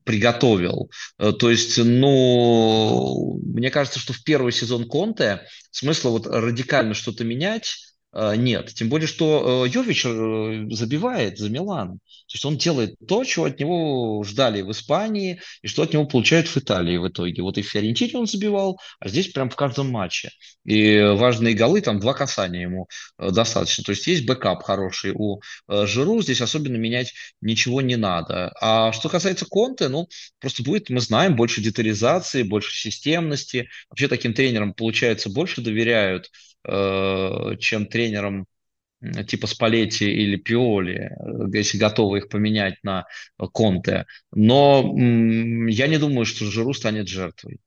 приготовил. 0.03 0.91
Э, 1.17 1.31
то 1.31 1.49
есть, 1.49 1.77
ну, 1.77 3.39
мне 3.43 3.71
кажется, 3.71 3.99
что 3.99 4.13
в 4.13 4.23
первый 4.23 4.51
сезон 4.51 4.87
Конте 4.87 5.41
смысла 5.71 6.09
вот 6.09 6.27
радикально 6.27 6.93
что-то 6.93 7.23
менять 7.23 7.75
э, 7.75 7.90
нет. 8.13 8.73
Тем 8.73 8.89
более, 8.89 9.07
что 9.07 9.65
Йович 9.65 10.03
забивает 10.75 11.37
за 11.37 11.49
Милан. 11.49 11.99
То 12.31 12.35
есть 12.35 12.45
он 12.45 12.57
делает 12.57 12.95
то, 13.05 13.25
чего 13.25 13.45
от 13.45 13.59
него 13.59 14.23
ждали 14.23 14.61
в 14.61 14.71
Испании 14.71 15.41
и 15.61 15.67
что 15.67 15.83
от 15.83 15.91
него 15.91 16.05
получают 16.05 16.47
в 16.47 16.55
Италии 16.55 16.95
в 16.95 17.09
итоге. 17.09 17.41
Вот 17.41 17.57
и 17.57 17.61
в 17.61 17.69
Фиорентине 17.69 18.19
он 18.19 18.25
забивал, 18.25 18.79
а 19.01 19.09
здесь 19.09 19.27
прям 19.27 19.49
в 19.49 19.57
каждом 19.57 19.89
матче. 19.89 20.29
И 20.63 20.97
важные 20.99 21.55
голы, 21.55 21.81
там 21.81 21.99
два 21.99 22.13
касания 22.13 22.61
ему 22.61 22.87
э, 23.17 23.31
достаточно. 23.31 23.83
То 23.83 23.91
есть 23.91 24.07
есть 24.07 24.25
backup 24.25 24.63
хороший 24.63 25.11
у 25.13 25.41
э, 25.67 25.85
Жиру, 25.85 26.21
здесь 26.21 26.39
особенно 26.39 26.77
менять 26.77 27.13
ничего 27.41 27.81
не 27.81 27.97
надо. 27.97 28.53
А 28.61 28.93
что 28.93 29.09
касается 29.09 29.45
Конте, 29.45 29.89
ну, 29.89 30.07
просто 30.39 30.63
будет, 30.63 30.89
мы 30.89 31.01
знаем, 31.01 31.35
больше 31.35 31.61
детализации, 31.61 32.43
больше 32.43 32.77
системности. 32.77 33.67
Вообще 33.89 34.07
таким 34.07 34.33
тренерам, 34.33 34.73
получается, 34.73 35.29
больше 35.29 35.59
доверяют, 35.59 36.27
э, 36.27 36.29
чем 36.63 37.85
тренерам 37.87 38.45
типа 39.27 39.47
Спалетти 39.47 40.05
или 40.05 40.35
Пиоли, 40.35 41.09
э, 41.09 41.57
если 41.57 41.77
готовы 41.77 42.19
их 42.19 42.29
поменять 42.29 42.75
на 42.83 43.05
Конте. 43.37 44.05
Но 44.31 44.93
я 45.67 45.87
не 45.87 45.97
думаю, 45.97 46.25
что 46.25 46.45
Жиру 46.45 46.73
станет 46.73 47.07
жертвой. 47.07 47.59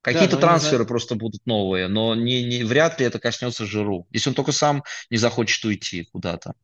Какие-то 0.00 0.34
да, 0.34 0.40
трансферы 0.48 0.84
просто 0.84 1.14
будут 1.14 1.46
новые, 1.46 1.86
но 1.86 2.16
не, 2.16 2.42
не, 2.42 2.64
вряд 2.64 2.98
ли 2.98 3.06
это 3.06 3.20
коснется 3.20 3.64
Жиру, 3.66 4.08
если 4.10 4.30
он 4.30 4.34
только 4.34 4.50
сам 4.50 4.82
не 5.10 5.16
захочет 5.16 5.64
уйти 5.64 6.08
куда-то. 6.12 6.54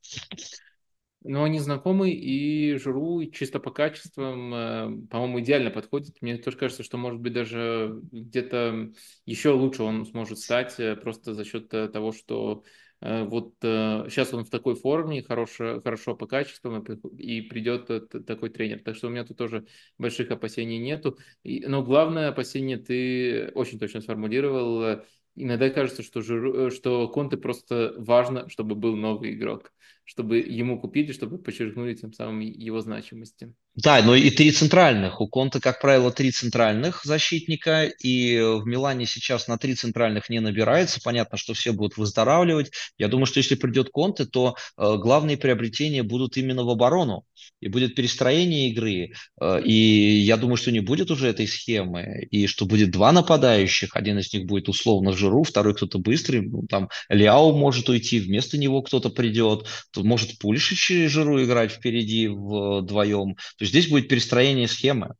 Но 1.25 1.45
они 1.45 1.59
знакомы, 1.59 2.11
и 2.11 2.77
Жиру 2.77 3.25
чисто 3.33 3.59
по 3.59 3.71
качествам, 3.71 4.55
э, 4.55 5.07
по-моему, 5.11 5.41
идеально 5.41 5.71
подходит. 5.71 6.17
Мне 6.21 6.37
тоже 6.37 6.57
кажется, 6.57 6.83
что, 6.83 6.97
может 6.97 7.21
быть, 7.21 7.33
даже 7.33 8.01
где-то 8.13 8.91
еще 9.27 9.51
лучше 9.51 9.83
он 9.83 10.07
сможет 10.07 10.39
стать, 10.39 10.79
э, 10.79 10.95
просто 10.97 11.35
за 11.35 11.45
счет 11.45 11.69
того, 11.69 12.13
что 12.13 12.63
Э, 13.01 13.25
вот 13.25 13.55
сейчас 13.61 14.33
э, 14.33 14.37
он 14.37 14.45
в 14.45 14.51
такой 14.51 14.75
форме, 14.75 15.23
хорошо, 15.23 15.81
хорошо 15.83 16.17
по 16.17 16.27
качествам, 16.27 16.83
и 16.83 17.43
придет 17.43 17.87
такой 18.27 18.51
тренер. 18.51 18.81
Так 18.83 18.97
что 18.97 19.09
у 19.09 19.11
меня 19.11 19.25
тут 19.25 19.37
тоже 19.37 19.67
больших 19.99 20.31
опасений 20.31 20.79
нету. 20.79 21.19
Но 21.45 21.83
главное 21.83 22.29
опасение 22.29 22.79
ты 22.79 23.51
очень 23.55 23.79
точно 23.79 24.01
сформулировал. 24.01 25.03
Иногда 25.37 25.71
кажется, 25.71 26.03
что, 26.03 26.21
Жиру, 26.21 26.71
что 26.71 27.09
Конте 27.09 27.37
просто 27.37 27.95
важно, 27.99 28.49
чтобы 28.49 28.75
был 28.75 28.97
новый 28.97 29.35
игрок, 29.35 29.73
чтобы 30.09 30.39
ему 30.39 30.81
купили, 30.81 31.13
чтобы 31.13 31.37
подчеркнули 31.37 31.93
тем 31.93 32.15
самым 32.15 32.41
его 32.41 32.81
значимости. 32.81 33.53
Да, 33.75 34.03
но 34.03 34.15
и 34.15 34.31
три 34.31 34.51
центральных. 34.51 35.21
У 35.21 35.29
Конта, 35.29 35.61
как 35.61 35.83
правило, 35.83 36.11
три 36.11 36.31
центральных 36.31 37.05
защитника, 37.05 37.85
и 37.85 38.41
в 38.41 38.67
Милане 38.67 39.05
сейчас 39.05 39.49
на 39.49 39.59
три 39.59 39.75
центральных 39.75 40.31
не 40.31 40.41
набирается. 40.41 41.01
Понятно, 41.05 41.37
что 41.37 41.53
все 41.53 41.73
будут 41.73 41.99
выздоравливать. 41.99 42.73
Я 42.97 43.09
думаю, 43.09 43.27
что 43.27 43.39
если 43.39 43.55
придет 43.55 43.91
Конте, 43.91 44.25
то 44.25 44.57
э, 44.79 44.97
главные 44.97 45.37
приобретения 45.37 46.03
будут 46.03 46.39
именно 46.39 46.65
в 46.65 46.71
оборону, 46.71 47.25
и 47.61 47.69
будет 47.69 47.95
перестроение 47.95 48.71
игры. 48.71 49.13
Э, 49.41 49.63
и 49.63 49.73
я 49.73 50.39
думаю, 50.39 50.57
что 50.57 50.73
не 50.73 50.81
будет 50.81 51.11
уже 51.11 51.29
этой 51.29 51.47
схемы, 51.47 52.27
и 52.31 52.47
что 52.47 52.65
будет 52.65 52.91
два 52.91 53.13
нападающих. 53.13 53.95
Один 53.95 54.19
из 54.19 54.33
них 54.33 54.47
будет 54.47 54.69
условно 54.71 55.13
Жиру, 55.13 55.43
второй 55.43 55.75
кто-то 55.75 55.99
быстрый. 55.99 56.41
Ну, 56.41 56.63
там 56.67 56.89
Ляо 57.11 57.53
может 57.53 57.91
уйти, 57.91 58.19
вместо 58.19 58.57
него 58.57 58.83
кто-то 58.83 59.11
придет. 59.11 59.67
Может 60.03 60.39
Пулишич 60.39 60.91
и 60.91 61.07
Жиру 61.09 61.43
играть 61.43 61.73
впереди 61.73 62.29
вдвоем. 62.29 63.35
То 63.35 63.63
есть 63.63 63.71
здесь 63.71 63.89
будет 63.89 64.09
перестроение 64.09 64.69
схемы. 64.69 65.15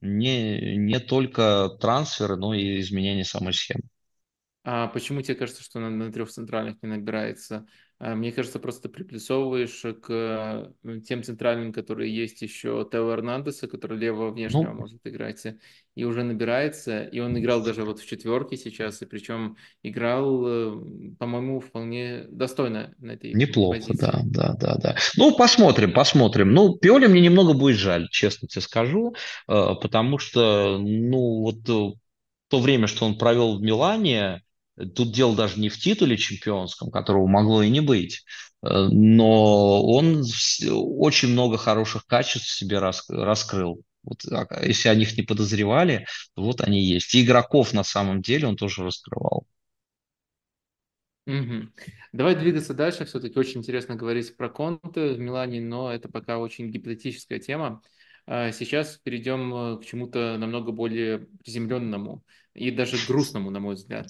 Не, 0.00 0.76
не 0.76 0.98
только 0.98 1.70
трансферы, 1.80 2.36
но 2.36 2.54
и 2.54 2.80
изменение 2.80 3.24
самой 3.24 3.54
схемы. 3.54 3.84
А 4.64 4.88
почему 4.88 5.22
тебе 5.22 5.34
кажется, 5.34 5.62
что 5.62 5.80
на, 5.80 5.90
на 5.90 6.12
трех 6.12 6.30
центральных 6.30 6.82
не 6.82 6.88
набирается? 6.88 7.66
А, 8.04 8.16
мне 8.16 8.32
кажется, 8.32 8.58
просто 8.58 8.88
приплюсовываешь 8.88 9.84
к 10.02 10.72
тем 11.06 11.22
центральным, 11.22 11.72
которые 11.72 12.12
есть 12.12 12.42
еще 12.42 12.84
Тео 12.90 13.12
Эрнандеса, 13.12 13.68
который 13.68 13.96
левого 13.96 14.32
внешнего 14.32 14.72
ну, 14.72 14.80
может 14.80 14.98
играть, 15.04 15.46
и 15.94 16.02
уже 16.02 16.24
набирается. 16.24 17.04
И 17.04 17.20
он 17.20 17.38
играл 17.38 17.62
даже 17.62 17.84
вот 17.84 18.00
в 18.00 18.06
четверке 18.06 18.56
сейчас, 18.56 19.02
и 19.02 19.06
причем 19.06 19.56
играл, 19.84 20.44
э, 20.44 21.14
по-моему, 21.16 21.60
вполне 21.60 22.24
достойно 22.28 22.92
на 22.98 23.12
этой 23.12 23.34
Неплохо, 23.34 23.78
позиции. 23.78 24.00
да, 24.00 24.20
да, 24.24 24.54
да, 24.54 24.74
да. 24.82 24.96
Ну, 25.16 25.36
посмотрим, 25.36 25.92
посмотрим. 25.92 26.52
Ну, 26.52 26.76
Пиоли 26.76 27.06
мне 27.06 27.20
немного 27.20 27.52
будет 27.52 27.76
жаль, 27.76 28.08
честно 28.10 28.48
тебе 28.48 28.62
скажу, 28.62 29.14
э, 29.46 29.74
потому 29.80 30.18
что, 30.18 30.76
ну, 30.80 31.42
вот 31.42 31.68
э, 31.68 31.96
то 32.48 32.58
время, 32.58 32.88
что 32.88 33.06
он 33.06 33.16
провел 33.16 33.58
в 33.58 33.62
Милане, 33.62 34.42
Тут 34.76 35.12
дело 35.12 35.36
даже 35.36 35.60
не 35.60 35.68
в 35.68 35.78
титуле 35.78 36.16
чемпионском, 36.16 36.90
которого 36.90 37.26
могло 37.26 37.62
и 37.62 37.68
не 37.68 37.80
быть, 37.80 38.24
э, 38.62 38.88
но 38.90 39.82
он 39.82 40.24
очень 40.70 41.28
много 41.28 41.58
хороших 41.58 42.06
качеств 42.06 42.48
в 42.48 42.56
себе 42.56 42.78
раскрыл. 42.78 43.82
Вот, 44.02 44.24
а, 44.30 44.64
если 44.64 44.88
о 44.88 44.94
них 44.94 45.16
не 45.16 45.22
подозревали, 45.22 46.06
то 46.34 46.42
вот 46.42 46.60
они 46.60 46.82
есть. 46.82 47.14
И 47.14 47.22
игроков 47.22 47.72
на 47.72 47.84
самом 47.84 48.22
деле 48.22 48.48
он 48.48 48.56
тоже 48.56 48.82
раскрывал. 48.82 49.46
Угу. 51.26 51.68
Давай 52.12 52.34
двигаться 52.34 52.74
дальше. 52.74 53.04
Все-таки 53.04 53.38
очень 53.38 53.60
интересно 53.60 53.94
говорить 53.94 54.36
про 54.36 54.48
Конте 54.48 55.12
в 55.12 55.20
Милане, 55.20 55.60
но 55.60 55.92
это 55.92 56.08
пока 56.08 56.38
очень 56.38 56.70
гипотетическая 56.70 57.38
тема. 57.38 57.80
А 58.34 58.50
сейчас 58.50 58.96
перейдем 58.96 59.54
э, 59.54 59.78
к 59.78 59.84
чему-то 59.84 60.38
намного 60.38 60.72
более 60.72 61.26
приземленному 61.44 62.24
и 62.54 62.70
даже 62.70 62.96
грустному, 63.06 63.50
на 63.50 63.60
мой 63.60 63.74
взгляд. 63.74 64.08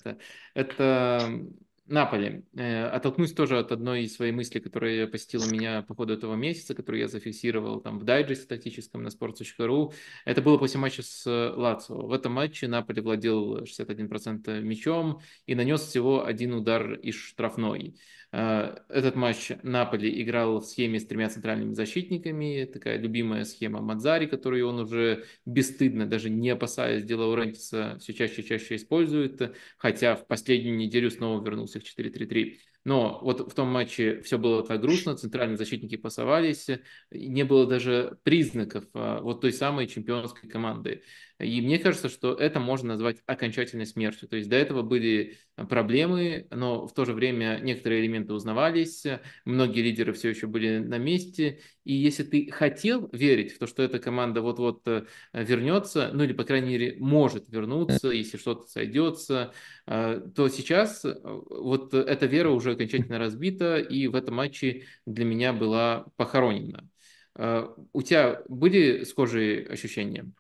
Это 0.54 1.42
Наполе. 1.86 2.44
Э, 2.54 2.84
оттолкнусь 2.84 3.32
тоже 3.32 3.58
от 3.58 3.72
одной 3.72 4.04
из 4.04 4.14
своей 4.14 4.30
мысли, 4.30 4.60
которая 4.60 5.08
посетила 5.08 5.44
меня 5.50 5.82
по 5.82 5.96
ходу 5.96 6.14
этого 6.14 6.36
месяца, 6.36 6.72
которую 6.72 7.00
я 7.00 7.08
зафиксировал 7.08 7.80
там 7.80 7.98
в 7.98 8.04
дайджесте 8.04 8.44
статическом 8.44 9.02
на 9.02 9.08
sports.ru. 9.08 9.92
Это 10.24 10.40
было 10.40 10.56
после 10.56 10.78
матча 10.78 11.02
с 11.02 11.28
Лацио. 11.28 12.06
В 12.06 12.12
этом 12.12 12.34
матче 12.34 12.68
Наполе 12.68 13.02
владел 13.02 13.64
61% 13.64 14.60
мячом 14.60 15.20
и 15.46 15.56
нанес 15.56 15.80
всего 15.80 16.24
один 16.24 16.54
удар 16.54 16.94
из 16.94 17.16
штрафной. 17.16 17.96
Э, 18.32 18.76
этот 18.88 19.14
матч 19.14 19.52
Наполи 19.62 20.22
играл 20.22 20.60
в 20.60 20.64
схеме 20.64 20.98
с 20.98 21.06
тремя 21.06 21.28
центральными 21.28 21.74
защитниками, 21.74 22.64
такая 22.64 22.96
любимая 22.98 23.44
схема 23.44 23.80
Мадзари, 23.82 24.26
которую 24.26 24.66
он 24.66 24.80
уже 24.80 25.26
бесстыдно, 25.44 26.06
даже 26.06 26.30
не 26.30 26.48
опасаясь 26.48 27.04
дела 27.04 27.26
Урентиса, 27.26 27.98
все 28.00 28.14
чаще 28.14 28.40
и 28.40 28.44
чаще 28.46 28.76
использует, 28.76 29.54
хотя 29.76 30.16
в 30.16 30.26
последнюю 30.26 30.76
неделю 30.76 31.10
снова 31.10 31.44
вернулся 31.44 31.78
к 31.78 31.84
4-3-3. 31.84 32.58
Но 32.84 33.20
вот 33.22 33.52
в 33.52 33.54
том 33.54 33.68
матче 33.68 34.20
все 34.22 34.38
было 34.38 34.64
так 34.64 34.80
грустно, 34.80 35.16
центральные 35.16 35.56
защитники 35.56 35.96
пасовались, 35.96 36.68
не 37.10 37.44
было 37.44 37.66
даже 37.66 38.18
признаков 38.24 38.84
а, 38.94 39.20
вот 39.20 39.40
той 39.40 39.52
самой 39.52 39.86
чемпионской 39.86 40.48
команды. 40.48 41.02
И 41.38 41.60
мне 41.60 41.78
кажется, 41.78 42.08
что 42.08 42.34
это 42.34 42.60
можно 42.60 42.88
назвать 42.88 43.18
окончательной 43.26 43.86
смертью. 43.86 44.28
То 44.28 44.36
есть 44.36 44.48
до 44.48 44.56
этого 44.56 44.82
были 44.82 45.38
проблемы, 45.56 46.46
но 46.50 46.86
в 46.86 46.94
то 46.94 47.04
же 47.04 47.12
время 47.12 47.58
некоторые 47.62 48.02
элементы 48.02 48.32
узнавались, 48.32 49.04
многие 49.44 49.80
лидеры 49.82 50.12
все 50.12 50.30
еще 50.30 50.46
были 50.46 50.78
на 50.78 50.98
месте. 50.98 51.60
И 51.84 51.94
если 51.94 52.22
ты 52.22 52.50
хотел 52.50 53.08
верить 53.12 53.52
в 53.52 53.58
то, 53.58 53.66
что 53.66 53.82
эта 53.82 53.98
команда 53.98 54.40
вот-вот 54.40 54.86
э, 54.86 55.04
вернется, 55.32 56.10
ну 56.12 56.22
или, 56.22 56.32
по 56.32 56.44
крайней 56.44 56.68
мере, 56.68 56.96
может 57.00 57.48
вернуться, 57.48 58.08
если 58.10 58.36
что-то 58.36 58.66
сойдется, 58.68 59.52
э, 59.86 60.22
то 60.34 60.48
сейчас 60.48 61.04
э, 61.04 61.14
вот 61.24 61.92
эта 61.92 62.26
вера 62.26 62.50
уже 62.50 62.71
окончательно 62.72 63.18
разбита, 63.18 63.78
и 63.78 64.06
в 64.06 64.14
этом 64.14 64.36
матче 64.36 64.84
для 65.06 65.24
меня 65.24 65.52
была 65.52 66.06
похоронена. 66.16 66.88
У 67.92 68.02
тебя 68.02 68.42
были 68.48 69.04
схожие 69.04 69.66
ощущения? 69.66 70.30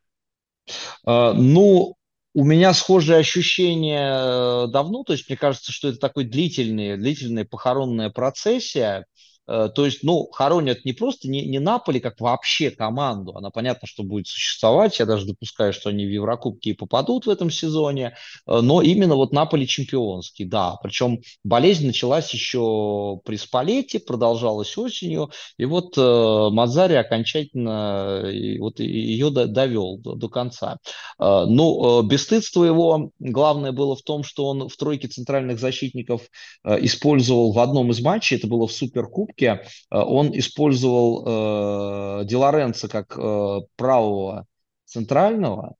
А, 1.04 1.32
ну, 1.32 1.94
у 2.34 2.44
меня 2.44 2.74
схожие 2.74 3.18
ощущения 3.18 4.66
давно, 4.68 5.02
то 5.04 5.14
есть 5.14 5.28
мне 5.28 5.38
кажется, 5.38 5.72
что 5.72 5.88
это 5.88 5.98
такой 5.98 6.24
длительный, 6.24 6.96
длительная 6.96 7.44
похоронная 7.44 8.10
процессия, 8.10 9.06
Э, 9.06 9.11
то 9.46 9.84
есть, 9.84 10.02
ну, 10.02 10.28
хоронят 10.32 10.84
не 10.84 10.92
просто 10.92 11.28
не, 11.28 11.44
не 11.46 11.58
Наполи 11.58 12.00
как 12.00 12.20
вообще 12.20 12.70
команду, 12.70 13.36
она 13.36 13.50
понятно, 13.50 13.88
что 13.88 14.02
будет 14.02 14.26
существовать, 14.26 14.98
я 14.98 15.06
даже 15.06 15.26
допускаю, 15.26 15.72
что 15.72 15.90
они 15.90 16.06
в 16.06 16.10
Еврокубке 16.10 16.70
и 16.70 16.74
попадут 16.74 17.26
в 17.26 17.30
этом 17.30 17.50
сезоне, 17.50 18.14
э, 18.46 18.60
но 18.60 18.82
именно 18.82 19.16
вот 19.16 19.32
Наполи 19.32 19.66
чемпионский, 19.66 20.44
да, 20.44 20.76
причем 20.82 21.20
болезнь 21.44 21.86
началась 21.86 22.32
еще 22.32 23.20
при 23.24 23.36
Спалете, 23.36 24.00
продолжалась 24.00 24.76
осенью, 24.76 25.30
и 25.58 25.64
вот 25.64 25.96
э, 25.96 26.48
Мазари 26.50 26.94
окончательно 26.94 28.30
и, 28.30 28.58
вот 28.58 28.80
ее 28.80 29.30
довел 29.30 29.98
до, 29.98 30.14
до 30.14 30.28
конца. 30.28 30.78
Э, 31.18 31.44
ну, 31.46 32.00
э, 32.00 32.06
бесстыдство 32.06 32.64
его, 32.64 33.10
главное 33.18 33.72
было 33.72 33.96
в 33.96 34.02
том, 34.02 34.22
что 34.22 34.46
он 34.46 34.68
в 34.68 34.76
тройке 34.76 35.08
центральных 35.08 35.58
защитников 35.58 36.22
э, 36.64 36.84
использовал 36.84 37.52
в 37.52 37.58
одном 37.58 37.90
из 37.90 38.00
матчей, 38.00 38.36
это 38.36 38.46
было 38.46 38.66
в 38.66 38.72
Суперкубке, 38.72 39.31
ошибки. 39.32 39.44
Э, 39.90 39.98
он 39.98 40.30
использовал 40.36 42.20
э, 42.20 42.24
Дилоренца 42.24 42.88
как 42.88 43.16
э, 43.18 43.60
правого 43.76 44.46
центрального, 44.84 45.74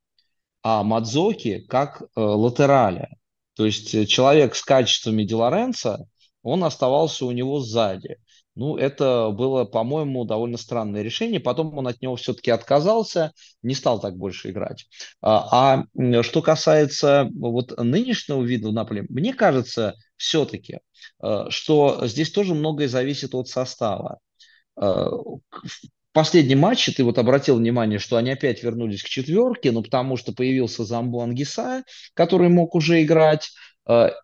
а 0.62 0.82
Мадзоки 0.82 1.64
как 1.68 2.02
э, 2.02 2.20
латераля. 2.20 3.08
То 3.54 3.66
есть 3.66 3.94
э, 3.94 4.06
человек 4.06 4.54
с 4.54 4.62
качествами 4.62 5.24
Дилоренца, 5.24 6.06
он 6.42 6.64
оставался 6.64 7.24
у 7.26 7.30
него 7.30 7.60
сзади. 7.60 8.16
Ну, 8.54 8.76
это 8.76 9.30
было, 9.30 9.64
по-моему, 9.64 10.26
довольно 10.26 10.58
странное 10.58 11.00
решение. 11.02 11.40
Потом 11.40 11.76
он 11.78 11.88
от 11.88 12.02
него 12.02 12.16
все-таки 12.16 12.50
отказался, 12.50 13.32
не 13.62 13.74
стал 13.74 13.98
так 13.98 14.18
больше 14.18 14.50
играть. 14.50 14.88
А, 15.22 15.86
а 15.96 16.22
что 16.22 16.42
касается 16.42 17.30
вот 17.34 17.78
нынешнего 17.78 18.42
вида 18.42 18.70
Наполе, 18.70 19.06
мне 19.08 19.32
кажется, 19.32 19.94
все-таки, 20.23 20.78
э, 21.23 21.47
что 21.49 22.07
здесь 22.07 22.31
тоже 22.31 22.55
многое 22.55 22.89
зависит 22.89 23.35
от 23.35 23.49
состава. 23.49 24.20
Э, 24.81 24.82
в 24.82 26.12
последнем 26.12 26.61
матче 26.61 26.93
ты 26.93 27.03
вот 27.03 27.19
обратил 27.19 27.57
внимание, 27.57 27.99
что 27.99 28.16
они 28.16 28.31
опять 28.31 28.62
вернулись 28.62 29.03
к 29.03 29.09
четверке, 29.09 29.73
ну, 29.73 29.82
потому 29.82 30.16
что 30.16 30.32
появился 30.32 30.85
Замбу 30.85 31.20
Ангиса, 31.20 31.82
который 32.15 32.49
мог 32.49 32.74
уже 32.74 33.03
играть, 33.03 33.51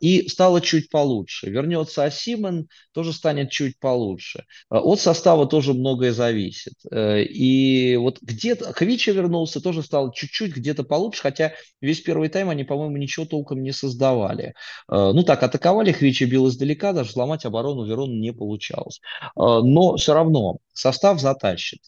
и 0.00 0.28
стало 0.28 0.60
чуть 0.60 0.88
получше. 0.90 1.50
Вернется 1.50 2.04
Асимен, 2.04 2.68
тоже 2.92 3.12
станет 3.12 3.50
чуть 3.50 3.78
получше. 3.78 4.44
Э, 4.70 4.76
от 4.76 5.00
состава 5.00 5.46
тоже 5.46 5.74
многое 5.74 6.12
зависит. 6.12 6.74
Э, 6.90 7.22
и 7.22 7.96
вот 7.96 8.18
где-то 8.22 8.72
Хвича 8.72 9.12
вернулся, 9.12 9.60
тоже 9.60 9.82
стал 9.82 10.12
чуть-чуть 10.12 10.54
где-то 10.54 10.84
получше, 10.84 11.22
хотя 11.22 11.52
весь 11.80 12.00
первый 12.00 12.28
тайм 12.28 12.50
они, 12.50 12.64
по-моему, 12.64 12.96
ничего 12.96 13.26
толком 13.26 13.62
не 13.62 13.72
создавали. 13.72 14.54
Ну 14.88 15.22
так, 15.22 15.42
атаковали, 15.42 15.92
Хвича 15.92 16.26
бил 16.26 16.48
издалека, 16.48 16.92
даже 16.92 17.10
сломать 17.10 17.44
оборону 17.44 17.84
Верону 17.84 18.14
не 18.14 18.32
получалось. 18.32 19.00
Но 19.36 19.96
все 19.96 20.14
равно 20.14 20.58
состав 20.72 21.20
затащит. 21.20 21.80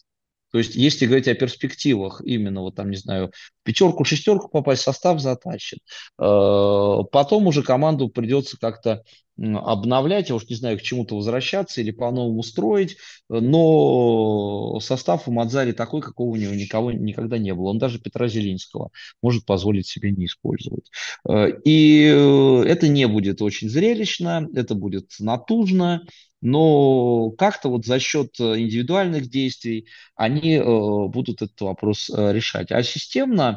То 0.51 0.57
есть, 0.57 0.75
если 0.75 1.05
говорить 1.05 1.29
о 1.29 1.33
перспективах, 1.33 2.21
именно 2.25 2.61
вот 2.61 2.75
там, 2.75 2.89
не 2.89 2.97
знаю, 2.97 3.31
пятерку, 3.63 4.03
шестерку 4.03 4.47
попасть, 4.49 4.83
состав 4.83 5.19
затащит. 5.19 5.79
Э, 6.19 6.99
потом 7.11 7.47
уже 7.47 7.63
команду 7.63 8.09
придется 8.09 8.57
как-то 8.59 9.03
обновлять, 9.37 10.29
я 10.29 10.35
уж 10.35 10.47
не 10.49 10.55
знаю, 10.55 10.77
к 10.77 10.81
чему-то 10.81 11.15
возвращаться 11.15 11.81
или 11.81 11.91
по-новому 11.91 12.43
строить, 12.43 12.97
но 13.29 14.79
состав 14.81 15.27
у 15.27 15.31
Мадзари 15.31 15.71
такой, 15.71 16.01
какого 16.01 16.29
у 16.29 16.35
него 16.35 16.53
никого 16.53 16.91
никогда 16.91 17.37
не 17.37 17.53
было. 17.53 17.69
Он 17.69 17.79
даже 17.79 17.99
Петра 17.99 18.27
Зелинского 18.27 18.91
может 19.21 19.45
позволить 19.45 19.87
себе 19.87 20.11
не 20.11 20.25
использовать. 20.25 20.91
Э, 21.27 21.47
и 21.63 22.05
э, 22.05 22.63
это 22.67 22.87
не 22.87 23.07
будет 23.07 23.41
очень 23.41 23.69
зрелищно, 23.69 24.47
это 24.53 24.75
будет 24.75 25.11
натужно, 25.19 26.05
но 26.41 27.31
как-то 27.31 27.69
вот 27.69 27.85
за 27.85 27.99
счет 27.99 28.39
индивидуальных 28.39 29.29
действий 29.29 29.87
они 30.15 30.59
будут 30.59 31.43
этот 31.43 31.61
вопрос 31.61 32.09
решать. 32.09 32.71
А 32.71 32.81
системно 32.81 33.50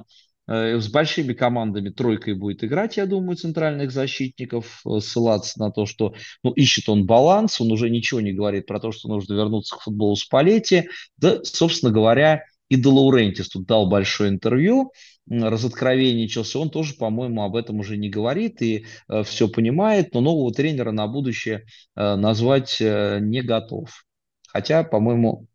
э, 0.47 0.79
с 0.79 0.89
большими 0.89 1.33
командами 1.33 1.91
тройкой 1.91 2.35
будет 2.35 2.65
играть, 2.65 2.97
я 2.97 3.07
думаю, 3.07 3.37
центральных 3.37 3.93
защитников, 3.93 4.83
э, 4.87 5.01
ссылаться 5.01 5.59
на 5.61 5.71
то, 5.71 5.87
что 5.87 6.15
ну, 6.43 6.53
ищет 6.53 6.89
он 6.89 7.07
баланс, 7.07 7.61
он 7.61 7.71
уже 7.73 7.91
ничего 7.91 8.21
не 8.21 8.33
говорит 8.33 8.67
про 8.67 8.81
то, 8.81 8.93
что 8.93 9.09
нужно 9.09 9.35
вернуться 9.35 9.77
к 9.77 9.83
футболу 9.83 10.17
с 10.17 10.25
Палетти. 10.25 10.89
Да, 11.19 11.39
собственно 11.45 11.93
говоря, 11.93 12.43
и 12.69 12.77
Де 12.77 12.89
Лаурентис 12.89 13.49
тут 13.49 13.67
дал 13.67 13.89
большое 13.89 14.31
интервью, 14.31 14.91
разоткровенничался, 15.29 16.59
он 16.59 16.71
тоже, 16.71 16.95
по-моему, 16.95 17.43
об 17.43 17.57
этом 17.57 17.79
уже 17.79 17.97
не 17.97 18.11
говорит 18.11 18.61
и 18.63 18.87
э, 19.09 19.23
все 19.23 19.49
понимает, 19.49 20.13
но 20.13 20.21
нового 20.21 20.53
тренера 20.53 20.91
на 20.91 21.07
будущее 21.07 21.65
э, 21.97 22.17
назвать 22.17 22.79
э, 22.81 23.19
не 23.21 23.43
готов. 23.43 24.05
Хотя, 24.49 24.85
по-моему, 24.85 25.47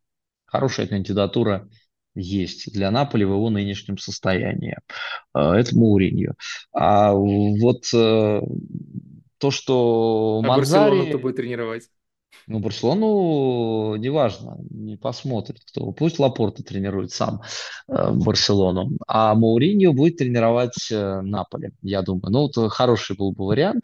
хорошая 0.46 0.88
кандидатура 0.88 1.70
есть 2.16 2.72
для 2.74 2.92
Наполи 2.92 3.26
в 3.26 3.34
его 3.34 3.50
нынешнем 3.50 3.98
состоянии. 3.98 4.78
Э, 5.36 5.54
это 5.54 5.78
Мауриньо. 5.78 6.34
А 6.74 7.14
вот 7.14 7.86
э, 7.94 8.42
то, 9.38 9.52
что 9.52 10.42
а 10.44 10.48
Мазари... 10.48 10.90
Барселону 10.92 11.10
кто 11.10 11.20
будет 11.20 11.36
тренировать? 11.38 11.90
Ну, 12.48 12.60
Барселону 12.60 13.96
неважно, 13.98 14.58
не 14.72 14.98
посмотрит 14.98 15.60
кто. 15.66 15.92
Пусть 15.92 16.20
Лапорта 16.20 16.64
тренирует 16.64 17.12
сам 17.12 17.42
э, 17.88 18.12
Барселону, 18.12 18.92
а 19.08 19.36
Мауриньо 19.36 19.94
будет 19.94 20.18
тренировать 20.18 20.92
э, 20.92 21.22
Наполе, 21.22 21.74
я 21.82 22.02
думаю. 22.02 22.32
Ну, 22.32 22.48
это 22.48 22.70
хороший 22.70 23.16
был 23.16 23.34
бы 23.34 23.46
вариант. 23.46 23.84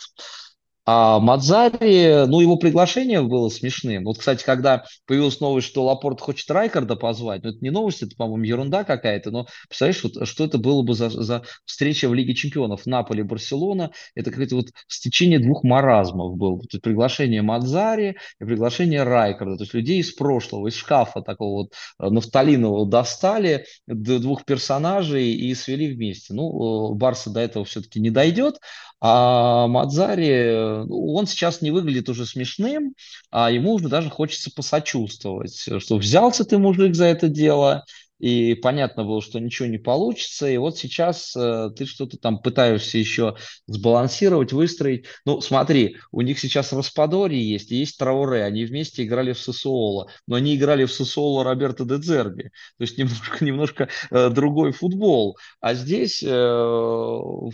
А 0.88 1.20
Мадзари, 1.20 2.28
ну, 2.28 2.42
его 2.42 2.58
приглашение 2.58 3.24
было 3.24 3.50
смешным. 3.50 4.04
Вот, 4.04 4.20
кстати, 4.20 4.44
когда 4.44 4.86
появилась 5.08 5.40
новость, 5.40 5.66
что 5.66 5.84
Лапорт 5.84 6.22
хочет 6.22 6.50
Райкарда 6.52 6.96
позвать, 6.96 7.44
ну, 7.44 7.50
это 7.50 7.58
не 7.62 7.72
новость, 7.72 8.04
это, 8.04 8.16
по-моему, 8.16 8.44
ерунда 8.44 8.84
какая-то, 8.84 9.32
но 9.32 9.48
представляешь, 9.68 10.04
вот, 10.04 10.28
что 10.28 10.46
это 10.46 10.60
было 10.60 10.84
бы 10.84 10.94
за, 10.94 11.10
за 11.10 11.42
встреча 11.66 12.08
в 12.08 12.14
Лиге 12.14 12.36
Чемпионов 12.36 12.86
Наполе-Барселона, 12.86 13.92
это 14.14 14.30
какое-то 14.30 14.58
вот 14.58 14.68
стечение 14.88 15.40
двух 15.40 15.64
маразмов 15.64 16.38
было. 16.38 16.60
То 16.60 16.68
есть 16.74 16.84
приглашение 16.84 17.42
Мадзари 17.42 18.18
и 18.40 18.46
приглашение 18.46 19.02
Райкарда, 19.02 19.58
то 19.58 19.64
есть 19.64 19.74
людей 19.74 20.02
из 20.02 20.12
прошлого, 20.12 20.68
из 20.68 20.76
шкафа 20.76 21.22
такого 21.22 21.64
вот 21.64 21.74
э, 22.00 22.10
нафталинового 22.10 22.86
достали, 22.86 23.66
двух 23.88 24.46
персонажей 24.46 25.32
и 25.32 25.56
свели 25.56 25.92
вместе. 25.92 26.36
Ну, 26.36 26.92
э, 26.92 26.96
Барса 26.96 27.32
до 27.32 27.40
этого 27.40 27.66
все-таки 27.66 28.00
не 28.00 28.12
дойдет, 28.12 28.60
а 29.02 29.68
Мадзари, 29.68 30.86
ну, 30.86 31.14
он 31.14 31.28
сейчас 31.28 31.62
не 31.62 31.72
выглядит 31.72 32.10
уже 32.10 32.26
смешным, 32.26 32.96
а 33.30 33.52
ему 33.52 33.74
уже 33.74 33.90
даже 33.90 34.10
хочется 34.10 34.52
посочувствовать, 34.52 35.68
что 35.80 35.98
взялся 35.98 36.46
ты, 36.46 36.58
мужик, 36.58 36.96
за 36.96 37.06
это 37.06 37.28
дело, 37.28 37.86
и 38.20 38.56
понятно 38.56 39.04
было, 39.04 39.22
что 39.22 39.40
ничего 39.40 39.68
не 39.68 39.78
получится, 39.78 40.48
и 40.48 40.58
вот 40.58 40.78
сейчас 40.78 41.36
э, 41.36 41.70
ты 41.76 41.86
что-то 41.86 42.18
там 42.18 42.40
пытаешься 42.40 42.98
еще 42.98 43.36
сбалансировать, 43.68 44.54
выстроить. 44.54 45.06
Ну, 45.26 45.42
смотри, 45.42 45.98
у 46.12 46.22
них 46.22 46.40
сейчас 46.40 46.72
Распадори 46.74 47.38
есть, 47.38 47.72
и 47.72 47.76
есть 47.76 47.98
Трауре, 47.98 48.44
они 48.44 48.66
вместе 48.66 49.04
играли 49.04 49.34
в 49.34 49.40
Сосуоло, 49.40 50.10
но 50.28 50.36
они 50.36 50.56
играли 50.56 50.86
в 50.86 50.92
Сосуоло 50.92 51.44
Роберто 51.44 51.86
де 51.86 51.98
Дзерби, 51.98 52.52
то 52.78 52.82
есть 52.82 52.98
немножко, 52.98 53.38
немножко 53.46 53.90
э, 54.12 54.30
другой 54.30 54.72
футбол, 54.72 55.38
а 55.60 55.74
здесь 55.74 56.24
э, 56.24 56.30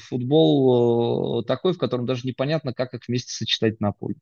футбол 0.10 1.42
э, 1.42 1.46
такой, 1.46 1.74
в 1.74 1.78
котором 1.78 2.06
даже 2.06 2.28
непонятно, 2.28 2.74
как 2.74 2.94
их 2.94 3.02
вместе 3.08 3.34
сочетать 3.34 3.80
на 3.80 3.92
поле. 3.92 4.16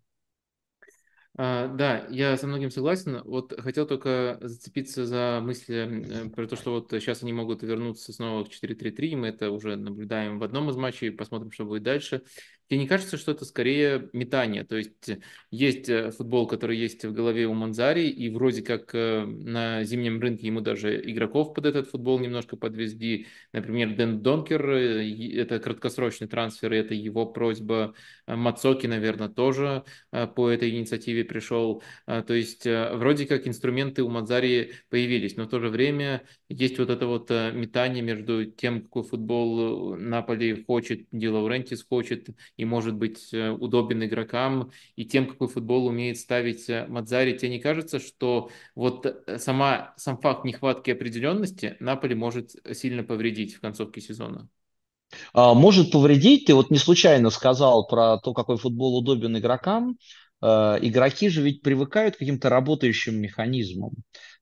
А, 1.42 1.70
да, 1.70 2.06
я 2.10 2.36
со 2.36 2.48
многим 2.48 2.70
согласен. 2.70 3.22
Вот 3.24 3.58
хотел 3.62 3.88
только 3.88 4.38
зацепиться 4.42 5.06
за 5.06 5.40
мысли 5.42 6.26
э, 6.26 6.30
про 6.32 6.46
то, 6.48 6.58
что 6.58 6.72
вот 6.72 6.92
сейчас 6.92 7.24
они 7.24 7.32
могут 7.32 7.64
вернуться 7.64 8.12
снова 8.12 8.44
к 8.44 8.50
4-3-3. 8.50 9.16
Мы 9.16 9.28
это 9.28 9.50
уже 9.50 9.78
наблюдаем 9.78 10.38
в 10.38 10.44
одном 10.44 10.70
из 10.70 10.76
матчей, 10.76 11.12
посмотрим, 11.12 11.50
что 11.52 11.64
будет 11.64 11.84
дальше. 11.84 12.24
Тебе 12.70 12.82
не 12.82 12.88
кажется, 12.88 13.18
что 13.18 13.32
это 13.32 13.46
скорее 13.46 14.10
метание? 14.14 14.64
То 14.64 14.78
есть 14.78 15.10
есть 15.50 15.90
э, 15.90 16.12
футбол, 16.12 16.46
который 16.46 16.78
есть 16.78 17.04
в 17.04 17.12
голове 17.12 17.48
у 17.48 17.56
Манзари, 17.56 18.08
и 18.08 18.30
вроде 18.30 18.62
как 18.62 18.94
э, 18.94 19.26
на 19.26 19.84
зимнем 19.84 20.22
рынке 20.22 20.46
ему 20.46 20.62
даже 20.62 21.02
игроков 21.10 21.56
под 21.56 21.66
этот 21.66 21.90
футбол 21.90 22.20
немножко 22.20 22.58
подвезли. 22.58 23.26
Например, 23.54 23.96
Дэн 23.96 24.22
Донкер, 24.22 24.70
э, 24.70 25.40
это 25.42 25.58
краткосрочный 25.58 26.28
трансфер, 26.28 26.72
это 26.72 26.94
его 26.94 27.26
просьба. 27.26 27.96
Мацоки, 28.28 28.86
наверное, 28.86 29.30
тоже 29.30 29.84
по 30.12 30.50
этой 30.50 30.70
инициативе 30.70 31.26
пришел. 31.26 31.82
То 32.06 32.34
есть 32.34 32.66
вроде 32.66 33.26
как 33.26 33.48
инструменты 33.48 34.04
у 34.04 34.10
Манзари 34.10 34.74
появились, 34.90 35.36
но 35.36 35.46
в 35.46 35.50
то 35.50 35.60
же 35.60 35.70
время 35.70 36.22
есть 36.50 36.78
вот 36.78 36.92
это 36.92 37.08
вот 37.08 37.32
метание 37.32 38.04
между 38.04 38.46
тем, 38.46 38.84
какой 38.84 39.04
футбол 39.04 39.96
Наполи 39.98 40.64
хочет, 40.64 41.08
Ди 41.12 41.28
Лаурентис 41.28 41.84
хочет, 41.84 42.30
и 42.60 42.66
может 42.66 42.96
быть 42.96 43.34
э, 43.34 43.52
удобен 43.52 44.04
игрокам, 44.04 44.72
и 44.98 45.06
тем, 45.06 45.28
какой 45.28 45.48
футбол 45.48 45.88
умеет 45.88 46.18
ставить 46.18 46.70
э, 46.70 46.86
Мадзари, 46.90 47.38
тебе 47.38 47.52
не 47.52 47.60
кажется, 47.60 48.02
что 48.02 48.50
вот 48.76 49.06
э, 49.06 49.40
сама, 49.40 49.94
сам 49.96 50.18
факт 50.18 50.44
нехватки 50.44 50.92
определенности 50.92 51.78
Наполи 51.80 52.16
может 52.16 52.52
сильно 52.74 53.04
повредить 53.04 53.56
в 53.56 53.62
концовке 53.62 54.02
сезона? 54.02 54.50
А, 55.32 55.54
может 55.54 55.92
повредить. 55.92 56.48
Ты 56.48 56.54
вот 56.54 56.70
не 56.70 56.78
случайно 56.78 57.30
сказал 57.30 57.88
про 57.88 58.18
то, 58.18 58.34
какой 58.34 58.58
футбол 58.58 58.98
удобен 58.98 59.38
игрокам. 59.38 59.98
Игроки 60.42 61.28
же 61.28 61.42
ведь 61.42 61.62
привыкают 61.62 62.16
к 62.16 62.20
каким-то 62.20 62.50
работающим 62.50 63.20
механизмам. 63.22 63.92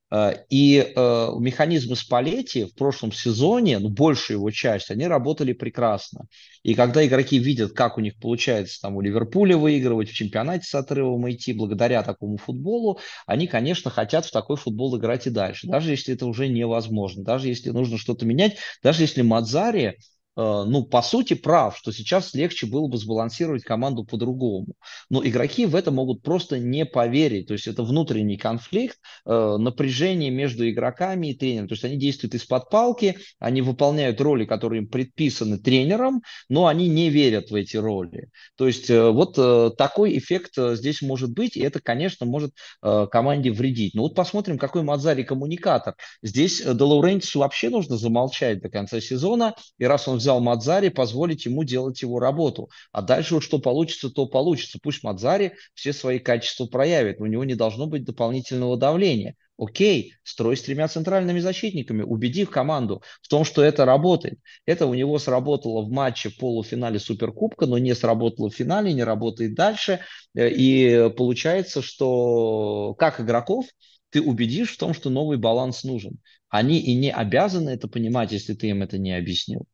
Э, 0.10 0.34
и 0.50 0.94
э, 0.96 1.30
механизмы 1.40 1.96
Спалетти 1.96 2.66
в 2.66 2.74
прошлом 2.76 3.12
сезоне, 3.12 3.80
ну, 3.80 3.90
большую 3.90 4.38
его 4.38 4.52
часть, 4.52 4.90
они 4.92 5.06
работали 5.08 5.54
прекрасно. 5.54 6.26
И 6.64 6.74
когда 6.76 7.06
игроки 7.06 7.38
видят, 7.40 7.74
как 7.74 7.98
у 7.98 8.02
них 8.02 8.18
получается 8.18 8.80
там 8.82 8.96
у 8.96 9.02
Ливерпуля 9.02 9.58
выигрывать, 9.58 10.10
в 10.10 10.14
чемпионате 10.14 10.66
с 10.66 10.76
отрывом 10.76 11.30
идти, 11.30 11.54
благодаря 11.54 12.04
такому 12.04 12.38
футболу, 12.38 13.00
они, 13.26 13.48
конечно, 13.48 13.92
хотят 13.92 14.26
в 14.26 14.32
такой 14.32 14.58
футбол 14.58 14.98
играть 14.98 15.28
и 15.28 15.30
дальше. 15.30 15.68
Даже 15.68 15.92
если 15.92 16.14
это 16.14 16.26
уже 16.26 16.48
невозможно, 16.48 17.24
даже 17.24 17.48
если 17.48 17.70
нужно 17.70 17.98
что-то 17.98 18.26
менять, 18.26 18.58
даже 18.84 19.04
если 19.04 19.22
Мадзари 19.22 19.98
ну, 20.38 20.84
по 20.84 21.02
сути, 21.02 21.34
прав, 21.34 21.76
что 21.78 21.92
сейчас 21.92 22.36
легче 22.36 22.68
было 22.68 22.88
бы 22.88 22.98
сбалансировать 22.98 23.64
команду 23.64 24.04
по-другому. 24.04 24.76
Но 25.10 25.26
игроки 25.26 25.66
в 25.66 25.76
это 25.76 25.90
могут 25.90 26.22
просто 26.22 26.60
не 26.60 26.86
поверить. 26.86 27.48
То 27.48 27.54
есть 27.54 27.68
это 27.68 27.82
внутренний 27.82 28.38
конфликт, 28.38 28.98
э, 29.26 29.58
напряжение 29.58 30.30
между 30.30 30.70
игроками 30.70 31.28
и 31.28 31.34
тренером. 31.34 31.68
То 31.68 31.74
есть 31.74 31.84
они 31.84 31.98
действуют 31.98 32.36
из-под 32.36 32.70
палки, 32.70 33.18
они 33.40 33.64
выполняют 33.64 34.22
роли, 34.22 34.46
которые 34.46 34.84
им 34.84 34.88
предписаны 34.88 35.58
тренером, 35.58 36.22
но 36.50 36.68
они 36.68 36.88
не 36.88 37.10
верят 37.10 37.50
в 37.50 37.56
эти 37.56 37.78
роли. 37.78 38.30
То 38.58 38.68
есть 38.68 38.92
э, 38.92 39.10
вот 39.10 39.36
такой 39.78 40.18
эффект 40.18 40.54
здесь 40.56 41.02
может 41.02 41.32
быть, 41.32 41.58
и 41.58 41.62
это, 41.62 41.80
конечно, 41.80 42.26
может 42.26 42.54
команде 42.82 43.52
вредить. 43.52 43.96
Но 43.96 44.04
вот 44.04 44.16
посмотрим, 44.16 44.58
какой 44.58 44.84
Мазари 44.84 45.24
коммуникатор. 45.24 45.96
Здесь 46.22 46.62
Де 46.62 46.84
Лаурентису 46.84 47.40
вообще 47.40 47.70
нужно 47.70 47.98
замолчать 47.98 48.62
до 48.62 48.70
конца 48.70 49.00
сезона, 49.02 49.56
и 49.78 49.86
раз 49.86 50.08
он 50.08 50.18
взял 50.18 50.27
взял 50.28 50.42
Мадзари, 50.42 50.90
позволить 50.90 51.46
ему 51.46 51.64
делать 51.64 52.02
его 52.02 52.20
работу. 52.20 52.70
А 52.92 53.02
дальше 53.02 53.36
вот 53.36 53.44
что 53.44 53.60
получится, 53.60 54.10
то 54.10 54.26
получится. 54.26 54.78
Пусть 54.84 55.02
Мадзари 55.02 55.54
все 55.74 55.94
свои 55.94 56.20
качества 56.20 56.66
проявит, 56.66 57.22
у 57.22 57.26
него 57.28 57.46
не 57.46 57.56
должно 57.56 57.88
быть 57.88 58.04
дополнительного 58.04 58.76
давления. 58.76 59.36
Окей, 59.58 60.16
строй 60.24 60.58
с 60.58 60.62
тремя 60.62 60.90
центральными 60.90 61.40
защитниками, 61.40 62.04
убеди 62.04 62.46
команду 62.46 63.02
в 63.22 63.30
том, 63.30 63.46
что 63.46 63.64
это 63.64 63.86
работает. 63.86 64.38
Это 64.66 64.86
у 64.86 64.94
него 64.94 65.18
сработало 65.18 65.82
в 65.82 65.90
матче 65.90 66.30
в 66.30 66.38
полуфинале 66.38 67.00
Суперкубка, 67.00 67.66
но 67.66 67.78
не 67.78 67.96
сработало 67.96 68.50
в 68.50 68.54
финале, 68.54 68.92
не 68.92 69.04
работает 69.04 69.56
дальше. 69.56 70.02
Э, 70.36 70.50
и 70.50 71.10
получается, 71.16 71.82
что 71.82 72.96
как 73.00 73.22
игроков 73.22 73.66
ты 74.10 74.22
убедишь 74.22 74.74
в 74.74 74.78
том, 74.78 74.94
что 74.94 75.10
новый 75.10 75.38
баланс 75.38 75.86
нужен. 75.86 76.20
Они 76.50 76.80
и 76.80 76.94
не 76.96 77.12
обязаны 77.12 77.70
это 77.70 77.88
понимать, 77.88 78.34
если 78.34 78.54
ты 78.54 78.68
им 78.68 78.84
это 78.84 78.98
не 78.98 79.14
объяснил. 79.14 79.66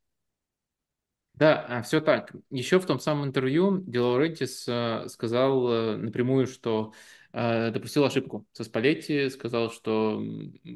Да, 1.33 1.65
а, 1.67 1.81
все 1.81 1.99
так. 1.99 2.31
Еще 2.51 2.79
в 2.79 2.85
том 2.85 2.99
самом 2.99 3.25
интервью 3.25 3.79
Делаурентис 3.87 4.65
э, 4.67 5.07
сказал 5.09 5.67
э, 5.71 5.97
напрямую, 5.97 6.45
что 6.45 6.93
э, 7.33 7.71
допустил 7.71 8.05
ошибку 8.05 8.47
со 8.53 8.63
Спалетти, 8.63 9.29
сказал, 9.29 9.71
что 9.71 10.23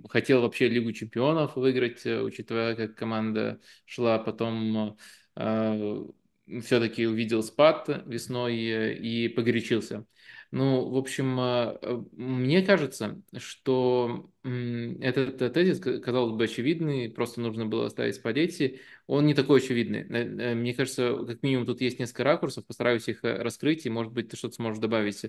хотел 0.10 0.42
вообще 0.42 0.68
Лигу 0.68 0.92
чемпионов 0.94 1.56
выиграть, 1.56 2.04
учитывая, 2.06 2.76
как 2.76 2.96
команда 2.96 3.60
шла, 3.86 4.18
потом 4.18 4.98
все-таки 5.36 7.06
увидел 7.06 7.44
спад 7.44 7.88
весной 8.06 8.56
и 8.96 9.28
погорячился. 9.28 10.06
Ну, 10.52 10.90
в 10.90 10.96
общем, 10.98 11.38
а, 11.40 11.78
э, 11.82 12.02
мне 12.14 12.62
кажется, 12.62 13.22
что 13.38 14.30
этот 14.44 15.54
тезис, 15.54 15.80
казалось 16.02 16.34
бы, 16.38 16.46
очевидный, 16.46 17.10
просто 17.12 17.42
нужно 17.42 17.66
было 17.66 17.88
оставить 17.88 18.16
Спалетти, 18.16 18.80
он 19.08 19.26
не 19.26 19.34
такой 19.34 19.60
очевидный. 19.60 20.04
Э, 20.08 20.56
мне 20.56 20.74
кажется, 20.74 21.18
как 21.28 21.44
минимум 21.44 21.66
тут 21.66 21.82
есть 21.82 22.00
несколько 22.00 22.24
ракурсов, 22.24 22.66
постараюсь 22.66 23.10
их 23.10 23.26
э, 23.26 23.42
раскрыть, 23.44 23.86
и, 23.86 23.90
может 23.90 24.14
быть, 24.14 24.30
ты 24.30 24.38
что-то 24.38 24.56
сможешь 24.56 24.80
добавить. 24.80 25.26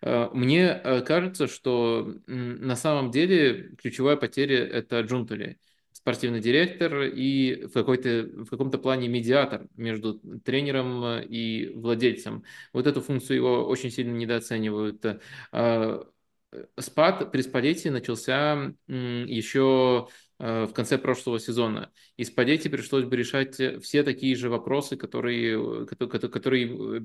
Мне 0.00 0.74
кажется, 1.06 1.46
что 1.48 2.14
на 2.26 2.76
самом 2.76 3.10
деле 3.10 3.74
ключевая 3.76 4.16
потеря– 4.16 4.58
это 4.66 5.00
Джунтули 5.00 5.58
спортивный 6.02 6.40
директор 6.40 7.02
и 7.02 7.66
в, 7.66 7.72
какой-то, 7.72 8.28
в 8.38 8.46
каком-то 8.46 8.78
плане 8.78 9.06
медиатор 9.06 9.68
между 9.76 10.14
тренером 10.40 11.04
э, 11.04 11.24
и 11.24 11.72
владельцем. 11.74 12.42
Вот 12.72 12.88
эту 12.88 13.00
функцию 13.00 13.36
его 13.36 13.64
очень 13.66 13.90
сильно 13.90 14.12
недооценивают. 14.12 15.04
Э, 15.52 16.02
спад 16.78 17.30
при 17.30 17.40
спалете 17.42 17.92
начался 17.92 18.74
еще 18.88 20.08
в 20.42 20.72
конце 20.74 20.98
прошлого 20.98 21.38
сезона. 21.38 21.92
И 22.16 22.24
Спалетти 22.24 22.68
пришлось 22.68 23.04
бы 23.04 23.14
решать 23.14 23.60
все 23.80 24.02
такие 24.02 24.34
же 24.34 24.48
вопросы, 24.48 24.96
которые, 24.96 25.86
которые 25.86 27.00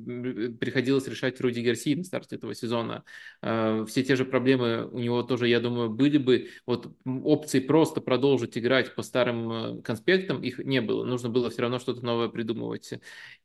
приходилось 0.53 1.07
решать 1.07 1.39
Руди 1.39 1.59
Гарси 1.59 1.95
на 1.95 2.03
старте 2.03 2.37
этого 2.37 2.55
сезона. 2.55 3.03
Все 3.41 4.03
те 4.03 4.15
же 4.15 4.25
проблемы 4.25 4.87
у 4.87 4.97
него 4.97 5.21
тоже, 5.21 5.47
я 5.47 5.59
думаю, 5.59 5.91
были 5.91 6.17
бы. 6.17 6.49
Вот 6.65 6.91
опции 7.05 7.59
просто 7.59 8.01
продолжить 8.01 8.57
играть 8.57 8.95
по 8.95 9.03
старым 9.03 9.83
конспектам, 9.83 10.41
их 10.41 10.57
не 10.57 10.81
было. 10.81 11.03
Нужно 11.05 11.29
было 11.29 11.51
все 11.51 11.61
равно 11.61 11.77
что-то 11.77 12.03
новое 12.03 12.29
придумывать. 12.29 12.91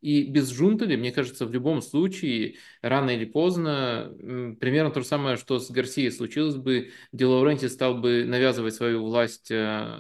И 0.01 0.23
без 0.23 0.49
Жунтали, 0.49 0.97
мне 0.97 1.13
кажется, 1.13 1.45
в 1.45 1.53
любом 1.53 1.83
случае, 1.83 2.57
рано 2.81 3.11
или 3.11 3.27
поздно, 3.27 4.11
примерно 4.59 4.91
то 4.91 5.01
же 5.01 5.07
самое, 5.07 5.37
что 5.37 5.59
с 5.59 5.71
Гарсией 5.71 6.11
случилось 6.11 6.57
бы, 6.57 6.93
Ди 7.13 7.27
Лауренти 7.27 7.67
стал 7.67 7.99
бы 7.99 8.25
навязывать 8.25 8.75
свою 8.75 9.05
власть 9.05 9.53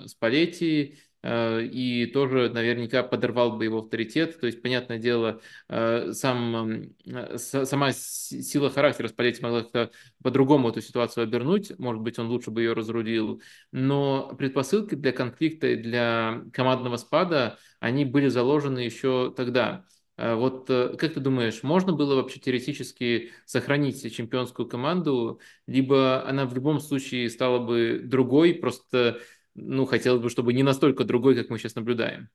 э, 0.04 0.06
с 0.08 0.14
Палетти, 0.14 0.98
э, 1.22 1.64
и 1.64 2.06
тоже 2.06 2.50
наверняка 2.50 3.02
подорвал 3.02 3.56
бы 3.56 3.64
его 3.64 3.78
авторитет. 3.78 4.40
То 4.40 4.46
есть, 4.46 4.62
понятное 4.62 4.98
дело, 4.98 5.40
э, 5.68 6.12
сам, 6.12 6.94
сама 7.36 7.92
сила 7.92 8.70
характера 8.70 9.08
Спалетти 9.08 9.42
могла 9.42 9.90
по-другому 10.22 10.68
эту 10.70 10.80
ситуацию 10.80 11.24
обернуть. 11.24 11.78
Может 11.78 12.02
быть, 12.02 12.18
он 12.18 12.28
лучше 12.28 12.50
бы 12.50 12.62
ее 12.62 12.72
разрулил. 12.72 13.42
Но 13.70 14.34
предпосылки 14.38 14.94
для 14.94 15.12
конфликта 15.12 15.68
и 15.68 15.76
для 15.76 16.42
командного 16.52 16.96
спада, 16.96 17.58
они 17.80 18.04
были 18.04 18.28
заложены 18.28 18.80
еще 18.80 19.32
тогда. 19.36 19.84
Вот 20.18 20.68
э, 20.68 20.94
как 20.98 21.14
ты 21.14 21.20
думаешь, 21.20 21.62
можно 21.62 21.92
было 21.92 22.16
вообще 22.16 22.38
теоретически 22.38 23.32
сохранить 23.46 24.14
чемпионскую 24.14 24.68
команду, 24.68 25.40
либо 25.66 26.26
она 26.28 26.44
в 26.44 26.54
любом 26.54 26.80
случае 26.80 27.30
стала 27.30 27.58
бы 27.58 28.00
другой, 28.04 28.54
просто 28.54 29.20
ну, 29.54 29.86
хотелось 29.86 30.22
бы, 30.22 30.30
чтобы 30.30 30.52
не 30.52 30.62
настолько 30.62 31.04
другой, 31.04 31.34
как 31.36 31.50
мы 31.50 31.58
сейчас 31.58 31.74
наблюдаем? 31.74 32.30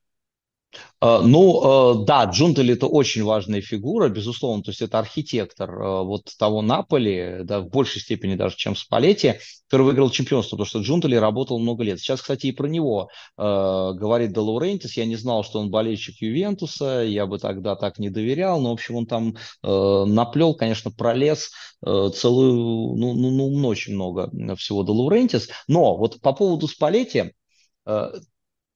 А, 1.00 1.22
ну, 1.22 2.02
э, 2.02 2.04
да, 2.04 2.24
Джунтель 2.24 2.72
это 2.72 2.86
очень 2.86 3.22
важная 3.22 3.60
фигура, 3.60 4.08
безусловно, 4.08 4.62
то 4.62 4.70
есть 4.70 4.82
это 4.82 4.98
архитектор 4.98 5.70
э, 5.70 6.02
вот 6.02 6.24
того 6.38 6.60
Наполи, 6.60 7.40
да, 7.44 7.60
в 7.60 7.68
большей 7.68 8.00
степени 8.00 8.34
даже, 8.34 8.56
чем 8.56 8.74
Спалетти, 8.76 9.34
который 9.68 9.86
выиграл 9.86 10.10
чемпионство, 10.10 10.56
потому 10.56 10.66
что 10.66 10.80
Джунтели 10.80 11.14
работал 11.14 11.58
много 11.58 11.84
лет. 11.84 12.00
Сейчас, 12.00 12.20
кстати, 12.20 12.46
и 12.46 12.52
про 12.52 12.66
него 12.66 13.10
э, 13.36 13.42
говорит 13.42 14.32
Де 14.32 14.40
Лаурентис, 14.40 14.96
я 14.96 15.06
не 15.06 15.16
знал, 15.16 15.44
что 15.44 15.60
он 15.60 15.70
болельщик 15.70 16.20
Ювентуса, 16.20 17.02
я 17.02 17.26
бы 17.26 17.38
тогда 17.38 17.76
так 17.76 17.98
не 17.98 18.10
доверял, 18.10 18.60
но, 18.60 18.70
в 18.70 18.72
общем, 18.72 18.96
он 18.96 19.06
там 19.06 19.36
э, 19.62 20.04
наплел, 20.04 20.54
конечно, 20.54 20.90
пролез 20.90 21.50
э, 21.86 22.10
целую, 22.14 22.96
ну, 22.96 23.14
ну, 23.14 23.50
ну, 23.50 23.68
очень 23.68 23.94
много 23.94 24.30
всего 24.56 24.82
Де 24.82 24.92
Лаурентис, 24.92 25.48
но 25.68 25.96
вот 25.96 26.20
по 26.20 26.32
поводу 26.32 26.66
Спалетти, 26.66 27.32
э, 27.86 28.10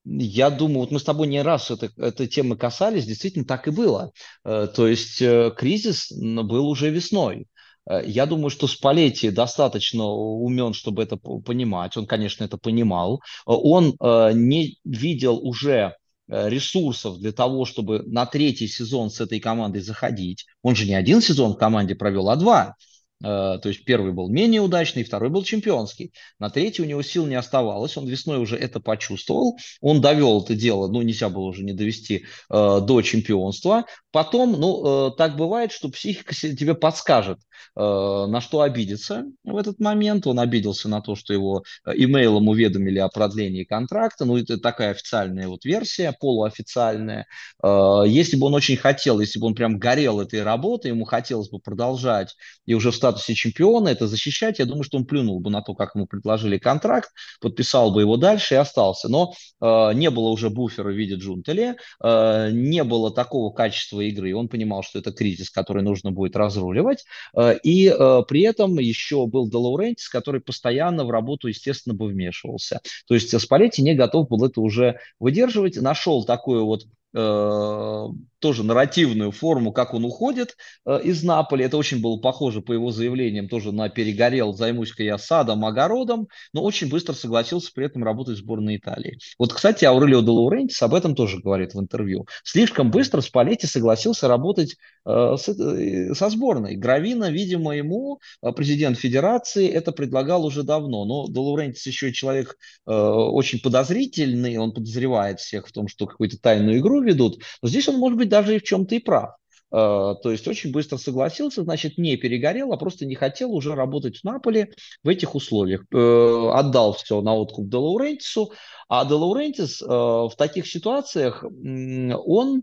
я 0.05 0.51
думаю, 0.51 0.81
вот 0.81 0.91
мы 0.91 0.99
с 0.99 1.05
тобой 1.05 1.29
не 1.29 1.43
раз 1.43 1.71
это, 1.71 1.91
этой 1.97 2.27
темы 2.27 2.57
касались, 2.57 3.07
действительно 3.07 3.45
так 3.45 3.69
и 3.69 3.71
было. 3.71 4.13
Э, 4.45 4.69
то 4.75 4.89
есть 4.89 5.23
э, 5.23 5.53
кризис 5.57 6.11
был 6.11 6.69
уже 6.69 6.91
весной. 6.91 7.47
Э, 7.89 8.03
я 8.05 8.27
думаю, 8.27 8.51
что 8.51 8.67
Спалетти 8.67 9.31
достаточно 9.31 10.05
умен, 10.05 10.73
чтобы 10.73 11.03
это 11.03 11.17
понимать. 11.17 11.97
Он, 11.97 12.07
конечно, 12.07 12.45
это 12.45 12.59
понимал. 12.59 13.21
Он 13.47 13.97
не 14.35 14.79
видел 14.85 15.39
уже 15.39 15.97
ресурсов 16.29 17.19
для 17.19 17.33
того, 17.33 17.65
чтобы 17.65 18.03
на 18.05 18.27
третий 18.27 18.67
сезон 18.67 19.11
с 19.11 19.21
этой 19.21 19.39
командой 19.39 19.83
заходить. 19.83 20.47
Он 20.63 20.75
же 20.75 20.87
не 20.87 20.95
один 20.95 21.21
сезон 21.21 21.55
в 21.55 21.59
команде 21.59 21.95
провел, 21.95 22.31
а 22.31 22.37
два. 22.37 22.77
Э, 23.23 23.59
то 23.63 23.69
есть 23.69 23.85
первый 23.85 24.13
был 24.13 24.29
менее 24.29 24.61
удачный, 24.61 25.05
второй 25.05 25.31
был 25.31 25.43
чемпионский. 25.45 26.13
На 26.39 26.51
третий 26.51 26.83
у 26.83 26.87
него 26.87 27.03
сил 27.03 27.27
не 27.27 27.35
оставалось, 27.35 27.97
он 27.97 28.07
весной 28.07 28.39
уже 28.39 28.57
это 28.57 28.81
почувствовал, 28.81 29.59
он 29.81 30.01
довел 30.01 30.43
это 30.43 30.55
дело, 30.55 30.89
ну 30.89 31.03
нельзя 31.03 31.29
было 31.29 31.45
уже 31.45 31.63
не 31.65 31.73
довести 31.73 32.25
э, 32.51 32.81
до 32.83 33.03
чемпионства. 33.03 33.85
Потом, 34.13 34.53
ну, 34.53 35.09
э, 35.09 35.11
так 35.17 35.37
бывает, 35.37 35.73
что 35.73 35.89
психика 35.89 36.35
тебе 36.35 36.75
подскажет, 36.75 37.39
э, 37.77 37.81
на 37.81 38.41
что 38.43 38.61
обидеться 38.61 39.25
в 39.43 39.57
этот 39.57 39.81
момент. 39.81 40.27
Он 40.27 40.39
обиделся 40.39 40.89
на 40.89 41.01
то, 41.01 41.17
что 41.17 41.33
его 41.33 41.65
э, 41.87 41.93
имейлом 41.95 42.49
уведомили 42.49 42.99
о 42.99 43.09
продлении 43.09 43.65
контракта. 43.65 44.27
Ну, 44.27 44.37
это 44.37 44.59
такая 44.59 44.91
официальная 44.91 45.49
вот 45.49 45.65
версия, 45.65 46.15
полуофициальная. 46.21 47.27
Э, 47.63 48.03
если 48.07 48.37
бы 48.37 48.47
он 48.47 48.55
очень 48.55 48.77
хотел, 48.77 49.19
если 49.19 49.39
бы 49.39 49.47
он 49.47 49.55
прям 49.55 49.79
горел 49.79 50.21
этой 50.21 50.43
работой, 50.43 50.89
ему 50.89 51.07
хотелось 51.07 51.49
бы 51.49 51.59
продолжать 51.59 52.37
и 52.67 52.75
уже 52.75 52.91
в 52.91 52.97
статусе 53.13 53.35
чемпиона 53.35 53.89
это 53.89 54.07
защищать, 54.07 54.59
я 54.59 54.65
думаю, 54.65 54.85
что 54.85 54.99
он 54.99 55.05
плюнул 55.05 55.41
бы 55.41 55.51
на 55.51 55.63
то, 55.63 55.75
как 55.75 55.95
ему 55.95 56.07
предложили 56.07 56.59
контракт, 56.59 57.11
подписал 57.41 57.93
бы 57.93 58.01
его 58.01 58.17
дальше 58.17 58.55
и 58.55 58.59
остался. 58.59 59.09
Но 59.09 59.35
э, 59.61 59.91
не 59.95 60.11
было 60.11 60.29
уже 60.29 60.51
буфера 60.51 60.91
в 60.91 60.97
виде 60.97 61.15
Джунтеле, 61.15 61.77
э, 62.03 62.51
не 62.53 62.85
было 62.85 63.13
такого 63.13 63.53
качества 63.53 64.01
игры. 64.01 64.35
Он 64.35 64.49
понимал, 64.49 64.83
что 64.83 64.99
это 64.99 65.13
кризис, 65.13 65.51
который 65.51 65.83
нужно 65.83 66.11
будет 66.11 66.37
разруливать. 66.37 67.05
Э, 67.37 67.57
и 67.63 67.89
э, 67.89 68.23
при 68.27 68.43
этом 68.43 68.79
еще 68.79 69.27
был 69.27 69.49
Делаурентис, 69.49 70.09
который 70.09 70.41
постоянно 70.41 71.05
в 71.05 71.11
работу, 71.11 71.49
естественно, 71.49 71.95
бы 71.95 72.07
вмешивался. 72.07 72.81
То 73.07 73.15
есть 73.15 73.39
Спалетти 73.41 73.83
не 73.83 73.95
готов 73.95 74.29
был 74.29 74.45
это 74.45 74.61
уже 74.61 74.99
выдерживать. 75.19 75.77
Нашел 75.77 76.25
такую 76.25 76.65
вот 76.65 76.85
э, 77.15 78.07
тоже 78.43 78.65
нарративную 78.65 79.31
форму, 79.31 79.73
как 79.73 79.95
он 79.95 80.05
уходит 80.05 80.57
э, 80.85 81.01
из 81.05 81.23
Наполи. 81.23 81.65
Это 81.65 81.79
очень 81.79 82.03
было 82.03 82.19
похоже 82.19 82.61
по 82.61 82.73
его 82.73 82.91
заявлениям 82.91 83.49
тоже 83.49 83.73
на 83.73 83.89
перегорел, 83.89 84.53
займусь-ка 84.53 85.03
я 85.03 85.17
садом, 85.17 85.65
огородом, 85.65 86.29
но 86.53 86.63
очень 86.63 86.91
быстро 86.91 87.15
согласился 87.15 87.71
при 87.75 87.87
этом 87.87 88.05
работать 88.05 88.37
в 88.37 88.41
сборной 88.41 88.77
Италии. 88.77 89.19
Вот, 89.39 89.53
кстати, 89.53 89.85
Аурелио 89.85 90.21
де 90.21 90.31
Лаурентис 90.31 90.83
об 90.83 90.95
этом 90.95 91.15
тоже 91.15 91.41
говорит 91.41 91.75
в 91.75 91.81
интервью. 91.81 92.27
Слишком 92.45 92.91
быстро 92.91 93.21
Спалетти 93.21 93.67
согласился 93.67 94.27
работать 94.27 94.77
э, 95.07 95.37
с, 95.39 95.49
э, 95.49 96.15
со 96.15 96.29
сборной. 96.29 96.75
Гравина, 96.75 97.31
видимо, 97.31 97.77
ему, 97.77 98.21
э, 98.43 98.51
президент 98.53 98.99
федерации, 98.99 99.69
это 99.69 99.93
предлагал 99.93 100.45
уже 100.45 100.65
давно. 100.65 101.05
Но 101.05 101.27
де 101.29 101.39
Лаурентис 101.39 101.87
еще 101.87 102.13
человек 102.13 102.57
э, 102.87 102.93
очень 102.93 103.61
подозрительный, 103.61 104.57
он 104.57 104.73
подозревает 104.73 105.39
всех 105.39 105.69
в 105.69 105.73
том, 105.73 105.87
что 105.87 106.07
какую-то 106.07 106.39
тайную 106.39 106.79
игру 106.79 107.01
ведут. 107.01 107.41
Но 107.63 107.69
здесь 107.69 107.89
он, 107.89 107.97
может 107.99 108.19
быть, 108.19 108.32
даже 108.33 108.57
и 108.57 108.59
в 108.59 108.63
чем-то 108.63 108.95
и 108.95 108.99
прав. 108.99 109.37
Uh, 109.75 110.17
то 110.23 110.31
есть 110.31 110.47
очень 110.49 110.71
быстро 110.71 110.99
согласился, 110.99 111.63
значит, 111.63 111.97
не 111.97 112.17
перегорел, 112.17 112.73
а 112.73 112.77
просто 112.77 113.07
не 113.07 113.15
хотел 113.15 113.55
уже 113.55 113.75
работать 113.75 114.19
в 114.19 114.25
Наполе 114.25 114.71
в 115.03 115.09
этих 115.09 115.35
условиях. 115.35 115.85
Uh, 115.95 116.51
отдал 116.53 116.93
все 116.93 117.23
на 117.23 117.35
откуп 117.35 117.69
Де 117.69 117.77
Лаурентису, 117.79 118.53
а 118.89 119.05
Де 119.07 119.15
Лаурентис 119.15 119.83
uh, 119.83 120.29
в 120.29 120.37
таких 120.37 120.67
ситуациях, 120.67 121.43
он 121.45 122.63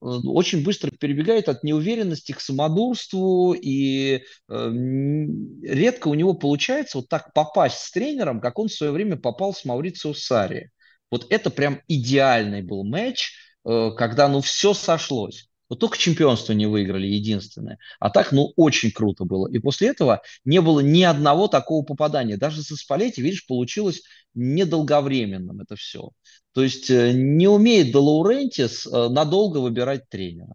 очень 0.00 0.64
быстро 0.64 0.90
перебегает 0.90 1.48
от 1.48 1.64
неуверенности 1.64 2.32
к 2.32 2.40
самодурству, 2.40 3.52
и 3.52 4.22
редко 4.48 6.06
у 6.06 6.14
него 6.14 6.34
получается 6.34 6.98
вот 6.98 7.08
так 7.08 7.32
попасть 7.34 7.78
с 7.78 7.90
тренером, 7.90 8.40
как 8.40 8.60
он 8.60 8.68
в 8.68 8.72
свое 8.72 8.92
время 8.92 9.16
попал 9.16 9.52
с 9.52 9.64
Маурицио 9.64 10.14
Сари. 10.14 10.70
Вот 11.10 11.26
это 11.30 11.50
прям 11.50 11.80
идеальный 11.88 12.62
был 12.62 12.84
матч, 12.84 13.32
Э, 13.32 13.47
когда 13.96 14.28
ну 14.28 14.40
все 14.40 14.74
сошлось. 14.74 15.48
Вот 15.68 15.80
только 15.80 15.98
чемпионство 15.98 16.54
не 16.54 16.66
выиграли, 16.66 17.06
единственное. 17.06 17.78
А 18.00 18.08
так, 18.08 18.32
ну, 18.32 18.52
очень 18.56 18.90
круто 18.90 19.24
было. 19.24 19.48
И 19.48 19.58
после 19.58 19.88
этого 19.88 20.22
не 20.44 20.60
было 20.62 20.80
ни 20.80 21.02
одного 21.02 21.46
такого 21.46 21.84
попадания. 21.84 22.38
Даже 22.38 22.62
со 22.62 22.74
Спалетти, 22.74 23.20
видишь, 23.20 23.46
получилось 23.46 24.02
недолговременным 24.34 25.60
это 25.60 25.76
все. 25.76 26.10
То 26.52 26.62
есть 26.62 26.90
э, 26.90 27.12
не 27.12 27.48
умеет 27.48 27.88
Де 27.88 27.98
Лаурентис 27.98 28.86
э, 28.86 29.08
надолго 29.10 29.58
выбирать 29.58 30.08
тренера. 30.08 30.54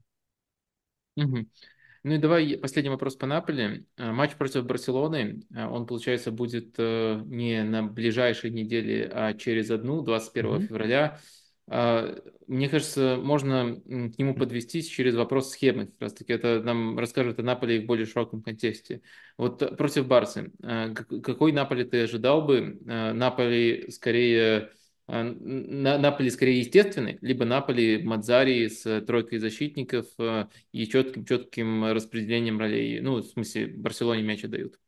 Угу. 1.15 1.45
Ну 2.05 2.13
и 2.13 2.17
давай 2.17 2.57
последний 2.57 2.89
вопрос 2.89 3.15
по 3.15 3.27
Наполи. 3.27 3.85
Матч 3.97 4.31
против 4.31 4.65
Барселоны, 4.65 5.43
он, 5.55 5.85
получается, 5.85 6.31
будет 6.31 6.77
не 6.77 7.63
на 7.63 7.83
ближайшей 7.83 8.51
неделе, 8.51 9.09
а 9.13 9.33
через 9.33 9.71
одну, 9.71 10.01
21 10.01 10.51
mm-hmm. 10.51 10.67
февраля. 10.67 11.19
А, 11.67 12.15
мне 12.47 12.69
кажется, 12.69 13.17
можно 13.21 13.75
к 13.75 14.17
нему 14.17 14.35
подвестись 14.35 14.87
через 14.87 15.15
вопрос 15.15 15.51
схемы. 15.51 15.87
Как 15.87 16.01
раз 16.01 16.13
таки 16.13 16.33
это 16.33 16.61
нам 16.61 16.97
расскажет 16.99 17.39
о 17.39 17.43
Наполе 17.43 17.81
в 17.81 17.85
более 17.85 18.05
широком 18.05 18.41
контексте. 18.41 19.01
Вот 19.37 19.61
э, 19.61 19.75
против 19.75 20.07
Барсы. 20.07 20.51
А, 20.61 20.93
какой 20.93 21.51
Наполе 21.51 21.85
ты 21.85 22.03
ожидал 22.03 22.45
бы? 22.45 22.79
А, 22.87 23.13
Наполе 23.13 23.91
скорее 23.91 24.71
Наполе 25.05 26.31
скорее 26.31 26.59
естественный, 26.59 27.17
либо 27.19 27.43
Наполе 27.43 28.01
Мадзари 28.01 28.69
с 28.69 29.01
тройкой 29.01 29.39
защитников 29.39 30.05
и 30.71 30.87
четким, 30.87 31.25
четким 31.25 31.91
распределением 31.91 32.57
ролей. 32.57 33.01
Ну, 33.01 33.17
в 33.17 33.23
смысле, 33.23 33.67
Барселоне 33.67 34.23
мяч 34.23 34.43
дают. 34.43 34.79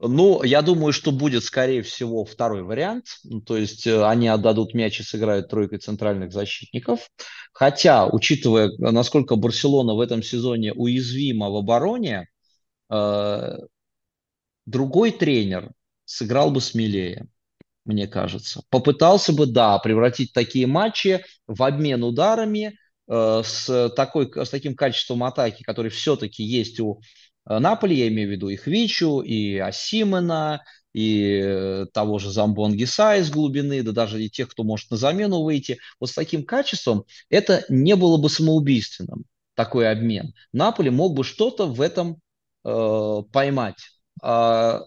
Ну, 0.00 0.42
я 0.42 0.62
думаю, 0.62 0.92
что 0.92 1.12
будет, 1.12 1.44
скорее 1.44 1.82
всего, 1.82 2.24
второй 2.24 2.62
вариант. 2.62 3.06
Ну, 3.24 3.40
то 3.40 3.56
есть 3.56 3.86
э, 3.86 4.04
они 4.04 4.28
отдадут 4.28 4.74
мяч 4.74 5.00
и 5.00 5.02
сыграют 5.04 5.48
тройкой 5.48 5.78
центральных 5.78 6.32
защитников. 6.32 7.10
Хотя, 7.52 8.06
учитывая, 8.06 8.70
насколько 8.78 9.36
Барселона 9.36 9.94
в 9.94 10.00
этом 10.00 10.22
сезоне 10.22 10.72
уязвима 10.72 11.48
в 11.48 11.56
обороне, 11.56 12.28
э, 12.90 13.56
другой 14.66 15.12
тренер 15.12 15.70
сыграл 16.04 16.50
бы 16.50 16.60
смелее. 16.60 17.28
мне 17.84 18.08
кажется. 18.08 18.62
Попытался 18.70 19.32
бы, 19.32 19.46
да, 19.46 19.78
превратить 19.78 20.32
такие 20.32 20.66
матчи 20.66 21.24
в 21.46 21.62
обмен 21.62 22.02
ударами 22.04 22.78
э, 23.08 23.42
с, 23.44 23.90
такой, 23.96 24.30
с 24.34 24.50
таким 24.50 24.74
качеством 24.74 25.24
атаки, 25.24 25.62
который 25.62 25.90
все-таки 25.90 26.42
есть 26.42 26.80
у 26.80 27.00
Наполи, 27.46 27.96
я 27.96 28.08
имею 28.08 28.28
в 28.28 28.32
виду 28.32 28.48
и 28.48 28.56
Хвичу, 28.56 29.20
и 29.20 29.58
Асимена, 29.58 30.62
и 30.94 31.40
э, 31.42 31.86
того 31.92 32.18
же 32.18 32.30
Замбонгиса 32.30 33.16
из 33.16 33.30
глубины, 33.30 33.82
да 33.82 33.92
даже 33.92 34.22
и 34.22 34.30
тех, 34.30 34.48
кто 34.48 34.62
может 34.62 34.90
на 34.90 34.96
замену 34.96 35.42
выйти. 35.42 35.78
Вот 36.00 36.10
с 36.10 36.14
таким 36.14 36.44
качеством 36.44 37.04
это 37.28 37.64
не 37.68 37.96
было 37.96 38.16
бы 38.16 38.30
самоубийственным, 38.30 39.24
такой 39.54 39.90
обмен. 39.90 40.32
Наполи 40.52 40.90
мог 40.90 41.14
бы 41.14 41.24
что-то 41.24 41.66
в 41.66 41.80
этом 41.80 42.20
э, 42.64 43.22
поймать. 43.32 43.90
А 44.22 44.82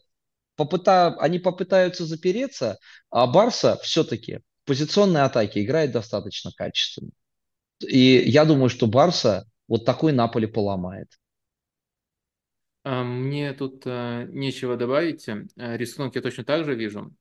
попыта... 0.55 1.15
они 1.19 1.39
попытаются 1.39 2.05
запереться, 2.05 2.79
а 3.09 3.27
Барса 3.27 3.77
все-таки 3.84 4.39
в 4.63 4.67
позиционной 4.67 5.21
атаке 5.21 5.61
играет 5.61 5.91
достаточно 5.91 6.51
качественно. 6.55 7.11
И 7.85 8.23
я 8.25 8.45
думаю, 8.45 8.69
что 8.69 8.88
Барса 8.88 9.45
вот 9.67 9.84
такой 9.84 10.13
Наполи 10.13 10.47
поломает. 10.47 11.09
А, 12.89 13.03
мне 13.03 13.51
тут 13.53 13.84
э, 13.85 14.27
нечего 14.31 14.77
добавить. 14.77 15.27
Э, 15.27 15.43
рисунок 15.57 16.15
я 16.15 16.22
точно 16.22 16.45
так 16.45 16.64
же 16.64 16.73
вижу. 16.73 17.14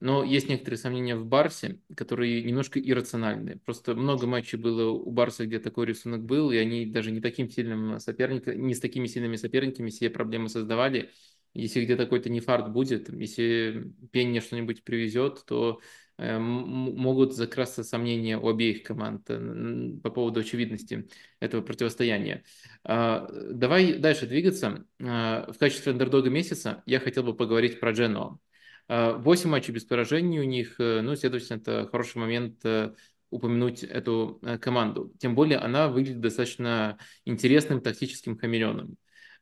Но 0.00 0.24
есть 0.24 0.48
некоторые 0.48 0.76
сомнения 0.76 1.14
в 1.14 1.24
Барсе, 1.24 1.80
которые 1.96 2.42
немножко 2.42 2.80
иррациональные. 2.80 3.58
Просто 3.64 3.94
много 3.94 4.26
матчей 4.26 4.58
было 4.58 4.90
у 4.90 5.12
Барса, 5.12 5.46
где 5.46 5.60
такой 5.60 5.86
рисунок 5.86 6.24
был, 6.24 6.50
и 6.50 6.56
они 6.56 6.84
даже 6.84 7.12
не 7.12 7.20
таким 7.20 7.48
сильным 7.48 8.00
соперником, 8.00 8.66
не 8.66 8.74
с 8.74 8.80
такими 8.80 9.06
сильными 9.06 9.36
соперниками 9.36 9.90
себе 9.90 10.10
проблемы 10.10 10.48
создавали. 10.48 11.12
Если 11.54 11.84
где-то 11.84 12.02
какой-то 12.04 12.28
нефарт 12.28 12.72
будет, 12.72 13.08
если 13.08 13.92
Пенни 14.10 14.40
что-нибудь 14.40 14.82
привезет, 14.82 15.44
то 15.46 15.80
могут 16.18 17.34
закрасться 17.34 17.84
сомнения 17.84 18.38
у 18.38 18.48
обеих 18.48 18.82
команд 18.82 19.24
э, 19.28 19.92
по 20.02 20.10
поводу 20.10 20.40
очевидности 20.40 21.08
этого 21.38 21.62
противостояния. 21.62 22.42
Э, 22.84 23.26
давай 23.52 23.94
дальше 23.94 24.26
двигаться. 24.26 24.84
Э, 24.98 25.50
в 25.52 25.58
качестве 25.58 25.92
андердога 25.92 26.28
месяца 26.28 26.82
я 26.86 26.98
хотел 26.98 27.22
бы 27.22 27.34
поговорить 27.34 27.78
про 27.78 27.92
Джену. 27.92 28.40
Э, 28.88 29.12
восемь 29.12 29.50
матчей 29.50 29.72
без 29.72 29.84
поражений 29.84 30.40
у 30.40 30.44
них, 30.44 30.76
э, 30.80 31.00
ну, 31.02 31.14
следовательно, 31.14 31.58
это 31.58 31.88
хороший 31.90 32.18
момент 32.18 32.64
э, 32.64 32.94
упомянуть 33.30 33.84
эту 33.84 34.40
команду. 34.60 35.12
Тем 35.18 35.34
более 35.34 35.58
она 35.58 35.88
выглядит 35.88 36.20
достаточно 36.20 36.98
интересным 37.24 37.80
тактическим 37.80 38.38
хамелеоном. 38.38 38.96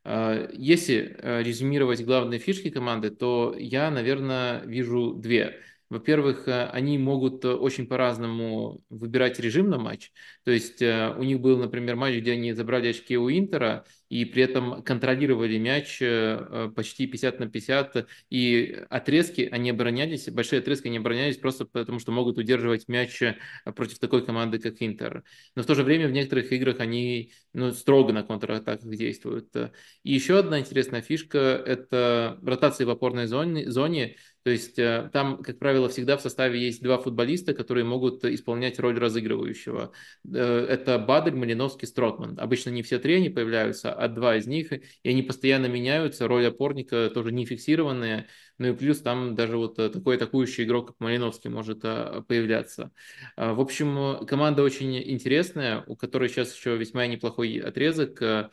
А, 0.09 0.49
если 0.53 1.17
э, 1.19 1.43
резюмировать 1.43 2.05
главные 2.05 2.39
фишки 2.39 2.69
команды, 2.69 3.09
то 3.09 3.53
я, 3.57 3.91
наверное, 3.91 4.63
вижу 4.63 5.13
две. 5.13 5.59
Во-первых, 5.89 6.47
э, 6.47 6.65
они 6.67 6.97
могут 6.97 7.45
э, 7.45 7.53
очень 7.53 7.87
по-разному 7.87 8.81
выбирать 8.89 9.39
режим 9.39 9.69
на 9.69 9.77
матч. 9.77 10.11
То 10.43 10.51
есть 10.51 10.81
у 10.81 11.23
них 11.23 11.39
был, 11.39 11.57
например, 11.57 11.95
матч, 11.95 12.15
где 12.15 12.33
они 12.33 12.53
забрали 12.53 12.89
очки 12.89 13.17
у 13.17 13.29
Интера, 13.29 13.85
и 14.09 14.25
при 14.25 14.43
этом 14.43 14.83
контролировали 14.83 15.57
мяч 15.57 15.99
э, 16.01 16.71
почти 16.75 17.07
50 17.07 17.39
на 17.39 17.47
50, 17.49 18.07
и 18.29 18.83
отрезки 18.89 19.47
они 19.51 19.71
оборонялись, 19.71 20.29
большие 20.29 20.59
отрезки 20.59 20.87
они 20.87 20.97
оборонялись 20.97 21.37
просто 21.37 21.65
потому, 21.65 21.99
что 21.99 22.11
могут 22.11 22.37
удерживать 22.37 22.87
мяч 22.87 23.21
э, 23.21 23.37
против 23.75 23.99
такой 23.99 24.25
команды, 24.25 24.59
как 24.59 24.75
Интер. 24.79 25.23
Но 25.55 25.63
в 25.63 25.65
то 25.65 25.75
же 25.75 25.83
время 25.83 26.07
в 26.07 26.11
некоторых 26.11 26.51
играх 26.51 26.79
они 26.79 27.33
ну, 27.53 27.71
строго 27.71 28.13
на 28.13 28.23
контратаках 28.23 28.89
действуют. 28.95 29.55
И 30.03 30.13
еще 30.13 30.39
одна 30.39 30.59
интересная 30.59 31.01
фишка– 31.01 31.37
это 31.65 32.39
ротации 32.43 32.85
в 32.85 32.89
опорной 32.89 33.27
зоне, 33.27 33.69
зоне 33.69 34.15
то 34.47 34.51
есть 34.51 34.79
э, 34.79 35.09
там, 35.11 35.43
как 35.43 35.59
правило, 35.59 35.89
всегда 35.89 36.15
в 36.15 36.21
составе 36.21 36.57
есть 36.63 36.81
два 36.81 36.97
футболиста, 36.97 37.53
которые 37.53 37.83
могут 37.83 38.23
исполнять 38.23 38.79
роль 38.79 38.97
разыгрывающего. 38.97 39.91
Это 40.23 40.99
Бадель, 40.99 41.35
Малиновский, 41.35 41.85
Стротман. 41.85 42.39
Обычно 42.39 42.69
не 42.69 42.81
все 42.81 42.97
три 42.97 43.15
они 43.15 43.27
появляются, 43.27 43.91
а 43.97 44.07
два 44.07 44.35
из 44.37 44.47
них, 44.47 44.71
и 44.71 45.09
они 45.09 45.21
постоянно 45.23 45.67
меняются, 45.67 46.27
роль 46.27 46.47
опорника 46.47 47.09
тоже 47.13 47.31
не 47.31 47.45
фиксированная, 47.45 48.27
ну 48.57 48.67
и 48.69 48.73
плюс 48.73 49.01
там 49.01 49.35
даже 49.35 49.57
вот 49.57 49.77
э, 49.79 49.89
такой 49.89 50.15
атакующий 50.17 50.63
игрок, 50.63 50.87
как 50.87 50.99
Малиновский, 50.99 51.49
может 51.49 51.79
э, 51.83 52.23
появляться. 52.27 52.91
А, 53.35 53.53
в 53.53 53.59
общем, 53.61 54.25
команда 54.25 54.63
очень 54.63 54.97
интересная, 54.97 55.83
у 55.87 55.95
которой 55.95 56.29
сейчас 56.29 56.55
еще 56.55 56.75
весьма 56.77 57.07
неплохой 57.07 57.57
отрезок. 57.57 58.21
А, 58.21 58.49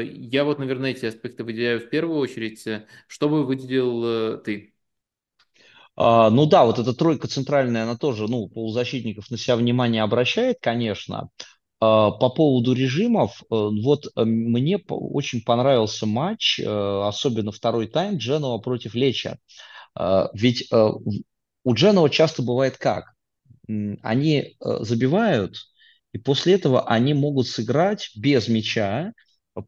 я 0.00 0.44
вот, 0.44 0.58
наверное, 0.58 0.90
эти 0.90 1.06
аспекты 1.06 1.44
выделяю 1.44 1.80
в 1.80 1.88
первую 1.88 2.18
очередь. 2.18 2.64
Что 3.08 3.28
бы 3.28 3.44
выделил 3.44 4.36
э, 4.36 4.38
ты? 4.44 4.72
А, 5.94 6.30
ну 6.30 6.46
да, 6.46 6.64
вот 6.64 6.78
эта 6.78 6.94
тройка 6.94 7.28
центральная, 7.28 7.82
она 7.84 7.96
тоже, 7.96 8.26
ну, 8.28 8.48
полузащитников 8.48 9.30
на 9.30 9.36
себя 9.36 9.56
внимание 9.56 10.02
обращает, 10.02 10.58
конечно. 10.60 11.28
А, 11.84 12.12
по 12.12 12.30
поводу 12.30 12.74
режимов, 12.74 13.42
э, 13.42 13.44
вот 13.50 14.06
э, 14.06 14.24
мне 14.24 14.78
очень 14.88 15.42
понравился 15.42 16.06
матч, 16.06 16.60
э, 16.60 16.64
особенно 16.64 17.50
второй 17.50 17.88
тайм 17.88 18.18
Дженова 18.18 18.58
против 18.58 18.94
Леча. 18.94 19.38
А, 19.94 20.30
ведь 20.32 20.70
у 21.64 21.74
Дженова 21.74 22.08
часто 22.08 22.42
бывает 22.42 22.76
как? 22.76 23.14
Они 24.02 24.56
забивают, 24.60 25.56
и 26.12 26.18
после 26.18 26.54
этого 26.54 26.88
они 26.88 27.14
могут 27.14 27.48
сыграть 27.48 28.10
без 28.16 28.46
мяча, 28.46 29.12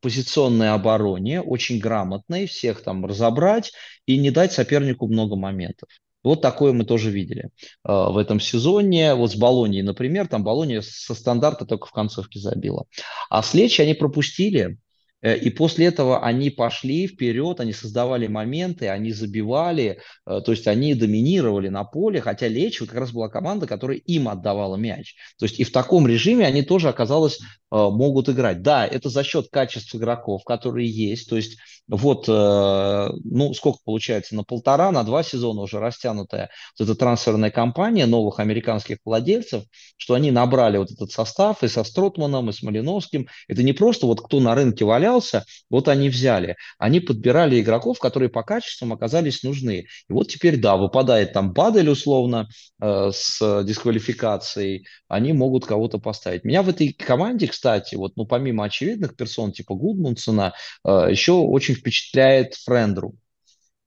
позиционной 0.01 0.71
обороне, 0.71 1.41
очень 1.41 1.81
грамотной, 1.81 2.47
всех 2.47 2.83
там 2.83 3.05
разобрать 3.05 3.73
и 4.07 4.19
не 4.19 4.31
дать 4.31 4.53
сопернику 4.53 5.09
много 5.09 5.37
моментов. 5.37 5.89
Вот 6.25 6.41
такое 6.41 6.73
мы 6.73 6.85
тоже 6.85 7.11
видели 7.11 7.45
э, 7.45 7.49
в 7.85 8.17
этом 8.17 8.41
сезоне. 8.41 9.15
Вот 9.15 9.31
с 9.31 9.37
Болонией, 9.37 9.83
например, 9.83 10.27
там 10.27 10.43
Болония 10.43 10.81
со 10.81 11.15
стандарта 11.15 11.67
только 11.67 11.87
в 11.87 11.93
концовке 11.93 12.41
забила. 12.41 12.87
А 13.31 13.43
с 13.43 13.55
Лечи 13.55 13.83
они 13.83 13.95
пропустили, 13.95 14.79
Э, 15.25 15.37
и 15.37 15.51
после 15.51 15.87
этого 15.87 16.23
они 16.23 16.51
пошли 16.51 17.09
вперед, 17.09 17.59
они 17.59 17.73
создавали 17.73 18.27
моменты, 18.27 18.89
они 18.89 19.11
забивали, 19.11 20.01
э, 20.27 20.41
то 20.45 20.53
есть 20.53 20.67
они 20.67 20.95
доминировали 20.95 21.69
на 21.69 21.83
поле, 21.85 22.21
хотя 22.21 22.47
Лечи 22.47 22.85
как 22.85 23.01
раз 23.01 23.11
была 23.11 23.29
команда, 23.31 23.67
которая 23.67 23.97
им 23.97 24.29
отдавала 24.29 24.77
мяч. 24.77 25.17
То 25.39 25.47
есть 25.47 25.59
и 25.59 25.65
в 25.65 25.73
таком 25.73 26.07
режиме 26.07 26.47
они 26.47 26.63
тоже, 26.63 26.89
оказалось, 26.89 27.41
могут 27.71 28.29
играть. 28.29 28.63
Да, 28.63 28.87
это 28.87 29.09
за 29.09 29.25
счет 29.25 29.49
качеств 29.51 29.97
игроков, 29.97 30.45
которые 30.45 30.89
есть. 30.89 31.29
То 31.29 31.35
есть 31.35 31.59
вот, 31.89 32.29
ну, 32.29 33.55
сколько 33.55 33.79
получается, 33.85 34.35
на 34.35 34.45
полтора, 34.45 34.91
на 34.91 35.05
два 35.05 35.23
сезона 35.23 35.63
уже 35.63 35.81
растянутая 35.81 36.51
вот 36.79 36.89
эта 36.89 36.99
трансферная 36.99 37.51
кампания 37.51 38.07
новых 38.07 38.41
американских 38.41 38.99
владельцев, 39.05 39.65
что 39.97 40.15
они 40.15 40.31
набрали 40.31 40.79
вот 40.79 40.91
этот 40.91 41.13
состав 41.13 41.63
и 41.63 41.69
со 41.69 41.85
Стротманом, 41.85 42.51
и 42.51 42.53
с 42.53 42.63
Малиновским. 42.63 43.29
Это 43.49 43.63
не 43.63 43.73
просто 43.73 44.07
вот 44.07 44.21
кто 44.21 44.41
на 44.41 44.55
рынке 44.55 44.85
валял, 44.85 45.15
появлялся, 45.15 45.45
вот 45.71 45.89
они 45.89 46.09
взяли. 46.09 46.57
Они 46.79 47.01
подбирали 47.01 47.61
игроков, 47.61 47.99
которые 47.99 48.29
по 48.29 48.43
качествам 48.43 48.93
оказались 48.93 49.43
нужны. 49.43 49.87
И 50.09 50.13
вот 50.13 50.29
теперь, 50.29 50.61
да, 50.61 50.77
выпадает 50.77 51.33
там 51.33 51.53
Бадель 51.53 51.89
условно 51.89 52.49
э, 52.81 53.11
с 53.13 53.63
дисквалификацией, 53.65 54.87
они 55.09 55.33
могут 55.33 55.67
кого-то 55.67 55.99
поставить. 55.99 56.45
Меня 56.45 56.63
в 56.63 56.69
этой 56.69 56.93
команде, 56.93 57.47
кстати, 57.47 57.95
вот, 57.95 58.13
ну, 58.17 58.27
помимо 58.27 58.65
очевидных 58.65 59.17
персон 59.17 59.53
типа 59.53 59.75
Гудмунсона, 59.75 60.55
э, 60.85 61.09
еще 61.11 61.33
очень 61.33 61.74
впечатляет 61.75 62.55
Френдру. 62.55 63.15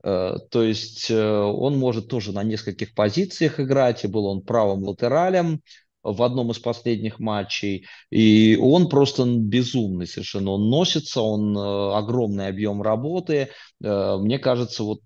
Э, 0.04 0.36
то 0.50 0.64
есть 0.64 1.10
э, 1.10 1.42
он 1.42 1.78
может 1.78 2.08
тоже 2.08 2.32
на 2.32 2.44
нескольких 2.44 2.94
позициях 2.94 3.60
играть, 3.60 4.04
и 4.04 4.08
был 4.08 4.26
он 4.26 4.42
правым 4.42 4.84
латералем, 4.84 5.62
в 6.04 6.24
одном 6.24 6.52
из 6.52 6.60
последних 6.60 7.20
матчей. 7.20 7.86
И 8.10 8.58
он 8.62 8.88
просто 8.88 9.26
безумный 9.26 10.08
совершенно. 10.08 10.52
Он 10.52 10.70
носится, 10.70 11.20
он 11.22 11.58
э, 11.58 11.98
огромный 11.98 12.48
объем 12.48 12.82
работы. 12.82 13.50
Мне 13.80 14.40
кажется, 14.40 14.84
вот 14.84 15.02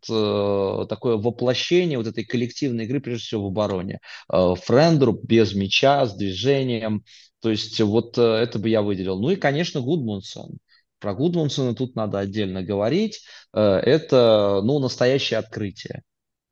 такое 0.88 1.18
воплощение 1.18 1.98
вот 1.98 2.08
этой 2.08 2.24
коллективной 2.24 2.86
игры, 2.86 3.02
прежде 3.02 3.26
всего 3.26 3.46
в 3.46 3.48
обороне. 3.48 4.00
Френдру 4.30 5.20
без 5.24 5.54
мяча, 5.56 6.06
с 6.06 6.16
движением. 6.16 7.04
То 7.42 7.50
есть 7.50 7.82
вот 7.82 8.18
это 8.18 8.60
бы 8.60 8.70
я 8.70 8.82
выделил. 8.82 9.20
Ну 9.20 9.32
и, 9.32 9.36
конечно, 9.36 9.82
Гудмунсон. 9.82 10.60
Про 11.02 11.14
Гудмунсона 11.14 11.76
тут 11.76 11.96
надо 11.96 12.20
отдельно 12.20 12.64
говорить. 12.64 13.26
Это, 13.52 14.62
ну, 14.64 14.80
настоящее 14.80 15.40
открытие 15.40 16.04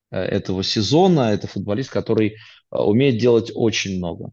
этого 0.10 0.64
сезона. 0.64 1.32
Это 1.32 1.48
футболист, 1.48 1.92
который 1.92 2.36
умеет 2.72 3.20
делать 3.20 3.52
очень 3.54 3.98
много. 3.98 4.32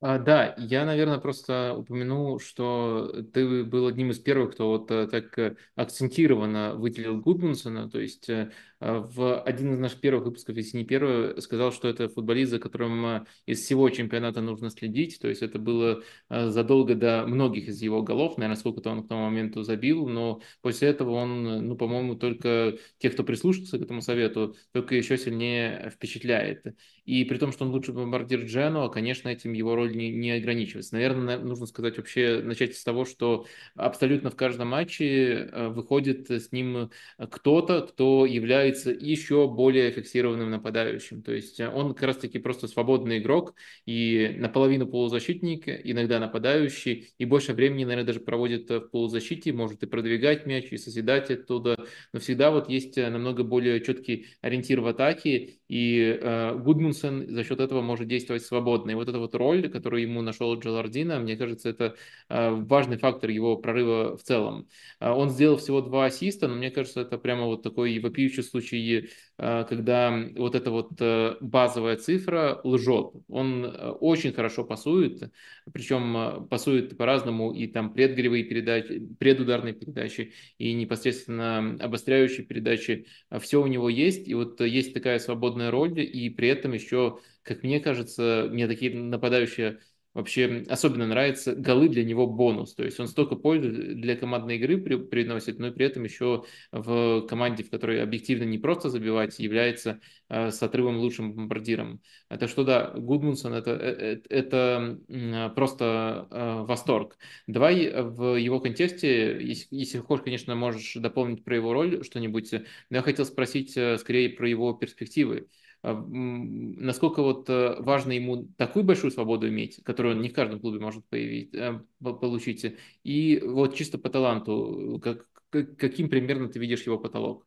А, 0.00 0.18
да, 0.18 0.54
я, 0.58 0.84
наверное, 0.84 1.18
просто 1.18 1.74
упомяну, 1.74 2.38
что 2.38 3.24
ты 3.32 3.64
был 3.64 3.86
одним 3.86 4.10
из 4.10 4.18
первых, 4.18 4.52
кто 4.52 4.68
вот 4.68 4.90
э, 4.90 5.06
так 5.06 5.38
э, 5.38 5.56
акцентированно 5.74 6.74
выделил 6.74 7.18
Гудмунсона, 7.20 7.88
то 7.88 7.98
есть 7.98 8.28
э, 8.28 8.52
в 8.80 9.40
один 9.40 9.74
из 9.74 9.78
наших 9.78 10.00
первых 10.00 10.26
выпусков, 10.26 10.56
если 10.56 10.78
не 10.78 10.84
первый, 10.84 11.40
сказал, 11.40 11.72
что 11.72 11.88
это 11.88 12.08
футболист, 12.08 12.50
за 12.50 12.58
которым 12.58 13.26
из 13.46 13.60
всего 13.60 13.88
чемпионата 13.90 14.40
нужно 14.40 14.70
следить. 14.70 15.18
То 15.20 15.28
есть 15.28 15.42
это 15.42 15.58
было 15.58 16.02
задолго 16.28 16.94
до 16.94 17.24
многих 17.26 17.68
из 17.68 17.80
его 17.80 18.02
голов, 18.02 18.36
наверное, 18.36 18.58
сколько-то 18.58 18.90
он 18.90 19.04
к 19.04 19.08
тому 19.08 19.24
моменту 19.24 19.62
забил, 19.62 20.08
но 20.08 20.40
после 20.60 20.88
этого 20.88 21.12
он, 21.12 21.66
ну, 21.66 21.76
по-моему, 21.76 22.16
только 22.16 22.76
тех, 22.98 23.14
кто 23.14 23.24
прислушался 23.24 23.78
к 23.78 23.82
этому 23.82 24.02
совету, 24.02 24.56
только 24.72 24.94
еще 24.94 25.16
сильнее 25.16 25.90
впечатляет. 25.94 26.64
И 27.04 27.24
при 27.24 27.38
том, 27.38 27.52
что 27.52 27.64
он 27.64 27.70
лучший 27.70 27.94
бомбардир 27.94 28.40
Дженуа, 28.40 28.88
конечно, 28.88 29.28
этим 29.28 29.52
его 29.52 29.76
роль 29.76 29.96
не, 29.96 30.10
не 30.10 30.32
ограничивается. 30.32 30.94
Наверное, 30.94 31.38
нужно 31.38 31.66
сказать 31.66 31.96
вообще, 31.98 32.42
начать 32.42 32.74
с 32.74 32.82
того, 32.82 33.04
что 33.04 33.46
абсолютно 33.74 34.30
в 34.30 34.36
каждом 34.36 34.68
матче 34.68 35.48
выходит 35.70 36.28
с 36.30 36.50
ним 36.50 36.90
кто-то, 37.16 37.82
кто 37.82 38.26
является 38.26 38.65
еще 38.68 39.48
более 39.48 39.90
фиксированным 39.90 40.50
нападающим. 40.50 41.22
То 41.22 41.32
есть 41.32 41.60
он 41.60 41.94
как 41.94 42.02
раз-таки 42.02 42.38
просто 42.38 42.68
свободный 42.68 43.18
игрок 43.18 43.54
и 43.84 44.34
наполовину 44.38 44.86
полузащитник, 44.86 45.64
иногда 45.66 46.18
нападающий, 46.18 47.10
и 47.18 47.24
больше 47.24 47.52
времени, 47.52 47.84
наверное, 47.84 48.06
даже 48.06 48.20
проводит 48.20 48.68
в 48.68 48.80
полузащите, 48.80 49.52
может 49.52 49.82
и 49.82 49.86
продвигать 49.86 50.46
мяч, 50.46 50.66
и 50.70 50.76
созидать 50.76 51.30
оттуда, 51.30 51.76
но 52.12 52.20
всегда 52.20 52.50
вот 52.50 52.68
есть 52.68 52.96
намного 52.96 53.42
более 53.44 53.80
четкий 53.80 54.26
ориентир 54.40 54.80
в 54.80 54.86
атаке, 54.86 55.54
и 55.68 56.18
э, 56.20 56.54
Гудмунсен 56.56 57.28
за 57.28 57.44
счет 57.44 57.60
этого 57.60 57.82
может 57.82 58.08
действовать 58.08 58.44
свободно. 58.44 58.90
И 58.90 58.94
вот 58.94 59.08
эта 59.08 59.18
вот 59.18 59.34
роль, 59.34 59.68
которую 59.68 60.02
ему 60.02 60.22
нашел 60.22 60.58
Джалардина, 60.58 61.18
мне 61.18 61.36
кажется, 61.36 61.68
это 61.68 61.96
э, 62.28 62.50
важный 62.50 62.98
фактор 62.98 63.30
его 63.30 63.56
прорыва 63.56 64.16
в 64.16 64.22
целом. 64.22 64.68
Э, 65.00 65.10
он 65.10 65.30
сделал 65.30 65.56
всего 65.56 65.80
два 65.80 66.06
ассиста, 66.06 66.48
но 66.48 66.54
мне 66.54 66.70
кажется, 66.70 67.00
это 67.00 67.18
прямо 67.18 67.46
вот 67.46 67.62
такой 67.62 67.98
вопиющий 67.98 68.42
случай, 68.42 69.10
когда 69.36 70.18
вот 70.36 70.54
эта 70.54 70.70
вот 70.70 70.92
э, 71.00 71.36
базовая 71.40 71.96
цифра 71.96 72.60
лжет. 72.64 73.12
Он 73.28 73.66
э, 73.66 73.90
очень 73.90 74.32
хорошо 74.32 74.64
пасует, 74.64 75.30
причем 75.72 76.16
э, 76.16 76.46
пасует 76.48 76.96
по-разному, 76.96 77.52
и 77.52 77.66
там 77.66 77.92
предгоревые 77.92 78.44
передачи, 78.44 79.06
предударные 79.18 79.74
передачи, 79.74 80.32
и 80.56 80.72
непосредственно 80.72 81.76
обостряющие 81.80 82.46
передачи. 82.46 83.06
Все 83.40 83.62
у 83.62 83.66
него 83.66 83.90
есть, 83.90 84.26
и 84.26 84.34
вот 84.34 84.60
есть 84.60 84.94
такая 84.94 85.18
свободная 85.18 85.70
роль, 85.70 86.00
и 86.00 86.30
при 86.30 86.48
этом 86.48 86.72
еще, 86.72 87.20
как 87.42 87.62
мне 87.62 87.80
кажется, 87.80 88.48
мне 88.50 88.66
такие 88.66 88.94
нападающие 88.94 89.80
вообще 90.16 90.64
особенно 90.68 91.06
нравятся 91.06 91.54
голы 91.54 91.90
для 91.90 92.02
него 92.02 92.26
бонус. 92.26 92.74
То 92.74 92.84
есть 92.84 92.98
он 92.98 93.06
столько 93.06 93.36
пользы 93.36 93.68
для 93.68 94.16
командной 94.16 94.56
игры 94.56 94.78
при, 94.78 94.96
приносит, 94.96 95.58
но 95.58 95.68
и 95.68 95.70
при 95.70 95.84
этом 95.84 96.04
еще 96.04 96.44
в 96.72 97.26
команде, 97.28 97.64
в 97.64 97.70
которой 97.70 98.02
объективно 98.02 98.44
не 98.44 98.56
просто 98.56 98.88
забивать, 98.88 99.38
является 99.38 100.00
э, 100.30 100.50
с 100.50 100.62
отрывом 100.62 100.96
лучшим 100.96 101.34
бомбардиром. 101.34 102.00
Так 102.28 102.48
что 102.48 102.64
да, 102.64 102.92
Гудмунсон 102.96 103.52
это, 103.52 103.72
это, 103.72 104.34
это 104.34 104.98
э, 105.08 105.50
просто 105.54 106.28
э, 106.30 106.62
восторг. 106.62 107.18
Давай 107.46 107.92
в 108.02 108.36
его 108.36 108.58
контексте, 108.58 109.38
если, 109.38 109.66
если 109.70 109.98
хочешь, 109.98 110.24
конечно, 110.24 110.54
можешь 110.54 110.94
дополнить 110.94 111.44
про 111.44 111.56
его 111.56 111.74
роль 111.74 112.02
что-нибудь, 112.02 112.52
но 112.52 112.96
я 112.96 113.02
хотел 113.02 113.26
спросить 113.26 113.76
э, 113.76 113.98
скорее 113.98 114.30
про 114.30 114.48
его 114.48 114.72
перспективы. 114.72 115.48
А, 115.86 115.94
насколько 115.94 117.22
вот 117.22 117.48
э, 117.48 117.76
важно 117.78 118.10
ему 118.10 118.48
такую 118.56 118.84
большую 118.84 119.12
свободу 119.12 119.48
иметь, 119.48 119.80
которую 119.84 120.16
он 120.16 120.20
не 120.20 120.30
в 120.30 120.32
каждом 120.32 120.58
клубе 120.58 120.80
может 120.80 121.06
появить, 121.06 121.54
э, 121.54 121.80
получить, 122.00 122.74
и 123.04 123.38
вот 123.38 123.76
чисто 123.76 123.96
по 123.96 124.10
таланту, 124.10 125.00
как, 125.00 125.28
каким 125.76 126.08
примерно 126.10 126.48
ты 126.48 126.58
видишь 126.58 126.82
его 126.86 126.98
потолок? 126.98 127.46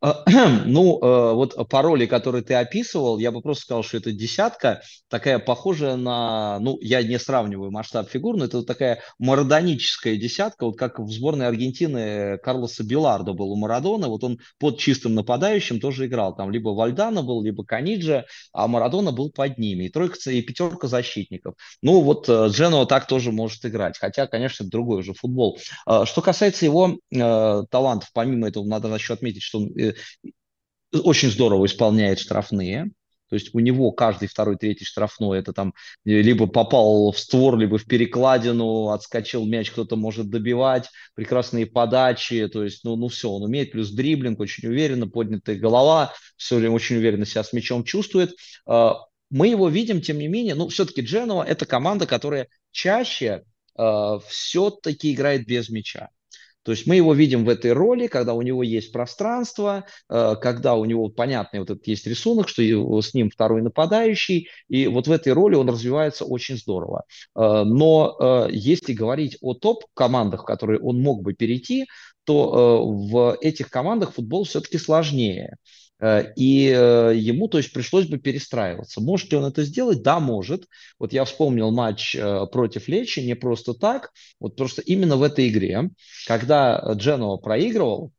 А, 0.00 0.24
ну, 0.66 0.98
э, 1.00 1.32
вот 1.34 1.68
по 1.68 1.82
роли, 1.82 2.06
которую 2.06 2.42
ты 2.42 2.54
описывал, 2.54 3.18
я 3.18 3.30
бы 3.30 3.40
просто 3.40 3.64
сказал, 3.64 3.82
что 3.82 3.98
это 3.98 4.12
десятка, 4.12 4.82
такая 5.08 5.38
похожая 5.38 5.96
на, 5.96 6.58
ну, 6.60 6.78
я 6.80 7.02
не 7.02 7.18
сравниваю 7.18 7.70
масштаб 7.70 8.08
фигур, 8.08 8.36
но 8.36 8.46
это 8.46 8.58
вот 8.58 8.66
такая 8.66 9.00
марадоническая 9.18 10.16
десятка, 10.16 10.66
вот 10.66 10.76
как 10.76 10.98
в 10.98 11.10
сборной 11.10 11.46
Аргентины 11.46 12.38
Карлоса 12.38 12.84
Белардо 12.84 13.32
был 13.32 13.52
у 13.52 13.56
Марадона, 13.56 14.08
вот 14.08 14.24
он 14.24 14.38
под 14.58 14.78
чистым 14.78 15.14
нападающим 15.14 15.80
тоже 15.80 16.06
играл, 16.06 16.34
там 16.34 16.50
либо 16.50 16.70
Вальдана 16.70 17.22
был, 17.22 17.42
либо 17.42 17.64
Каниджа, 17.64 18.24
а 18.52 18.66
Марадона 18.66 19.12
был 19.12 19.30
под 19.30 19.58
ними, 19.58 19.84
и 19.84 19.88
тройка, 19.88 20.18
и 20.30 20.42
пятерка 20.42 20.88
защитников. 20.88 21.54
Ну, 21.82 22.00
вот 22.00 22.28
э, 22.28 22.48
Дженуа 22.48 22.86
так 22.86 23.06
тоже 23.06 23.30
может 23.30 23.64
играть, 23.64 23.96
хотя, 23.98 24.26
конечно, 24.26 24.66
другой 24.66 25.00
уже 25.00 25.14
футбол. 25.14 25.58
Что 25.86 26.22
касается 26.22 26.64
его 26.64 26.98
э, 27.10 27.62
талантов, 27.70 28.10
помимо 28.12 28.48
этого, 28.48 28.64
надо 28.64 28.88
еще 28.94 29.14
отметить, 29.14 29.42
что 29.42 29.58
он 29.58 29.67
Э, 29.67 29.67
очень 30.92 31.30
здорово 31.30 31.66
исполняет 31.66 32.18
штрафные. 32.18 32.90
То 33.28 33.34
есть 33.34 33.54
у 33.54 33.58
него 33.58 33.92
каждый 33.92 34.28
второй, 34.28 34.56
третий 34.56 34.84
штрафной 34.84 35.38
это 35.38 35.52
там 35.52 35.74
э, 36.04 36.22
либо 36.22 36.46
попал 36.46 37.12
в 37.12 37.18
створ, 37.18 37.58
либо 37.58 37.78
в 37.78 37.84
перекладину, 37.84 38.88
отскочил 38.88 39.44
мяч, 39.44 39.70
кто-то 39.70 39.96
может 39.96 40.30
добивать, 40.30 40.88
прекрасные 41.14 41.66
подачи, 41.66 42.48
то 42.48 42.64
есть, 42.64 42.84
ну, 42.84 42.96
ну 42.96 43.08
все, 43.08 43.30
он 43.30 43.42
умеет, 43.42 43.72
плюс 43.72 43.90
дриблинг, 43.90 44.40
очень 44.40 44.68
уверенно, 44.68 45.08
поднятая 45.08 45.56
голова, 45.56 46.14
все 46.36 46.56
время 46.56 46.74
очень 46.74 46.96
уверенно 46.96 47.26
себя 47.26 47.44
с 47.44 47.52
мячом 47.52 47.84
чувствует. 47.84 48.34
А, 48.66 48.96
мы 49.30 49.48
его 49.48 49.68
видим, 49.68 50.00
тем 50.00 50.18
не 50.18 50.28
менее, 50.28 50.54
ну, 50.54 50.68
все-таки 50.68 51.02
Дженова– 51.02 51.42
это 51.46 51.66
команда, 51.66 52.06
которая 52.06 52.48
чаще 52.70 53.44
а, 53.74 54.18
все-таки 54.20 55.12
играет 55.12 55.46
без 55.46 55.68
мяча. 55.68 56.08
То 56.68 56.72
есть 56.72 56.86
мы 56.86 56.96
его 56.96 57.14
видим 57.14 57.46
в 57.46 57.48
этой 57.48 57.72
роли, 57.72 58.08
когда 58.08 58.34
у 58.34 58.42
него 58.42 58.62
есть 58.62 58.92
пространство, 58.92 59.86
э, 60.10 60.34
когда 60.38 60.74
у 60.74 60.84
него 60.84 61.08
понятный 61.08 61.60
вот 61.60 61.70
этот 61.70 61.86
есть 61.86 62.06
рисунок, 62.06 62.50
что 62.50 62.60
с 63.00 63.14
ним 63.14 63.30
второй 63.30 63.62
нападающий, 63.62 64.50
и 64.68 64.86
вот 64.86 65.08
в 65.08 65.10
этой 65.10 65.32
роли 65.32 65.54
он 65.54 65.70
развивается 65.70 66.26
очень 66.26 66.58
здорово. 66.58 67.04
Э, 67.34 67.62
но 67.64 68.18
э, 68.20 68.48
если 68.50 68.92
говорить 68.92 69.38
о 69.40 69.54
топ-командах, 69.54 70.42
в 70.42 70.44
которые 70.44 70.78
он 70.80 71.00
мог 71.00 71.22
бы 71.22 71.32
перейти, 71.32 71.86
то 72.24 72.86
в 72.86 73.38
этих 73.40 73.70
командах 73.70 74.12
футбол 74.12 74.44
все-таки 74.44 74.76
сложнее. 74.76 75.56
Э, 76.00 76.32
и 76.36 76.68
э, 76.68 77.12
ему, 77.16 77.48
то 77.48 77.58
есть, 77.58 77.72
пришлось 77.72 78.06
бы 78.06 78.18
перестраиваться. 78.18 79.00
Может 79.00 79.30
ли 79.30 79.38
он 79.38 79.44
это 79.44 79.64
сделать? 79.64 80.02
Да, 80.02 80.20
может. 80.20 80.66
Вот 80.98 81.12
я 81.12 81.24
вспомнил 81.24 81.70
матч 81.70 82.14
э, 82.14 82.46
против 82.52 82.88
Лечи 82.88 83.20
не 83.20 83.34
просто 83.34 83.74
так, 83.74 84.12
вот 84.40 84.56
просто 84.56 84.82
именно 84.82 85.16
в 85.16 85.22
этой 85.22 85.48
игре, 85.48 85.90
когда 86.26 86.92
Дженуа 86.94 87.36
проигрывал, 87.38 88.12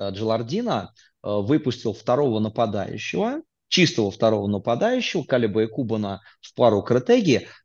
Джелардина 0.00 0.92
выпустил 1.22 1.92
второго 1.92 2.38
нападающего, 2.38 3.42
чистого 3.66 4.12
второго 4.12 4.46
нападающего, 4.46 5.24
Калиба 5.24 5.64
и 5.64 5.66
Кубана 5.66 6.22
в 6.40 6.54
пару 6.54 6.82
к 6.82 7.04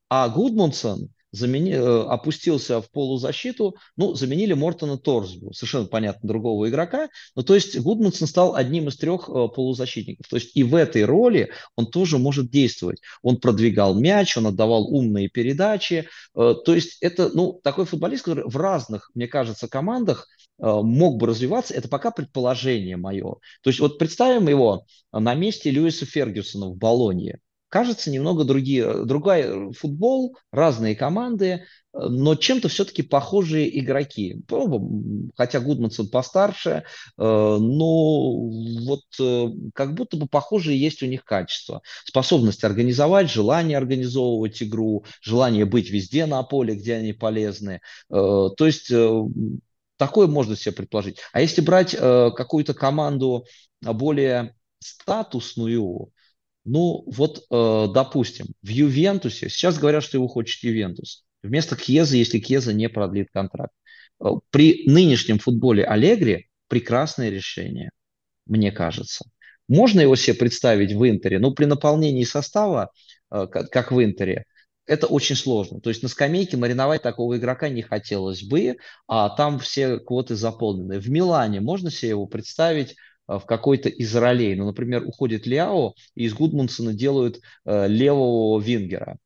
а 0.09 0.29
Гудмунсон 0.29 1.09
замени, 1.33 1.73
э, 1.73 2.03
опустился 2.03 2.79
в 2.79 2.89
полузащиту, 2.91 3.75
ну, 3.97 4.13
заменили 4.13 4.53
Мортона 4.53 4.97
Торсбу, 4.97 5.51
совершенно 5.51 5.87
понятно, 5.87 6.27
другого 6.27 6.69
игрока, 6.69 7.09
но 7.35 7.41
то 7.41 7.55
есть 7.55 7.77
Гудмансон 7.77 8.27
стал 8.27 8.55
одним 8.55 8.87
из 8.87 8.97
трех 8.97 9.27
э, 9.27 9.47
полузащитников, 9.53 10.27
то 10.27 10.37
есть 10.37 10.55
и 10.55 10.63
в 10.63 10.75
этой 10.75 11.03
роли 11.03 11.49
он 11.75 11.87
тоже 11.87 12.19
может 12.19 12.51
действовать. 12.51 13.01
Он 13.23 13.37
продвигал 13.37 13.99
мяч, 13.99 14.37
он 14.37 14.47
отдавал 14.47 14.93
умные 14.93 15.27
передачи, 15.27 16.07
э, 16.35 16.53
то 16.63 16.75
есть 16.75 16.97
это, 17.01 17.29
ну, 17.33 17.59
такой 17.63 17.85
футболист, 17.85 18.23
который 18.23 18.45
в 18.45 18.55
разных, 18.55 19.09
мне 19.15 19.27
кажется, 19.27 19.67
командах 19.67 20.27
мог 20.59 21.17
бы 21.17 21.25
развиваться, 21.25 21.73
это 21.73 21.89
пока 21.89 22.11
предположение 22.11 22.95
мое. 22.95 23.37
То 23.63 23.69
есть 23.71 23.79
вот 23.79 23.97
представим 23.97 24.47
его 24.47 24.85
на 25.11 25.33
месте 25.33 25.71
Льюиса 25.71 26.05
Фергюсона 26.05 26.67
в 26.67 26.77
Болонье 26.77 27.39
кажется, 27.73 28.11
немного 28.11 28.43
другие, 28.43 29.03
другой 29.03 29.41
э, 29.41 29.71
футбол, 29.71 30.37
разные 30.51 30.95
команды, 30.95 31.47
э, 31.47 31.61
но 31.91 32.35
чем-то 32.35 32.67
все-таки 32.67 33.01
похожие 33.01 33.79
игроки. 33.79 34.43
Хотя 35.35 35.59
Гудмансон 35.59 36.07
постарше, 36.09 36.69
э, 36.69 36.83
но 37.17 38.35
вот 38.85 39.01
как 39.73 39.95
будто 39.95 40.17
бы 40.17 40.27
похожие 40.27 40.79
есть 40.79 41.01
у 41.01 41.07
них 41.07 41.25
качества. 41.25 41.81
Способность 42.05 42.63
организовать, 42.63 43.31
желание 43.31 43.79
организовывать 43.79 44.61
игру, 44.61 45.03
желание 45.23 45.65
быть 45.65 45.89
везде 45.89 46.27
на 46.27 46.43
поле, 46.43 46.75
где 46.75 46.93
они 46.93 47.11
полезны. 47.11 47.81
То 48.09 48.55
есть 48.59 48.91
такое 49.97 50.27
можно 50.27 50.55
себе 50.55 50.73
предположить. 50.73 51.17
А 51.31 51.41
если 51.41 51.61
брать 51.61 51.95
какую-то 51.95 52.75
команду 52.75 53.47
более 53.81 54.53
статусную, 54.77 56.12
ну, 56.65 57.03
вот, 57.07 57.45
э, 57.49 57.87
допустим, 57.93 58.47
в 58.61 58.67
Ювентусе, 58.67 59.49
сейчас 59.49 59.77
говорят, 59.77 60.03
что 60.03 60.17
его 60.17 60.27
хочет 60.27 60.63
Ювентус. 60.63 61.25
Вместо 61.41 61.75
Кьеза, 61.75 62.15
если 62.15 62.39
Кьеза 62.39 62.73
не 62.73 62.87
продлит 62.89 63.29
контракт. 63.31 63.73
Э, 64.21 64.27
при 64.49 64.83
нынешнем 64.85 65.39
футболе 65.39 65.83
Аллегри 65.83 66.47
прекрасное 66.67 67.29
решение, 67.29 67.91
мне 68.45 68.71
кажется. 68.71 69.25
Можно 69.67 70.01
его 70.01 70.15
себе 70.15 70.35
представить 70.35 70.93
в 70.93 71.07
Интере, 71.07 71.39
но 71.39 71.51
при 71.51 71.65
наполнении 71.65 72.23
состава, 72.23 72.91
э, 73.31 73.47
как 73.47 73.91
в 73.91 74.01
Интере, 74.01 74.45
это 74.85 75.07
очень 75.07 75.35
сложно. 75.35 75.79
То 75.81 75.89
есть 75.89 76.03
на 76.03 76.09
скамейке 76.09 76.57
мариновать 76.57 77.01
такого 77.01 77.37
игрока 77.37 77.69
не 77.69 77.81
хотелось 77.81 78.43
бы, 78.43 78.77
а 79.07 79.29
там 79.29 79.59
все 79.59 79.99
квоты 79.99 80.35
заполнены. 80.35 80.99
В 80.99 81.09
Милане 81.09 81.61
можно 81.61 81.89
себе 81.89 82.09
его 82.09 82.25
представить 82.25 82.95
в 83.27 83.41
какой-то 83.45 83.89
из 83.89 84.15
ролей. 84.15 84.55
Ну, 84.55 84.65
например, 84.65 85.07
уходит 85.07 85.47
Ляо, 85.47 85.93
и 86.15 86.25
из 86.25 86.33
Гудмунсона 86.33 86.93
делают 86.93 87.39
левого 87.65 88.59
вингера. 88.59 89.17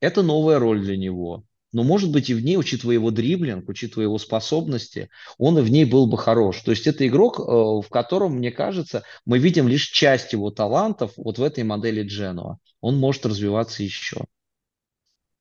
Это 0.00 0.22
новая 0.22 0.58
роль 0.58 0.80
для 0.80 0.96
него. 0.96 1.44
Но, 1.72 1.84
может 1.84 2.10
быть, 2.10 2.28
и 2.30 2.34
в 2.34 2.42
ней, 2.42 2.56
учитывая 2.56 2.94
его 2.94 3.12
дриблинг, 3.12 3.68
учитывая 3.68 4.06
его 4.06 4.18
способности, 4.18 5.08
он 5.38 5.56
и 5.58 5.62
в 5.62 5.70
ней 5.70 5.84
был 5.84 6.08
бы 6.08 6.18
хорош. 6.18 6.62
То 6.62 6.72
есть 6.72 6.88
это 6.88 7.06
игрок, 7.06 7.38
в 7.38 7.86
котором, 7.90 8.38
мне 8.38 8.50
кажется, 8.50 9.04
мы 9.24 9.38
видим 9.38 9.68
лишь 9.68 9.88
часть 9.88 10.32
его 10.32 10.50
талантов 10.50 11.12
вот 11.16 11.38
в 11.38 11.42
этой 11.44 11.62
модели 11.62 12.02
Дженуа. 12.02 12.58
Он 12.80 12.98
может 12.98 13.24
развиваться 13.24 13.84
еще. 13.84 14.24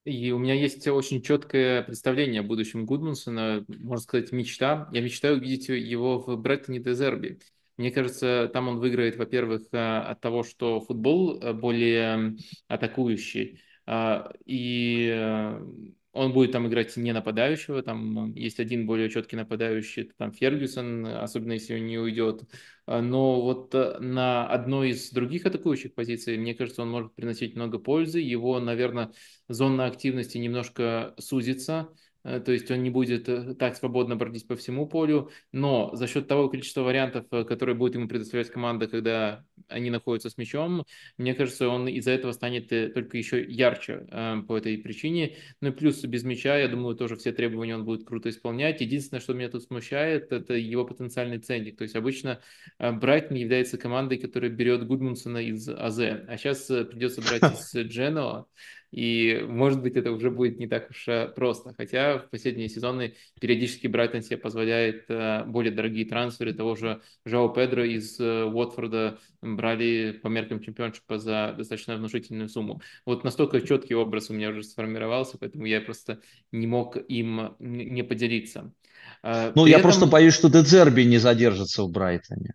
И 0.05 0.31
у 0.31 0.37
меня 0.37 0.53
есть 0.53 0.87
очень 0.87 1.21
четкое 1.23 1.81
представление 1.81 2.41
о 2.41 2.43
будущем 2.43 2.85
Гудмунсона, 2.85 3.65
можно 3.67 4.03
сказать, 4.03 4.31
мечта. 4.31 4.87
Я 4.91 5.01
мечтаю 5.01 5.37
увидеть 5.37 5.69
его 5.69 6.19
в 6.19 6.37
Бреттоне 6.37 6.79
Дезерби. 6.79 7.39
Мне 7.79 7.91
кажется, 7.91 8.49
там 8.51 8.67
он 8.67 8.79
выиграет, 8.79 9.15
во-первых, 9.15 9.61
э, 9.71 9.77
от 9.77 10.19
того, 10.19 10.43
что 10.43 10.81
футбол 10.81 11.39
э, 11.39 11.53
более 11.53 12.35
атакующий, 12.67 13.61
а, 13.85 14.33
и 14.45 15.09
э, 15.09 15.65
он 16.11 16.33
будет 16.33 16.51
там 16.51 16.67
играть 16.67 16.97
не 16.97 17.13
нападающего, 17.13 17.81
там 17.81 18.33
есть 18.33 18.59
один 18.59 18.85
более 18.85 19.09
четкий 19.09 19.37
нападающий, 19.37 20.01
это 20.01 20.13
там 20.17 20.33
Фергюсон, 20.33 21.05
особенно 21.05 21.53
если 21.53 21.75
он 21.75 21.85
не 21.85 21.97
уйдет. 21.97 22.41
Но 22.85 23.41
вот 23.41 23.73
э, 23.73 23.97
на 23.99 24.45
одной 24.45 24.89
из 24.89 25.09
других 25.11 25.45
атакующих 25.45 25.93
позиций, 25.93 26.37
мне 26.37 26.55
кажется, 26.55 26.81
он 26.81 26.89
может 26.89 27.15
приносить 27.15 27.55
много 27.55 27.79
пользы. 27.79 28.19
Его, 28.19 28.59
наверное, 28.59 29.13
зона 29.47 29.85
активности 29.85 30.37
немножко 30.37 31.15
сузится, 31.17 31.87
Э, 31.87 32.08
то 32.23 32.51
есть 32.51 32.69
он 32.69 32.83
не 32.83 32.89
будет 32.89 33.29
э, 33.29 33.55
так 33.55 33.75
свободно 33.75 34.15
бродить 34.15 34.47
по 34.47 34.55
всему 34.55 34.87
полю, 34.87 35.31
но 35.51 35.91
за 35.93 36.07
счет 36.07 36.27
того 36.27 36.49
количества 36.49 36.81
вариантов, 36.81 37.25
э, 37.31 37.43
которые 37.45 37.75
будет 37.75 37.95
ему 37.95 38.07
предоставлять 38.07 38.51
команда, 38.51 38.87
когда 38.87 39.45
они 39.67 39.89
находятся 39.89 40.29
с 40.29 40.37
мячом, 40.37 40.85
мне 41.17 41.33
кажется, 41.33 41.69
он 41.69 41.87
из-за 41.87 42.11
этого 42.11 42.31
станет 42.31 42.69
только 42.69 43.17
еще 43.17 43.43
ярче 43.43 44.07
по 44.47 44.57
этой 44.57 44.77
причине. 44.77 45.35
Ну 45.61 45.69
и 45.69 45.71
плюс 45.71 46.03
без 46.03 46.23
мяча, 46.23 46.57
я 46.57 46.67
думаю, 46.67 46.95
тоже 46.95 47.15
все 47.17 47.31
требования 47.31 47.75
он 47.75 47.85
будет 47.85 48.05
круто 48.05 48.29
исполнять. 48.29 48.81
Единственное, 48.81 49.21
что 49.21 49.33
меня 49.33 49.49
тут 49.49 49.63
смущает, 49.63 50.31
это 50.31 50.53
его 50.55 50.85
потенциальный 50.85 51.37
ценник. 51.37 51.77
То 51.77 51.83
есть 51.83 51.95
обычно 51.95 52.41
Брайтон 52.79 53.37
является 53.37 53.77
командой, 53.77 54.17
которая 54.17 54.49
берет 54.49 54.87
Гудмунсона 54.87 55.37
из 55.37 55.69
АЗ, 55.69 55.99
а 55.99 56.37
сейчас 56.37 56.65
придется 56.65 57.21
брать 57.21 57.43
из 57.53 57.75
Дженоа. 57.75 58.47
И, 58.91 59.45
может 59.47 59.81
быть, 59.81 59.95
это 59.95 60.11
уже 60.11 60.31
будет 60.31 60.57
не 60.57 60.67
так 60.67 60.89
уж 60.89 61.07
э, 61.07 61.31
просто. 61.35 61.73
Хотя 61.77 62.17
в 62.17 62.29
последние 62.29 62.69
сезоны 62.69 63.15
периодически 63.39 63.85
Брайтон 63.85 64.23
себе 64.23 64.37
позволяет 64.37 65.05
э, 65.09 65.43
более 65.45 65.71
дорогие 65.71 66.05
трансферы. 66.05 66.53
Того 66.53 66.75
же 66.75 67.01
Жао 67.23 67.49
Педро 67.49 67.83
из 67.83 68.19
э, 68.19 68.45
Уотфорда 68.45 69.19
брали 69.41 70.19
по 70.23 70.27
меркам 70.27 70.59
чемпионшипа 70.59 71.19
за 71.19 71.53
достаточно 71.55 71.97
внушительную 71.97 72.49
сумму. 72.49 72.81
Вот 73.05 73.23
настолько 73.23 73.61
четкий 73.61 73.93
образ 73.93 74.31
у 74.31 74.33
меня 74.33 74.49
уже 74.49 74.63
сформировался, 74.63 75.37
поэтому 75.37 75.65
я 75.65 75.81
просто 75.81 76.21
не 76.51 76.65
мог 76.65 76.97
им 76.97 77.55
не 77.59 78.03
поделиться. 78.03 78.73
Ну, 79.21 79.63
При 79.63 79.69
я 79.69 79.77
этом... 79.77 79.81
просто 79.83 80.05
боюсь, 80.07 80.33
что 80.33 80.49
Дедзерби 80.49 81.03
не 81.03 81.17
задержится 81.17 81.83
в 81.83 81.91
Брайтоне. 81.91 82.53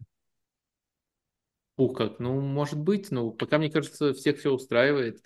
Ух, 1.77 1.97
как, 1.97 2.20
ну, 2.20 2.40
может 2.40 2.78
быть, 2.78 3.11
но 3.11 3.31
пока, 3.31 3.59
мне 3.59 3.70
кажется, 3.70 4.12
всех 4.12 4.39
все 4.39 4.51
устраивает. 4.51 5.20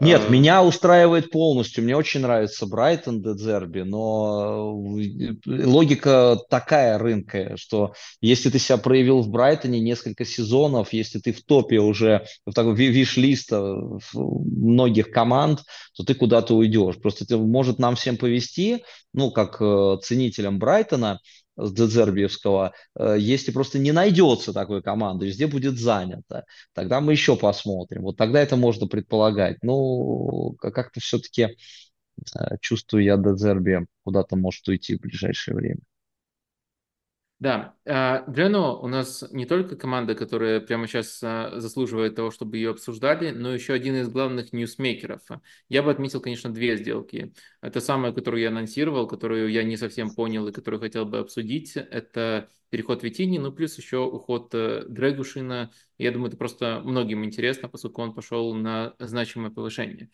Нет, 0.00 0.22
а... 0.26 0.30
меня 0.30 0.64
устраивает 0.64 1.30
полностью. 1.30 1.84
Мне 1.84 1.96
очень 1.96 2.20
нравится 2.20 2.66
Брайтон 2.66 3.22
Дедзерби, 3.22 3.80
но 3.80 4.74
э, 4.98 5.34
логика 5.46 6.38
такая 6.48 6.98
рынка, 6.98 7.56
что 7.56 7.92
если 8.20 8.48
ты 8.50 8.58
себя 8.58 8.78
проявил 8.78 9.20
в 9.20 9.28
Брайтоне 9.28 9.78
несколько 9.78 10.24
сезонов, 10.24 10.92
если 10.92 11.18
ты 11.18 11.32
в 11.32 11.44
топе 11.44 11.78
уже 11.78 12.24
в 12.46 12.52
таком 12.52 12.74
виш-листа 12.74 13.76
многих 14.14 15.10
команд, 15.10 15.60
то 15.94 16.02
ты 16.02 16.14
куда-то 16.14 16.56
уйдешь. 16.56 16.96
Просто 16.96 17.24
это 17.24 17.36
может 17.36 17.78
нам 17.78 17.94
всем 17.94 18.16
повести, 18.16 18.82
ну, 19.12 19.30
как 19.30 19.60
э, 19.60 19.96
ценителям 20.02 20.58
Брайтона, 20.58 21.20
с 21.66 21.72
Дезербиевского, 21.72 22.72
э, 22.98 23.16
если 23.18 23.52
просто 23.52 23.78
не 23.78 23.92
найдется 23.92 24.52
такой 24.52 24.82
команды, 24.82 25.26
везде 25.26 25.46
будет 25.46 25.78
занято, 25.78 26.44
тогда 26.74 27.00
мы 27.00 27.12
еще 27.12 27.36
посмотрим. 27.36 28.02
Вот 28.02 28.16
тогда 28.16 28.40
это 28.40 28.56
можно 28.56 28.86
предполагать. 28.86 29.58
Ну, 29.62 30.54
как-то 30.60 31.00
все-таки 31.00 31.42
э, 31.42 32.56
чувствую 32.60 33.04
я 33.04 33.16
Дезерби 33.16 33.86
куда-то 34.04 34.36
может 34.36 34.66
уйти 34.68 34.96
в 34.96 35.00
ближайшее 35.00 35.56
время. 35.56 35.80
Да, 37.40 37.74
Джено 37.88 38.74
у 38.74 38.86
нас 38.86 39.24
не 39.30 39.46
только 39.46 39.74
команда, 39.74 40.14
которая 40.14 40.60
прямо 40.60 40.86
сейчас 40.86 41.22
а, 41.22 41.58
заслуживает 41.58 42.14
того, 42.14 42.30
чтобы 42.30 42.58
ее 42.58 42.68
обсуждали, 42.72 43.30
но 43.30 43.54
еще 43.54 43.72
один 43.72 43.96
из 43.96 44.10
главных 44.10 44.52
ньюсмейкеров. 44.52 45.22
Я 45.70 45.82
бы 45.82 45.90
отметил, 45.90 46.20
конечно, 46.20 46.52
две 46.52 46.76
сделки. 46.76 47.32
Это 47.62 47.80
самая, 47.80 48.12
которую 48.12 48.42
я 48.42 48.48
анонсировал, 48.48 49.06
которую 49.08 49.50
я 49.50 49.62
не 49.62 49.78
совсем 49.78 50.10
понял 50.14 50.46
и 50.48 50.52
которую 50.52 50.80
хотел 50.80 51.06
бы 51.06 51.18
обсудить. 51.18 51.76
Это 51.76 52.50
переход 52.68 53.02
Витини, 53.02 53.38
ну 53.38 53.52
плюс 53.52 53.78
еще 53.78 54.00
уход 54.00 54.54
э, 54.54 54.84
Дрегушина. 54.86 55.70
Я 55.96 56.12
думаю, 56.12 56.28
это 56.28 56.36
просто 56.36 56.82
многим 56.84 57.24
интересно, 57.24 57.70
поскольку 57.70 58.02
он 58.02 58.14
пошел 58.14 58.52
на 58.52 58.94
значимое 58.98 59.50
повышение. 59.50 60.10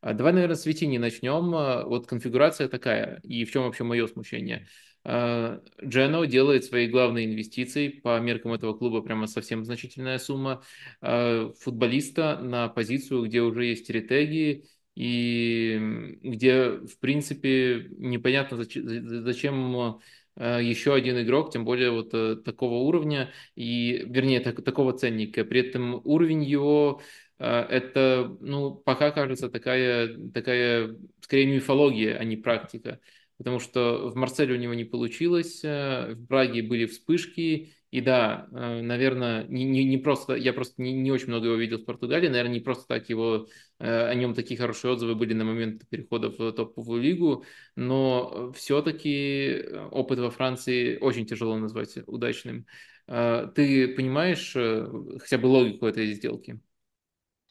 А 0.00 0.12
давай, 0.12 0.32
наверное, 0.32 0.54
с 0.54 0.64
Витини 0.64 0.98
начнем. 0.98 1.50
Вот 1.88 2.06
конфигурация 2.06 2.68
такая, 2.68 3.18
и 3.24 3.44
в 3.44 3.50
чем 3.50 3.64
вообще 3.64 3.82
мое 3.82 4.06
смущение– 4.06 4.68
Джено 5.08 6.26
делает 6.26 6.64
свои 6.64 6.86
главные 6.86 7.26
инвестиции, 7.26 7.88
по 7.88 8.18
меркам 8.20 8.52
этого 8.52 8.74
клуба 8.74 9.00
прямо 9.00 9.26
совсем 9.26 9.64
значительная 9.64 10.18
сумма, 10.18 10.62
а, 11.00 11.50
футболиста 11.60 12.38
на 12.38 12.68
позицию, 12.68 13.24
где 13.24 13.40
уже 13.40 13.64
есть 13.64 13.88
ретеги, 13.88 14.64
и 14.94 16.18
где, 16.22 16.70
в 16.70 16.98
принципе, 16.98 17.86
непонятно, 17.96 18.56
зачем, 18.56 19.24
зачем 19.24 20.00
еще 20.36 20.94
один 20.94 21.20
игрок, 21.20 21.52
тем 21.52 21.64
более 21.64 21.90
вот 21.90 22.10
э, 22.14 22.36
такого 22.36 22.74
уровня, 22.74 23.32
и, 23.56 24.04
вернее, 24.06 24.38
так, 24.38 24.64
такого 24.64 24.92
ценника. 24.92 25.44
При 25.44 25.68
этом 25.68 26.00
уровень 26.04 26.44
его 26.44 27.00
а, 27.38 27.64
это, 27.64 28.36
ну, 28.40 28.74
пока 28.74 29.10
кажется 29.10 29.48
такая, 29.48 30.16
такая, 30.32 30.96
скорее, 31.20 31.46
мифология, 31.46 32.16
а 32.16 32.24
не 32.24 32.36
практика 32.36 33.00
потому 33.38 33.60
что 33.60 34.10
в 34.10 34.16
Марселе 34.16 34.54
у 34.54 34.58
него 34.58 34.74
не 34.74 34.84
получилось, 34.84 35.60
э, 35.62 36.14
в 36.14 36.26
Браге 36.26 36.62
были 36.62 36.86
вспышки, 36.86 37.72
и 37.90 38.00
да, 38.00 38.48
э, 38.52 38.82
наверное, 38.82 39.46
не, 39.46 39.64
не, 39.64 39.84
не 39.84 39.96
просто, 39.96 40.34
я 40.34 40.52
просто 40.52 40.82
не, 40.82 40.92
не 40.92 41.12
очень 41.12 41.28
много 41.28 41.46
его 41.46 41.56
видел 41.56 41.78
в 41.78 41.84
Португалии, 41.84 42.28
наверное, 42.28 42.54
не 42.54 42.60
просто 42.60 42.86
так 42.88 43.08
его, 43.08 43.46
э, 43.78 44.08
о 44.08 44.14
нем 44.14 44.34
такие 44.34 44.58
хорошие 44.58 44.92
отзывы 44.92 45.14
были 45.14 45.34
на 45.34 45.44
момент 45.44 45.88
перехода 45.88 46.30
в 46.30 46.52
топовую 46.52 47.00
лигу, 47.00 47.44
но 47.76 48.52
все-таки 48.56 49.64
опыт 49.92 50.18
во 50.18 50.30
Франции 50.30 50.98
очень 50.98 51.24
тяжело 51.24 51.56
назвать 51.56 51.96
удачным. 52.06 52.66
Ты 53.06 53.88
понимаешь 53.96 54.52
хотя 54.52 55.38
бы 55.38 55.46
логику 55.46 55.86
этой 55.86 56.12
сделки? 56.12 56.60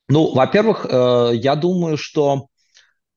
Ну, 0.07 0.31
во-первых, 0.35 0.85
я 0.87 1.55
думаю, 1.55 1.97
что 1.97 2.49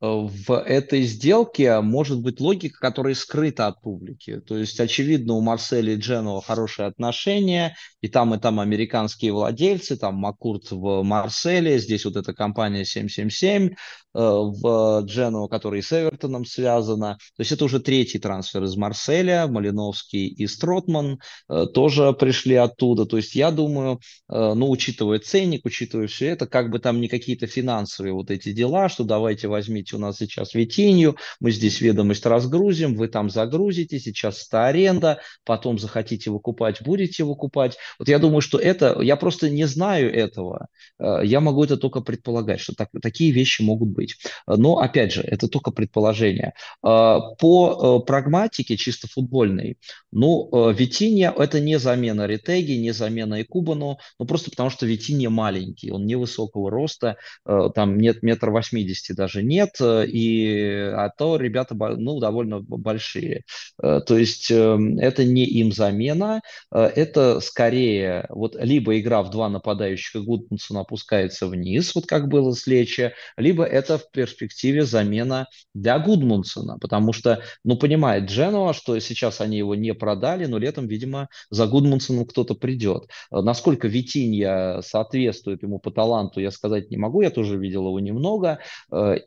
в 0.01 0.59
этой 0.59 1.03
сделке 1.03 1.81
может 1.81 2.21
быть 2.21 2.41
логика, 2.41 2.79
которая 2.81 3.15
скрыта 3.15 3.67
от 3.67 3.83
публики. 3.83 4.41
То 4.41 4.57
есть, 4.57 4.81
очевидно, 4.81 5.35
у 5.35 5.43
Марселя 5.43 5.93
и 5.93 5.97
Дженова 5.97 6.41
хорошие 6.41 6.87
отношения, 6.87 7.77
и 8.01 8.09
там, 8.09 8.35
и 8.35 8.39
там 8.39 8.61
американские 8.61 9.33
владельцы, 9.33 9.97
там 9.97 10.15
Макурт 10.15 10.71
в 10.71 11.03
Марселе, 11.03 11.79
здесь 11.79 12.07
вот 12.07 12.17
эта 12.17 12.33
компания 12.33 12.85
777, 12.85 13.71
Э, 13.71 13.75
в 14.13 15.03
Джену, 15.05 15.49
который 15.49 15.83
с 15.83 15.93
Эвертоном 15.93 16.45
связано. 16.45 17.19
То 17.37 17.41
есть 17.41 17.53
это 17.53 17.65
уже 17.65 17.81
третий 17.81 18.19
трансфер 18.19 18.65
из 18.65 18.77
Марселя, 18.77 19.47
Малиновский 19.47 20.27
и 20.27 20.47
Стротман 20.47 21.21
э, 21.49 21.67
тоже 21.73 22.13
пришли 22.13 22.57
оттуда. 22.57 23.07
То 23.07 23.17
есть 23.17 23.35
я 23.35 23.51
думаю, 23.51 24.01
э, 24.29 24.55
ну, 24.55 24.71
учитывая 24.71 25.21
ценник, 25.21 25.65
учитывая 25.65 26.09
все 26.09 26.27
это, 26.27 26.47
как 26.47 26.71
бы 26.71 26.79
там 26.79 27.01
не 27.01 27.09
какие-то 27.09 27.47
финансовые 27.47 28.13
вот 28.13 28.31
эти 28.31 28.53
дела, 28.53 28.89
что 28.89 29.05
давайте 29.05 29.49
возьмите 29.49 29.97
у 29.97 29.99
нас 29.99 30.19
сейчас 30.19 30.55
Витинью, 30.55 31.17
мы 31.41 31.53
здесь 31.53 31.81
ведомость 31.81 32.27
разгрузим, 32.27 32.95
вы 32.97 33.09
там 33.09 33.31
загрузите, 33.31 33.99
сейчас 34.01 34.47
это 34.47 34.67
аренда, 34.67 35.21
потом 35.45 35.79
захотите 35.79 36.31
выкупать, 36.31 36.83
будете 36.83 37.25
выкупать. 37.25 37.77
Вот 37.99 38.09
я 38.09 38.19
думаю, 38.19 38.41
что 38.41 38.59
это, 38.59 39.01
я 39.01 39.17
просто 39.17 39.51
не 39.51 39.67
знаю 39.67 40.13
этого, 40.13 40.67
я 40.99 41.41
могу 41.41 41.65
это 41.65 41.77
только 41.77 42.01
предполагать, 42.01 42.61
что 42.61 42.75
так, 42.75 42.89
такие 43.03 43.31
вещи 43.33 43.63
могут 43.63 43.91
быть 43.91 44.00
быть. 44.01 44.17
Но, 44.47 44.79
опять 44.79 45.13
же, 45.13 45.23
это 45.23 45.47
только 45.49 45.71
предположение. 45.71 46.55
А, 46.83 47.21
по 47.37 48.01
э, 48.03 48.07
прагматике 48.07 48.77
чисто 48.77 49.07
футбольной, 49.09 49.77
ну, 50.13 50.49
э, 50.53 50.73
Витинья– 50.73 51.35
это 51.39 51.61
не 51.61 51.79
замена 51.79 52.27
Ретеги, 52.27 52.73
не 52.73 52.93
замена 52.93 53.43
Икубану, 53.43 53.99
ну, 54.19 54.27
просто 54.27 54.51
потому 54.51 54.71
что 54.71 54.87
Витинья 54.87 55.31
маленький, 55.31 55.91
он 55.91 56.07
невысокого 56.07 56.71
роста, 56.71 57.17
э, 57.47 57.69
там 57.75 57.99
нет 57.99 58.23
метра 58.23 58.51
восьмидесяти 58.51 59.13
даже 59.13 59.43
нет, 59.43 59.77
и, 59.81 60.93
а 60.97 61.11
то 61.11 61.37
ребята 61.37 61.75
ну, 61.75 62.19
довольно 62.21 62.61
большие. 62.61 63.45
То 63.79 64.17
есть 64.17 64.51
эм, 64.51 64.99
это 64.99 65.25
не 65.25 65.45
им 65.45 65.73
замена, 65.73 66.41
это 66.71 67.41
скорее 67.41 68.27
вот 68.31 68.57
либо 68.59 68.99
игра 68.99 69.23
в 69.23 69.31
два 69.31 69.49
нападающих, 69.49 70.17
и 70.17 70.25
Гудмунсон 70.25 70.79
опускается 70.79 71.47
вниз, 71.47 71.95
вот 71.95 72.07
как 72.07 72.29
было 72.29 72.53
с 72.53 72.67
Лечи, 72.67 73.13
либо 73.37 73.65
это 73.65 73.90
в 73.99 74.11
перспективе 74.11 74.85
замена 74.85 75.47
для 75.75 75.99
Гудмунсона, 75.99 76.79
потому 76.79 77.13
что, 77.13 77.43
ну, 77.65 77.77
понимает 77.77 78.31
Дженуа, 78.31 78.73
что 78.73 78.99
сейчас 78.99 79.41
они 79.41 79.59
его 79.59 79.75
не 79.75 79.95
продали, 79.95 80.47
но 80.47 80.59
летом, 80.59 80.87
видимо, 80.87 81.29
за 81.51 81.67
Гудмунсоном 81.67 82.27
кто-то 82.27 82.55
придет. 82.55 83.09
Насколько 83.31 83.89
Витинья 83.89 84.81
соответствует 84.83 85.63
ему 85.63 85.79
по 85.79 85.91
таланту, 85.91 86.41
я 86.41 86.51
сказать 86.51 86.91
не 86.91 86.97
могу, 86.97 87.23
я 87.23 87.31
тоже 87.31 87.57
видел 87.57 87.87
его 87.87 88.01
немного, 88.01 88.59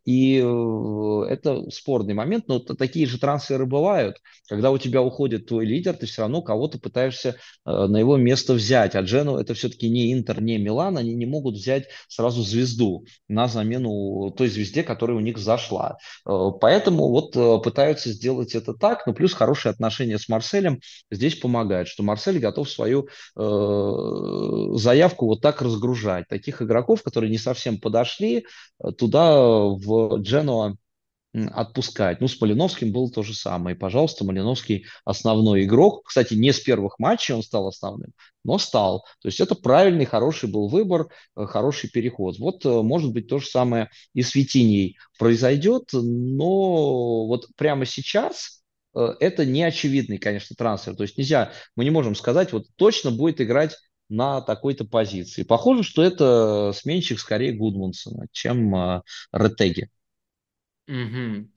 и 0.06 0.42
э, 0.44 1.26
это 1.30 1.70
спорный 1.72 2.14
момент, 2.14 2.48
но 2.48 2.60
такие 2.60 3.06
же 3.06 3.18
трансферы 3.20 3.66
бывают, 3.66 4.18
когда 4.48 4.72
у 4.72 4.78
тебя 4.78 5.02
уходит 5.02 5.48
твой 5.48 5.66
лидер, 5.66 5.94
ты 5.96 6.06
все 6.06 6.22
равно 6.22 6.42
кого-то 6.42 6.80
пытаешься 6.80 7.30
э, 7.66 7.72
на 7.72 7.98
его 7.98 8.18
место 8.18 8.54
взять, 8.54 8.96
а 8.96 9.02
Джену 9.02 9.38
это 9.38 9.54
все-таки 9.54 9.90
не 9.90 10.14
Интер, 10.14 10.42
не 10.42 10.58
Милан, 10.58 10.98
они 10.98 11.14
не 11.14 11.26
могут 11.26 11.56
взять 11.56 11.86
сразу 12.08 12.42
звезду 12.44 13.06
на 13.28 13.48
замену 13.48 14.32
той 14.38 14.48
звезде, 14.54 14.84
которая 14.84 15.18
у 15.18 15.22
них 15.22 15.38
зашла. 15.38 15.98
Э, 16.26 16.50
поэтому 16.60 17.10
вот 17.10 17.36
э, 17.36 17.60
пытаются 17.64 18.12
сделать 18.12 18.56
это 18.56 18.74
так, 18.74 19.06
но 19.08 19.14
плюс 19.14 19.34
хорошие 19.34 19.72
отношения 19.72 20.18
с 20.18 20.30
Марселем 20.30 20.80
здесь 21.12 21.36
помогают, 21.36 21.88
что 21.88 22.04
Марсель 22.04 22.40
готов 22.40 22.70
свою 22.70 23.08
э, 23.36 24.78
заявку 24.78 25.28
вот 25.28 25.42
так 25.42 25.62
разгружать. 25.62 26.28
Таких 26.28 26.62
игроков, 26.62 27.04
которые 27.04 27.30
не 27.30 27.38
совсем 27.38 27.80
подошли, 27.80 28.46
туда 28.98 29.36
в 29.36 30.18
Дженуа 30.20 30.76
отпускать. 31.34 32.22
Ну, 32.22 32.28
с 32.28 32.40
Малиновским 32.40 32.92
было 32.92 33.10
то 33.10 33.24
же 33.24 33.34
самое. 33.34 33.76
И, 33.76 33.80
пожалуйста, 33.80 34.24
Малиновский 34.24 34.86
основной 35.04 35.64
игрок. 35.64 36.08
Кстати, 36.08 36.36
не 36.36 36.54
с 36.54 36.60
первых 36.60 37.00
матчей 37.00 37.34
он 37.34 37.42
стал 37.42 37.68
основным, 37.68 38.12
но 38.44 38.60
стал. 38.60 39.06
То 39.22 39.30
есть 39.30 39.40
это 39.40 39.56
правильный, 39.56 40.06
хороший 40.06 40.50
был 40.50 40.68
выбор, 40.68 41.08
э, 41.36 41.46
хороший 41.46 41.90
переход. 41.90 42.38
Вот, 42.38 42.64
э, 42.66 42.70
может 42.70 43.14
быть, 43.14 43.28
то 43.28 43.40
же 43.40 43.48
самое 43.48 43.90
и 44.14 44.22
с 44.22 44.36
Витиней 44.36 44.98
произойдет, 45.18 45.90
но 45.94 47.26
вот 47.26 47.48
прямо 47.56 47.86
сейчас 47.86 48.62
э, 48.96 49.16
это 49.20 49.44
не 49.46 49.64
очевидный, 49.64 50.20
конечно, 50.20 50.56
трансфер. 50.56 50.96
То 50.96 51.04
есть 51.04 51.18
нельзя, 51.18 51.52
мы 51.76 51.84
не 51.84 51.90
можем 51.90 52.16
сказать, 52.16 52.54
вот 52.54 52.68
точно 52.76 53.10
будет 53.10 53.42
играть 53.42 53.76
на 54.08 54.42
такой-то 54.42 54.86
позиции. 54.86 55.42
Похоже, 55.42 55.82
что 55.82 56.04
это 56.04 56.74
сменщик 56.76 57.20
скорее 57.20 57.54
Гудмунсона, 57.54 58.28
чем 58.32 59.02
Ретеги. 59.32 59.90
Угу. 60.88 61.48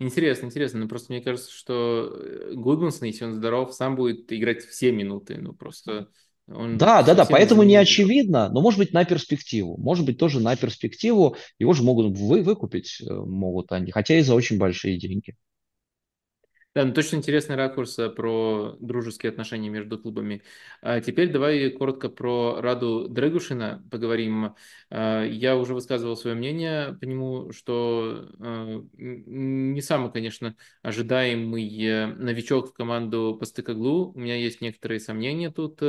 Интересно, 0.00 0.46
интересно. 0.46 0.80
Ну, 0.80 0.88
просто 0.88 1.12
мне 1.12 1.22
кажется, 1.22 1.50
что 1.50 2.12
э, 2.14 2.52
Гудмансон, 2.54 3.06
если 3.08 3.24
он 3.24 3.34
здоров, 3.34 3.72
сам 3.74 3.96
будет 3.96 4.32
играть 4.32 4.64
все 4.64 4.92
минуты. 4.92 5.38
Ну, 5.40 5.52
просто 5.52 6.08
он 6.48 6.76
да, 6.76 7.02
да, 7.02 7.14
да, 7.14 7.24
поэтому 7.24 7.62
не 7.62 7.76
очевидно, 7.76 8.50
но 8.50 8.60
может 8.60 8.78
быть 8.78 8.92
на 8.92 9.04
перспективу. 9.04 9.76
Может 9.78 10.04
быть 10.04 10.18
тоже 10.18 10.40
на 10.40 10.56
перспективу. 10.56 11.36
Его 11.58 11.72
же 11.72 11.82
могут 11.82 12.16
вы, 12.18 12.42
выкупить, 12.42 13.00
э, 13.00 13.12
могут 13.12 13.72
они, 13.72 13.92
хотя 13.92 14.18
и 14.18 14.22
за 14.22 14.34
очень 14.34 14.58
большие 14.58 14.98
деньги. 14.98 15.36
Да, 16.74 16.84
ну 16.84 16.92
точно 16.92 17.16
интересный 17.16 17.54
ракурс 17.54 17.96
э, 18.00 18.10
про 18.10 18.76
дружеские 18.80 19.30
отношения 19.30 19.68
между 19.68 19.96
клубами. 19.96 20.42
А 20.82 21.00
теперь 21.00 21.30
давай 21.30 21.70
коротко 21.70 22.08
про 22.08 22.60
Раду 22.60 23.08
Дрэгушина 23.08 23.84
поговорим. 23.92 24.56
А, 24.90 25.22
я 25.24 25.56
уже 25.56 25.72
высказывал 25.74 26.16
свое 26.16 26.34
мнение 26.34 26.94
по 27.00 27.04
нему, 27.04 27.52
что 27.52 28.28
а, 28.40 28.82
не 28.96 29.80
самый, 29.82 30.10
конечно, 30.10 30.56
ожидаемый 30.82 31.64
э, 31.80 32.06
новичок 32.06 32.70
в 32.70 32.72
команду 32.72 33.36
по 33.38 33.46
Стыкоглу. 33.46 34.12
У 34.12 34.18
меня 34.18 34.34
есть 34.34 34.60
некоторые 34.60 34.98
сомнения 34.98 35.50
тут. 35.52 35.80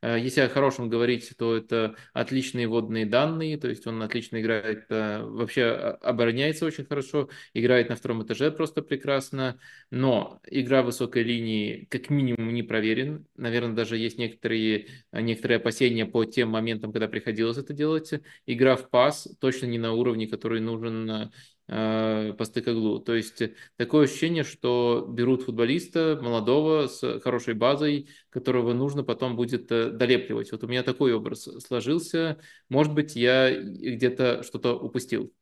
А, 0.00 0.16
если 0.16 0.40
о 0.40 0.48
хорошем 0.48 0.88
говорить, 0.88 1.32
то 1.38 1.56
это 1.56 1.94
отличные 2.12 2.66
водные 2.66 3.06
данные, 3.06 3.58
то 3.58 3.68
есть 3.68 3.86
он 3.86 4.02
отлично 4.02 4.40
играет, 4.40 4.86
вообще 4.88 5.66
обороняется 6.02 6.66
очень 6.66 6.84
хорошо, 6.84 7.28
играет 7.54 7.88
на 7.90 7.96
втором 7.96 8.24
этаже 8.24 8.50
просто 8.50 8.82
прекрасно, 8.82 9.58
но 9.90 10.31
игра 10.46 10.82
высокой 10.82 11.22
линии 11.22 11.86
как 11.90 12.10
минимум 12.10 12.52
не 12.54 12.62
проверен. 12.62 13.26
Наверное, 13.36 13.74
даже 13.74 13.96
есть 13.96 14.18
некоторые, 14.18 14.88
некоторые 15.12 15.56
опасения 15.56 16.06
по 16.06 16.24
тем 16.24 16.50
моментам, 16.50 16.92
когда 16.92 17.08
приходилось 17.08 17.58
это 17.58 17.72
делать. 17.72 18.12
Игра 18.46 18.76
в 18.76 18.90
пас 18.90 19.28
точно 19.40 19.66
не 19.66 19.78
на 19.78 19.92
уровне, 19.92 20.26
который 20.26 20.60
нужен 20.60 21.30
э, 21.68 22.32
по 22.32 22.44
стыкоглу. 22.44 23.00
То 23.00 23.14
есть 23.14 23.42
такое 23.76 24.04
ощущение, 24.04 24.44
что 24.44 25.06
берут 25.08 25.42
футболиста 25.42 26.18
молодого 26.22 26.86
с 26.86 27.20
хорошей 27.20 27.54
базой, 27.54 28.08
которого 28.30 28.72
нужно 28.72 29.04
потом 29.04 29.36
будет 29.36 29.70
э, 29.72 29.90
долепливать. 29.90 30.52
Вот 30.52 30.64
у 30.64 30.66
меня 30.68 30.82
такой 30.82 31.12
образ 31.14 31.48
сложился. 31.64 32.38
Может 32.68 32.94
быть, 32.94 33.16
я 33.16 33.54
где-то 33.60 34.42
что-то 34.42 34.78
упустил. 34.78 35.32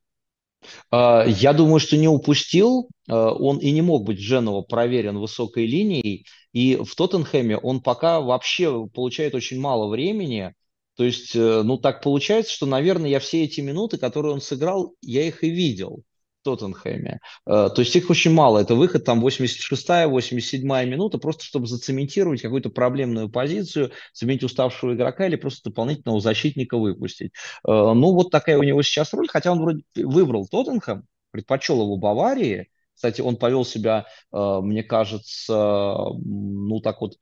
А, 0.91 1.25
я 1.27 1.53
думаю, 1.53 1.81
что 1.81 1.97
не 1.97 2.09
упустил. 2.09 2.89
А, 3.09 3.33
он 3.33 3.59
и 3.59 3.71
не 3.71 3.83
мог 3.83 4.05
быть 4.05 4.19
Дженова 4.19 4.63
проверен 4.63 5.19
высокой 5.19 5.67
линией. 5.67 6.27
И 6.53 6.77
в 6.77 6.95
Тоттенхэме 6.95 7.57
он 7.57 7.81
пока 7.81 8.21
вообще 8.21 8.87
получает 8.89 9.35
очень 9.35 9.61
мало 9.61 9.89
времени. 9.89 10.55
То 10.97 11.05
есть, 11.05 11.35
э, 11.35 11.63
ну 11.63 11.79
так 11.79 12.03
получается, 12.03 12.53
что, 12.53 12.67
наверное, 12.67 13.09
я 13.09 13.21
все 13.21 13.45
эти 13.45 13.61
минуты, 13.61 13.97
которые 13.97 14.35
он 14.35 14.41
сыграл, 14.41 14.95
я 15.01 15.27
их 15.27 15.43
и 15.45 15.49
видел. 15.49 16.03
Тоттенхэме. 16.43 17.21
Э, 17.47 17.69
то 17.75 17.81
есть 17.81 17.95
их 17.97 18.11
очень 18.11 18.33
мало. 18.33 18.59
Это 18.59 18.75
выход 18.75 19.05
там 19.05 19.25
86-я, 19.25 20.09
87-я 20.09 20.85
минута, 20.85 21.19
просто 21.19 21.45
чтобы 21.45 21.67
зацементировать 21.67 22.43
какую-то 22.43 22.71
проблемную 22.71 23.29
позицию, 23.29 23.93
заменить 24.13 24.45
уставшего 24.45 24.95
игрока 24.95 25.27
или 25.27 25.37
просто 25.37 25.71
дополнительного 25.71 26.21
защитника 26.21 26.77
выпустить. 26.79 27.33
Э, 27.67 27.93
ну, 27.95 28.13
вот 28.13 28.31
такая 28.31 28.59
у 28.59 28.63
него 28.63 28.83
сейчас 28.83 29.13
роль, 29.13 29.29
хотя 29.29 29.53
он 29.53 29.61
вроде 29.61 29.83
выбрал 29.97 30.47
Тоттенхэм, 30.49 31.05
предпочел 31.31 31.83
его 31.83 31.97
Баварии. 31.97 32.69
Кстати, 32.95 33.23
он 33.23 33.37
повел 33.37 33.65
себя, 33.65 34.07
э, 34.33 34.61
мне 34.63 34.83
кажется, 34.83 35.55
ну 36.23 36.81
так 36.81 37.01
вот 37.01 37.15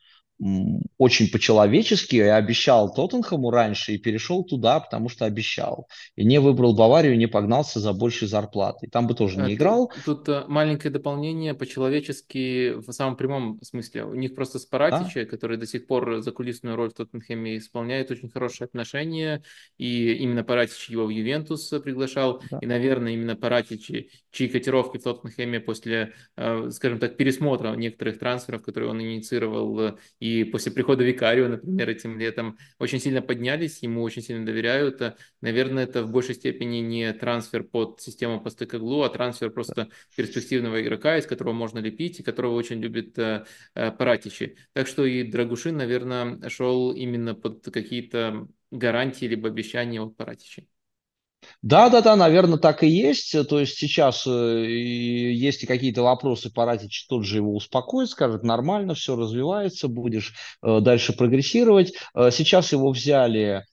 очень 0.99 1.31
по-человечески 1.31 2.17
и 2.17 2.21
обещал 2.21 2.93
Тоттенхэму 2.95 3.51
раньше 3.51 3.95
и 3.95 3.99
перешел 3.99 4.45
туда, 4.45 4.79
потому 4.79 5.09
что 5.09 5.25
обещал. 5.25 5.89
И 6.15 6.25
не 6.25 6.39
выбрал 6.39 6.75
Баварию, 6.75 7.19
не 7.19 7.27
погнался 7.27 7.81
за 7.81 7.93
большей 7.93 8.29
зарплатой. 8.29 8.89
Там 8.89 9.09
бы 9.09 9.15
тоже 9.15 9.39
не 9.39 9.53
а, 9.53 9.55
играл. 9.55 9.93
Тут, 10.05 10.25
тут 10.25 10.29
э, 10.29 10.45
маленькое 10.47 10.93
дополнение 10.93 11.55
по-человечески 11.55 12.75
в 12.75 12.93
самом 12.93 13.17
прямом 13.17 13.61
смысле. 13.63 14.05
У 14.05 14.15
них 14.15 14.37
просто 14.37 14.61
с 14.61 14.67
Паратича, 14.67 15.21
да? 15.21 15.27
который 15.27 15.57
до 15.57 15.67
сих 15.67 15.87
пор 15.89 16.23
закулисную 16.23 16.77
роль 16.77 16.91
в 16.91 16.95
Тоттенхэме 16.95 17.59
исполняет, 17.59 18.13
очень 18.13 18.31
хорошие 18.31 18.67
отношения. 18.67 19.43
И 19.77 20.13
именно 20.15 20.45
Паратич 20.45 20.89
его 20.91 21.07
в 21.07 21.11
Ювентус 21.11 21.69
приглашал. 21.83 22.43
Да. 22.51 22.59
И, 22.61 22.67
наверное, 22.67 23.13
именно 23.13 23.35
Паратич, 23.35 23.91
чьи 24.31 24.49
котировки 24.49 24.99
в 24.99 25.03
Тоттенхэме 25.03 25.59
после, 25.59 26.13
э, 26.37 26.71
скажем 26.71 27.01
так, 27.01 27.17
пересмотра 27.17 27.75
некоторых 27.75 28.21
трансферов, 28.21 28.63
которые 28.63 28.91
он 28.91 29.01
инициировал 29.01 29.81
э, 29.81 29.95
и 30.21 30.28
и 30.29 30.45
после 30.45 30.73
прихода 30.73 31.05
Викарио, 31.05 31.49
например, 31.49 31.89
этим 31.89 32.19
летом 32.19 32.59
очень 32.79 33.01
сильно 33.01 33.23
поднялись, 33.23 33.83
ему 33.83 34.03
очень 34.03 34.23
сильно 34.23 34.45
доверяют. 34.45 35.01
Наверное, 35.41 35.85
это 35.85 36.03
в 36.03 36.11
большей 36.11 36.35
степени 36.35 36.79
не 36.79 37.13
трансфер 37.13 37.65
под 37.65 38.01
систему 38.01 38.41
по 38.41 38.51
стыкоглу, 38.51 39.03
а 39.03 39.09
трансфер 39.09 39.51
просто 39.51 39.89
перспективного 40.17 40.83
игрока, 40.83 41.17
из 41.17 41.27
которого 41.27 41.53
можно 41.53 41.79
лепить, 41.79 42.21
и 42.21 42.23
которого 42.23 42.55
очень 42.55 42.81
любит 42.81 43.19
э, 43.19 43.45
э, 43.75 43.93
Паратичи. 43.93 44.57
Так 44.73 44.87
что 44.87 45.05
и 45.05 45.23
Драгушин, 45.23 45.77
наверное, 45.77 46.49
шел 46.49 46.93
именно 46.93 47.35
под 47.35 47.65
какие-то 47.65 48.49
гарантии 48.71 49.27
либо 49.27 49.49
обещания 49.49 50.01
от 50.01 50.17
Паратичи. 50.17 50.69
Да, 51.63 51.91
да, 51.91 52.01
да, 52.03 52.15
наверное, 52.15 52.59
так 52.59 52.85
и 52.85 52.89
есть. 52.89 53.35
То 53.49 53.59
есть 53.59 53.79
сейчас 53.79 54.27
э, 54.27 54.31
есть 54.31 55.67
какие-то 55.67 56.03
вопросы, 56.03 56.53
Паратич 56.53 57.07
тут 57.09 57.25
же 57.25 57.39
его 57.39 57.55
успокоит, 57.55 58.11
скажет, 58.11 58.45
нормально, 58.45 58.95
все 58.95 59.17
развивается, 59.17 59.89
будешь 59.89 60.35
э, 60.63 60.81
дальше 60.81 61.13
прогрессировать. 61.15 61.95
Э, 62.15 62.31
сейчас 62.31 62.73
его 62.73 62.91
взяли 62.91 63.65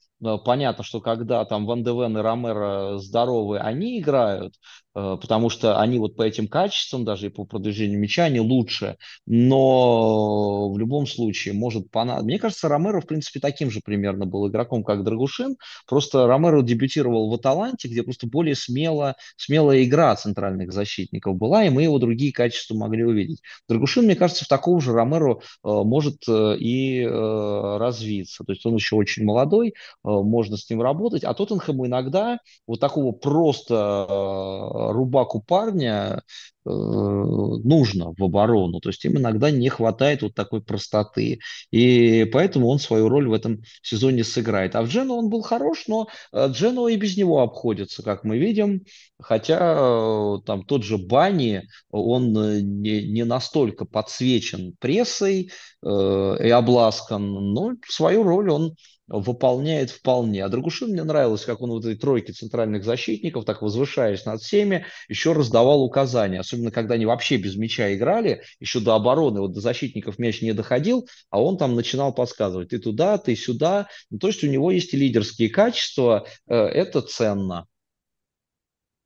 Понятно, 0.46 0.82
что 0.82 1.02
когда 1.02 1.44
там 1.44 1.66
Ван 1.66 1.84
Девен 1.84 2.16
и 2.16 2.22
Ромеро 2.22 2.96
здоровы, 2.96 3.58
они 3.58 4.00
играют, 4.00 4.54
потому 4.96 5.50
что 5.50 5.78
они 5.78 5.98
вот 5.98 6.16
по 6.16 6.22
этим 6.22 6.48
качествам, 6.48 7.04
даже 7.04 7.26
и 7.26 7.28
по 7.28 7.44
продвижению 7.44 7.98
мяча, 7.98 8.24
они 8.24 8.40
лучше. 8.40 8.96
Но 9.26 10.70
в 10.70 10.78
любом 10.78 11.06
случае 11.06 11.54
может 11.54 11.90
понадобиться. 11.90 12.26
Мне 12.26 12.38
кажется, 12.38 12.68
Ромеро, 12.68 13.00
в 13.00 13.06
принципе, 13.06 13.40
таким 13.40 13.70
же 13.70 13.80
примерно 13.84 14.24
был 14.26 14.48
игроком, 14.48 14.82
как 14.84 15.04
Драгушин. 15.04 15.56
Просто 15.86 16.26
Ромеро 16.26 16.62
дебютировал 16.62 17.28
в 17.30 17.34
Аталанте, 17.34 17.88
где 17.88 18.02
просто 18.02 18.26
более 18.26 18.54
смело, 18.54 19.16
смелая 19.36 19.84
игра 19.84 20.16
центральных 20.16 20.72
защитников 20.72 21.36
была, 21.36 21.64
и 21.64 21.70
мы 21.70 21.82
его 21.82 21.98
другие 21.98 22.32
качества 22.32 22.74
могли 22.74 23.04
увидеть. 23.04 23.42
Драгушин, 23.68 24.04
мне 24.04 24.16
кажется, 24.16 24.44
в 24.44 24.48
такого 24.48 24.80
же 24.80 24.92
Ромеро 24.92 25.34
э, 25.34 25.38
может 25.62 26.22
э, 26.28 26.56
и 26.58 27.02
э, 27.02 27.76
развиться. 27.78 28.44
То 28.44 28.52
есть 28.52 28.64
он 28.64 28.76
еще 28.76 28.96
очень 28.96 29.24
молодой, 29.24 29.74
можно 30.02 30.56
с 30.56 30.68
ним 30.70 30.80
работать. 30.82 31.24
А 31.24 31.34
Тоттенхэму 31.34 31.86
иногда 31.86 32.38
вот 32.66 32.80
такого 32.80 33.12
просто 33.12 34.85
рубаку 34.92 35.42
парня 35.42 36.22
нужно 36.64 38.12
в 38.18 38.24
оборону. 38.24 38.80
То 38.80 38.88
есть 38.88 39.04
им 39.04 39.18
иногда 39.18 39.52
не 39.52 39.68
хватает 39.68 40.22
вот 40.22 40.34
такой 40.34 40.60
простоты. 40.60 41.38
И 41.70 42.24
поэтому 42.32 42.66
он 42.68 42.80
свою 42.80 43.08
роль 43.08 43.28
в 43.28 43.32
этом 43.32 43.62
сезоне 43.82 44.24
сыграет. 44.24 44.74
А 44.74 44.82
в 44.82 44.88
Джену 44.88 45.14
он 45.14 45.30
был 45.30 45.42
хорош, 45.42 45.84
но 45.86 46.08
Джену 46.34 46.88
и 46.88 46.96
без 46.96 47.16
него 47.16 47.40
обходится, 47.40 48.02
как 48.02 48.24
мы 48.24 48.38
видим. 48.38 48.82
Хотя 49.20 50.38
там 50.44 50.64
тот 50.64 50.82
же 50.82 50.98
Бани, 50.98 51.62
он 51.90 52.32
не, 52.32 53.06
не 53.06 53.24
настолько 53.24 53.84
подсвечен 53.84 54.74
прессой 54.78 55.50
э, 55.84 56.36
и 56.44 56.50
обласкан, 56.50 57.22
но 57.52 57.72
свою 57.88 58.22
роль 58.24 58.50
он 58.50 58.76
выполняет 59.08 59.90
вполне. 59.90 60.44
А 60.44 60.48
Драгушин 60.48 60.90
мне 60.90 61.04
нравилось, 61.04 61.44
как 61.44 61.60
он 61.60 61.70
в 61.70 61.78
этой 61.78 61.96
тройке 61.96 62.32
центральных 62.32 62.84
защитников, 62.84 63.44
так 63.44 63.62
возвышаясь 63.62 64.24
над 64.24 64.40
всеми, 64.40 64.86
еще 65.08 65.32
раздавал 65.32 65.82
указания. 65.82 66.40
Особенно, 66.40 66.70
когда 66.70 66.94
они 66.94 67.06
вообще 67.06 67.36
без 67.36 67.56
мяча 67.56 67.94
играли, 67.94 68.42
еще 68.60 68.80
до 68.80 68.94
обороны, 68.94 69.40
вот 69.40 69.52
до 69.52 69.60
защитников 69.60 70.18
мяч 70.18 70.42
не 70.42 70.52
доходил, 70.52 71.08
а 71.30 71.42
он 71.42 71.56
там 71.56 71.74
начинал 71.74 72.12
подсказывать. 72.12 72.70
Ты 72.70 72.78
туда, 72.78 73.18
ты 73.18 73.36
сюда. 73.36 73.88
Ну, 74.10 74.18
то 74.18 74.26
есть 74.26 74.42
у 74.42 74.48
него 74.48 74.70
есть 74.70 74.92
и 74.94 74.96
лидерские 74.96 75.50
качества, 75.50 76.26
э, 76.48 76.54
это 76.54 77.00
ценно. 77.02 77.66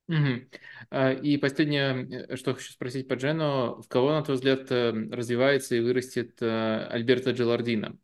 Угу. 0.08 1.20
И 1.22 1.36
последнее, 1.36 2.26
э, 2.30 2.36
что 2.36 2.54
хочу 2.54 2.72
спросить 2.72 3.06
по 3.06 3.14
Джену, 3.14 3.80
в 3.80 3.88
кого, 3.88 4.10
на 4.12 4.22
твой 4.22 4.36
взгляд, 4.36 4.70
э, 4.72 4.90
развивается 5.10 5.76
и 5.76 5.80
вырастет 5.80 6.40
Альберто 6.40 7.30
Джелардино? 7.30 7.96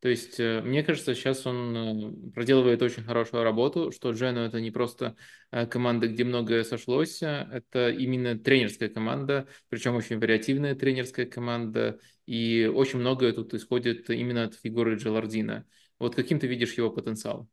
То 0.00 0.08
есть, 0.08 0.38
э, 0.38 0.60
мне 0.62 0.82
кажется, 0.82 1.14
сейчас 1.14 1.46
он 1.46 1.76
э, 1.76 2.30
проделывает 2.32 2.82
очень 2.82 3.02
хорошую 3.02 3.42
работу, 3.44 3.90
что 3.92 4.10
Джену 4.12 4.40
это 4.40 4.60
не 4.60 4.70
просто 4.70 5.16
э, 5.50 5.66
команда, 5.66 6.06
где 6.08 6.22
многое 6.24 6.64
сошлось, 6.64 7.22
а 7.22 7.48
это 7.50 7.90
именно 7.90 8.38
тренерская 8.38 8.88
команда, 8.88 9.48
причем 9.68 9.96
очень 9.96 10.18
вариативная 10.18 10.74
тренерская 10.74 11.26
команда, 11.26 11.98
и 12.26 12.70
очень 12.72 12.98
многое 12.98 13.32
тут 13.32 13.54
исходит 13.54 14.10
именно 14.10 14.44
от 14.44 14.54
фигуры 14.54 14.96
Джелардина. 14.96 15.66
Вот 15.98 16.14
каким 16.14 16.38
ты 16.38 16.46
видишь 16.46 16.74
его 16.74 16.90
потенциал? 16.90 17.48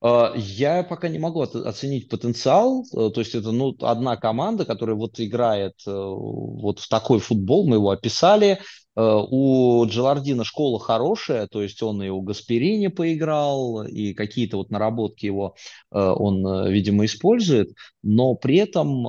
А, 0.00 0.32
я 0.36 0.82
пока 0.82 1.08
не 1.08 1.18
могу 1.18 1.42
оценить 1.42 2.08
потенциал. 2.08 2.84
То 2.90 3.12
есть 3.16 3.34
это 3.34 3.52
ну, 3.52 3.76
одна 3.80 4.16
команда, 4.16 4.64
которая 4.64 4.96
вот 4.96 5.20
играет 5.20 5.74
вот 5.86 6.80
в 6.80 6.88
такой 6.88 7.20
футбол, 7.20 7.66
мы 7.66 7.76
его 7.76 7.90
описали. 7.90 8.58
Э, 8.94 9.00
у 9.28 9.84
Джелардина 9.86 10.44
школа 10.44 10.78
хорошая, 10.78 11.46
то 11.46 11.62
есть 11.62 11.82
он 11.82 12.02
и 12.02 12.08
у 12.08 12.20
Гасперини 12.20 12.88
поиграл, 12.88 13.84
и 13.84 14.12
какие-то 14.12 14.58
вот 14.58 14.70
наработки 14.70 15.26
его 15.26 15.54
э, 15.90 15.98
он, 15.98 16.46
э, 16.46 16.70
видимо, 16.70 17.04
использует, 17.06 17.70
но 18.02 18.34
при 18.34 18.56
этом 18.56 19.04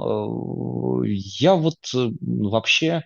я 1.06 1.56
вот 1.56 1.76
вообще 1.94 3.04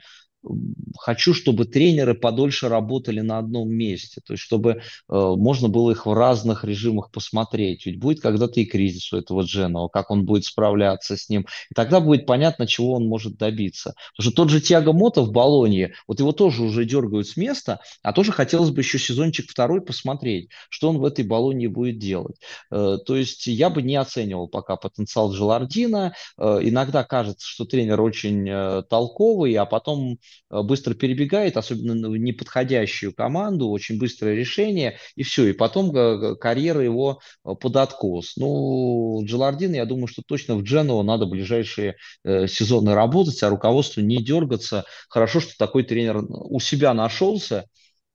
хочу, 0.99 1.33
чтобы 1.33 1.65
тренеры 1.65 2.13
подольше 2.13 2.69
работали 2.69 3.21
на 3.21 3.37
одном 3.37 3.69
месте, 3.69 4.21
то 4.25 4.33
есть 4.33 4.43
чтобы 4.43 4.71
э, 4.71 4.79
можно 5.09 5.67
было 5.67 5.91
их 5.91 6.05
в 6.05 6.13
разных 6.13 6.63
режимах 6.63 7.11
посмотреть. 7.11 7.85
Ведь 7.85 7.99
будет 7.99 8.21
когда-то 8.21 8.59
и 8.59 8.65
кризис 8.65 9.11
у 9.13 9.17
этого 9.17 9.41
Дженова, 9.41 9.87
как 9.87 10.11
он 10.11 10.25
будет 10.25 10.45
справляться 10.45 11.17
с 11.17 11.29
ним. 11.29 11.45
И 11.69 11.73
тогда 11.73 11.99
будет 11.99 12.25
понятно, 12.25 12.67
чего 12.67 12.93
он 12.93 13.07
может 13.07 13.37
добиться. 13.37 13.95
Потому 14.15 14.31
что 14.31 14.35
тот 14.35 14.49
же 14.49 14.61
Тиаго 14.61 14.93
Мото 14.93 15.21
в 15.21 15.31
Болонье, 15.31 15.93
вот 16.07 16.19
его 16.19 16.31
тоже 16.31 16.63
уже 16.63 16.85
дергают 16.85 17.27
с 17.27 17.37
места, 17.37 17.79
а 18.03 18.13
тоже 18.13 18.31
хотелось 18.31 18.71
бы 18.71 18.81
еще 18.81 18.99
сезончик 18.99 19.49
второй 19.49 19.81
посмотреть, 19.81 20.49
что 20.69 20.89
он 20.89 20.99
в 20.99 21.05
этой 21.05 21.25
Болонье 21.25 21.69
будет 21.69 21.99
делать. 21.99 22.37
Э, 22.71 22.97
то 23.05 23.15
есть 23.15 23.47
я 23.47 23.69
бы 23.69 23.81
не 23.81 23.95
оценивал 23.95 24.47
пока 24.47 24.75
потенциал 24.75 25.33
Джелардина. 25.33 26.13
Э, 26.37 26.59
иногда 26.61 27.03
кажется, 27.03 27.45
что 27.47 27.65
тренер 27.65 28.01
очень 28.01 28.47
э, 28.47 28.83
толковый, 28.89 29.53
а 29.55 29.65
потом 29.65 30.17
быстро 30.49 30.93
перебегает, 30.93 31.57
особенно 31.57 32.09
в 32.09 32.17
неподходящую 32.17 33.13
команду, 33.13 33.69
очень 33.69 33.99
быстрое 33.99 34.35
решение, 34.35 34.97
и 35.15 35.23
все, 35.23 35.47
и 35.47 35.53
потом 35.53 35.91
карьера 36.37 36.81
его 36.81 37.19
э, 37.43 37.53
под 37.59 37.75
откос. 37.75 38.37
Ну, 38.37 39.21
Джелардин, 39.23 39.73
я 39.73 39.85
думаю, 39.85 40.07
что 40.07 40.21
точно 40.25 40.55
в 40.55 40.63
Дженоу 40.63 41.03
надо 41.03 41.25
ближайшие 41.25 41.95
э, 42.23 42.47
сезоны 42.47 42.93
работать, 42.93 43.41
а 43.43 43.49
руководству 43.49 44.01
не 44.01 44.23
дергаться. 44.23 44.85
Хорошо, 45.09 45.39
что 45.39 45.53
такой 45.57 45.83
тренер 45.83 46.23
у 46.29 46.59
себя 46.59 46.93
нашелся, 46.93 47.65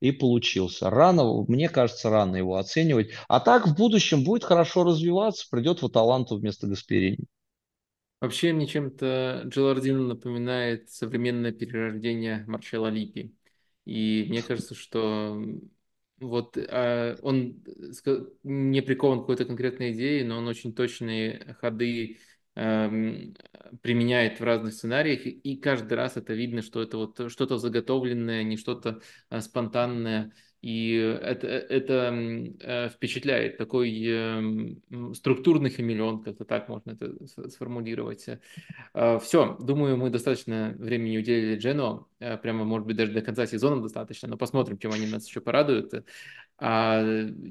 и 0.01 0.11
получился. 0.11 0.91
Рано, 0.91 1.45
мне 1.47 1.69
кажется, 1.69 2.11
рано 2.11 2.35
его 2.35 2.57
оценивать. 2.57 3.11
А 3.29 3.39
так 3.39 3.69
в 3.69 3.77
будущем 3.77 4.25
будет 4.25 4.43
хорошо 4.43 4.83
развиваться, 4.83 5.47
придет 5.49 5.81
в 5.81 5.87
Аталанту 5.87 6.37
вместо 6.37 6.67
Гасперини. 6.67 7.25
Вообще 8.23 8.53
мне 8.53 8.69
чем-то 8.69 9.43
Джелардино 9.47 9.99
напоминает 10.07 10.89
современное 10.89 11.51
перерождение 11.51 12.45
Марчелла 12.47 12.87
Липи. 12.87 13.35
И 13.85 14.27
мне 14.29 14.45
кажется, 14.45 14.77
что 14.77 15.43
вот 16.21 16.57
а, 16.57 17.17
он 17.23 17.65
не 18.45 18.81
прикован 18.81 19.19
к 19.19 19.23
какой-то 19.23 19.45
конкретной 19.45 19.91
идее, 19.91 20.25
но 20.25 20.39
он 20.39 20.47
очень 20.47 20.73
точные 20.73 21.57
ходы 21.61 22.21
эм, 22.55 23.35
применяет 23.81 24.39
в 24.39 24.45
разных 24.45 24.75
сценариях, 24.75 25.27
и 25.27 25.57
каждый 25.57 25.95
раз 25.95 26.17
это 26.17 26.33
видно, 26.33 26.63
что 26.63 26.81
это 26.81 26.99
вот 26.99 27.29
что-то 27.29 27.59
заготовленное, 27.59 28.45
не 28.45 28.57
что-то 28.57 29.01
а, 29.31 29.41
спонтанное. 29.41 30.33
И 30.63 30.93
это, 30.95 31.49
это 31.49 32.15
э, 32.61 32.89
впечатляет, 32.89 33.59
такой 33.59 34.01
э, 34.07 34.75
структурный 35.13 35.71
хамелеон, 35.71 36.23
как-то 36.23 36.45
так 36.45 36.69
можно 36.69 36.93
это 36.93 37.49
сформулировать. 37.49 38.29
Э, 38.95 39.19
все, 39.19 39.57
думаю, 39.61 39.97
мы 39.97 40.11
достаточно 40.11 40.73
времени 40.79 41.19
уделили 41.19 41.57
Джену, 41.59 42.09
прямо, 42.43 42.65
может 42.65 42.87
быть, 42.87 42.97
даже 42.97 43.11
до 43.11 43.23
конца 43.23 43.45
сезона 43.47 43.83
достаточно, 43.83 44.29
но 44.29 44.37
посмотрим, 44.37 44.79
чем 44.79 44.93
они 44.93 45.09
нас 45.09 45.27
еще 45.27 45.41
порадуют. 45.41 45.93
А 46.65 47.03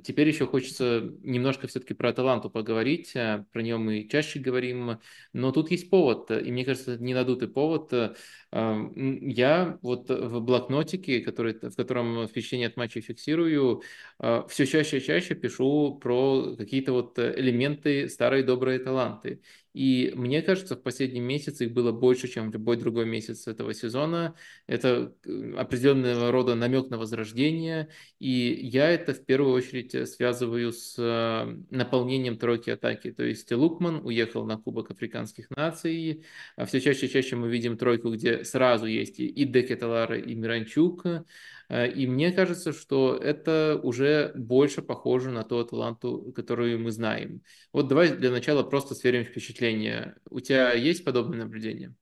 теперь 0.06 0.30
еще 0.30 0.48
хочется 0.48 1.12
немножко 1.22 1.68
все-таки 1.68 1.94
про 1.94 2.12
Аталанту 2.12 2.50
поговорить, 2.50 3.12
про 3.12 3.62
нее 3.62 3.76
мы 3.76 4.08
чаще 4.10 4.40
говорим, 4.40 5.00
но 5.34 5.52
тут 5.52 5.70
есть 5.70 5.90
повод, 5.90 6.32
и 6.32 6.50
мне 6.50 6.64
кажется, 6.64 6.98
не 6.98 7.14
надутый 7.14 7.50
повод. 7.50 7.92
Я 8.54 9.80
вот 9.82 10.10
в 10.10 10.40
блокнотике, 10.40 11.20
который, 11.20 11.56
в 11.56 11.76
котором 11.76 12.26
впечатление 12.26 12.70
от 12.70 12.78
матча 12.78 13.01
фиксирую, 13.02 13.84
все 14.48 14.66
чаще 14.66 14.98
и 14.98 15.02
чаще 15.02 15.36
пишу 15.36 16.00
про 16.02 16.56
какие-то 16.56 16.94
вот 16.94 17.18
элементы 17.20 18.08
старые 18.10 18.44
добрые 18.44 18.80
таланты. 18.80 19.42
И 19.74 20.12
мне 20.16 20.42
кажется, 20.42 20.76
в 20.76 20.84
последний 20.84 21.22
месяц 21.22 21.62
их 21.62 21.72
было 21.72 21.92
больше, 21.92 22.28
чем 22.28 22.50
в 22.50 22.54
любой 22.54 22.76
другой 22.78 23.06
месяц 23.06 23.48
этого 23.48 23.74
сезона. 23.74 24.36
Это 24.68 25.14
э, 25.26 25.54
определенного 25.58 26.32
рода 26.32 26.56
намек 26.56 26.90
на 26.90 26.98
возрождение. 26.98 27.88
И 28.20 28.60
я 28.64 28.90
это 28.90 29.14
в 29.14 29.26
первую 29.26 29.54
очередь 29.54 29.96
э, 29.96 30.06
связываю 30.06 30.74
с 30.74 30.96
э, 30.98 31.58
наполнением 31.70 32.38
тройки 32.38 32.70
атаки. 32.70 33.12
То 33.12 33.24
есть 33.24 33.50
Лукман 33.52 34.06
уехал 34.06 34.46
на 34.46 34.58
Кубок 34.58 34.92
Африканских 34.92 35.50
наций. 35.52 36.26
А 36.58 36.66
все 36.66 36.82
чаще 36.82 37.06
и 37.06 37.10
чаще 37.10 37.38
мы 37.38 37.50
видим 37.50 37.78
тройку, 37.78 38.12
где 38.12 38.44
сразу 38.44 38.88
есть 38.88 39.20
и 39.20 39.46
Декеталара, 39.46 40.20
и 40.20 40.36
Миранчук. 40.36 41.06
Э, 41.72 41.90
и 41.90 42.06
мне 42.06 42.32
кажется, 42.32 42.74
что 42.74 43.16
это 43.16 43.80
уже 43.82 44.34
больше 44.36 44.82
похоже 44.82 45.32
на 45.32 45.44
ту 45.44 45.60
Аталанту, 45.60 46.34
которую 46.36 46.80
мы 46.80 46.92
знаем. 46.92 47.42
Вот 47.72 47.88
давай 47.88 48.10
для 48.10 48.30
начала 48.30 48.64
просто 48.64 48.94
сверим 48.94 49.24
впечатления. 49.24 50.18
У 50.30 50.42
тебя 50.42 50.74
есть 50.74 51.06
подобное 51.06 51.40
наблюдение? 51.40 51.96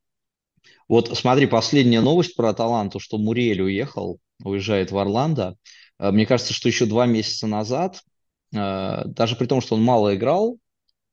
Вот 0.87 1.15
смотри, 1.15 1.45
последняя 1.45 2.01
новость 2.01 2.35
про 2.35 2.49
Аталанту, 2.49 2.99
что 2.99 3.19
Мурель 3.19 3.61
уехал, 3.61 4.19
уезжает 4.43 4.91
в 4.91 4.97
Орландо. 4.97 5.55
Э, 5.99 6.09
мне 6.09 6.25
кажется, 6.25 6.53
что 6.53 6.67
еще 6.67 6.87
два 6.87 7.05
месяца 7.05 7.45
назад, 7.45 8.01
э, 8.51 9.03
даже 9.05 9.35
при 9.35 9.45
том, 9.45 9.61
что 9.61 9.75
он 9.75 9.83
мало 9.83 10.15
играл, 10.15 10.57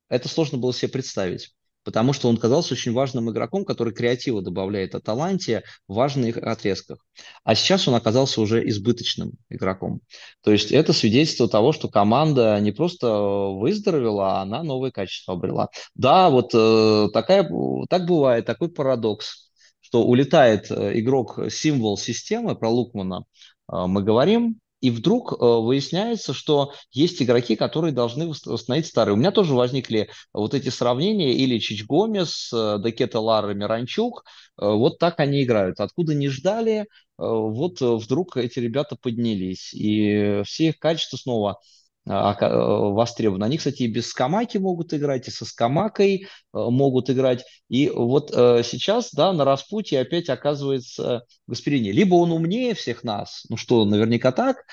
это 0.09 0.27
сложно 0.29 0.57
было 0.57 0.73
себе 0.73 0.89
представить 0.89 1.53
потому 1.87 2.11
что 2.11 2.27
он 2.27 2.35
казался 2.35 2.73
очень 2.73 2.91
важным 2.91 3.31
игроком, 3.31 3.63
который 3.63 3.93
креатива 3.93 4.41
добавляет 4.41 4.93
Аталанте 4.93 5.63
в 5.87 5.93
важных 5.93 6.35
отрезках. 6.35 6.97
А 7.45 7.55
сейчас 7.55 7.87
он 7.87 7.95
оказался 7.95 8.41
уже 8.41 8.67
избыточным 8.67 9.35
игроком. 9.47 10.01
То 10.43 10.51
есть 10.51 10.73
это 10.73 10.91
свидетельство 10.91 11.47
того, 11.47 11.71
что 11.71 11.87
команда 11.87 12.59
не 12.59 12.73
просто 12.73 13.07
выздоровела, 13.07 14.33
а 14.33 14.41
она 14.41 14.63
новые 14.63 14.91
качества 14.91 15.35
обрела. 15.35 15.69
Да, 15.95 16.29
вот 16.29 16.51
э, 16.53 17.07
такая, 17.13 17.49
так 17.89 18.05
бывает, 18.05 18.45
такой 18.45 18.67
парадокс, 18.67 19.49
что 19.79 20.03
улетает 20.03 20.69
э, 20.69 20.99
игрок 20.99 21.39
символ 21.49 21.97
системы, 21.97 22.57
про 22.57 22.67
Лукмана 22.67 23.23
э, 23.71 23.85
мы 23.87 24.03
говорим, 24.03 24.59
и 24.81 24.91
вдруг 24.91 25.33
э, 25.33 25.35
выясняется, 25.39 26.33
что 26.33 26.73
есть 26.91 27.21
игроки, 27.21 27.55
которые 27.55 27.93
должны 27.93 28.27
восстановить 28.27 28.87
старые. 28.87 29.13
У 29.13 29.17
меня 29.17 29.31
тоже 29.31 29.55
возникли 29.55 30.09
вот 30.33 30.53
эти 30.53 30.69
сравнения, 30.69 31.33
или 31.33 31.57
Чич 31.59 31.85
Гомес, 31.85 32.51
э, 32.53 32.77
Декета 32.83 33.19
Лара, 33.19 33.53
Миранчук, 33.53 34.23
э, 34.61 34.65
вот 34.67 34.99
так 34.99 35.19
они 35.19 35.43
играют. 35.43 35.79
Откуда 35.79 36.13
не 36.13 36.29
ждали, 36.29 36.85
вот 37.17 37.81
вдруг 37.81 38.37
эти 38.37 38.59
ребята 38.59 38.95
поднялись, 38.95 39.73
и 39.73 40.43
все 40.45 40.67
их 40.67 40.77
качества 40.77 41.17
снова 41.17 41.59
востребованы. 42.07 43.45
Они, 43.45 43.57
кстати, 43.57 43.83
и 43.83 43.87
без 43.87 44.07
скамаки 44.09 44.57
могут 44.57 44.93
играть, 44.93 45.27
и 45.27 45.31
со 45.31 45.45
скамакой 45.45 46.27
могут 46.53 47.09
играть. 47.09 47.43
И 47.69 47.89
вот 47.89 48.29
сейчас, 48.31 49.11
да, 49.11 49.33
на 49.33 49.45
распутье 49.45 49.99
опять 49.99 50.29
оказывается 50.29 51.23
Гасперини. 51.47 51.91
Либо 51.91 52.15
он 52.15 52.31
умнее 52.31 52.73
всех 52.73 53.03
нас, 53.03 53.43
ну 53.49 53.57
что, 53.57 53.83
наверняка 53.85 54.31
так, 54.31 54.65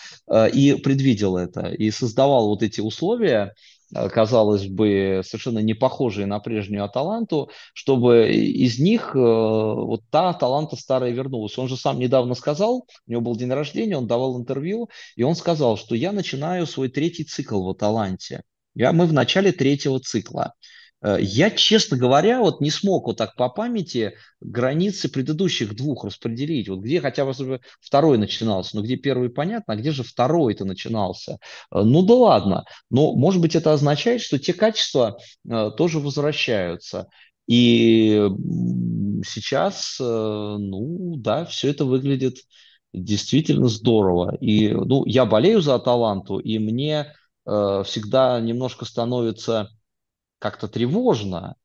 и 0.53 0.75
предвидел 0.75 1.37
это, 1.37 1.69
и 1.69 1.91
создавал 1.91 2.49
вот 2.49 2.63
эти 2.63 2.81
условия, 2.81 3.55
Э, 3.55 3.74
казалось 4.13 4.67
бы, 4.67 5.23
совершенно 5.25 5.61
не 5.61 5.75
похожие 5.75 6.27
на 6.27 6.41
прежнюю 6.41 6.85
Аталанту, 6.85 7.51
чтобы 7.73 8.31
из 8.33 8.79
них 8.79 9.15
э, 9.15 9.19
вот 9.19 10.03
та 10.11 10.31
Аталанта 10.31 10.77
старая 10.77 11.13
вернулась. 11.13 11.57
Он 11.59 11.69
же 11.69 11.77
сам 11.77 11.99
недавно 11.99 12.35
сказал, 12.35 12.87
у 13.07 13.11
него 13.11 13.23
был 13.23 13.37
день 13.37 13.53
рождения, 13.53 13.97
он 13.97 14.07
давал 14.07 14.39
интервью, 14.39 14.91
и 15.17 15.23
он 15.23 15.35
сказал, 15.35 15.77
что 15.77 15.95
я 15.95 16.13
начинаю 16.13 16.67
свой 16.67 16.89
третий 16.89 17.25
цикл 17.25 17.63
в 17.63 17.71
Аталанте. 17.71 18.43
Я, 18.75 18.93
мы 18.93 19.07
в 19.07 19.13
начале 19.13 19.53
третьего 19.53 20.01
цикла. 20.01 20.55
Э, 21.05 21.19
я, 21.21 21.51
честно 21.51 21.97
говоря, 21.97 22.41
вот 22.41 22.61
не 22.61 22.71
смог 22.71 23.07
вот 23.07 23.19
так 23.19 23.37
по 23.37 23.49
памяти 23.49 24.15
границы 24.41 25.09
предыдущих 25.09 25.77
двух 25.77 26.05
распределить. 26.05 26.69
Вот 26.69 26.81
где 26.81 27.01
хотя 27.01 27.25
бы 27.27 27.61
второй 27.81 28.19
начинался, 28.19 28.77
но 28.77 28.83
где 28.83 28.97
первый 28.97 29.29
понятно, 29.29 29.75
а 29.75 29.77
где 29.77 29.93
же 29.93 30.03
второй-то 30.03 30.65
начинался. 30.65 31.39
Э, 31.71 31.83
ну 31.83 32.03
да 32.03 32.15
ладно, 32.15 32.65
но 32.91 33.15
может 33.15 33.41
быть 33.43 33.55
это 33.55 33.73
означает, 33.73 34.23
что 34.23 34.39
те 34.39 34.55
качества 34.55 35.19
э, 35.49 35.71
тоже 35.77 36.01
возвращаются. 36.01 37.09
И 37.47 38.27
сейчас, 39.27 39.97
ну 40.01 41.17
да, 41.19 41.45
все 41.45 41.69
это 41.69 41.85
выглядит 41.85 42.39
действительно 42.95 43.69
здорово. 43.69 44.35
И 44.41 44.71
ну, 44.71 45.05
я 45.05 45.27
болею 45.27 45.61
за 45.61 45.75
Аталанту, 45.75 46.39
и 46.39 46.59
мне 46.59 47.13
всегда 47.45 48.41
немножко 48.41 48.87
становится 48.87 49.69
как-то 50.45 50.69
тревожно. 50.69 51.57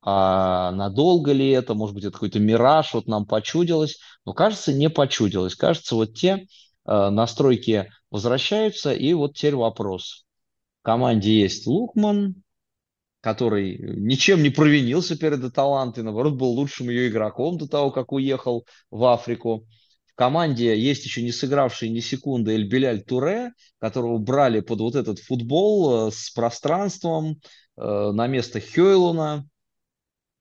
А 0.00 0.70
надолго 0.70 1.32
ли 1.32 1.50
это? 1.50 1.74
Может 1.74 1.96
быть, 1.96 2.04
это 2.04 2.12
какой-то 2.12 2.38
мираж, 2.38 2.94
вот 2.94 3.08
нам 3.08 3.26
почудилось. 3.26 3.98
Но 4.24 4.32
кажется, 4.32 4.72
не 4.72 4.88
почудилось. 4.88 5.56
Кажется, 5.56 5.96
вот 5.96 6.14
те 6.14 6.46
э, 6.86 7.08
настройки 7.10 7.90
возвращаются. 8.12 8.92
И 8.92 9.12
вот 9.12 9.34
теперь 9.34 9.56
вопрос. 9.56 10.24
В 10.82 10.84
команде 10.84 11.32
есть 11.36 11.66
Лукман, 11.66 12.36
который 13.22 13.76
ничем 13.96 14.44
не 14.44 14.50
провинился 14.50 15.18
перед 15.18 15.42
Аталантой, 15.42 16.04
наоборот, 16.04 16.34
был 16.34 16.50
лучшим 16.50 16.90
ее 16.90 17.08
игроком 17.08 17.58
до 17.58 17.66
того, 17.66 17.90
как 17.90 18.12
уехал 18.12 18.66
в 18.92 19.04
Африку. 19.04 19.66
В 20.06 20.14
команде 20.14 20.78
есть 20.78 21.04
еще 21.04 21.22
не 21.22 21.32
сыгравший 21.32 21.88
ни 21.88 21.98
секунды 21.98 22.54
Эльбеляль 22.54 23.02
Туре, 23.02 23.50
которого 23.80 24.18
брали 24.18 24.60
под 24.60 24.78
вот 24.78 24.94
этот 24.94 25.18
футбол 25.18 26.06
э, 26.06 26.10
с 26.12 26.30
пространством, 26.30 27.40
на 27.76 28.26
место 28.26 28.60
Хейлуна. 28.60 29.48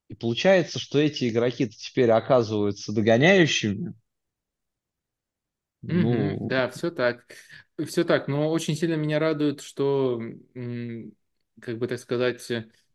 И 0.09 0.15
получается, 0.15 0.77
что 0.77 0.99
эти 0.99 1.29
игроки 1.29 1.69
теперь 1.69 2.11
оказываются 2.11 2.91
догоняющими. 2.91 3.93
Ну, 5.81 6.47
да, 6.47 6.69
все 6.69 6.91
так. 6.91 7.25
Все 7.85 8.03
так, 8.03 8.27
но 8.27 8.51
очень 8.51 8.75
сильно 8.75 8.95
меня 8.95 9.19
радует, 9.19 9.61
что, 9.61 10.21
как 11.61 11.77
бы 11.77 11.87
так 11.87 11.99
сказать, 11.99 12.45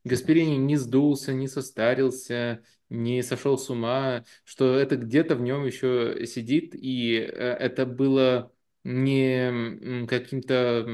Гасперини 0.04 0.56
не 0.56 0.76
сдулся, 0.76 1.32
не 1.32 1.48
состарился, 1.48 2.62
не 2.88 3.22
сошел 3.22 3.58
с 3.58 3.68
ума, 3.70 4.24
что 4.44 4.76
это 4.76 4.96
где-то 4.96 5.34
в 5.34 5.40
нем 5.40 5.66
еще 5.66 6.24
сидит, 6.26 6.74
и 6.74 7.16
э, 7.16 7.24
это 7.24 7.86
было 7.86 8.52
не 8.86 10.06
каким-то 10.06 10.86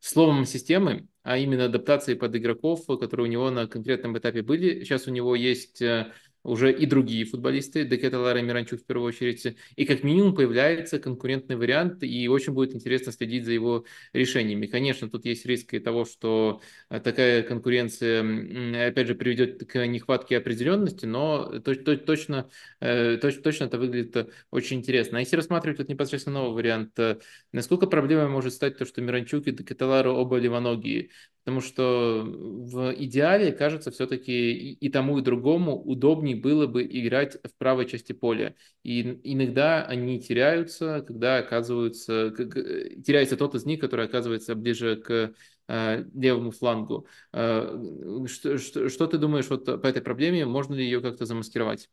словом 0.00 0.46
системы, 0.46 1.06
а 1.22 1.36
именно 1.36 1.66
адаптацией 1.66 2.18
под 2.18 2.34
игроков, 2.36 2.86
которые 2.86 3.26
у 3.26 3.30
него 3.30 3.50
на 3.50 3.66
конкретном 3.66 4.16
этапе 4.16 4.42
были. 4.42 4.82
Сейчас 4.82 5.06
у 5.06 5.10
него 5.10 5.34
есть 5.34 5.82
э, 5.82 6.10
уже 6.48 6.72
и 6.72 6.86
другие 6.86 7.24
футболисты, 7.24 7.84
Декета 7.84 8.18
Лара 8.18 8.40
Миранчук 8.40 8.80
в 8.80 8.84
первую 8.84 9.08
очередь, 9.08 9.56
и 9.76 9.84
как 9.84 10.02
минимум 10.02 10.34
появляется 10.34 10.98
конкурентный 10.98 11.56
вариант, 11.56 12.02
и 12.02 12.28
очень 12.28 12.52
будет 12.52 12.74
интересно 12.74 13.12
следить 13.12 13.44
за 13.44 13.52
его 13.52 13.84
решениями. 14.12 14.66
Конечно, 14.66 15.10
тут 15.10 15.24
есть 15.24 15.46
риск 15.46 15.74
и 15.74 15.78
того, 15.78 16.04
что 16.04 16.60
э, 16.90 17.00
такая 17.00 17.42
конкуренция, 17.42 18.88
опять 18.88 19.06
же, 19.06 19.14
приведет 19.14 19.70
к 19.70 19.86
нехватке 19.86 20.38
определенности, 20.38 21.06
но 21.06 21.60
точно, 21.60 22.48
э, 22.80 23.16
точно 23.18 23.64
это 23.64 23.78
выглядит 23.78 24.32
очень 24.50 24.78
интересно. 24.78 25.18
А 25.18 25.20
если 25.20 25.36
рассматривать 25.36 25.78
вот 25.78 25.88
непосредственно 25.88 26.40
новый 26.40 26.54
вариант, 26.54 26.98
э, 26.98 27.18
насколько 27.52 27.86
проблемой 27.86 28.28
может 28.28 28.54
стать 28.54 28.78
то, 28.78 28.86
что 28.86 29.02
Миранчук 29.02 29.46
и 29.46 29.52
Декеталару 29.52 30.12
оба 30.12 30.36
левоногие? 30.38 31.10
Потому 31.48 31.62
что 31.62 32.24
в 32.26 32.94
идеале, 32.98 33.52
кажется, 33.52 33.90
все-таки 33.90 34.72
и 34.72 34.88
тому, 34.90 35.16
и 35.16 35.22
другому 35.22 35.82
удобнее 35.82 36.36
было 36.36 36.66
бы 36.66 36.84
играть 36.84 37.38
в 37.42 37.56
правой 37.56 37.86
части 37.86 38.12
поля. 38.12 38.54
И 38.82 39.18
иногда 39.24 39.82
они 39.82 40.20
теряются, 40.20 41.02
когда 41.06 41.38
оказываются, 41.38 42.34
теряется 42.36 43.38
тот 43.38 43.54
из 43.54 43.64
них, 43.64 43.80
который 43.80 44.04
оказывается 44.04 44.54
ближе 44.56 44.96
к 44.96 45.32
э, 45.68 46.04
левому 46.12 46.50
флангу. 46.50 47.06
Э, 47.32 47.78
что, 48.26 48.58
что, 48.58 48.90
что 48.90 49.06
ты 49.06 49.16
думаешь 49.16 49.48
вот 49.48 49.64
по 49.64 49.86
этой 49.86 50.02
проблеме? 50.02 50.44
Можно 50.44 50.74
ли 50.74 50.84
ее 50.84 51.00
как-то 51.00 51.24
замаскировать? 51.24 51.88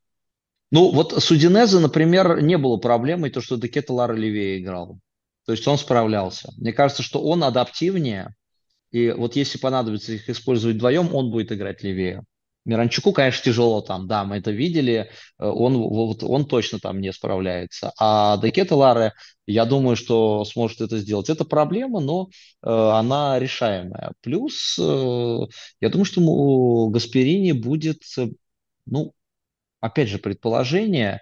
Ну, 0.70 0.92
вот 0.92 1.14
с 1.14 1.32
Удинезе, 1.32 1.80
например, 1.80 2.42
не 2.42 2.58
было 2.58 2.76
проблемой 2.76 3.30
то, 3.30 3.40
что 3.40 3.56
Декета 3.56 3.94
Лара 3.94 4.16
левее 4.16 4.60
играл. 4.60 5.00
То 5.46 5.54
есть 5.54 5.66
он 5.66 5.78
справлялся. 5.78 6.52
Мне 6.58 6.74
кажется, 6.74 7.04
что 7.04 7.22
он 7.22 7.42
адаптивнее. 7.42 8.36
И 8.96 9.12
вот 9.12 9.36
если 9.36 9.58
понадобится 9.58 10.14
их 10.14 10.30
использовать 10.30 10.78
вдвоем, 10.78 11.14
он 11.14 11.30
будет 11.30 11.52
играть 11.52 11.84
левее. 11.84 12.24
Миранчуку, 12.64 13.12
конечно, 13.12 13.44
тяжело 13.44 13.82
там, 13.82 14.08
да, 14.08 14.24
мы 14.24 14.38
это 14.38 14.52
видели, 14.52 15.10
э, 15.38 15.46
он, 15.46 15.78
вот, 15.78 16.24
он 16.24 16.46
точно 16.46 16.80
там 16.80 17.02
не 17.02 17.12
справляется. 17.12 17.92
А 18.00 18.38
Декета 18.38 18.78
Ларе, 18.78 19.12
я 19.48 19.66
думаю, 19.66 19.98
что 19.98 20.46
сможет 20.46 20.80
это 20.80 20.98
сделать. 21.00 21.30
Это 21.30 21.44
проблема, 21.44 22.00
но 22.00 22.30
э, 22.64 22.70
она 22.70 23.38
решаемая. 23.38 24.14
Плюс, 24.22 24.78
э, 24.80 25.40
я 25.82 25.90
думаю, 25.90 26.06
что 26.06 26.22
у 26.22 26.90
Гасперини 26.90 27.52
будет, 27.52 28.02
ну, 28.86 29.12
опять 29.82 30.08
же, 30.08 30.20
предположение, 30.20 31.20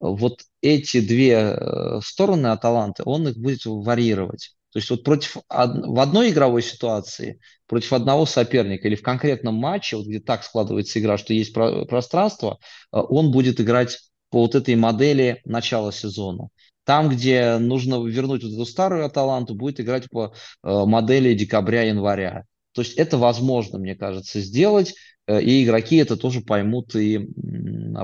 вот 0.00 0.42
эти 0.60 1.00
две 1.00 1.32
э, 1.32 2.00
стороны 2.04 2.48
Аталанты, 2.48 3.04
он 3.06 3.26
их 3.28 3.38
будет 3.38 3.64
варьировать. 3.64 4.55
То 4.72 4.78
есть 4.78 4.90
вот 4.90 5.04
против 5.04 5.36
в 5.48 6.00
одной 6.00 6.30
игровой 6.30 6.62
ситуации, 6.62 7.40
против 7.66 7.92
одного 7.92 8.26
соперника 8.26 8.88
или 8.88 8.94
в 8.94 9.02
конкретном 9.02 9.54
матче, 9.54 9.96
вот 9.96 10.06
где 10.06 10.20
так 10.20 10.44
складывается 10.44 10.98
игра, 10.98 11.16
что 11.18 11.32
есть 11.32 11.54
пространство, 11.54 12.58
э, 12.92 12.98
он 12.98 13.30
будет 13.30 13.60
играть 13.60 13.98
по 14.30 14.40
вот 14.40 14.54
этой 14.54 14.74
модели 14.74 15.40
начала 15.44 15.92
сезона. 15.92 16.48
Там, 16.84 17.08
где 17.08 17.58
нужно 17.58 18.04
вернуть 18.04 18.44
вот 18.44 18.52
эту 18.52 18.64
старую 18.64 19.04
Аталанту, 19.06 19.54
будет 19.54 19.80
играть 19.80 20.08
по 20.10 20.26
э, 20.26 20.30
модели 20.62 21.34
декабря-января. 21.34 22.44
То 22.72 22.82
есть 22.82 22.94
это 22.94 23.16
возможно, 23.16 23.78
мне 23.78 23.94
кажется, 23.94 24.40
сделать, 24.40 24.94
и 25.28 25.64
игроки 25.64 25.96
это 25.96 26.16
тоже 26.16 26.40
поймут 26.40 26.94
и 26.94 27.28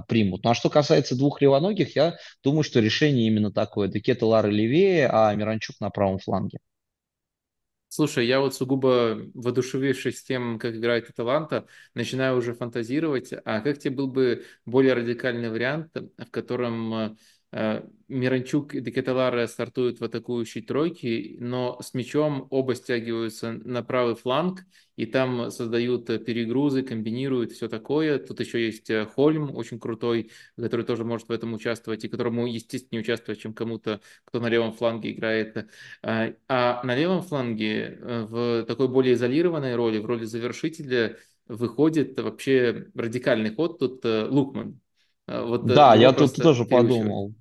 примут. 0.08 0.44
Ну 0.44 0.50
а 0.50 0.54
что 0.54 0.70
касается 0.70 1.16
двух 1.16 1.40
левоногих, 1.40 1.94
я 1.96 2.16
думаю, 2.42 2.62
что 2.62 2.80
решение 2.80 3.26
именно 3.26 3.52
такое. 3.52 3.88
Декета 3.88 4.26
Лары 4.26 4.50
левее, 4.50 5.08
а 5.08 5.34
Миранчук 5.34 5.76
на 5.80 5.90
правом 5.90 6.18
фланге. 6.18 6.58
Слушай, 7.88 8.26
я 8.26 8.40
вот 8.40 8.54
сугубо 8.54 9.18
воодушевившись 9.34 10.22
тем, 10.22 10.58
как 10.58 10.74
играет 10.74 11.10
Аталанта, 11.10 11.66
начинаю 11.92 12.38
уже 12.38 12.54
фантазировать, 12.54 13.34
а 13.44 13.60
как 13.60 13.78
тебе 13.78 13.94
был 13.94 14.08
бы 14.08 14.44
более 14.64 14.94
радикальный 14.94 15.50
вариант, 15.50 15.90
в 15.94 16.30
котором 16.30 16.94
э, 16.94 17.10
Э, 17.10 17.16
Миранчук 18.12 18.74
и 18.74 18.80
Декеталаре 18.80 19.46
стартуют 19.46 20.00
в 20.00 20.04
атакующей 20.04 20.62
тройке, 20.62 21.36
но 21.38 21.78
с 21.80 21.94
мячом 21.94 22.46
оба 22.50 22.74
стягиваются 22.74 23.52
на 23.52 23.82
правый 23.82 24.14
фланг, 24.14 24.64
и 24.96 25.06
там 25.06 25.50
создают 25.50 26.06
перегрузы, 26.06 26.82
комбинируют, 26.82 27.52
все 27.52 27.68
такое. 27.68 28.18
Тут 28.18 28.40
еще 28.40 28.64
есть 28.64 28.90
э, 28.90 29.06
Хольм, 29.06 29.54
очень 29.54 29.80
крутой, 29.80 30.30
который 30.56 30.84
тоже 30.84 31.04
может 31.04 31.28
в 31.28 31.32
этом 31.32 31.54
участвовать, 31.54 32.04
и 32.04 32.08
которому, 32.08 32.46
естественно, 32.46 33.00
участвовать, 33.00 33.40
чем 33.40 33.54
кому-то, 33.54 34.00
кто 34.24 34.40
на 34.40 34.48
левом 34.48 34.72
фланге 34.74 35.12
играет. 35.12 35.68
Э, 36.02 36.34
а 36.48 36.82
на 36.84 36.94
левом 36.94 37.22
фланге 37.22 37.98
в 38.02 38.64
такой 38.64 38.88
более 38.88 39.14
изолированной 39.14 39.74
роли, 39.74 39.98
в 39.98 40.06
роли 40.06 40.24
завершителя, 40.24 41.16
выходит 41.48 42.20
вообще 42.20 42.88
радикальный 42.94 43.54
ход 43.54 43.78
тут 43.78 44.04
Лукман. 44.04 44.80
Вот 45.26 45.64
да, 45.64 45.94
я 45.94 46.12
тут 46.12 46.34
тоже 46.34 46.64
подумал. 46.64 47.34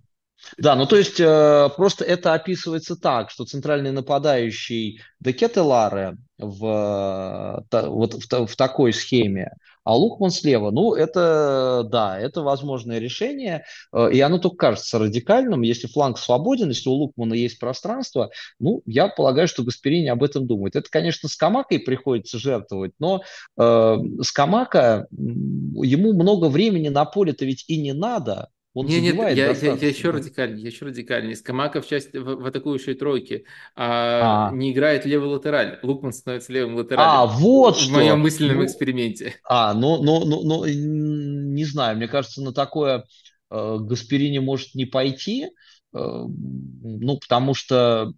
Да, 0.57 0.76
ну 0.76 0.85
то 0.85 0.95
есть 0.95 1.19
э, 1.19 1.69
просто 1.76 2.03
это 2.03 2.34
описывается 2.34 2.95
так, 2.95 3.30
что 3.30 3.45
центральный 3.45 3.91
нападающий 3.91 5.01
Декетеларе 5.19 6.18
в, 6.38 7.63
вот 7.72 8.13
в, 8.15 8.47
в 8.47 8.55
такой 8.55 8.93
схеме, 8.93 9.51
а 9.84 9.95
Лукман 9.95 10.31
слева, 10.31 10.72
ну 10.72 10.93
это, 10.93 11.88
да, 11.89 12.19
это 12.19 12.41
возможное 12.41 12.99
решение, 12.99 13.63
э, 13.93 14.11
и 14.11 14.19
оно 14.19 14.38
только 14.39 14.57
кажется 14.57 14.99
радикальным, 14.99 15.61
если 15.61 15.88
фланг 15.88 16.18
свободен, 16.18 16.69
если 16.69 16.89
у 16.89 16.93
Лукмана 16.93 17.34
есть 17.34 17.59
пространство, 17.59 18.31
ну, 18.59 18.81
я 18.85 19.07
полагаю, 19.07 19.47
что 19.47 19.63
Гасперини 19.63 20.07
об 20.07 20.23
этом 20.23 20.47
думает. 20.47 20.76
Это, 20.76 20.89
конечно, 20.89 21.30
с 21.30 21.35
Камакой 21.35 21.80
приходится 21.80 22.38
жертвовать, 22.38 22.93
но 22.99 23.22
э, 23.57 23.97
с 24.22 24.31
Камака 24.31 25.07
ему 25.11 26.13
много 26.13 26.45
времени 26.49 26.89
на 26.89 27.05
поле-то 27.05 27.45
ведь 27.45 27.65
и 27.68 27.81
не 27.81 27.93
надо, 27.93 28.49
он 28.73 28.85
не, 28.85 29.02
нет, 29.02 29.15
я, 29.15 29.52
я, 29.52 29.52
я 29.52 29.88
еще 29.88 30.11
радикальнее, 30.11 30.61
я 30.61 30.69
еще 30.69 30.85
радикальнее. 30.85 31.35
Скамака 31.35 31.81
в, 31.81 31.88
часть, 31.88 32.14
в, 32.14 32.23
в 32.23 32.45
атакующей 32.45 32.93
тройке 32.93 33.43
а, 33.76 34.48
а. 34.48 34.52
не 34.53 34.72
играет 34.72 35.06
левый 35.06 35.27
латераль. 35.27 35.80
Лукман 35.84 36.14
становится 36.14 36.53
левым 36.53 36.76
латералем. 36.76 37.10
А, 37.10 37.26
вот 37.26 37.76
в 37.76 37.81
что! 37.81 37.91
В 37.91 37.93
моем 37.95 38.22
мысленном 38.22 38.57
ну, 38.57 38.65
эксперименте. 38.65 39.35
А, 39.43 39.73
ну, 39.73 40.02
ну, 40.02 40.23
ну, 40.23 40.43
ну, 40.43 40.65
не 40.65 41.65
знаю, 41.65 41.98
мне 41.98 42.07
кажется, 42.07 42.41
на 42.41 42.53
такое 42.53 43.03
э, 43.49 43.77
Гасперини 43.80 44.39
может 44.39 44.73
не 44.73 44.85
пойти, 44.85 45.48
э, 45.48 45.49
ну, 45.93 47.18
потому 47.18 47.53
что 47.53 48.14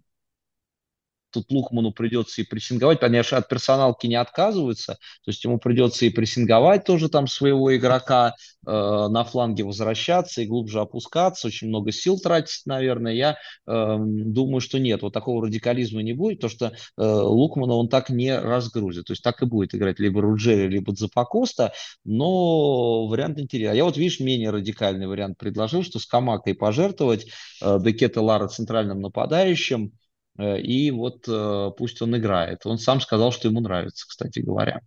тут 1.34 1.50
Лухману 1.50 1.92
придется 1.92 2.40
и 2.40 2.44
прессинговать. 2.44 3.00
Конечно, 3.00 3.38
от 3.38 3.48
персоналки 3.48 4.06
не 4.06 4.14
отказываются, 4.14 4.94
то 4.94 5.30
есть 5.30 5.44
ему 5.44 5.58
придется 5.58 6.06
и 6.06 6.10
прессинговать 6.10 6.84
тоже 6.84 7.08
там 7.08 7.26
своего 7.26 7.74
игрока, 7.76 8.34
э, 8.66 8.70
на 8.70 9.24
фланге 9.24 9.64
возвращаться 9.64 10.42
и 10.42 10.46
глубже 10.46 10.80
опускаться, 10.80 11.48
очень 11.48 11.68
много 11.68 11.92
сил 11.92 12.18
тратить, 12.18 12.62
наверное. 12.66 13.12
Я 13.12 13.36
э, 13.66 13.96
думаю, 13.98 14.60
что 14.60 14.78
нет, 14.78 15.02
вот 15.02 15.12
такого 15.12 15.46
радикализма 15.46 16.02
не 16.02 16.12
будет, 16.12 16.40
то 16.40 16.48
что 16.48 16.66
э, 16.66 16.72
Лукмана 16.96 17.74
он 17.74 17.88
так 17.88 18.10
не 18.10 18.38
разгрузит. 18.38 19.06
То 19.06 19.12
есть 19.12 19.22
так 19.22 19.42
и 19.42 19.46
будет 19.46 19.74
играть 19.74 19.98
либо 19.98 20.20
Руджери, 20.20 20.68
либо 20.68 20.94
Запакоста, 20.94 21.72
но 22.04 23.06
вариант 23.06 23.38
интересный. 23.38 23.72
А 23.72 23.76
я 23.76 23.84
вот, 23.84 23.96
видишь, 23.96 24.20
менее 24.20 24.50
радикальный 24.50 25.06
вариант 25.06 25.38
предложил, 25.38 25.82
что 25.82 25.98
с 25.98 26.06
Камакой 26.06 26.54
пожертвовать, 26.54 27.26
э, 27.62 27.78
Бекета 27.78 28.20
Лара 28.20 28.48
центральным 28.48 29.00
нападающим, 29.00 29.92
и 30.38 30.90
вот 30.90 31.28
э, 31.28 31.70
пусть 31.76 32.02
он 32.02 32.16
играет. 32.16 32.66
Он 32.66 32.78
сам 32.78 33.00
сказал, 33.00 33.30
что 33.32 33.48
ему 33.48 33.60
нравится, 33.60 34.06
кстати 34.08 34.40
говоря. 34.40 34.80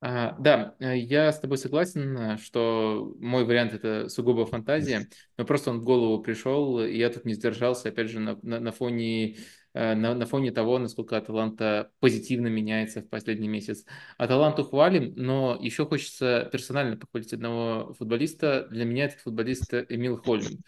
А, 0.00 0.36
да, 0.38 0.74
э, 0.80 0.98
я 0.98 1.32
с 1.32 1.40
тобой 1.40 1.58
согласен, 1.58 2.38
что 2.38 3.14
мой 3.18 3.44
вариант 3.44 3.74
это 3.74 4.08
сугубо 4.08 4.46
фантазия, 4.46 5.08
но 5.36 5.44
просто 5.44 5.70
он 5.70 5.80
в 5.80 5.84
голову 5.84 6.22
пришел, 6.22 6.80
и 6.80 6.96
я 6.96 7.10
тут 7.10 7.24
не 7.24 7.34
сдержался, 7.34 7.88
опять 7.88 8.10
же, 8.10 8.20
на, 8.20 8.38
на, 8.42 8.60
на 8.60 8.72
фоне 8.72 9.36
на, 9.74 10.14
на 10.14 10.24
фоне 10.24 10.52
того, 10.52 10.78
насколько 10.78 11.16
Аталанта 11.16 11.90
позитивно 11.98 12.46
меняется 12.46 13.00
в 13.00 13.08
последний 13.08 13.48
месяц. 13.48 13.84
Аталанту 14.18 14.62
хвалим, 14.62 15.14
но 15.16 15.58
еще 15.60 15.84
хочется 15.84 16.48
персонально 16.52 16.96
похвалить 16.96 17.32
одного 17.32 17.92
футболиста. 17.94 18.68
Для 18.70 18.84
меня 18.84 19.06
этот 19.06 19.18
футболист 19.20 19.74
Эмил 19.88 20.16
Хольм. 20.16 20.62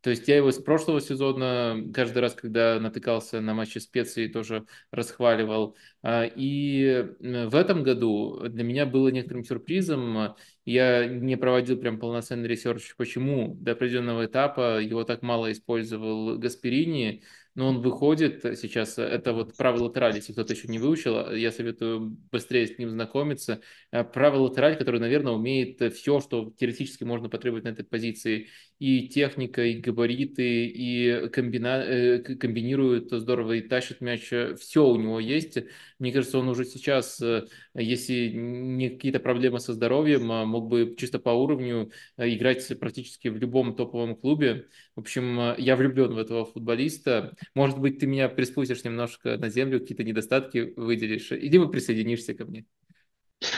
То 0.00 0.10
есть 0.10 0.28
я 0.28 0.36
его 0.36 0.50
с 0.50 0.58
прошлого 0.58 1.00
сезона 1.00 1.82
каждый 1.92 2.18
раз, 2.18 2.34
когда 2.34 2.78
натыкался 2.78 3.40
на 3.40 3.54
матчи 3.54 3.78
Специи, 3.78 4.28
тоже 4.28 4.66
расхваливал. 4.90 5.76
А, 6.02 6.24
и 6.24 7.06
в 7.20 7.54
этом 7.54 7.82
году 7.82 8.48
для 8.48 8.64
меня 8.64 8.86
было 8.86 9.08
некоторым 9.08 9.44
сюрпризом. 9.44 10.36
Я 10.64 11.06
не 11.06 11.36
проводил 11.36 11.78
прям 11.78 11.98
полноценный 11.98 12.48
research, 12.48 12.94
почему 12.96 13.54
до 13.54 13.72
определенного 13.72 14.26
этапа 14.26 14.80
его 14.80 15.04
так 15.04 15.22
мало 15.22 15.50
использовал 15.50 16.38
Гасперини 16.38 17.22
но 17.58 17.66
он 17.66 17.80
выходит 17.80 18.42
сейчас, 18.56 18.98
это 18.98 19.32
вот 19.32 19.56
правый 19.56 19.80
латераль, 19.80 20.14
если 20.14 20.32
кто-то 20.32 20.52
еще 20.52 20.68
не 20.68 20.78
выучил, 20.78 21.32
я 21.32 21.50
советую 21.50 22.16
быстрее 22.30 22.68
с 22.68 22.78
ним 22.78 22.88
знакомиться. 22.88 23.62
Э, 23.90 24.04
правый 24.04 24.38
латераль, 24.38 24.78
который, 24.78 25.00
наверное, 25.00 25.32
умеет 25.32 25.82
все, 25.92 26.20
что 26.20 26.52
теоретически 26.56 27.02
можно 27.02 27.28
потребовать 27.28 27.64
на 27.64 27.70
этой 27.70 27.84
позиции. 27.84 28.46
И 28.78 29.08
техника, 29.08 29.64
и 29.64 29.80
габариты, 29.80 30.66
и 30.66 31.28
комбина... 31.30 31.82
Э, 31.84 32.18
комбинирует 32.20 33.10
здорово, 33.10 33.54
и 33.54 33.60
тащит 33.60 34.00
мяч. 34.00 34.30
Все 34.58 34.86
у 34.86 34.96
него 34.96 35.18
есть. 35.18 35.58
Мне 35.98 36.12
кажется, 36.12 36.38
он 36.38 36.48
уже 36.48 36.64
сейчас, 36.64 37.20
э, 37.20 37.46
если 37.74 38.28
не 38.28 38.90
какие-то 38.90 39.18
проблемы 39.18 39.58
со 39.58 39.72
здоровьем, 39.72 40.30
а 40.30 40.44
мог 40.44 40.68
бы 40.68 40.94
чисто 40.96 41.18
по 41.18 41.30
уровню 41.30 41.90
играть 42.16 42.66
практически 42.78 43.28
в 43.28 43.36
любом 43.36 43.74
топовом 43.74 44.14
клубе. 44.14 44.66
В 44.94 45.00
общем, 45.00 45.54
я 45.58 45.74
влюблен 45.74 46.14
в 46.14 46.18
этого 46.18 46.44
футболиста. 46.44 47.34
Может 47.54 47.78
быть, 47.78 47.98
ты 47.98 48.06
меня 48.06 48.28
приспустишь 48.28 48.84
немножко 48.84 49.36
на 49.38 49.48
землю, 49.48 49.80
какие-то 49.80 50.04
недостатки 50.04 50.72
выделишь, 50.76 51.32
и 51.32 51.48
либо 51.48 51.66
присоединишься 51.68 52.34
ко 52.34 52.44
мне. 52.44 52.64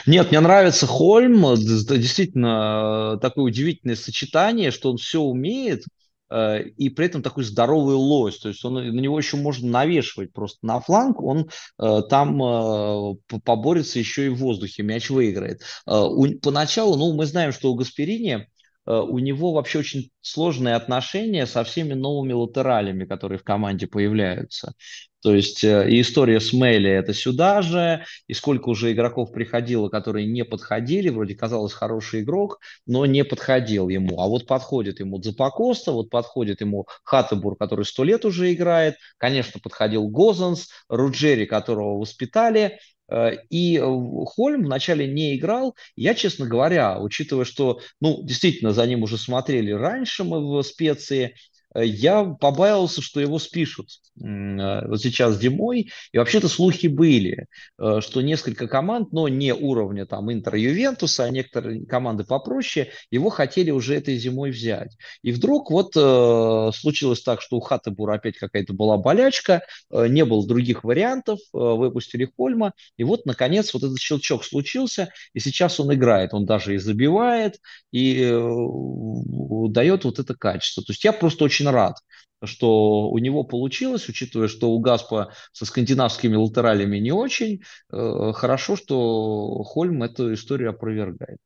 Нет, 0.06 0.30
мне 0.30 0.40
нравится 0.40 0.86
Хольм, 0.86 1.54
действительно 1.54 3.18
такое 3.20 3.44
удивительное 3.44 3.96
сочетание, 3.96 4.70
что 4.70 4.90
он 4.90 4.98
все 4.98 5.20
умеет, 5.20 5.84
э, 6.30 6.64
и 6.76 6.90
при 6.90 7.06
этом 7.06 7.22
такой 7.22 7.44
здоровый 7.44 7.94
лось, 7.94 8.38
то 8.38 8.48
есть 8.48 8.64
он, 8.64 8.74
на 8.74 9.00
него 9.00 9.18
еще 9.18 9.36
можно 9.36 9.70
навешивать 9.70 10.32
просто 10.32 10.66
на 10.66 10.80
фланг, 10.80 11.22
он 11.22 11.48
э, 11.78 12.02
там 12.10 12.42
э, 12.42 13.14
поборется 13.44 13.98
еще 13.98 14.26
и 14.26 14.28
в 14.28 14.36
воздухе, 14.36 14.82
мяч 14.82 15.08
выиграет. 15.10 15.62
Поначалу, 15.86 16.96
ну, 16.96 17.14
мы 17.14 17.26
знаем, 17.26 17.52
что 17.52 17.72
у 17.72 17.74
Гасперини 17.74 18.46
Э, 18.86 19.00
у 19.00 19.18
него 19.18 19.52
вообще 19.52 19.78
очень 19.80 20.10
сложные 20.20 20.74
отношения 20.74 21.46
со 21.46 21.64
всеми 21.64 21.94
новыми 21.94 22.32
латералями, 22.32 23.04
которые 23.04 23.38
в 23.38 23.44
команде 23.44 23.86
появляются. 23.86 24.74
То 25.22 25.34
есть 25.34 25.62
э, 25.64 25.90
и 25.90 26.00
история 26.00 26.40
с 26.40 26.52
Мейли 26.52 26.90
это 26.90 27.12
сюда 27.12 27.62
же, 27.62 28.04
и 28.26 28.34
сколько 28.34 28.68
уже 28.68 28.92
игроков 28.92 29.32
приходило, 29.32 29.88
которые 29.88 30.26
не 30.26 30.44
подходили, 30.44 31.08
вроде 31.10 31.34
казалось 31.34 31.72
хороший 31.72 32.22
игрок, 32.22 32.60
но 32.86 33.06
не 33.06 33.24
подходил 33.24 33.88
ему. 33.88 34.20
А 34.20 34.26
вот 34.26 34.46
подходит 34.46 35.00
ему 35.00 35.22
Запакоста, 35.22 35.92
вот 35.92 36.10
подходит 36.10 36.60
ему 36.60 36.86
Хаттебур, 37.04 37.56
который 37.56 37.84
сто 37.84 38.04
лет 38.04 38.24
уже 38.24 38.52
играет, 38.52 38.96
конечно, 39.18 39.60
подходил 39.60 40.08
Гозанс, 40.08 40.68
Руджери, 40.88 41.44
которого 41.44 41.98
воспитали, 41.98 42.78
Э, 43.10 43.32
и 43.50 43.76
э, 43.76 43.82
Хольм 43.82 44.64
вначале 44.64 45.06
не 45.06 45.36
играл. 45.36 45.76
Я, 45.96 46.14
честно 46.14 46.46
говоря, 46.46 46.98
учитывая, 47.00 47.44
что, 47.44 47.80
ну, 48.00 48.22
действительно, 48.22 48.72
за 48.72 48.86
ним 48.86 49.02
уже 49.02 49.18
смотрели 49.18 49.72
раньше 49.72 50.24
мы 50.24 50.40
в 50.40 50.62
специи, 50.62 51.34
я 51.74 52.24
побаивался, 52.24 53.02
что 53.02 53.20
его 53.20 53.38
спишут 53.38 53.88
э, 54.20 54.86
вот 54.86 55.00
сейчас 55.00 55.38
зимой. 55.38 55.90
И 56.12 56.18
вообще-то 56.18 56.48
слухи 56.48 56.88
были, 56.88 57.46
э, 57.78 58.00
что 58.00 58.20
несколько 58.22 58.66
команд, 58.66 59.12
но 59.12 59.28
не 59.28 59.54
уровня 59.54 60.06
там 60.06 60.32
Интер 60.32 60.56
Ювентуса, 60.56 61.24
а 61.24 61.30
некоторые 61.30 61.86
команды 61.86 62.24
попроще, 62.24 62.90
его 63.10 63.30
хотели 63.30 63.70
уже 63.70 63.94
этой 63.94 64.16
зимой 64.16 64.50
взять. 64.50 64.96
И 65.22 65.32
вдруг 65.32 65.70
вот 65.70 65.92
э, 65.96 66.70
случилось 66.74 67.22
так, 67.22 67.40
что 67.40 67.56
у 67.56 67.60
Хаттебура 67.60 68.14
опять 68.14 68.36
какая-то 68.36 68.72
была 68.72 68.98
болячка, 68.98 69.62
э, 69.90 70.08
не 70.08 70.24
было 70.24 70.46
других 70.46 70.82
вариантов, 70.84 71.38
э, 71.38 71.58
выпустили 71.58 72.28
Хольма, 72.36 72.72
и 72.96 73.04
вот, 73.04 73.26
наконец, 73.26 73.72
вот 73.74 73.84
этот 73.84 73.98
щелчок 73.98 74.44
случился, 74.44 75.12
и 75.34 75.40
сейчас 75.40 75.78
он 75.78 75.94
играет, 75.94 76.34
он 76.34 76.46
даже 76.46 76.74
и 76.74 76.78
забивает, 76.78 77.60
и 77.92 78.22
э, 78.22 79.68
дает 79.68 80.04
вот 80.04 80.18
это 80.18 80.34
качество. 80.34 80.82
То 80.82 80.92
есть 80.92 81.04
я 81.04 81.12
просто 81.12 81.44
очень 81.44 81.59
очень 81.60 81.70
рад, 81.70 81.96
что 82.44 83.10
у 83.10 83.18
него 83.18 83.44
получилось, 83.44 84.08
учитывая, 84.08 84.48
что 84.48 84.70
у 84.70 84.80
Гаспа 84.80 85.32
со 85.52 85.66
скандинавскими 85.66 86.36
латералями 86.36 86.98
не 86.98 87.12
очень. 87.12 87.62
Э, 87.92 88.32
хорошо, 88.34 88.76
что 88.76 89.62
Хольм 89.64 90.02
эту 90.02 90.32
историю 90.34 90.70
опровергает. 90.70 91.38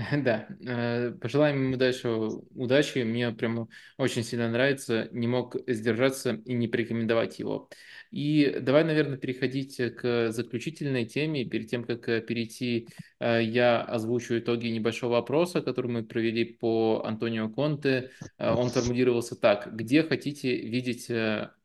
Да, 0.24 0.48
э, 0.66 1.12
пожелаем 1.20 1.64
ему 1.64 1.76
дальше 1.76 2.08
удачи. 2.08 2.98
Мне 2.98 3.30
прямо 3.32 3.68
очень 3.98 4.22
сильно 4.22 4.48
нравится. 4.48 5.08
Не 5.12 5.26
мог 5.26 5.56
сдержаться 5.66 6.40
и 6.44 6.54
не 6.54 6.68
порекомендовать 6.68 7.38
его. 7.38 7.68
И 8.10 8.58
давай, 8.60 8.84
наверное, 8.84 9.18
переходить 9.18 9.76
к 9.96 10.30
заключительной 10.30 11.04
теме. 11.04 11.44
Перед 11.44 11.68
тем, 11.68 11.84
как 11.84 12.08
э, 12.08 12.20
перейти, 12.20 12.88
э, 13.18 13.42
я 13.42 13.82
озвучу 13.82 14.38
итоги 14.38 14.68
небольшого 14.68 15.18
опроса, 15.18 15.60
который 15.60 15.90
мы 15.90 16.04
провели 16.04 16.44
по 16.44 17.02
Антонио 17.04 17.48
Конте. 17.50 18.10
Он 18.38 18.70
формулировался 18.70 19.36
так. 19.36 19.74
Где 19.74 20.02
хотите 20.02 20.56
видеть 20.56 21.10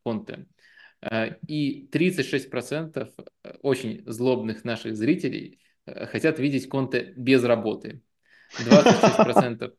Конте? 0.03 0.48
И 1.48 1.88
36% 1.91 3.12
очень 3.62 4.03
злобных 4.07 4.64
наших 4.64 4.95
зрителей 4.95 5.60
хотят 5.86 6.40
видеть 6.40 6.68
Конте 6.68 7.14
без 7.16 7.44
работы. 7.44 8.02
26%. 8.60 9.73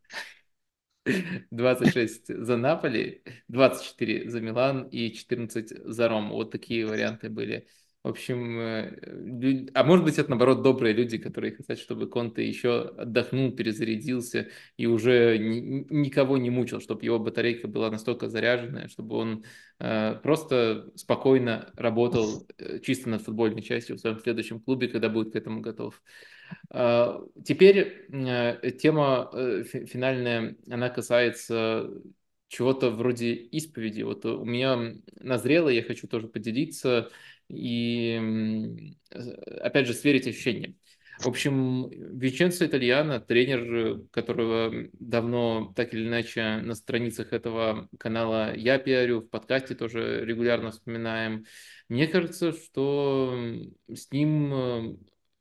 26 1.51 2.45
за 2.45 2.57
Наполи, 2.57 3.23
24 3.49 4.29
за 4.31 4.41
Милан 4.41 4.89
и 4.89 5.13
14 5.13 5.69
за 5.85 6.09
Рому. 6.09 6.35
Вот 6.35 6.51
такие 6.51 6.87
варианты 6.87 7.29
были 7.31 7.69
В 8.03 8.09
общем, 8.09 8.59
э, 8.61 9.67
а 9.75 9.85
может 9.85 10.05
быть, 10.05 10.19
это 10.19 10.31
наоборот 10.31 10.63
добрые 10.63 10.95
люди, 10.95 11.19
которые 11.19 11.55
хотят, 11.57 11.79
чтобы 11.79 12.09
Конте 12.09 12.47
еще 12.47 12.83
отдохнул, 12.97 13.53
перезарядился 13.53 14.49
и 14.77 14.87
уже 14.87 15.39
никого 15.39 16.39
не 16.39 16.51
мучил, 16.51 16.81
чтобы 16.81 17.05
его 17.05 17.19
батарейка 17.19 17.67
была 17.69 17.91
настолько 17.91 18.29
заряженная, 18.29 18.89
чтобы 18.89 19.17
он 19.17 19.45
э, 19.81 20.15
просто 20.23 20.91
спокойно 20.95 21.73
работал 21.77 22.47
э, 22.59 22.79
чисто 22.81 23.09
над 23.11 23.23
футбольной 23.23 23.63
частью 23.63 23.97
в 23.97 24.01
своем 24.01 24.21
следующем 24.21 24.61
клубе, 24.61 24.89
когда 24.89 25.09
будет 25.09 25.33
к 25.33 25.37
этому 25.37 25.61
готов. 25.61 26.01
А, 26.71 27.21
теперь 27.45 28.07
тема 28.79 29.31
финальная, 29.65 30.57
она 30.71 30.89
касается 30.89 31.91
чего-то 32.49 32.91
вроде 32.91 33.33
исповеди. 33.35 34.03
Вот 34.03 34.25
у 34.25 34.45
меня 34.45 34.95
назрело, 35.21 35.69
я 35.69 35.83
хочу 35.83 36.07
тоже 36.07 36.29
поделиться 36.29 37.11
и, 37.49 38.95
опять 39.61 39.87
же, 39.87 39.95
сверить 39.95 40.27
ощущения. 40.27 40.75
В 41.19 41.29
общем, 41.29 41.89
Виченцо 41.89 42.67
Итальяно, 42.67 43.21
тренер, 43.21 44.03
которого 44.11 44.89
давно 44.93 45.73
так 45.75 45.95
или 45.95 46.07
иначе 46.07 46.59
на 46.59 46.75
страницах 46.75 47.33
этого 47.33 47.89
канала 47.99 48.55
я 48.55 48.79
пиарю, 48.79 49.21
в 49.23 49.29
подкасте 49.31 49.75
тоже 49.75 50.25
регулярно 50.27 50.73
вспоминаем. 50.73 51.47
Мне 51.89 52.07
кажется, 52.07 52.53
что 52.53 53.35
с 53.89 54.11
ним 54.13 54.99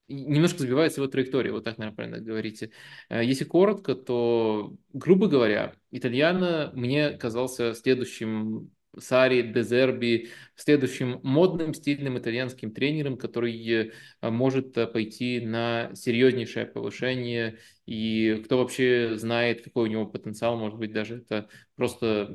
немножко 0.08 0.60
сбивается 0.60 1.02
его 1.02 1.10
траектория, 1.10 1.52
вот 1.52 1.64
так, 1.64 1.78
наверное, 1.78 1.96
правильно 1.96 2.20
говорите. 2.20 2.72
Э, 3.10 3.24
если 3.24 3.44
коротко, 3.46 3.96
то, 3.96 4.76
грубо 4.94 5.28
говоря, 5.28 5.74
Итальяно 5.92 6.72
мне 6.76 7.12
казался 7.12 7.74
следующим 7.74 8.72
Сари, 8.98 9.42
Дезерби, 9.42 10.30
следующим 10.56 11.20
модным, 11.24 11.74
стильным 11.74 12.18
итальянским 12.18 12.72
тренером, 12.72 13.18
который 13.18 13.92
э, 14.22 14.30
может 14.30 14.78
э, 14.78 14.88
пойти 14.88 15.40
на 15.42 15.94
серьезнейшее 15.96 16.66
повышение. 16.66 17.60
И 17.86 18.42
кто 18.46 18.58
вообще 18.58 19.18
знает, 19.18 19.64
какой 19.64 19.90
у 19.90 19.92
него 19.92 20.06
потенциал, 20.06 20.58
может 20.58 20.80
быть, 20.80 20.92
даже 20.92 21.18
это 21.18 21.50
просто 21.76 22.32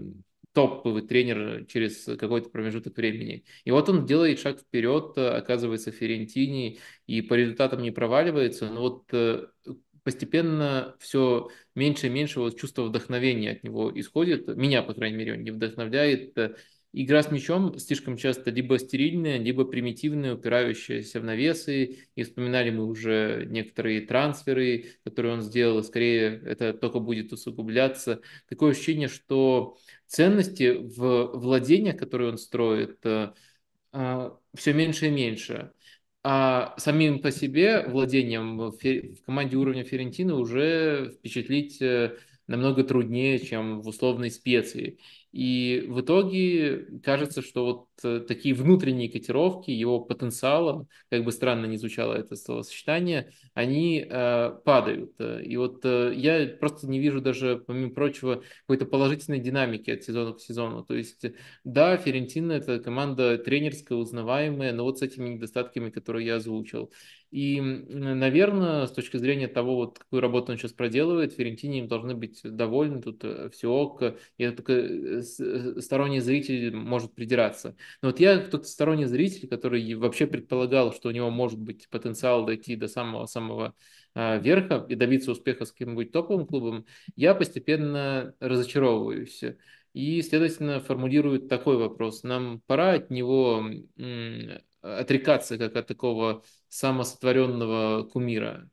топовый 0.52 1.02
тренер 1.02 1.66
через 1.66 2.04
какой-то 2.18 2.50
промежуток 2.50 2.96
времени. 2.96 3.44
И 3.64 3.70
вот 3.70 3.88
он 3.88 4.06
делает 4.06 4.40
шаг 4.40 4.60
вперед, 4.60 5.16
оказывается 5.16 5.92
Ферентини, 5.92 6.80
и 7.06 7.22
по 7.22 7.34
результатам 7.34 7.82
не 7.82 7.90
проваливается, 7.90 8.68
но 8.68 8.80
вот 8.80 9.04
э, 9.12 9.46
постепенно 10.02 10.96
все 10.98 11.48
меньше 11.74 12.08
и 12.08 12.10
меньше 12.10 12.40
вот 12.40 12.58
чувство 12.58 12.82
вдохновения 12.82 13.52
от 13.52 13.62
него 13.62 13.92
исходит. 13.98 14.48
Меня, 14.48 14.82
по 14.82 14.94
крайней 14.94 15.16
мере, 15.16 15.34
он 15.34 15.42
не 15.44 15.50
вдохновляет. 15.50 16.36
Игра 16.92 17.22
с 17.22 17.30
мячом 17.30 17.78
слишком 17.78 18.16
часто 18.16 18.50
либо 18.50 18.76
стерильная, 18.78 19.38
либо 19.38 19.64
примитивная, 19.64 20.34
упирающаяся 20.34 21.20
в 21.20 21.24
навесы. 21.24 21.98
И 22.16 22.22
вспоминали 22.24 22.70
мы 22.70 22.84
уже 22.84 23.46
некоторые 23.48 24.00
трансферы, 24.00 24.86
которые 25.04 25.34
он 25.34 25.42
сделал. 25.42 25.84
Скорее, 25.84 26.42
это 26.44 26.72
только 26.74 26.98
будет 26.98 27.32
усугубляться. 27.32 28.22
Такое 28.48 28.72
ощущение, 28.72 29.06
что 29.06 29.76
ценности 30.08 30.78
в 30.78 31.38
владениях, 31.38 31.96
которые 31.96 32.30
он 32.30 32.38
строит, 32.38 32.98
э, 33.04 33.34
э, 33.92 34.30
все 34.54 34.72
меньше 34.72 35.06
и 35.06 35.10
меньше. 35.10 35.72
А 36.24 36.74
самим 36.76 37.20
по 37.20 37.30
себе 37.30 37.86
владением 37.86 38.58
в, 38.58 39.22
команде 39.24 39.56
уровня 39.56 39.84
Ферентины 39.84 40.34
уже 40.34 41.12
впечатлить 41.16 41.80
э, 41.80 42.16
намного 42.48 42.82
труднее, 42.82 43.38
чем 43.38 43.80
в 43.80 43.86
условной 43.86 44.30
специи. 44.30 44.98
И 45.32 45.84
в 45.88 46.00
итоге 46.00 46.86
кажется, 47.04 47.40
что 47.40 47.64
вот 47.64 47.86
э, 48.02 48.20
такие 48.26 48.54
внутренние 48.54 49.10
котировки 49.10 49.70
его 49.70 50.00
потенциала, 50.00 50.86
как 51.08 51.24
бы 51.24 51.30
странно 51.30 51.66
не 51.66 51.76
звучало 51.76 52.14
это 52.14 52.34
словосочетание, 52.34 53.30
они 53.54 54.04
э, 54.08 54.50
падают. 54.64 55.12
И 55.20 55.56
вот 55.56 55.84
э, 55.84 56.12
я 56.16 56.46
просто 56.58 56.88
не 56.88 56.98
вижу 56.98 57.20
даже, 57.20 57.62
помимо 57.64 57.94
прочего, 57.94 58.42
какой-то 58.62 58.86
положительной 58.86 59.38
динамики 59.38 59.90
от 59.90 60.02
сезона 60.02 60.32
к 60.32 60.40
сезону. 60.40 60.84
То 60.84 60.94
есть, 60.94 61.24
да, 61.62 61.96
Ферентина 61.96 62.52
это 62.52 62.80
команда 62.80 63.38
тренерская, 63.38 63.96
узнаваемая, 63.98 64.72
но 64.72 64.82
вот 64.82 64.98
с 64.98 65.02
этими 65.02 65.28
недостатками, 65.28 65.90
которые 65.90 66.26
я 66.26 66.36
озвучил. 66.36 66.92
И, 67.30 67.60
наверное, 67.60 68.86
с 68.86 68.92
точки 68.92 69.16
зрения 69.16 69.46
того, 69.46 69.76
вот, 69.76 70.00
какую 70.00 70.20
работу 70.20 70.50
он 70.50 70.58
сейчас 70.58 70.72
проделывает, 70.72 71.32
Ферентини 71.32 71.78
им 71.78 71.86
должны 71.86 72.16
быть 72.16 72.40
довольны, 72.42 73.00
тут 73.00 73.22
э, 73.22 73.50
все 73.50 73.70
ок, 73.70 74.02
и 74.36 74.48
только 74.50 74.72
э, 74.72 75.22
э, 75.38 75.80
сторонний 75.80 76.18
зритель 76.18 76.74
может 76.74 77.14
придираться. 77.14 77.76
Но 78.02 78.08
вот 78.08 78.18
я 78.18 78.38
тот 78.38 78.66
сторонний 78.66 79.04
зритель, 79.04 79.46
который 79.46 79.94
вообще 79.94 80.26
предполагал, 80.26 80.92
что 80.92 81.08
у 81.08 81.12
него 81.12 81.30
может 81.30 81.60
быть 81.60 81.88
потенциал 81.88 82.44
дойти 82.44 82.74
до 82.74 82.88
самого-самого 82.88 83.74
а, 84.14 84.38
верха 84.38 84.84
и 84.88 84.96
добиться 84.96 85.30
успеха 85.30 85.66
с 85.66 85.72
каким-нибудь 85.72 86.10
топовым 86.10 86.46
клубом, 86.46 86.84
я 87.14 87.36
постепенно 87.36 88.34
разочаровываюсь. 88.40 89.44
И, 89.92 90.22
следовательно, 90.22 90.80
формулирует 90.80 91.48
такой 91.48 91.76
вопрос. 91.76 92.24
Нам 92.24 92.60
пора 92.66 92.94
от 92.94 93.10
него 93.10 93.64
отрекаться 94.82 95.58
как 95.58 95.76
от 95.76 95.86
такого 95.86 96.42
самосотворенного 96.70 98.04
кумира. 98.04 98.70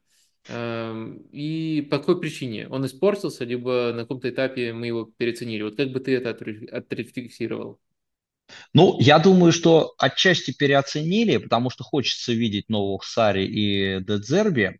Эм, 0.47 1.17
и 1.31 1.81
по 1.91 1.99
какой 1.99 2.21
причине? 2.21 2.69
Он 2.69 2.85
испортился, 2.85 3.43
либо 3.43 3.91
на 3.93 4.03
каком-то 4.03 4.29
этапе 4.29 4.71
мы 4.73 4.87
его 4.87 5.05
переоценили? 5.17 5.63
Вот 5.63 5.75
как 5.75 5.91
бы 5.91 5.99
ты 5.99 6.15
это 6.15 6.29
отрефлексировал? 6.29 7.79
Ну, 8.73 8.97
я 8.99 9.19
думаю, 9.19 9.51
что 9.51 9.93
отчасти 9.97 10.51
переоценили, 10.51 11.37
потому 11.37 11.69
что 11.69 11.83
хочется 11.83 12.31
видеть 12.33 12.69
новых 12.69 13.03
Сари 13.03 13.45
и 13.45 13.99
Дедзерби. 14.03 14.79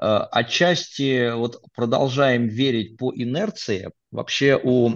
Э, 0.00 0.26
отчасти 0.30 1.32
вот 1.34 1.62
продолжаем 1.74 2.48
верить 2.48 2.96
по 2.96 3.12
инерции. 3.14 3.90
Вообще 4.10 4.58
у 4.62 4.94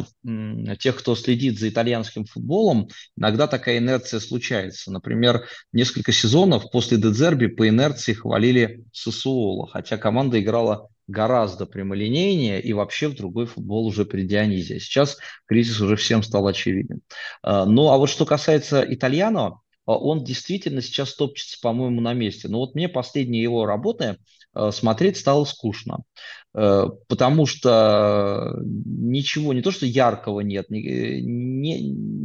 тех, 0.78 0.96
кто 0.96 1.14
следит 1.14 1.58
за 1.58 1.68
итальянским 1.68 2.24
футболом, 2.24 2.88
иногда 3.16 3.46
такая 3.46 3.78
инерция 3.78 4.20
случается. 4.20 4.90
Например, 4.90 5.46
несколько 5.72 6.12
сезонов 6.12 6.70
после 6.70 6.96
Дедзерби 6.96 7.46
по 7.46 7.68
инерции 7.68 8.14
хвалили 8.14 8.84
Сосуола, 8.92 9.66
хотя 9.66 9.98
команда 9.98 10.40
играла 10.40 10.88
гораздо 11.06 11.66
прямолинейнее 11.66 12.62
и 12.62 12.72
вообще 12.72 13.08
в 13.08 13.14
другой 13.14 13.46
футбол 13.46 13.86
уже 13.86 14.04
при 14.04 14.22
Дионизе. 14.22 14.78
Сейчас 14.78 15.18
кризис 15.46 15.80
уже 15.80 15.96
всем 15.96 16.22
стал 16.22 16.46
очевиден. 16.46 17.00
Э, 17.42 17.64
ну 17.66 17.88
а 17.90 17.98
вот 17.98 18.08
что 18.08 18.24
касается 18.24 18.84
итальяно, 18.88 19.48
э, 19.48 19.54
он 19.86 20.24
действительно 20.24 20.80
сейчас 20.82 21.14
топчется, 21.14 21.58
по-моему, 21.60 22.00
на 22.00 22.14
месте. 22.14 22.48
Но 22.48 22.58
вот 22.58 22.74
мне 22.74 22.88
последние 22.88 23.42
его 23.42 23.66
работы 23.66 24.16
смотреть 24.72 25.16
стало 25.16 25.44
скучно, 25.44 26.04
э, 26.54 26.84
потому 27.08 27.46
что 27.46 28.54
ничего, 28.64 29.52
не 29.52 29.62
то 29.62 29.70
что 29.70 29.86
яркого 29.86 30.40
нет, 30.40 30.70
ни, 30.70 30.78
ни, 31.20 31.78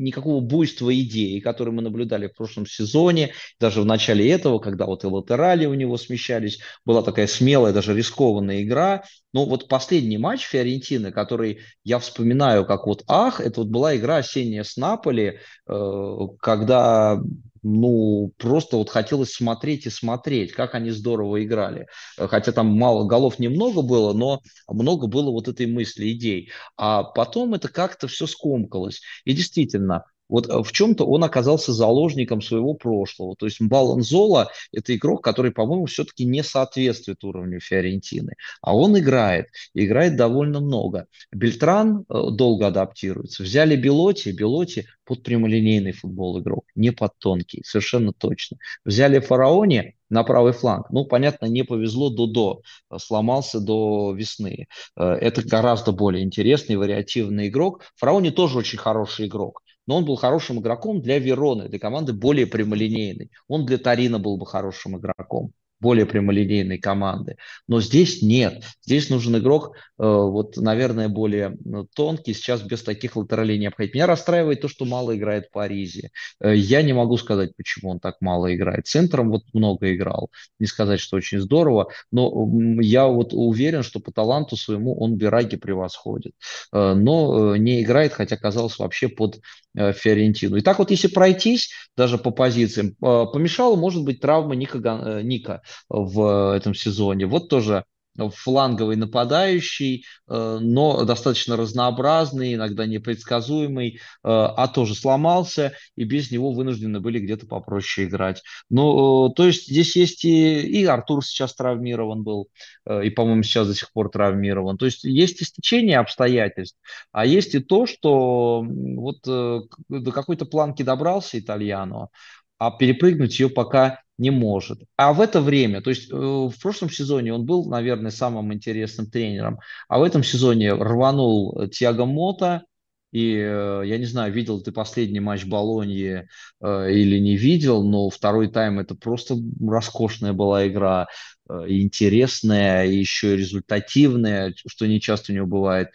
никакого 0.05 0.41
буйства 0.41 0.93
идей, 0.93 1.41
которые 1.41 1.73
мы 1.73 1.81
наблюдали 1.81 2.27
в 2.27 2.35
прошлом 2.35 2.65
сезоне, 2.65 3.31
даже 3.59 3.81
в 3.81 3.85
начале 3.85 4.29
этого, 4.29 4.59
когда 4.59 4.85
вот 4.85 5.03
и 5.03 5.07
латерали 5.07 5.65
у 5.65 5.73
него 5.73 5.97
смещались, 5.97 6.59
была 6.85 7.01
такая 7.01 7.27
смелая, 7.27 7.73
даже 7.73 7.95
рискованная 7.95 8.61
игра. 8.61 9.03
Но 9.33 9.45
вот 9.45 9.67
последний 9.67 10.17
матч 10.17 10.45
Фиорентины, 10.45 11.11
который 11.11 11.59
я 11.83 11.99
вспоминаю 11.99 12.65
как 12.65 12.85
вот 12.85 13.03
ах, 13.07 13.41
это 13.41 13.61
вот 13.61 13.69
была 13.69 13.95
игра 13.95 14.17
осенняя 14.17 14.63
с 14.63 14.77
Наполи, 14.77 15.39
э, 15.67 16.17
когда 16.39 17.19
ну, 17.67 18.31
просто 18.37 18.77
вот 18.77 18.91
хотелось 18.91 19.33
смотреть 19.33 19.87
и 19.87 19.89
смотреть, 19.89 20.51
как 20.51 20.75
они 20.75 20.91
здорово 20.91 21.43
играли. 21.43 21.87
Хотя 22.15 22.51
там 22.51 22.67
мало 22.67 23.05
голов 23.07 23.39
немного 23.39 23.81
было, 23.81 24.13
но 24.13 24.41
много 24.67 25.07
было 25.07 25.31
вот 25.31 25.47
этой 25.47 25.65
мысли, 25.65 26.11
идей. 26.11 26.51
А 26.77 27.03
потом 27.03 27.55
это 27.55 27.67
как-то 27.67 28.07
все 28.07 28.27
скомкалось. 28.27 29.01
И 29.23 29.33
действительно, 29.33 30.03
вот 30.27 30.49
э, 30.49 30.63
в 30.63 30.71
чем-то 30.71 31.05
он 31.05 31.23
оказался 31.23 31.73
заложником 31.73 32.41
своего 32.41 32.73
прошлого. 32.73 33.35
То 33.35 33.45
есть 33.45 33.61
Баланзола– 33.61 34.51
это 34.71 34.95
игрок, 34.95 35.23
который, 35.23 35.51
по-моему, 35.51 35.85
все-таки 35.85 36.25
не 36.25 36.43
соответствует 36.43 37.23
уровню 37.23 37.59
Фиорентины. 37.59 38.33
А 38.61 38.75
он 38.75 38.97
играет, 38.97 39.47
играет 39.73 40.15
довольно 40.15 40.61
много. 40.61 41.07
Бельтран 41.31 42.05
э, 42.09 42.21
долго 42.31 42.67
адаптируется. 42.67 43.43
Взяли 43.43 43.75
Белоти, 43.75 44.29
Белоти 44.29 44.87
под 45.03 45.23
прямолинейный 45.23 45.91
футбол 45.91 46.39
игрок, 46.39 46.65
не 46.73 46.91
под 46.91 47.17
тонкий, 47.19 47.61
совершенно 47.63 48.11
точно. 48.11 48.57
Взяли 48.83 49.19
Фараони 49.19 49.95
на 50.09 50.23
правый 50.23 50.53
фланг. 50.53 50.89
Ну, 50.89 51.05
понятно, 51.05 51.45
не 51.45 51.63
повезло 51.63 52.09
до-до, 52.09 52.61
э, 52.89 52.97
сломался 52.97 53.59
до 53.59 54.13
весны. 54.13 54.67
Это 54.95 55.41
гораздо 55.47 55.91
более 55.91 56.23
интересный, 56.23 56.75
вариативный 56.77 57.47
игрок. 57.47 57.83
Фараони 57.95 58.31
тоже 58.31 58.57
очень 58.57 58.79
хороший 58.79 59.27
игрок 59.27 59.61
но 59.87 59.97
он 59.97 60.05
был 60.05 60.15
хорошим 60.15 60.59
игроком 60.59 61.01
для 61.01 61.19
Вероны, 61.19 61.69
для 61.69 61.79
команды 61.79 62.13
более 62.13 62.47
прямолинейной. 62.47 63.31
Он 63.47 63.65
для 63.65 63.77
Тарина 63.77 64.19
был 64.19 64.37
бы 64.37 64.45
хорошим 64.45 64.97
игроком 64.97 65.53
более 65.79 66.05
прямолинейной 66.05 66.77
команды. 66.77 67.37
Но 67.67 67.81
здесь 67.81 68.21
нет. 68.21 68.63
Здесь 68.83 69.09
нужен 69.09 69.37
игрок, 69.37 69.75
э, 69.75 70.03
вот, 70.03 70.57
наверное, 70.57 71.09
более 71.09 71.57
ну, 71.63 71.87
тонкий, 71.93 72.33
сейчас 72.33 72.61
без 72.61 72.81
таких 72.81 73.15
латералей 73.15 73.59
не 73.59 73.67
обходить. 73.67 73.93
Меня 73.93 74.07
расстраивает 74.07 74.61
то, 74.61 74.67
что 74.67 74.85
мало 74.85 75.15
играет 75.15 75.51
Паризе. 75.51 76.11
Э, 76.39 76.55
я 76.55 76.81
не 76.81 76.93
могу 76.93 77.17
сказать, 77.17 77.55
почему 77.55 77.91
он 77.91 77.99
так 77.99 78.15
мало 78.21 78.55
играет. 78.55 78.87
Центром 78.87 79.29
вот 79.29 79.43
много 79.53 79.93
играл. 79.93 80.31
Не 80.59 80.65
сказать, 80.65 80.99
что 80.99 81.17
очень 81.17 81.39
здорово, 81.39 81.89
но 82.11 82.49
я 82.81 83.07
вот 83.07 83.33
уверен, 83.33 83.83
что 83.83 83.99
по 83.99 84.11
таланту 84.11 84.55
своему 84.55 84.97
он 84.97 85.17
Бираги 85.17 85.57
превосходит. 85.57 86.33
Э, 86.73 86.93
но 86.93 87.55
не 87.57 87.83
играет, 87.83 88.13
хотя 88.13 88.37
казалось 88.37 88.79
вообще 88.79 89.09
под 89.09 89.39
Фиорентину. 89.75 90.55
И 90.57 90.61
так 90.61 90.79
вот, 90.79 90.91
если 90.91 91.07
пройтись 91.07 91.71
даже 91.97 92.17
по 92.17 92.31
позициям, 92.31 92.95
помешала, 92.99 93.75
может 93.75 94.03
быть, 94.03 94.19
травма 94.21 94.55
Ника, 94.55 95.21
Ника 95.23 95.61
в 95.89 96.55
этом 96.55 96.73
сезоне. 96.73 97.25
Вот 97.25 97.49
тоже 97.49 97.83
фланговый 98.17 98.95
нападающий, 98.95 100.05
э, 100.27 100.57
но 100.61 101.03
достаточно 101.03 101.57
разнообразный, 101.57 102.53
иногда 102.53 102.85
непредсказуемый, 102.85 103.95
э, 103.95 103.97
а 104.23 104.67
тоже 104.67 104.95
сломался, 104.95 105.73
и 105.95 106.03
без 106.03 106.31
него 106.31 106.51
вынуждены 106.51 106.99
были 106.99 107.19
где-то 107.19 107.47
попроще 107.47 108.07
играть. 108.07 108.41
Ну, 108.69 109.29
то 109.35 109.45
есть 109.45 109.67
здесь 109.67 109.95
есть 109.95 110.25
и, 110.25 110.61
и 110.61 110.85
Артур 110.85 111.25
сейчас 111.25 111.55
травмирован 111.55 112.23
был, 112.23 112.49
э, 112.85 113.05
и, 113.05 113.09
по-моему, 113.09 113.43
сейчас 113.43 113.67
до 113.67 113.75
сих 113.75 113.91
пор 113.91 114.09
травмирован. 114.09 114.77
То 114.77 114.85
есть 114.85 115.03
есть 115.03 115.41
истечение 115.41 115.99
обстоятельств, 115.99 116.77
а 117.11 117.25
есть 117.25 117.55
и 117.55 117.59
то, 117.59 117.85
что 117.85 118.65
вот 118.65 119.19
до 119.25 120.11
какой-то 120.11 120.45
планки 120.45 120.83
добрался 120.83 121.39
итальяно, 121.39 122.09
а 122.57 122.71
перепрыгнуть 122.71 123.39
ее 123.39 123.49
пока 123.49 123.99
не 124.17 124.31
может. 124.31 124.79
А 124.97 125.13
в 125.13 125.21
это 125.21 125.41
время, 125.41 125.81
то 125.81 125.89
есть 125.89 126.11
э, 126.11 126.15
в 126.15 126.53
прошлом 126.61 126.89
сезоне 126.89 127.33
он 127.33 127.45
был, 127.45 127.69
наверное, 127.69 128.11
самым 128.11 128.53
интересным 128.53 129.09
тренером, 129.09 129.59
а 129.87 129.99
в 129.99 130.03
этом 130.03 130.23
сезоне 130.23 130.73
рванул 130.73 131.67
Тиаго 131.69 132.05
Мота, 132.05 132.63
и 133.11 133.35
э, 133.37 133.83
я 133.85 133.97
не 133.97 134.05
знаю, 134.05 134.33
видел 134.33 134.61
ты 134.61 134.71
последний 134.71 135.19
матч 135.19 135.45
Болоньи 135.45 136.27
э, 136.61 136.91
или 136.91 137.19
не 137.19 137.37
видел, 137.37 137.83
но 137.83 138.09
второй 138.09 138.49
тайм 138.49 138.79
это 138.79 138.95
просто 138.95 139.35
роскошная 139.61 140.33
была 140.33 140.67
игра, 140.67 141.07
интересная, 141.47 142.85
и 142.85 142.95
еще 142.95 143.35
и 143.35 143.37
результативная, 143.37 144.55
что 144.65 144.87
не 144.87 144.99
часто 144.99 145.31
у 145.31 145.35
него 145.35 145.45
бывает. 145.45 145.89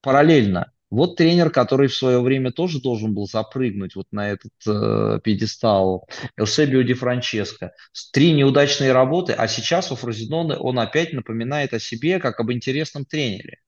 Параллельно 0.00 0.72
вот 0.92 1.16
тренер, 1.16 1.48
который 1.48 1.88
в 1.88 1.94
свое 1.94 2.20
время 2.20 2.52
тоже 2.52 2.78
должен 2.78 3.14
был 3.14 3.26
запрыгнуть 3.26 3.96
вот 3.96 4.06
на 4.12 4.30
этот 4.30 4.52
э, 4.66 5.20
пьедестал, 5.24 6.06
Элсебио 6.36 6.82
Ди 6.82 6.92
Франческо. 6.92 7.72
Три 8.12 8.32
неудачные 8.32 8.92
работы, 8.92 9.32
а 9.32 9.48
сейчас 9.48 9.90
у 9.90 9.96
Фрозиноне 9.96 10.56
он 10.56 10.78
опять 10.78 11.14
напоминает 11.14 11.72
о 11.72 11.80
себе 11.80 12.20
как 12.20 12.40
об 12.40 12.52
интересном 12.52 13.06
тренере. 13.06 13.60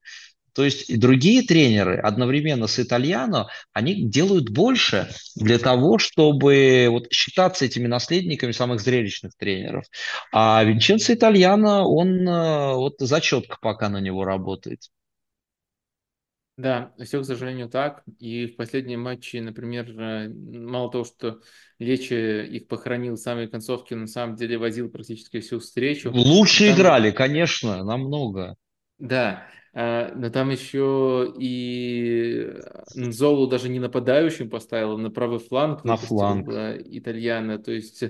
То 0.52 0.66
есть 0.66 0.90
и 0.90 0.98
другие 0.98 1.42
тренеры 1.42 1.96
одновременно 1.96 2.66
с 2.66 2.78
Итальяно, 2.78 3.48
они 3.72 4.06
делают 4.06 4.50
больше 4.50 5.08
для 5.34 5.58
того, 5.58 5.98
чтобы 5.98 6.88
вот 6.90 7.10
считаться 7.10 7.64
этими 7.64 7.86
наследниками 7.86 8.52
самых 8.52 8.80
зрелищных 8.80 9.32
тренеров. 9.38 9.86
А 10.30 10.62
Винченцо 10.62 11.14
Итальяно, 11.14 11.84
он 11.88 12.28
э, 12.28 12.74
вот 12.74 12.96
зачетка 12.98 13.56
пока 13.62 13.88
на 13.88 14.00
него 14.02 14.26
работает. 14.26 14.90
Да, 16.56 16.92
все, 17.02 17.20
к 17.20 17.24
сожалению, 17.24 17.68
так. 17.68 18.04
И 18.20 18.46
в 18.46 18.56
последнем 18.56 19.02
матче, 19.02 19.40
например, 19.40 19.90
э, 19.90 20.28
мало 20.28 20.90
того, 20.90 21.04
что 21.04 21.40
Лечи 21.80 22.46
их 22.46 22.68
похоронил 22.68 23.14
в 23.14 23.18
самой 23.18 23.48
концовке, 23.48 23.96
на 23.96 24.06
самом 24.06 24.36
деле 24.36 24.56
возил 24.56 24.88
практически 24.88 25.40
всю 25.40 25.58
встречу. 25.58 26.12
Лучше 26.12 26.68
Там... 26.68 26.76
играли, 26.76 27.10
конечно, 27.10 27.82
намного. 27.82 28.56
Да, 28.98 29.48
а, 29.72 30.12
но 30.14 30.30
там 30.30 30.50
еще 30.50 31.34
и 31.36 32.52
Нзолу 32.94 33.48
даже 33.48 33.68
не 33.68 33.80
нападающим 33.80 34.48
поставил, 34.48 34.96
на 34.96 35.10
правый 35.10 35.40
фланг. 35.40 35.82
На 35.82 35.96
фланг. 35.96 36.48
Итальяна. 36.48 37.58
То 37.58 37.72
есть 37.72 38.04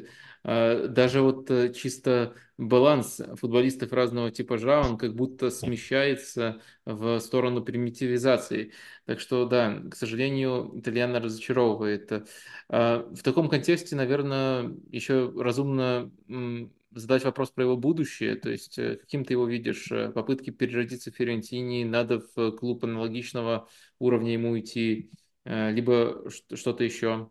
даже 0.45 1.23
вот 1.23 1.51
э, 1.51 1.73
чисто 1.73 2.35
баланс 2.59 3.21
футболистов 3.37 3.93
разного 3.93 4.31
типажа, 4.31 4.83
он 4.83 4.99
как 4.99 5.15
будто 5.15 5.51
смещается 5.51 6.61
в 6.85 7.19
сторону 7.21 7.65
примитивизации. 7.65 8.73
Так 9.07 9.21
что, 9.21 9.47
да, 9.47 9.81
к 9.91 9.97
сожалению, 9.97 10.71
итальяна 10.75 11.19
разочаровывает. 11.21 12.29
А, 12.69 13.09
в 13.11 13.23
таком 13.23 13.49
контексте, 13.49 13.97
наверное, 13.97 14.77
еще 14.91 15.33
разумно 15.35 16.12
задать 16.91 17.25
вопрос 17.25 17.51
про 17.51 17.65
его 17.65 17.77
будущее, 17.79 18.37
то 18.37 18.51
есть 18.51 18.79
э, 18.79 18.97
каким 18.97 19.25
ты 19.25 19.33
его 19.33 19.49
видишь, 19.49 19.91
э, 19.91 20.12
попытки 20.12 20.51
переродиться 20.51 21.11
в 21.11 21.16
Фиорентине, 21.16 21.87
надо 21.87 22.23
в 22.37 22.53
клуб 22.53 22.85
аналогичного 22.85 23.69
уровня 23.99 24.35
ему 24.35 24.59
идти, 24.59 25.11
либо 25.45 26.25
что-то 26.55 26.85
еще? 26.85 27.31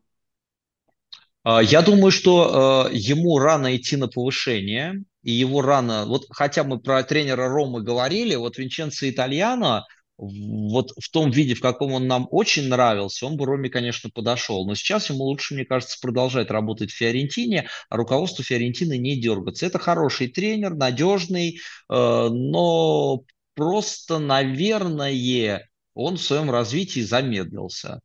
А, 1.44 1.61
я 1.61 1.82
думаю, 1.82 2.11
что 2.11 2.90
э, 2.90 2.95
ему 2.95 3.38
рано 3.38 3.76
идти 3.76 3.98
на 3.98 4.07
повышение, 4.07 5.03
и 5.24 5.32
его 5.32 5.61
рано, 5.61 6.06
вот 6.06 6.26
хотя 6.30 6.64
мы 6.64 6.80
про 6.80 7.03
тренера 7.03 7.48
Ромы 7.49 7.82
говорили, 7.82 8.36
вот 8.36 8.57
Винченцо 8.57 9.10
Итальяно, 9.10 9.86
вот 10.18 10.91
в 10.99 11.10
том 11.11 11.32
виде, 11.32 11.56
в 11.56 11.60
каком 11.60 11.94
он 11.94 12.07
нам 12.07 12.28
очень 12.32 12.68
нравился, 12.70 13.26
он 13.26 13.36
бы 13.36 13.45
Роме, 13.45 13.70
конечно, 13.70 14.10
подошел. 14.10 14.65
Но 14.65 14.76
сейчас 14.76 15.10
ему 15.10 15.24
лучше, 15.24 15.56
мне 15.56 15.65
кажется, 15.65 15.98
продолжать 16.02 16.52
работать 16.52 16.91
в 16.91 16.95
Фиорентине, 16.95 17.68
а 17.90 17.98
руководство 17.98 18.44
Фиорентины 18.44 18.98
не 18.98 19.20
дергаться. 19.20 19.65
Это 19.65 19.80
хороший 19.80 20.28
тренер, 20.28 20.76
надежный, 20.76 21.57
э, 21.57 22.30
но 22.30 23.24
просто, 23.56 24.20
наверное, 24.20 25.68
он 25.94 26.18
в 26.18 26.22
своем 26.22 26.52
развитии 26.52 27.02
замедлился. 27.02 27.99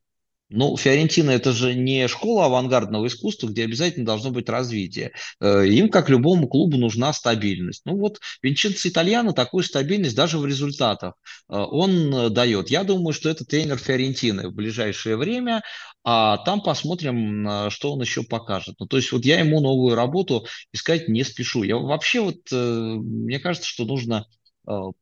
Ну, 0.51 0.79
Фиорентина 0.79 1.31
это 1.31 1.53
же 1.53 1.75
не 1.75 2.09
школа 2.09 2.47
авангардного 2.47 3.07
искусства, 3.07 3.49
где 3.49 3.65
обязательно 3.65 4.07
должно 4.07 4.31
быть 4.31 4.49
развитие. 4.49 5.13
Э, 5.41 5.67
им, 5.67 5.91
как 5.91 6.09
любому 6.09 6.49
клубу, 6.49 6.79
нужна 6.79 7.13
стабильность. 7.13 7.83
Ну 7.85 7.99
вот 7.99 8.19
Винченцо 8.43 8.89
Итальяно 8.89 9.35
такую 9.35 9.63
стабильность 9.63 10.17
даже 10.17 10.39
в 10.39 10.47
результатах 10.47 11.15
э, 11.51 11.55
он 11.55 12.15
э, 12.15 12.29
дает. 12.31 12.71
Я 12.71 12.85
думаю, 12.85 13.13
что 13.13 13.29
это 13.29 13.45
тренер 13.45 13.77
Фиорентины 13.77 14.49
в 14.49 14.55
ближайшее 14.55 15.19
время, 15.19 15.63
а 16.03 16.39
там 16.39 16.63
посмотрим, 16.63 17.71
что 17.71 17.93
он 17.93 18.01
еще 18.01 18.23
покажет. 18.23 18.77
Ну, 18.79 18.87
то 18.87 18.97
есть 18.97 19.13
вот 19.13 19.27
я 19.27 19.41
ему 19.41 19.61
новую 19.61 19.95
работу 19.95 20.47
искать 20.73 21.09
не 21.09 21.25
спешу. 21.25 21.63
Я 21.63 21.77
вообще 21.77 22.21
вот, 22.21 22.51
мне 22.51 23.39
кажется, 23.39 23.69
что 23.69 23.85
нужно 23.85 24.25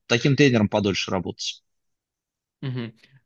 таким 0.07 0.35
тренером 0.35 0.69
подольше 0.69 1.13
работать. 1.13 1.63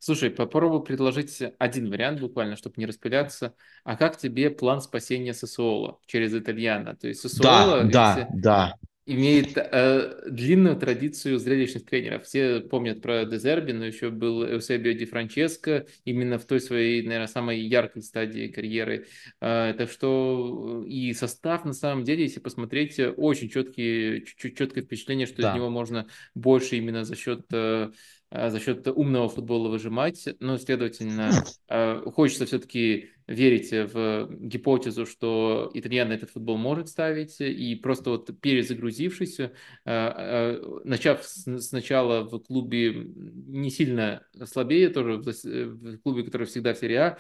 Слушай, 0.03 0.31
попробую 0.31 0.81
предложить 0.81 1.43
один 1.59 1.91
вариант 1.91 2.21
буквально, 2.21 2.57
чтобы 2.57 2.77
не 2.79 2.87
распыляться. 2.87 3.55
А 3.85 3.97
как 3.97 4.17
тебе 4.17 4.49
план 4.49 4.81
спасения 4.81 5.35
Сосуола 5.35 5.99
через 6.07 6.35
Итальяна? 6.35 6.97
То 6.97 7.07
есть 7.07 7.21
Сосуола 7.21 7.85
да, 7.85 8.15
да, 8.17 8.29
да. 8.33 8.75
имеет 9.05 9.59
э, 9.59 10.23
длинную 10.31 10.77
традицию 10.77 11.39
зрелищных 11.39 11.85
тренеров. 11.85 12.25
Все 12.25 12.61
помнят 12.61 13.03
про 13.03 13.27
Дезерби, 13.27 13.73
но 13.73 13.85
еще 13.85 14.09
был 14.09 14.43
Эусебио 14.43 14.93
Ди 14.93 15.05
Франческо 15.05 15.85
именно 16.07 16.39
в 16.39 16.47
той 16.47 16.61
своей, 16.61 17.03
наверное, 17.03 17.27
самой 17.27 17.61
яркой 17.61 18.01
стадии 18.01 18.49
карьеры. 18.49 19.07
Э, 19.43 19.75
так 19.77 19.91
что 19.91 20.83
и 20.87 21.13
состав, 21.13 21.67
на 21.67 21.75
самом 21.75 22.05
деле, 22.05 22.23
если 22.23 22.41
посмотреть, 22.41 22.99
очень 23.19 23.51
четкие, 23.51 24.25
четкое 24.25 24.83
впечатление, 24.83 25.27
что 25.27 25.43
да. 25.43 25.51
из 25.51 25.57
него 25.57 25.69
можно 25.69 26.07
больше 26.35 26.77
именно 26.77 27.05
за 27.05 27.17
счет... 27.17 27.43
Э, 27.53 27.91
Э, 27.91 27.91
за 28.31 28.61
счет 28.61 28.87
умного 28.87 29.29
футбола 29.29 29.69
выжимать. 29.69 30.29
Но, 30.39 30.57
следовательно, 30.57 31.33
э, 31.69 32.03
хочется 32.15 32.47
все-таки 32.47 33.11
верить 33.27 33.71
в 33.73 34.29
гипотезу, 34.31 35.07
что 35.07 35.71
итальян 35.75 36.13
этот 36.13 36.31
футбол 36.31 36.57
может 36.57 36.89
ставить, 36.89 37.41
и 37.41 37.75
просто 37.77 38.11
вот 38.11 38.31
перезагрузившись, 38.41 39.41
э, 39.41 40.63
начав 40.85 41.25
сначала 41.25 42.23
в 42.23 42.39
клубе 42.39 42.93
не 42.95 43.71
сильно 43.71 44.25
слабее, 44.45 44.89
тоже 44.91 45.17
в 45.19 45.99
клубе, 45.99 46.25
который 46.25 46.47
всегда 46.47 46.75
в 46.75 46.79
серии 46.79 46.97
А, 46.97 47.17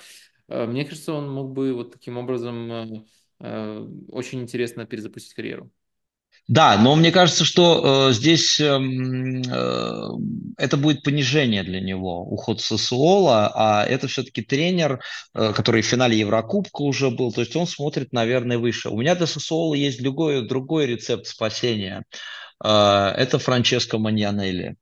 мне 0.67 0.85
кажется, 0.85 1.13
он 1.13 1.31
мог 1.31 1.53
бы 1.53 1.73
вот 1.73 1.93
таким 1.93 2.19
образом 2.19 3.07
очень 3.39 4.43
интересно 4.43 4.85
перезапустить 4.85 5.35
карьеру. 5.35 5.71
Да, 6.51 6.77
но 6.79 6.97
мне 6.97 7.13
кажется, 7.13 7.45
что 7.45 8.09
э, 8.11 8.13
здесь 8.13 8.59
э, 8.59 8.65
э, 8.67 10.09
это 10.59 10.77
будет 10.77 11.05
понижение 11.05 11.63
для 11.63 11.81
него, 11.81 12.23
уход 12.23 12.61
Сосуола, 12.61 13.53
а 13.55 13.85
это 13.87 14.09
все-таки 14.09 14.43
тренер, 14.43 15.01
э, 15.33 15.53
который 15.53 15.83
в 15.83 15.87
финале 15.87 16.19
Еврокубка 16.19 16.83
уже 16.83 17.11
был, 17.11 17.31
то 17.33 17.43
есть 17.43 17.55
он 17.55 17.69
смотрит, 17.69 18.13
наверное, 18.13 18.59
выше. 18.59 18.89
У 18.89 19.01
меня 19.01 19.15
для 19.15 19.29
Сосуола 19.29 19.75
есть 19.75 20.03
другой, 20.03 20.45
другой 20.45 20.87
рецепт 20.87 21.29
спасения. 21.29 22.03
Э, 22.65 23.13
это 23.17 23.39
Франческо 23.39 23.99
Маньянелли. 23.99 24.75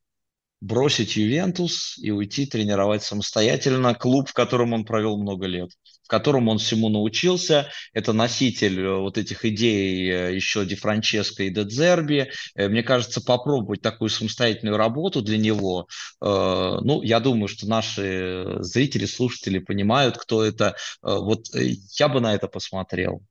Бросить 0.62 1.16
Ювентус 1.16 1.98
и 1.98 2.10
уйти 2.10 2.46
тренировать 2.46 3.02
самостоятельно 3.02 3.94
клуб, 3.94 4.30
в 4.30 4.32
котором 4.32 4.72
он 4.72 4.86
провел 4.86 5.18
много 5.18 5.44
лет. 5.44 5.72
В 6.08 6.10
котором 6.10 6.48
он 6.48 6.56
всему 6.56 6.88
научился. 6.88 7.70
Это 7.92 8.14
носитель 8.14 8.80
э, 8.80 8.96
вот 8.96 9.18
этих 9.18 9.44
идей 9.44 10.10
э, 10.10 10.34
еще 10.34 10.64
Ди 10.64 10.74
Франческо 10.74 11.42
и 11.42 11.50
Де 11.50 11.64
Дзерби. 11.64 12.30
Э, 12.54 12.68
мне 12.68 12.82
кажется, 12.82 13.20
попробовать 13.20 13.82
такую 13.82 14.08
самостоятельную 14.08 14.78
работу 14.78 15.20
для 15.20 15.36
него, 15.36 15.86
ну, 16.20 17.02
я 17.02 17.20
думаю, 17.20 17.48
что 17.48 17.68
наши 17.68 18.56
зрители, 18.60 19.04
слушатели 19.04 19.58
понимают, 19.58 20.16
кто 20.16 20.42
это. 20.42 20.76
Вот 21.02 21.46
я 21.54 22.08
бы 22.08 22.20
на 22.20 22.34
это 22.34 22.48
посмотрел. 22.48 23.22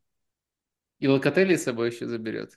И 0.99 1.07
Локотели 1.07 1.55
с 1.55 1.63
собой 1.63 1.89
еще 1.89 2.07
заберет. 2.07 2.51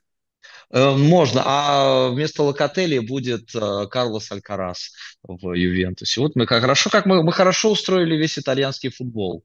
Можно, 0.71 1.43
а 1.45 2.09
вместо 2.11 2.43
Локотели 2.43 2.99
будет 2.99 3.51
Карлос 3.53 4.31
Алькарас 4.33 4.93
в 5.23 5.53
Ювентусе. 5.55 6.21
Вот 6.21 6.37
мы 6.37 6.47
как 6.47 6.61
хорошо, 6.61 6.91
как 6.91 7.07
мы, 7.07 7.23
мы 7.23 7.33
хорошо 7.33 7.71
устроили 7.71 8.17
весь 8.17 8.39
итальянский 8.39 8.91
футбол. 8.91 9.45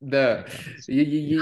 Да. 0.00 0.46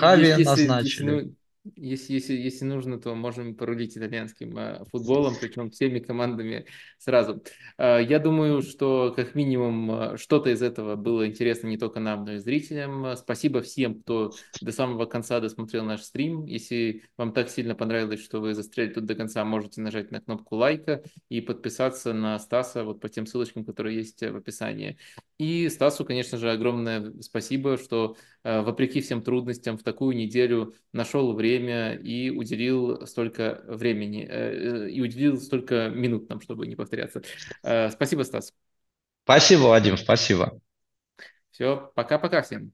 Хави 0.01 0.37
назначили. 0.45 1.31
Если, 1.77 2.15
если, 2.15 2.35
если, 2.35 2.65
нужно, 2.65 2.99
то 2.99 3.15
можем 3.15 3.55
порулить 3.55 3.97
итальянским 3.97 4.57
э, 4.57 4.85
футболом, 4.91 5.35
причем 5.41 5.71
всеми 5.71 5.99
командами 5.99 6.67
сразу. 6.99 7.43
Э, 7.79 7.99
я 8.03 8.19
думаю, 8.19 8.63
что 8.63 9.13
как 9.15 9.35
минимум 9.35 9.91
э, 9.91 10.17
что-то 10.17 10.51
из 10.51 10.63
этого 10.63 10.97
было 10.97 11.27
интересно 11.27 11.69
не 11.69 11.79
только 11.79 12.01
нам, 12.01 12.25
но 12.25 12.35
и 12.35 12.39
зрителям. 12.39 13.17
Спасибо 13.17 13.63
всем, 13.63 14.01
кто 14.01 14.33
до 14.61 14.73
самого 14.73 15.07
конца 15.07 15.41
досмотрел 15.41 15.85
наш 15.85 16.03
стрим. 16.03 16.45
Если 16.45 17.05
вам 17.17 17.33
так 17.33 17.49
сильно 17.49 17.75
понравилось, 17.75 18.23
что 18.23 18.41
вы 18.41 18.55
застряли 18.55 18.93
тут 18.93 19.07
до 19.07 19.15
конца, 19.15 19.45
можете 19.45 19.81
нажать 19.81 20.11
на 20.11 20.21
кнопку 20.21 20.57
лайка 20.57 21.03
и 21.29 21.41
подписаться 21.41 22.13
на 22.13 22.39
Стаса 22.39 22.85
вот 22.85 23.01
по 23.01 23.09
тем 23.09 23.27
ссылочкам, 23.27 23.65
которые 23.65 23.97
есть 23.97 24.21
в 24.21 24.37
описании. 24.37 24.99
И 25.39 25.69
Стасу, 25.69 26.05
конечно 26.05 26.39
же, 26.39 26.51
огромное 26.51 27.13
спасибо, 27.21 27.79
что 27.79 28.17
вопреки 28.43 29.01
всем 29.01 29.23
трудностям 29.23 29.77
в 29.77 29.83
такую 29.83 30.17
неделю 30.17 30.75
нашел 30.93 31.35
время 31.35 31.95
и 31.95 32.31
уделил 32.31 33.07
столько 33.07 33.63
времени, 33.67 34.27
э, 34.29 34.87
э, 34.87 34.91
и 34.91 35.01
уделил 35.01 35.39
столько 35.39 35.89
минут 35.89 36.29
нам, 36.29 36.41
чтобы 36.41 36.67
не 36.67 36.77
повторяться. 36.77 37.23
Э, 37.63 37.91
спасибо, 37.91 38.23
Стас. 38.23 38.55
Спасибо, 39.25 39.63
Вадим, 39.63 39.97
спасибо. 39.97 40.61
Все, 41.51 41.93
пока-пока 41.95 42.43
всем. 42.43 42.73